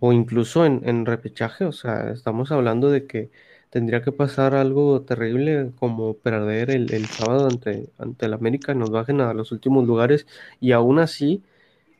o 0.00 0.12
incluso 0.12 0.66
en, 0.66 0.82
en 0.88 1.06
repechaje, 1.06 1.64
o 1.64 1.72
sea, 1.72 2.10
estamos 2.10 2.50
hablando 2.52 2.90
de 2.90 3.06
que 3.06 3.30
tendría 3.70 4.02
que 4.02 4.12
pasar 4.12 4.54
algo 4.54 5.02
terrible 5.02 5.72
como 5.78 6.14
perder 6.14 6.70
el, 6.70 6.92
el 6.92 7.06
sábado 7.06 7.46
ante, 7.48 7.90
ante 7.98 8.26
el 8.26 8.34
América, 8.34 8.74
nos 8.74 8.90
bajen 8.90 9.20
a 9.20 9.34
los 9.34 9.52
últimos 9.52 9.86
lugares 9.86 10.26
y 10.60 10.72
aún 10.72 10.98
así 10.98 11.42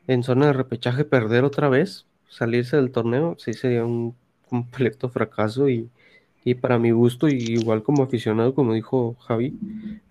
en 0.07 0.23
zona 0.23 0.47
de 0.49 0.53
repechaje 0.55 1.05
perder 1.05 1.45
otra 1.45 1.69
vez, 1.69 2.07
salirse 2.29 2.77
del 2.77 2.93
torneo, 2.93 3.37
sí 3.39 3.55
sería 3.55 3.85
un 3.85 4.17
completo 4.49 5.09
fracaso 5.11 5.69
y, 5.69 5.91
y 6.45 6.55
para 6.55 6.79
mi 6.79 6.91
gusto, 6.91 7.29
y 7.29 7.35
igual 7.35 7.83
como 7.83 8.03
aficionado, 8.03 8.55
como 8.55 8.75
dijo 8.75 9.15
Javi, 9.27 9.57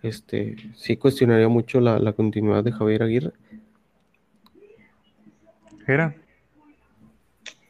este, 0.01 0.55
sí 0.75 0.95
cuestionaría 0.95 1.49
mucho 1.49 1.81
la, 1.81 1.99
la 1.99 2.13
continuidad 2.13 2.63
de 2.63 2.71
Javier 2.71 3.03
Aguirre. 3.03 3.33
Jera, 5.85 6.15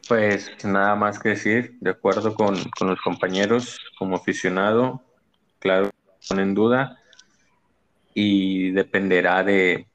Pues 0.08 0.52
nada 0.64 0.96
más 0.96 1.18
que 1.18 1.30
decir, 1.30 1.76
de 1.80 1.92
acuerdo 1.92 2.36
con, 2.36 2.56
con 2.78 2.90
los 2.90 3.02
compañeros, 3.02 3.80
como 3.98 4.18
aficionado, 4.18 5.02
claro, 5.60 5.90
en 6.30 6.54
duda, 6.54 7.00
y 8.14 8.72
dependerá 8.72 9.44
de, 9.44 9.88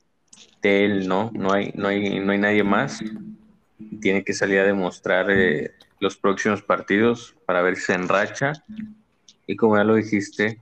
de, 0.62 0.84
él, 0.84 1.06
¿no? 1.06 1.30
No 1.34 1.52
hay, 1.52 1.70
no, 1.74 1.86
hay, 1.88 2.18
no 2.18 2.32
hay 2.32 2.38
nadie 2.38 2.64
más. 2.64 3.01
Tiene 4.01 4.24
que 4.24 4.32
salir 4.32 4.59
a 4.59 4.64
demostrar 4.64 5.30
eh, 5.30 5.74
los 6.01 6.16
próximos 6.16 6.62
partidos 6.62 7.36
para 7.47 7.62
ver 7.62 7.77
si 7.77 7.82
se 7.82 7.94
enracha. 7.94 8.52
Y 9.47 9.56
como 9.56 9.77
ya 9.77 9.85
lo 9.85 9.94
dijiste, 9.94 10.60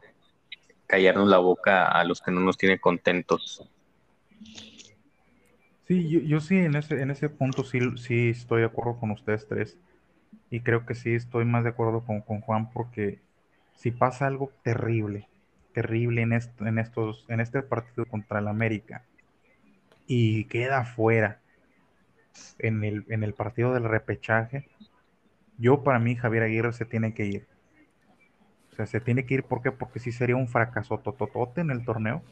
callarnos 0.87 1.29
la 1.29 1.39
boca 1.39 1.89
a 1.89 2.05
los 2.05 2.21
que 2.21 2.31
no 2.31 2.41
nos 2.41 2.59
tiene 2.59 2.79
contentos. 2.79 3.69
Sí, 5.87 6.27
yo, 6.27 6.41
sí, 6.41 6.57
en 6.57 6.77
ese, 6.77 7.01
en 7.03 7.11
ese 7.11 7.29
punto 7.29 7.63
sí, 7.65 7.79
sí 7.97 8.31
estoy 8.31 8.61
de 8.61 8.67
acuerdo 8.67 8.99
con 8.99 9.11
ustedes 9.11 9.47
tres. 9.47 9.79
Y 10.51 10.61
creo 10.61 10.87
que 10.87 10.95
sí 10.95 11.15
estoy 11.15 11.45
más 11.45 11.65
de 11.65 11.71
acuerdo 11.71 12.05
con, 12.05 12.21
con 12.21 12.41
Juan 12.41 12.71
porque 12.73 13.21
si 13.75 13.91
pasa 13.91 14.27
algo 14.27 14.53
terrible, 14.63 15.29
terrible 15.73 16.23
en, 16.23 16.33
esto, 16.33 16.67
en, 16.67 16.79
estos, 16.79 17.27
en 17.29 17.41
este 17.41 17.63
partido 17.63 18.07
contra 18.07 18.39
el 18.39 18.49
América 18.49 19.05
y 20.07 20.45
queda 20.45 20.85
fuera 20.85 21.41
en 22.59 22.85
el, 22.85 23.05
en 23.09 23.23
el 23.23 23.35
partido 23.35 23.75
del 23.75 23.85
repechaje, 23.85 24.69
yo 25.59 25.83
para 25.83 25.99
mí 25.99 26.17
Javier 26.17 26.45
Aguirre 26.45 26.73
se 26.73 26.85
tiene 26.85 27.15
que 27.15 27.27
ir. 27.27 27.47
O 28.73 28.77
sea, 28.77 28.87
se 28.87 29.01
tiene 29.01 29.25
que 29.25 29.35
ir 29.35 29.45
¿por 29.45 29.63
qué? 29.63 29.71
porque 29.71 30.01
sí 30.01 30.11
sería 30.11 30.37
un 30.37 30.49
fracaso 30.49 30.99
tototote 30.99 31.61
en 31.61 31.71
el 31.71 31.85
torneo, 31.85 32.23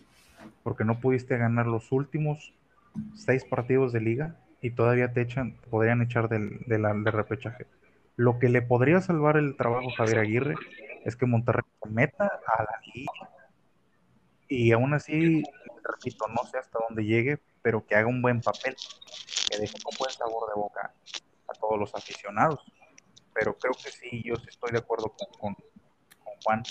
porque 0.63 0.85
no 0.85 0.99
pudiste 0.99 1.37
ganar 1.37 1.67
los 1.67 1.93
últimos 1.93 2.53
seis 3.15 3.45
partidos 3.45 3.93
de 3.93 4.01
liga 4.01 4.37
y 4.61 4.71
todavía 4.71 5.13
te 5.13 5.21
echan, 5.21 5.57
podrían 5.71 6.03
echar 6.03 6.29
del, 6.29 6.61
del, 6.67 7.05
repechaje. 7.05 7.67
Lo 8.17 8.39
que 8.39 8.49
le 8.49 8.63
podría 8.63 9.01
salvar 9.01 9.37
el 9.37 9.57
trabajo 9.57 9.89
a 9.91 9.97
Javier 9.97 10.19
Aguirre 10.19 10.55
es 11.05 11.17
que 11.17 11.27
Monterrey 11.27 11.65
meta 11.89 12.27
a 12.47 12.63
la 12.63 12.81
liga 12.95 13.31
y 14.49 14.71
aún 14.73 14.93
así, 14.93 15.43
repito, 15.83 16.27
no 16.29 16.45
sé 16.51 16.59
hasta 16.59 16.79
dónde 16.87 17.05
llegue, 17.05 17.39
pero 17.63 17.87
que 17.87 17.95
haga 17.95 18.09
un 18.09 18.21
buen 18.21 18.43
papel, 18.43 18.77
que 19.51 19.59
deje 19.59 19.75
un 19.77 19.97
buen 19.99 20.11
sabor 20.11 20.49
de 20.49 20.61
boca 20.61 20.93
a 21.49 21.55
todos 21.55 21.79
los 21.79 21.95
aficionados. 21.95 22.61
Pero 23.35 23.57
creo 23.59 23.73
que 23.73 23.91
sí, 23.91 24.23
yo 24.25 24.35
estoy 24.35 24.73
de 24.73 24.79
acuerdo 24.79 25.15
con, 25.17 25.29
con, 25.39 25.55
con 25.55 26.35
Juan. 26.45 26.63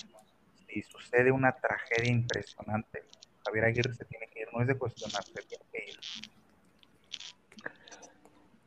Si 0.67 0.81
sucede 0.83 1.31
una 1.31 1.51
tragedia 1.53 2.11
impresionante, 2.11 3.03
Javier 3.45 3.65
Aguirre 3.65 3.93
se 3.93 4.05
tiene 4.05 4.27
que 4.27 4.41
ir, 4.41 4.47
no 4.53 4.61
es 4.61 4.67
de 4.67 4.77
cuestionar, 4.77 5.23
se 5.23 5.41
tiene 5.43 5.65
que 5.71 5.85
ir. 5.89 5.99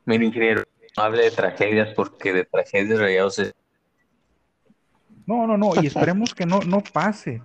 Mira, 0.04 0.24
ingeniero, 0.24 0.62
no 0.96 1.02
hable 1.02 1.24
de 1.24 1.30
tragedias 1.30 1.94
porque 1.94 2.32
de 2.32 2.44
tragedias 2.44 2.98
rayados 2.98 3.38
es... 3.38 3.54
No, 5.26 5.46
no, 5.46 5.56
no, 5.56 5.70
y 5.80 5.86
esperemos 5.86 6.34
que 6.34 6.44
no, 6.44 6.60
no 6.60 6.82
pase, 6.82 7.40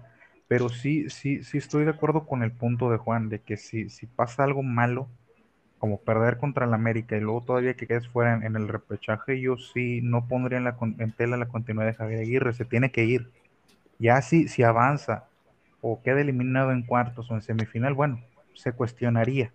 pero 0.49 0.67
sí, 0.67 1.09
sí, 1.09 1.43
sí 1.43 1.57
estoy 1.57 1.85
de 1.85 1.91
acuerdo 1.91 2.25
con 2.25 2.43
el 2.43 2.51
punto 2.51 2.91
de 2.91 2.97
Juan, 2.97 3.29
de 3.29 3.41
que 3.41 3.55
si, 3.55 3.89
si 3.89 4.05
pasa 4.05 4.43
algo 4.43 4.63
malo, 4.63 5.09
como 5.79 6.01
perder 6.01 6.37
contra 6.37 6.65
el 6.65 6.73
América 6.73 7.17
y 7.17 7.21
luego 7.21 7.41
todavía 7.41 7.73
que 7.73 7.87
quedes 7.87 8.07
fuera 8.07 8.45
en, 8.45 8.55
el 8.55 8.67
repechaje, 8.67 9.39
yo 9.39 9.57
sí 9.57 10.01
no 10.03 10.27
pondría 10.27 10.57
en, 10.57 10.65
la, 10.65 10.77
tela 11.17 11.37
la 11.37 11.47
continuidad 11.47 11.87
de 11.87 11.95
Javier 11.95 12.19
Aguirre, 12.19 12.53
se 12.53 12.65
tiene 12.65 12.91
que 12.91 13.05
ir. 13.05 13.31
Ya 13.97 14.21
si, 14.21 14.47
si 14.47 14.63
avanza 14.63 15.25
o 15.81 16.01
queda 16.03 16.21
eliminado 16.21 16.71
en 16.71 16.83
cuartos 16.83 17.31
o 17.31 17.35
en 17.35 17.41
semifinal, 17.41 17.93
bueno, 17.93 18.21
se 18.53 18.73
cuestionaría. 18.73 19.53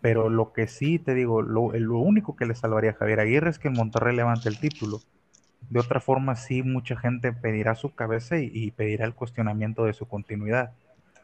Pero 0.00 0.28
lo 0.30 0.52
que 0.52 0.66
sí 0.66 0.98
te 0.98 1.14
digo, 1.14 1.42
lo, 1.42 1.72
lo 1.72 1.98
único 1.98 2.36
que 2.36 2.46
le 2.46 2.54
salvaría 2.54 2.90
a 2.90 2.94
Javier 2.94 3.20
Aguirre 3.20 3.50
es 3.50 3.58
que 3.58 3.70
Monterrey 3.70 4.16
levante 4.16 4.48
el 4.48 4.58
título. 4.58 5.00
De 5.70 5.80
otra 5.80 6.00
forma, 6.00 6.36
sí, 6.36 6.62
mucha 6.62 6.96
gente 6.96 7.32
pedirá 7.32 7.74
su 7.74 7.94
cabeza 7.94 8.38
y, 8.38 8.50
y, 8.52 8.70
pedirá 8.70 9.06
el 9.06 9.14
cuestionamiento 9.14 9.84
de 9.84 9.94
su 9.94 10.06
continuidad. 10.06 10.72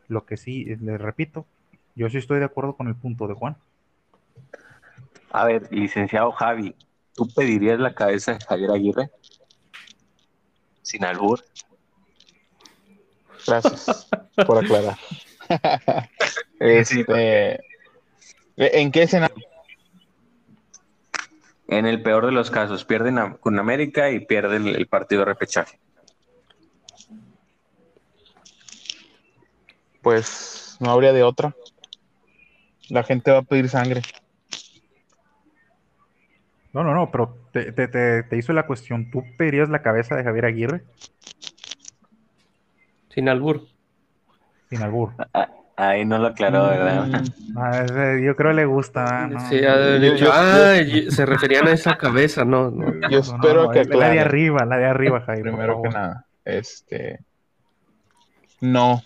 Lo 0.08 0.24
que 0.24 0.36
sí, 0.38 0.64
les 0.64 1.00
repito, 1.00 1.46
yo 1.94 2.08
sí 2.08 2.18
estoy 2.18 2.38
de 2.38 2.46
acuerdo 2.46 2.74
con 2.74 2.88
el 2.88 2.94
punto 2.94 3.28
de 3.28 3.34
Juan. 3.34 3.56
A 5.30 5.44
ver, 5.44 5.68
licenciado 5.70 6.32
Javi, 6.32 6.74
¿tú 7.14 7.28
pedirías 7.28 7.78
la 7.78 7.94
cabeza 7.94 8.34
de 8.34 8.44
Javier 8.44 8.70
Aguirre? 8.72 9.10
Sin 10.82 11.04
albur. 11.04 11.44
Gracias 13.46 14.08
por 14.46 14.58
aclarar. 14.58 14.98
este, 16.60 17.60
¿En 18.56 18.90
qué 18.92 19.02
escenario? 19.02 19.46
En 21.68 21.86
el 21.86 22.02
peor 22.02 22.26
de 22.26 22.32
los 22.32 22.50
casos, 22.50 22.84
pierden 22.84 23.36
con 23.38 23.58
América 23.58 24.10
y 24.10 24.26
pierden 24.26 24.66
el, 24.66 24.76
el 24.76 24.86
partido 24.88 25.20
de 25.20 25.26
repechaje. 25.26 25.78
Pues 30.02 30.76
no 30.80 30.90
habría 30.90 31.12
de 31.12 31.22
otra. 31.22 31.54
La 32.88 33.04
gente 33.04 33.30
va 33.30 33.38
a 33.38 33.42
pedir 33.42 33.68
sangre. 33.68 34.02
No, 36.72 36.84
no, 36.84 36.94
no, 36.94 37.10
pero 37.10 37.36
te, 37.52 37.72
te, 37.72 37.88
te, 37.88 38.22
te 38.22 38.36
hizo 38.36 38.52
la 38.52 38.66
cuestión. 38.66 39.10
¿Tú 39.10 39.24
pedirías 39.36 39.68
la 39.68 39.82
cabeza 39.82 40.14
de 40.14 40.22
Javier 40.22 40.46
Aguirre? 40.46 40.82
Sin 43.08 43.28
albur. 43.28 43.66
Sin 44.68 44.82
albur. 44.82 45.12
Ah, 45.34 45.48
ahí 45.76 46.04
no 46.04 46.18
lo 46.18 46.28
aclaró, 46.28 46.68
¿verdad? 46.68 47.06
Mm, 47.06 47.58
ah, 47.58 47.84
ese, 47.84 48.24
yo 48.24 48.36
creo 48.36 48.52
le 48.52 48.66
gusta. 48.66 49.26
¿no? 49.26 49.40
Sí, 49.48 49.60
yo, 49.60 50.30
ah, 50.32 50.80
yo, 50.80 51.10
se 51.10 51.26
referían 51.26 51.66
a 51.66 51.72
esa 51.72 51.98
cabeza, 51.98 52.44
no. 52.44 52.70
no. 52.70 53.08
Yo 53.10 53.18
espero 53.18 53.64
no, 53.64 53.70
que 53.70 53.80
aclare. 53.80 53.98
La 53.98 54.10
de 54.10 54.20
arriba, 54.20 54.64
la 54.64 54.76
de 54.76 54.86
arriba, 54.86 55.20
Javier. 55.26 55.42
Primero 55.42 55.82
que 55.82 55.88
nada, 55.88 56.26
este. 56.44 57.18
No. 58.60 59.02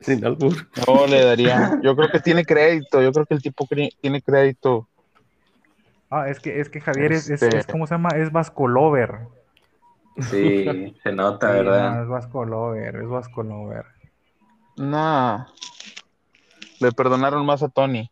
Sin 0.00 0.24
albur. 0.24 0.54
No 0.86 1.06
le 1.06 1.24
daría. 1.24 1.78
Yo 1.82 1.94
creo 1.94 2.10
que 2.10 2.20
tiene 2.20 2.44
crédito. 2.44 3.00
Yo 3.00 3.12
creo 3.12 3.26
que 3.26 3.34
el 3.34 3.42
tipo 3.42 3.66
tiene 3.66 4.22
crédito. 4.22 4.88
Ah, 6.10 6.28
es 6.28 6.40
que, 6.40 6.60
es 6.60 6.68
que 6.68 6.80
Javier 6.80 7.12
este... 7.12 7.34
es, 7.34 7.42
es, 7.42 7.54
es, 7.54 7.66
¿cómo 7.66 7.86
se 7.86 7.94
llama? 7.94 8.10
Es 8.10 8.30
Vasco 8.30 8.68
Lover. 8.68 9.20
Sí, 10.18 10.94
se 11.02 11.12
nota, 11.12 11.48
sí, 11.50 11.58
¿verdad? 11.58 11.96
No, 11.96 12.02
es 12.02 12.08
Vasco 12.08 12.44
Lover, 12.44 12.96
es 12.96 13.08
Vasco 13.08 13.42
Lover. 13.42 13.86
No. 14.76 15.46
Le 16.80 16.92
perdonaron 16.92 17.44
más 17.44 17.62
a 17.62 17.68
Tony. 17.68 18.10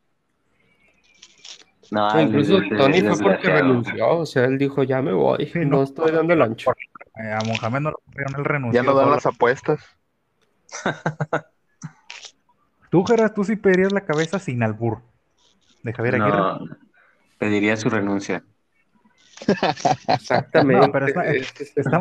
No, 1.90 2.20
incluso 2.20 2.56
el, 2.56 2.76
Tony 2.76 3.02
fue 3.02 3.22
porque 3.22 3.50
renunció, 3.50 4.18
o 4.18 4.26
sea, 4.26 4.46
él 4.46 4.58
dijo, 4.58 4.82
ya 4.82 5.02
me 5.02 5.12
voy, 5.12 5.46
sí, 5.46 5.60
no, 5.60 5.76
no, 5.76 5.82
estoy 5.82 6.10
dando 6.10 6.32
el 6.32 6.42
ancho. 6.42 6.72
Eh, 7.16 7.30
a 7.30 7.40
Mohamed 7.44 7.80
no 7.80 7.90
le 7.90 7.96
pidieron 8.10 8.34
el 8.36 8.44
renuncio. 8.44 8.82
Ya 8.82 8.86
no 8.86 8.96
dan 8.96 9.10
las 9.10 9.26
apuestas. 9.26 9.84
tú, 12.90 13.04
Geras, 13.04 13.34
tú 13.34 13.44
sí 13.44 13.56
pedirías 13.56 13.92
la 13.92 14.00
cabeza 14.00 14.38
sin 14.38 14.62
albur 14.62 15.02
de 15.82 15.92
Javier 15.92 16.16
Aguirre. 16.16 16.36
No, 16.36 16.58
pediría 17.39 17.77
su 17.77 17.90
renuncia. 17.90 18.44
Exactamente. 20.09 20.86
No, 20.86 20.93
pero 20.93 21.06
está, 21.06 21.24
está... 21.27 22.01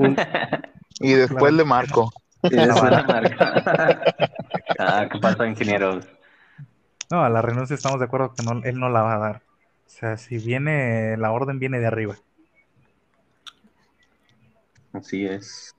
y 1.00 1.14
después 1.14 1.54
le 1.54 1.64
marco. 1.64 2.12
Y 2.44 2.56
después 2.56 2.92
le 2.92 3.04
marco. 3.04 3.40
ah, 4.80 5.08
¿qué 5.12 5.20
pasa, 5.20 5.48
ingeniero? 5.48 6.00
No, 7.10 7.24
a 7.24 7.30
la 7.30 7.42
renuncia 7.42 7.76
estamos 7.76 8.00
de 8.00 8.06
acuerdo 8.06 8.34
que 8.34 8.44
no, 8.44 8.62
él 8.64 8.80
no 8.80 8.90
la 8.90 9.02
va 9.02 9.16
a 9.16 9.20
dar. 9.20 9.42
O 9.86 9.90
sea, 9.90 10.18
si 10.18 10.38
viene, 10.38 11.16
la 11.18 11.32
orden 11.32 11.60
viene 11.60 11.80
de 11.80 11.88
arriba. 11.88 12.16
Así 14.94 15.26
es. 15.26 15.76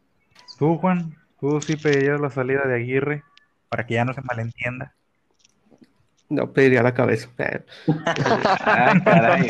Tú, 0.59 0.79
Juan, 0.79 1.17
tú 1.41 1.61
sí 1.61 1.77
pedirías 1.77 2.21
la 2.21 2.31
salida 2.31 2.63
de 2.63 2.77
Aguirre 2.77 3.25
para 3.69 3.87
que 3.87 3.95
ya 3.95 4.05
no 4.05 4.13
se 4.13 4.23
malentienda. 4.23 4.95
No 6.35 6.53
pediría 6.53 6.83
la 6.83 6.95
cabeza. 6.95 7.29
Ay, 7.37 9.01
caray. 9.05 9.49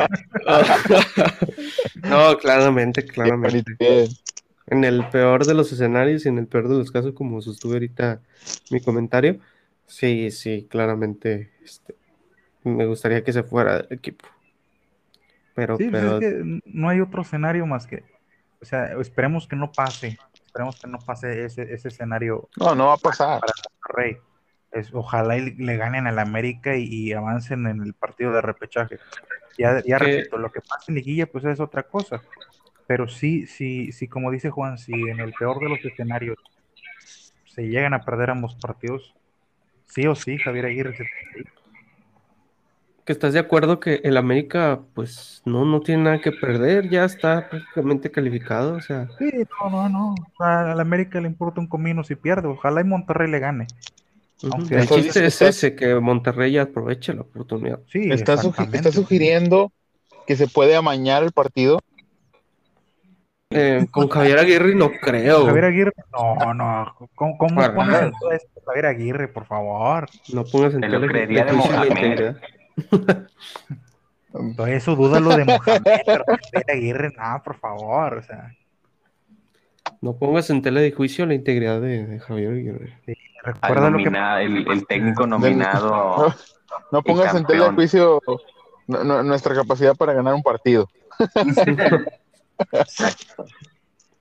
no, 2.03 2.37
claramente, 2.37 3.05
claramente. 3.07 4.09
En 4.67 4.85
el 4.85 5.09
peor 5.09 5.47
de 5.47 5.55
los 5.55 5.73
escenarios 5.73 6.25
y 6.25 6.29
en 6.29 6.39
el 6.39 6.47
peor 6.47 6.69
de 6.69 6.77
los 6.77 6.91
casos, 6.91 7.15
como 7.15 7.41
sostuve 7.41 7.75
ahorita 7.75 8.21
mi 8.71 8.81
comentario, 8.81 9.39
sí, 9.87 10.31
sí, 10.31 10.67
claramente 10.71 11.53
este, 11.65 11.95
me 12.65 12.87
gustaría 12.87 13.25
que 13.25 13.33
se 13.33 13.43
fuera 13.43 13.83
del 13.83 13.99
equipo. 13.99 14.27
Pero, 15.55 15.77
sí, 15.77 15.89
pero... 15.91 16.19
Pues 16.19 16.23
es 16.23 16.35
que 16.35 16.61
no 16.67 16.89
hay 16.89 17.01
otro 17.01 17.23
escenario 17.23 17.67
más 17.67 17.87
que, 17.87 18.05
o 18.61 18.65
sea, 18.65 18.93
esperemos 19.01 19.47
que 19.47 19.57
no 19.57 19.73
pase, 19.73 20.19
esperemos 20.35 20.79
que 20.79 20.89
no 20.89 20.99
pase 20.99 21.45
ese, 21.45 21.73
ese 21.73 21.89
escenario. 21.89 22.49
No, 22.57 22.75
no 22.75 22.87
va 22.87 22.95
a 22.95 22.99
pasar. 22.99 23.41
Para 23.41 23.53
Rey. 23.89 24.19
Es, 24.75 24.93
ojalá 24.93 25.39
y 25.39 25.55
le 25.55 25.77
ganen 25.77 26.07
al 26.07 26.19
América 26.19 26.77
y, 26.77 26.85
y, 26.85 27.13
avancen 27.13 27.67
en 27.67 27.83
el 27.83 27.95
partido 27.95 28.33
de 28.33 28.43
repechaje. 28.43 28.99
Ya, 29.57 29.83
ya 29.85 29.99
repito, 29.99 30.37
lo 30.37 30.51
que 30.51 30.61
pasa 30.61 30.87
en 30.89 30.97
liguilla 30.97 31.27
pues 31.27 31.45
es 31.45 31.61
otra 31.61 31.85
cosa. 31.85 32.21
Pero 32.87 33.09
sí, 33.09 33.47
sí, 33.47 33.93
sí, 33.93 34.09
como 34.09 34.31
dice 34.31 34.51
Juan, 34.51 34.77
si 34.77 34.93
en 34.93 35.21
el 35.21 35.33
peor 35.33 35.59
de 35.61 35.69
los 35.69 35.85
escenarios 35.85 36.37
se 37.47 37.69
llegan 37.69 37.95
a 37.95 38.05
perder 38.05 38.31
ambos 38.31 38.57
partidos, 38.57 39.15
sí 39.87 40.07
o 40.07 40.15
sí, 40.15 40.39
Javier 40.39 40.67
Aguirre 40.67 40.97
se 40.97 41.05
que 43.05 43.13
estás 43.13 43.35
de 43.35 43.39
acuerdo 43.39 43.81
que 43.81 44.01
el 44.03 44.17
América, 44.17 44.81
pues, 44.95 45.43
no, 45.45 45.65
no 45.67 45.81
tiene 45.81 46.05
nada 46.05 46.21
que 46.21 46.33
perder, 46.33 46.89
ya 46.89 47.05
está 47.05 47.51
prácticamente 47.51 48.11
calificado, 48.11 48.77
o 48.77 48.81
sea. 48.81 49.09
Sí, 49.19 49.31
no, 49.61 49.71
no, 49.71 49.89
no. 49.91 50.15
al 50.39 50.81
América 50.81 51.21
le 51.21 51.29
importa 51.29 51.61
un 51.61 51.67
comino 51.67 52.03
si 52.03 52.15
pierde. 52.15 52.49
Ojalá 52.49 52.81
y 52.81 52.85
Monterrey 52.85 53.31
le 53.31 53.41
gane. 53.41 53.67
El 54.71 54.89
chiste 54.89 55.27
es 55.27 55.43
ese, 55.43 55.75
que 55.75 55.95
Monterrey 55.97 56.57
aproveche 56.59 57.15
la 57.15 57.23
oportunidad. 57.23 57.81
Sí, 57.91 58.11
está, 58.11 58.35
está 58.35 58.93
sugiriendo 58.93 59.73
que 60.27 60.37
se 60.37 60.49
puede 60.49 60.77
amañar 60.77 61.23
el 61.23 61.33
partido. 61.33 61.81
Eh, 63.51 63.87
con 63.91 64.09
Javier 64.09 64.39
Aguirre 64.39 64.75
no 64.75 64.91
creo. 64.91 65.47
Javier 65.47 65.65
Aguirre, 65.67 65.93
no, 66.13 66.55
no. 66.55 66.95
¿Cómo, 67.15 67.39
cómo 67.39 67.75
pones 67.75 68.03
en 68.03 68.13
todo 68.19 68.33
esto, 68.33 68.61
Javier 68.67 68.87
Aguirre, 68.87 69.29
por 69.29 69.47
favor? 69.47 70.09
No 70.33 70.45
pongas 70.45 70.75
en 70.75 70.81
tele 70.81 70.99
lo 70.99 71.07
creería 71.07 71.45
de 71.45 71.53
Mohamed. 71.53 72.37
Todo 74.57 74.67
eso 74.67 74.97
dúdalo 74.97 75.37
de 75.37 75.45
Mohamed, 75.45 76.01
pero 76.05 76.25
Javier 76.27 76.71
Aguirre, 76.71 77.13
no, 77.17 77.43
por 77.45 77.57
favor, 77.61 78.15
o 78.19 78.23
sea. 78.23 78.53
No 80.05 80.13
pongas 80.19 80.51
en 80.51 80.61
tela 80.61 80.81
de 80.81 80.93
juicio 80.93 81.25
la 81.25 81.33
integridad 81.33 81.81
de, 81.81 82.21
Javier 82.21 82.53
Aguirre. 82.53 82.99
Sí, 83.07 83.15
recuerda 83.43 83.89
lo 83.89 83.97
que... 83.97 84.05
el, 84.45 84.71
el, 84.71 84.87
técnico 84.87 85.27
nominado. 85.27 86.35
No, 86.93 87.03
pongas 87.03 87.35
en 87.35 87.47
tela 87.47 87.69
de 87.69 87.75
juicio 87.75 88.21
nuestra 88.87 89.55
capacidad 89.55 89.95
para 89.97 90.13
ganar 90.13 90.35
un 90.35 90.43
partido. 90.43 90.89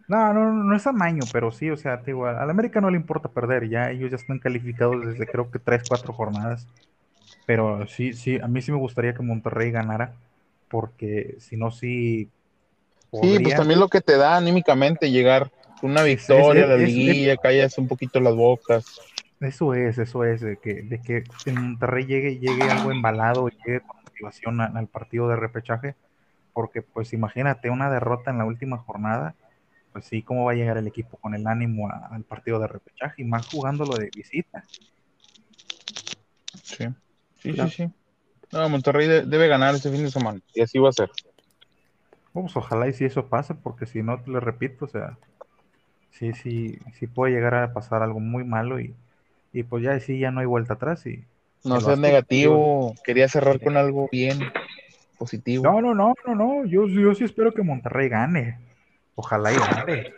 No, 0.06 0.34
no, 0.34 0.52
no 0.52 0.76
es 0.76 0.86
amaño, 0.86 1.24
pero 1.32 1.52
sí, 1.52 1.70
o 1.72 1.78
sea, 1.78 2.02
igual, 2.06 2.38
al 2.38 2.50
América 2.50 2.82
no 2.82 2.92
le 2.92 2.98
importa 2.98 3.30
perder, 3.30 3.70
ya 3.70 3.90
ellos 3.90 4.12
ya 4.12 4.18
están 4.18 4.38
calificados 4.38 5.06
desde 5.06 5.26
creo 5.26 5.50
que 5.50 5.60
tres, 5.60 5.84
cuatro 5.88 6.14
jornadas. 6.14 6.68
Pero 7.46 7.88
sí, 7.88 8.14
sí, 8.14 8.38
a 8.38 8.48
mí 8.48 8.62
sí 8.62 8.72
me 8.72 8.78
gustaría 8.78 9.14
que 9.14 9.24
Monterrey 9.24 9.72
ganara, 9.72 10.14
porque 10.68 11.38
si 11.40 11.56
no, 11.56 11.72
sí. 11.72 12.30
Sí, 13.14 13.40
pues 13.42 13.56
también 13.56 13.80
lo 13.80 13.88
que 13.88 14.02
te 14.02 14.18
da 14.18 14.36
anímicamente 14.36 15.10
llegar 15.10 15.52
una 15.84 16.04
victoria, 16.04 16.66
la 16.66 16.78
liguilla, 16.78 17.38
callas 17.38 17.78
un 17.78 17.88
poquito 17.88 18.20
las 18.20 18.36
bocas. 18.36 19.00
Eso 19.40 19.74
es, 19.74 19.98
eso 19.98 20.24
es, 20.24 20.42
de 20.42 20.58
que, 20.58 20.84
de 20.84 21.02
que 21.02 21.24
en 21.46 21.62
Monterrey 21.62 22.06
llegue, 22.06 22.40
llegue 22.40 22.70
algo 22.70 22.92
embalado, 22.92 23.50
llegue 23.50 23.82
con 23.82 23.98
motivación 24.04 24.62
al 24.62 24.88
partido 24.88 25.28
de 25.28 25.36
repechaje 25.36 25.96
porque 26.54 26.84
pues 26.84 27.12
imagínate 27.14 27.70
una 27.70 27.90
derrota 27.90 28.32
en 28.32 28.38
la 28.38 28.46
última 28.46 28.78
jornada, 28.78 29.36
pues 29.92 30.06
sí, 30.06 30.22
¿cómo 30.22 30.46
va 30.46 30.54
a 30.54 30.56
llegar 30.56 30.78
el 30.78 30.88
equipo 30.88 31.18
con 31.18 31.36
el 31.36 31.46
ánimo 31.48 31.90
al 31.90 32.24
partido 32.24 32.60
de 32.60 32.68
repechaje 32.68 33.24
y 33.24 33.26
más 33.26 33.48
jugándolo 33.48 33.96
de 33.98 34.10
visita? 34.16 34.64
Sí, 36.64 36.86
sí, 37.42 37.54
sí, 37.54 37.70
sí. 37.70 37.90
No, 38.52 38.70
Monterrey 38.70 39.08
debe 39.26 39.48
ganar 39.48 39.74
este 39.76 39.92
fin 39.92 40.04
de 40.04 40.12
semana 40.12 40.40
y 40.54 40.62
así 40.62 40.78
va 40.78 40.90
a 40.90 40.94
ser. 40.94 41.10
Pues 42.32 42.56
ojalá 42.56 42.88
y 42.88 42.94
si 42.94 43.06
eso 43.06 43.28
pasa, 43.28 43.56
porque 43.56 43.86
si 43.86 44.02
no, 44.02 44.22
te 44.22 44.30
lo 44.30 44.40
repito, 44.40 44.86
o 44.86 44.88
sea, 44.88 45.18
sí, 46.14 46.34
sí, 46.34 46.80
sí 46.98 47.06
puede 47.07 47.34
llegar 47.34 47.53
a 47.53 47.73
pasar 47.73 48.02
algo 48.02 48.19
muy 48.19 48.44
malo 48.44 48.80
y, 48.80 48.95
y 49.52 49.64
pues 49.64 49.84
ya 49.84 49.99
sí, 49.99 50.18
ya 50.18 50.31
no 50.31 50.40
hay 50.40 50.45
vuelta 50.45 50.73
atrás 50.76 51.06
y... 51.06 51.26
No 51.65 51.80
seas 51.80 51.98
negativo, 51.98 52.94
quería 53.06 53.30
cerrar 53.30 53.57
con 53.61 53.77
algo 53.77 54.10
bien 54.11 54.38
positivo. 55.18 55.64
No, 55.64 55.80
no, 55.80 55.94
no, 55.94 56.14
no, 56.27 56.35
no. 56.35 56.65
Yo, 56.65 56.90
yo 56.90 57.15
sí 57.15 57.23
espero 57.23 57.53
que 57.53 57.64
Monterrey 57.64 58.10
gane. 58.10 58.60
Ojalá 59.15 59.53
y 59.53 59.56
gane. 59.56 60.14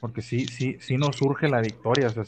Porque 0.00 0.22
sí, 0.22 0.46
sí, 0.46 0.78
sí 0.80 0.96
nos 0.96 1.16
surge 1.16 1.48
la 1.48 1.60
victoria. 1.60 2.06
O 2.06 2.10
sea, 2.10 2.24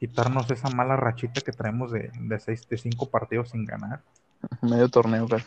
quitarnos 0.00 0.50
esa 0.50 0.70
mala 0.70 0.96
rachita 0.96 1.42
que 1.42 1.52
traemos 1.52 1.92
de, 1.92 2.10
de 2.18 2.40
seis, 2.40 2.66
de 2.66 2.78
cinco 2.78 3.10
partidos 3.10 3.50
sin 3.50 3.66
ganar. 3.66 4.00
Medio 4.62 4.88
torneo, 4.88 5.28
casi. 5.28 5.44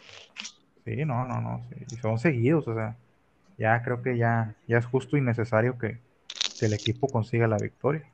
Sí, 0.84 1.06
no, 1.06 1.26
no, 1.26 1.42
no. 1.42 1.66
Y 1.90 1.96
son 1.96 2.20
seguidos, 2.20 2.68
o 2.68 2.76
sea, 2.76 2.96
ya 3.58 3.82
creo 3.84 4.02
que 4.02 4.18
ya, 4.18 4.56
ya 4.68 4.78
es 4.78 4.86
justo 4.86 5.18
y 5.18 5.22
necesario 5.22 5.78
que, 5.78 6.00
que 6.60 6.66
el 6.66 6.74
equipo 6.74 7.08
consiga 7.08 7.48
la 7.48 7.58
victoria. 7.58 8.06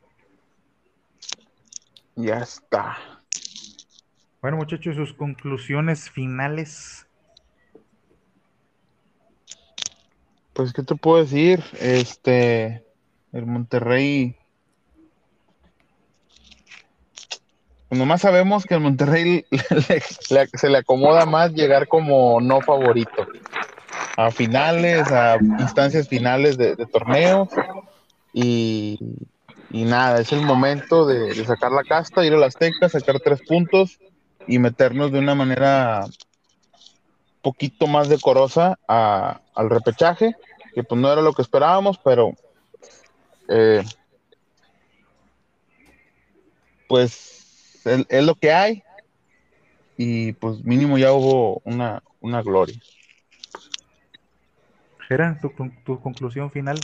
Ya 2.15 2.39
está. 2.39 2.97
Bueno, 4.41 4.57
muchachos, 4.57 4.95
sus 4.95 5.13
conclusiones 5.13 6.09
finales. 6.09 7.07
Pues, 10.53 10.73
¿qué 10.73 10.83
te 10.83 10.95
puedo 10.95 11.23
decir? 11.23 11.63
Este, 11.79 12.83
el 13.31 13.45
Monterrey. 13.45 14.35
Pues 17.87 17.99
nomás 17.99 18.21
sabemos 18.21 18.65
que 18.65 18.75
el 18.75 18.79
Monterrey 18.79 19.45
se 20.53 20.69
le 20.69 20.77
acomoda 20.77 21.25
más 21.25 21.51
llegar 21.51 21.87
como 21.87 22.39
no 22.39 22.61
favorito 22.61 23.27
a 24.25 24.31
finales, 24.31 25.11
a 25.11 25.37
instancias 25.59 26.07
finales 26.07 26.57
de, 26.57 26.75
torneo 26.85 27.47
y, 28.33 28.99
nada, 29.71 30.21
es 30.21 30.31
el 30.31 30.41
momento 30.41 31.05
de, 31.05 31.33
sacar 31.45 31.71
la 31.71 31.83
casta, 31.83 32.25
ir 32.25 32.33
a 32.33 32.37
las 32.37 32.55
tecas, 32.55 32.91
sacar 32.91 33.19
tres 33.19 33.41
puntos 33.47 33.99
y 34.47 34.59
meternos 34.59 35.11
de 35.11 35.19
una 35.19 35.35
manera 35.35 36.05
poquito 37.41 37.87
más 37.87 38.09
decorosa 38.09 38.77
al 38.87 39.69
repechaje, 39.69 40.35
que 40.73 40.83
pues 40.83 41.01
no 41.01 41.11
era 41.11 41.21
lo 41.21 41.33
que 41.33 41.41
esperábamos, 41.41 41.97
pero 41.97 42.33
eh, 43.49 43.83
pues 46.87 47.81
es, 47.85 48.23
lo 48.23 48.35
que 48.35 48.51
hay 48.51 48.83
y 49.97 50.33
pues 50.33 50.63
mínimo 50.63 50.97
ya 50.97 51.11
hubo 51.11 51.61
una, 51.65 52.03
una 52.19 52.41
gloria. 52.43 52.79
Gerard, 55.11 55.41
¿tu, 55.41 55.51
tu 55.83 55.99
conclusión 55.99 56.49
final. 56.51 56.79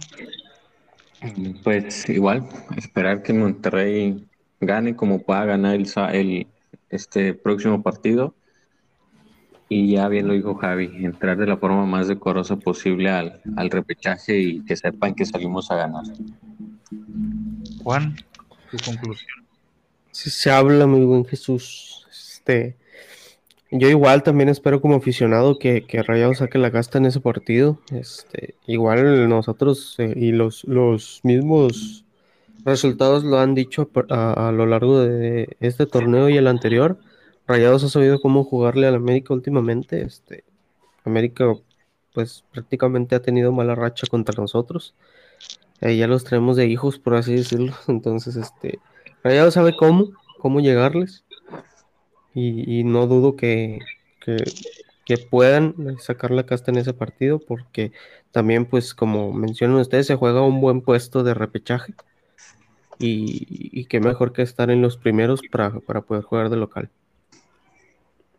Pues 1.64 2.10
igual, 2.10 2.46
esperar 2.76 3.24
que 3.24 3.32
Monterrey 3.32 4.28
gane 4.60 4.98
como 4.98 5.24
pueda 5.24 5.46
ganar 5.46 5.76
el, 5.76 5.88
el, 6.12 6.48
este 6.90 7.34
próximo 7.34 7.82
partido. 7.82 8.36
Y 9.70 9.94
ya 9.94 10.10
bien 10.10 10.28
lo 10.28 10.34
dijo 10.34 10.56
Javi, 10.56 11.06
entrar 11.06 11.38
de 11.38 11.48
la 11.48 11.56
forma 11.56 11.86
más 11.86 12.10
decorosa 12.10 12.58
posible 12.58 13.10
al, 13.10 13.42
al 13.56 13.70
repechaje 13.70 14.38
y 14.38 14.66
que 14.66 14.76
sepan 14.76 15.16
que 15.16 15.26
salimos 15.26 15.72
a 15.72 15.78
ganar. 15.78 16.04
Juan, 17.82 18.14
tu 18.70 18.78
conclusión. 18.84 19.46
Si 20.12 20.30
se 20.30 20.52
habla, 20.52 20.86
muy 20.86 21.06
buen 21.06 21.24
Jesús. 21.24 22.06
Este, 22.12 22.76
yo 23.72 23.90
igual 23.90 24.24
también 24.24 24.50
espero 24.50 24.82
como 24.82 24.96
aficionado 24.96 25.60
que, 25.60 25.86
que 25.86 26.02
Rayado 26.02 26.34
saque 26.34 26.58
la 26.58 26.72
casta 26.72 26.98
en 26.98 27.06
ese 27.06 27.20
partido. 27.20 27.80
Este, 27.92 28.56
igual 28.66 29.28
nosotros 29.28 29.96
eh, 29.98 30.14
y 30.16 30.32
los, 30.32 30.64
los 30.64 31.20
mismos 31.24 32.06
resultados 32.64 33.24
lo 33.24 33.40
han 33.40 33.56
dicho 33.56 33.90
a, 34.10 34.52
lo 34.54 34.66
largo 34.66 35.02
de 35.02 35.58
este 35.60 35.86
torneo 35.86 36.30
y 36.30 36.38
el 36.38 36.48
anterior. 36.48 36.98
Rayados 37.46 37.84
ha 37.84 37.90
sabido 37.90 38.22
cómo 38.22 38.44
jugarle 38.46 38.88
al 38.88 38.96
América 38.96 39.34
últimamente. 39.34 40.02
Este, 40.02 40.46
América, 41.04 41.54
pues 42.14 42.46
prácticamente 42.54 43.16
ha 43.16 43.22
tenido 43.22 43.52
mala 43.52 43.76
racha 43.76 44.08
contra 44.10 44.40
nosotros. 44.40 44.96
Eh, 45.82 45.98
ya 45.98 46.08
los 46.08 46.24
traemos 46.24 46.56
de 46.56 46.68
hijos, 46.68 47.00
por 47.00 47.16
así 47.16 47.36
decirlo. 47.36 47.74
Entonces, 47.88 48.38
este, 48.38 48.80
Rayados 49.24 49.56
sabe 49.56 49.76
cómo, 49.78 50.12
cómo 50.40 50.62
llegarles. 50.62 51.26
Y, 52.40 52.84
no 52.84 53.08
dudo 53.08 53.36
que, 53.36 53.80
que, 54.24 55.18
puedan 55.18 55.98
sacar 55.98 56.30
la 56.30 56.46
casta 56.46 56.70
en 56.70 56.78
ese 56.78 56.94
partido, 56.94 57.40
porque 57.40 57.92
también, 58.32 58.66
pues, 58.66 58.94
como 58.94 59.34
mencionan 59.34 59.78
ustedes, 59.78 60.06
se 60.06 60.16
juega 60.16 60.44
un 60.44 60.62
buen 60.62 60.82
puesto 60.82 61.24
de 61.24 61.34
repechaje 61.34 61.96
y, 63.00 63.86
qué 63.86 64.00
mejor 64.00 64.34
que 64.34 64.44
estar 64.44 64.70
en 64.70 64.84
los 64.84 64.98
primeros 64.98 65.42
para, 65.52 65.72
poder 66.02 66.24
jugar 66.24 66.52
de 66.52 66.58
local. 66.58 66.92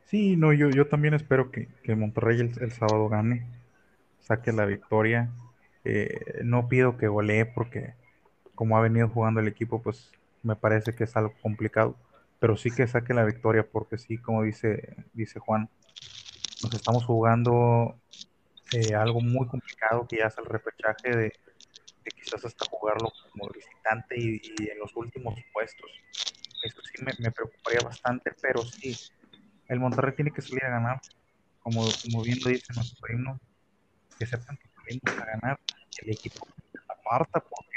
Sí, 0.06 0.36
no, 0.36 0.52
yo, 0.52 0.70
yo 0.70 0.86
también 0.86 1.14
espero 1.14 1.50
que, 1.50 1.66
que 1.82 1.96
Monterrey 1.96 2.38
el, 2.38 2.70
sábado 2.70 3.08
gane, 3.08 3.46
saque 4.20 4.52
la 4.52 4.64
victoria. 4.64 5.28
Eh, 5.84 6.40
no 6.44 6.68
pido 6.68 6.96
que 6.96 7.08
golee 7.08 7.46
porque 7.46 7.94
como 8.54 8.76
ha 8.76 8.80
venido 8.80 9.08
jugando 9.08 9.40
el 9.40 9.48
equipo, 9.48 9.82
pues 9.82 10.12
me 10.44 10.54
parece 10.54 10.94
que 10.94 11.02
es 11.02 11.16
algo 11.16 11.34
complicado. 11.42 11.96
Pero 12.38 12.56
sí 12.56 12.70
que 12.70 12.86
saque 12.86 13.14
la 13.14 13.24
victoria 13.24 13.68
porque 13.68 13.98
sí, 13.98 14.18
como 14.18 14.42
dice, 14.42 14.96
dice 15.12 15.40
Juan, 15.40 15.68
nos 16.62 16.74
estamos 16.74 17.04
jugando 17.04 18.00
eh, 18.72 18.94
algo 18.94 19.20
muy 19.20 19.46
complicado 19.46 20.06
que 20.06 20.18
ya 20.18 20.26
es 20.26 20.38
el 20.38 20.44
repechaje 20.44 21.16
de, 21.16 21.32
quizás 22.16 22.44
hasta 22.44 22.64
jugarlo 22.70 23.12
como 23.32 23.48
visitante 23.50 24.16
y, 24.18 24.40
en 24.70 24.78
los 24.78 24.94
últimos 24.96 25.34
puestos. 25.52 25.90
Eso 26.62 26.80
sí 26.82 27.04
me, 27.04 27.30
preocuparía 27.30 27.80
bastante, 27.80 28.32
pero 28.42 28.62
sí, 28.62 28.96
el 29.68 29.78
Monterrey 29.80 30.14
tiene 30.14 30.32
que 30.32 30.42
salir 30.42 30.64
a 30.64 30.70
ganar, 30.70 31.00
como, 31.60 31.82
como 32.02 32.22
bien 32.22 32.38
lo 32.44 32.50
dice 32.50 32.72
nuestro 32.74 33.12
himno, 33.12 33.40
que 34.18 34.26
sepan 34.26 34.56
que 34.56 34.68
salimos 34.68 35.22
a 35.22 35.24
ganar, 35.24 35.60
el 36.02 36.10
equipo 36.10 36.46
aparta, 36.88 37.40
porque 37.40 37.67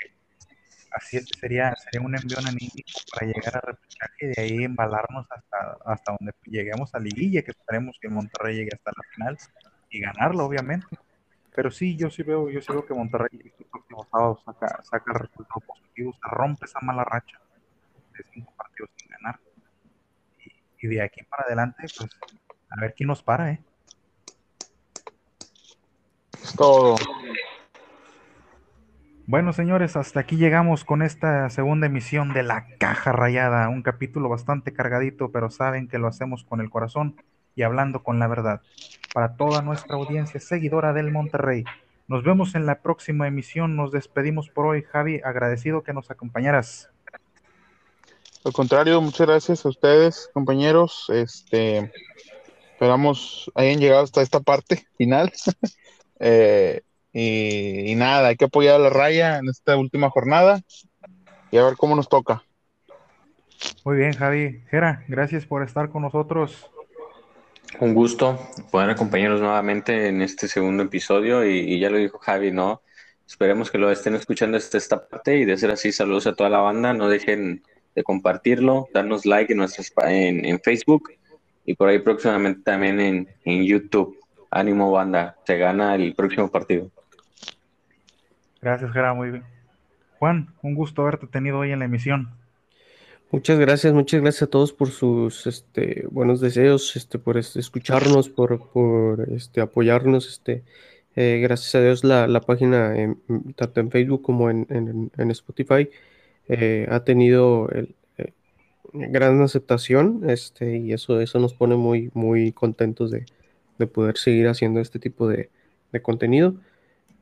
Así 0.92 1.18
es, 1.18 1.26
sería, 1.40 1.74
sería 1.76 2.06
un 2.06 2.14
envío 2.16 2.38
anímico 2.40 3.00
para 3.14 3.26
llegar 3.28 3.58
a 3.58 3.62
repechaje 3.62 4.16
y 4.20 4.28
de 4.28 4.42
ahí 4.42 4.64
embalarnos 4.66 5.26
hasta, 5.32 5.78
hasta 5.86 6.16
donde 6.20 6.34
lleguemos 6.46 6.94
a 6.94 7.00
liguilla, 7.00 7.42
que 7.44 7.52
esperemos 7.52 7.98
que 8.02 8.10
Monterrey 8.10 8.58
llegue 8.58 8.72
hasta 8.74 8.92
la 8.92 9.04
final 9.16 9.38
y 9.90 10.02
ganarlo, 10.02 10.46
obviamente. 10.46 10.88
Pero 11.56 11.72
sí, 11.72 11.96
yo 11.96 12.10
sí 12.10 12.24
veo, 12.24 12.50
yo 12.50 12.62
sí 12.62 12.72
veo 12.72 12.86
que 12.86 12.94
Monterrey 12.94 13.30
el 13.34 13.66
próximo 13.66 14.06
sábado 14.12 14.40
saca, 14.46 14.84
saca 14.84 15.14
resultados 15.14 15.64
positivos, 15.66 16.18
rompe 16.22 16.66
esa 16.66 16.80
mala 16.82 17.04
racha 17.06 17.40
de 18.18 18.26
cinco 18.34 18.54
partidos 18.58 18.90
sin 18.98 19.10
ganar. 19.12 19.40
Y, 20.46 20.86
y 20.86 20.90
de 20.90 21.02
aquí 21.02 21.24
para 21.24 21.44
adelante, 21.44 21.84
pues, 21.98 22.10
a 22.70 22.82
ver 22.82 22.94
quién 22.96 23.08
nos 23.08 23.24
para, 23.24 23.52
¿eh? 23.52 23.64
Es 26.42 26.56
todo. 26.56 26.96
Bueno, 29.32 29.54
señores, 29.54 29.96
hasta 29.96 30.20
aquí 30.20 30.36
llegamos 30.36 30.84
con 30.84 31.02
esta 31.02 31.50
segunda 31.50 31.88
emisión 31.88 32.34
de 32.34 32.44
La 32.44 32.68
Caja 32.78 33.14
Rayada, 33.14 33.70
un 33.70 33.82
capítulo 33.82 34.28
bastante 34.28 34.74
cargadito, 34.74 35.32
pero 35.32 35.50
saben 35.50 35.88
que 35.88 36.00
lo 36.00 36.10
hacemos 36.10 36.44
con 36.44 36.60
el 36.60 36.70
corazón 36.70 37.16
y 37.56 37.62
hablando 37.62 38.04
con 38.04 38.20
la 38.20 38.28
verdad. 38.28 38.60
Para 39.14 39.38
toda 39.38 39.62
nuestra 39.62 39.96
audiencia 39.96 40.42
seguidora 40.42 40.92
del 40.92 41.12
Monterrey, 41.12 41.64
nos 42.10 42.26
vemos 42.26 42.56
en 42.56 42.66
la 42.66 42.82
próxima 42.82 43.26
emisión. 43.26 43.78
Nos 43.78 43.94
despedimos 43.94 44.50
por 44.50 44.66
hoy, 44.66 44.84
Javi, 44.84 45.22
agradecido 45.24 45.82
que 45.82 45.94
nos 45.94 46.12
acompañaras. 46.12 46.90
Al 48.44 48.52
contrario, 48.52 49.00
muchas 49.00 49.28
gracias 49.28 49.66
a 49.66 49.70
ustedes, 49.70 50.30
compañeros. 50.34 51.06
Este, 51.08 51.90
esperamos 52.74 53.50
hayan 53.56 53.80
llegado 53.80 54.04
hasta 54.04 54.24
esta 54.24 54.42
parte 54.42 54.86
final. 54.98 55.32
eh, 56.20 56.82
y, 57.14 57.92
y, 57.92 57.96
nada, 57.96 58.30
hay 58.30 58.38
que 58.38 58.46
apoyar 58.46 58.76
a 58.76 58.80
la 58.80 58.90
raya 58.90 59.38
en 59.38 59.50
esta 59.50 59.78
última 59.78 60.10
jornada 60.10 60.62
y 61.52 61.58
a 61.58 61.66
ver 61.66 61.76
cómo 61.76 61.96
nos 61.96 62.10
toca. 62.10 62.44
Muy 63.84 63.98
bien, 63.98 64.14
Javi. 64.14 64.62
Jera, 64.70 65.04
gracias 65.08 65.46
por 65.46 65.64
estar 65.64 65.90
con 65.90 66.04
nosotros. 66.04 66.70
Un 67.80 67.94
gusto 67.94 68.40
poder 68.72 68.90
acompañarnos 68.90 69.42
nuevamente 69.42 70.08
en 70.08 70.22
este 70.22 70.48
segundo 70.48 70.84
episodio 70.84 71.46
y, 71.46 71.60
y, 71.60 71.80
ya 71.80 71.90
lo 71.90 71.98
dijo 71.98 72.18
Javi, 72.20 72.52
¿no? 72.52 72.82
Esperemos 73.28 73.72
que 73.72 73.78
lo 73.78 73.92
estén 73.92 74.16
escuchando 74.16 74.58
hasta 74.58 74.78
esta 74.78 75.08
parte 75.08 75.38
y 75.38 75.46
de 75.46 75.58
ser 75.58 75.72
así, 75.72 75.92
saludos 75.92 76.28
a 76.28 76.34
toda 76.34 76.50
la 76.50 76.60
banda. 76.60 76.94
No 76.94 77.08
dejen 77.08 77.64
de 77.96 78.04
compartirlo, 78.04 78.88
darnos 78.94 79.26
like 79.26 79.54
en, 79.54 79.60
nuestras, 79.60 79.92
en, 80.06 80.46
en 80.46 80.60
Facebook 80.60 81.12
y 81.66 81.76
por 81.76 81.90
ahí 81.90 82.00
próximamente 82.00 82.62
también 82.64 83.00
en, 83.00 83.30
en 83.46 83.64
YouTube. 83.64 84.18
Ánimo, 84.50 84.92
banda. 84.92 85.38
Se 85.46 85.58
gana 85.58 85.96
el 85.96 86.14
próximo 86.14 86.50
partido. 86.50 86.92
Gracias, 88.62 88.92
Jera, 88.92 89.14
muy 89.14 89.32
bien. 89.32 89.44
Juan, 90.20 90.54
un 90.62 90.76
gusto 90.76 91.02
haberte 91.02 91.26
tenido 91.26 91.58
hoy 91.58 91.72
en 91.72 91.80
la 91.80 91.86
emisión. 91.86 92.30
Muchas 93.32 93.58
gracias, 93.58 93.92
muchas 93.92 94.22
gracias 94.22 94.44
a 94.44 94.48
todos 94.48 94.72
por 94.72 94.90
sus 94.90 95.48
este, 95.48 96.06
buenos 96.12 96.42
deseos, 96.42 96.96
este, 96.96 97.18
por 97.18 97.38
escucharnos, 97.38 98.30
por, 98.30 99.26
este, 99.32 99.62
apoyarnos. 99.62 100.28
Este, 100.28 100.64
eh, 101.16 101.40
gracias 101.42 101.74
a 101.74 101.82
Dios 101.82 102.04
la, 102.04 102.42
página, 102.42 102.94
tanto 103.56 103.80
en 103.80 103.90
Facebook 103.90 104.22
como 104.22 104.52
en, 104.52 105.12
Spotify, 105.32 105.90
eh, 106.48 106.88
ha 106.92 107.04
tenido 107.04 107.68
eh, 107.72 107.88
gran 108.94 109.42
aceptación 109.42 110.30
este, 110.30 110.78
y 110.78 110.94
eso, 110.94 111.20
eso 111.20 111.40
nos 111.40 111.56
pone 111.56 111.78
muy, 111.78 112.52
contentos 112.52 113.10
de, 113.10 113.26
de 113.80 113.88
poder 113.88 114.18
seguir 114.18 114.50
haciendo 114.50 114.82
este 114.82 115.00
tipo 115.00 115.28
de 115.28 115.50
contenido. 116.04 116.58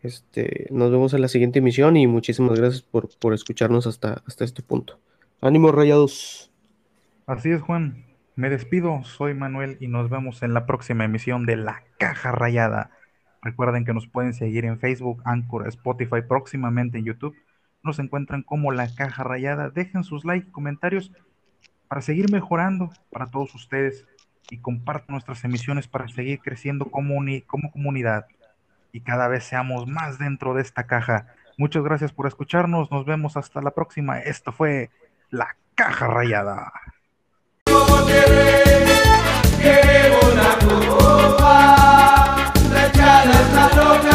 Este, 0.01 0.67
nos 0.71 0.91
vemos 0.91 1.13
en 1.13 1.21
la 1.21 1.27
siguiente 1.27 1.59
emisión 1.59 1.97
y 1.97 2.07
muchísimas 2.07 2.57
gracias 2.57 2.81
por, 2.81 3.09
por 3.19 3.33
escucharnos 3.33 3.85
hasta, 3.85 4.21
hasta 4.25 4.45
este 4.45 4.63
punto. 4.63 4.99
Ánimo 5.41 5.71
rayados. 5.71 6.51
Así 7.25 7.51
es, 7.51 7.61
Juan. 7.61 8.05
Me 8.35 8.49
despido, 8.49 9.03
soy 9.03 9.33
Manuel 9.33 9.77
y 9.81 9.87
nos 9.87 10.09
vemos 10.09 10.43
en 10.43 10.53
la 10.53 10.65
próxima 10.65 11.03
emisión 11.03 11.45
de 11.45 11.57
La 11.57 11.83
Caja 11.97 12.31
Rayada. 12.31 12.91
Recuerden 13.41 13.83
que 13.83 13.93
nos 13.93 14.07
pueden 14.07 14.33
seguir 14.33 14.65
en 14.65 14.79
Facebook, 14.79 15.21
Anchor, 15.25 15.67
Spotify, 15.67 16.21
próximamente 16.27 16.97
en 16.97 17.05
YouTube. 17.05 17.35
Nos 17.83 17.99
encuentran 17.99 18.43
como 18.43 18.71
La 18.71 18.93
Caja 18.95 19.23
Rayada. 19.23 19.69
Dejen 19.69 20.05
sus 20.05 20.23
likes 20.23 20.51
comentarios 20.51 21.11
para 21.89 22.01
seguir 22.01 22.31
mejorando 22.31 22.91
para 23.11 23.29
todos 23.29 23.53
ustedes 23.55 24.05
y 24.49 24.59
compartan 24.59 25.13
nuestras 25.13 25.43
emisiones 25.43 25.87
para 25.87 26.07
seguir 26.07 26.39
creciendo 26.39 26.85
como, 26.85 27.15
como 27.45 27.71
comunidad 27.71 28.25
y 28.91 29.01
cada 29.01 29.27
vez 29.27 29.43
seamos 29.43 29.87
más 29.87 30.17
dentro 30.17 30.53
de 30.53 30.61
esta 30.61 30.85
caja. 30.87 31.27
Muchas 31.57 31.83
gracias 31.83 32.11
por 32.13 32.27
escucharnos. 32.27 32.91
Nos 32.91 33.05
vemos 33.05 33.37
hasta 33.37 33.61
la 33.61 33.71
próxima. 33.71 34.19
Esto 34.19 34.51
fue 34.51 34.89
La 35.29 35.55
Caja 35.75 36.07
Rayada. 36.07 36.71
Copa, 40.89 42.53
la 42.71 44.08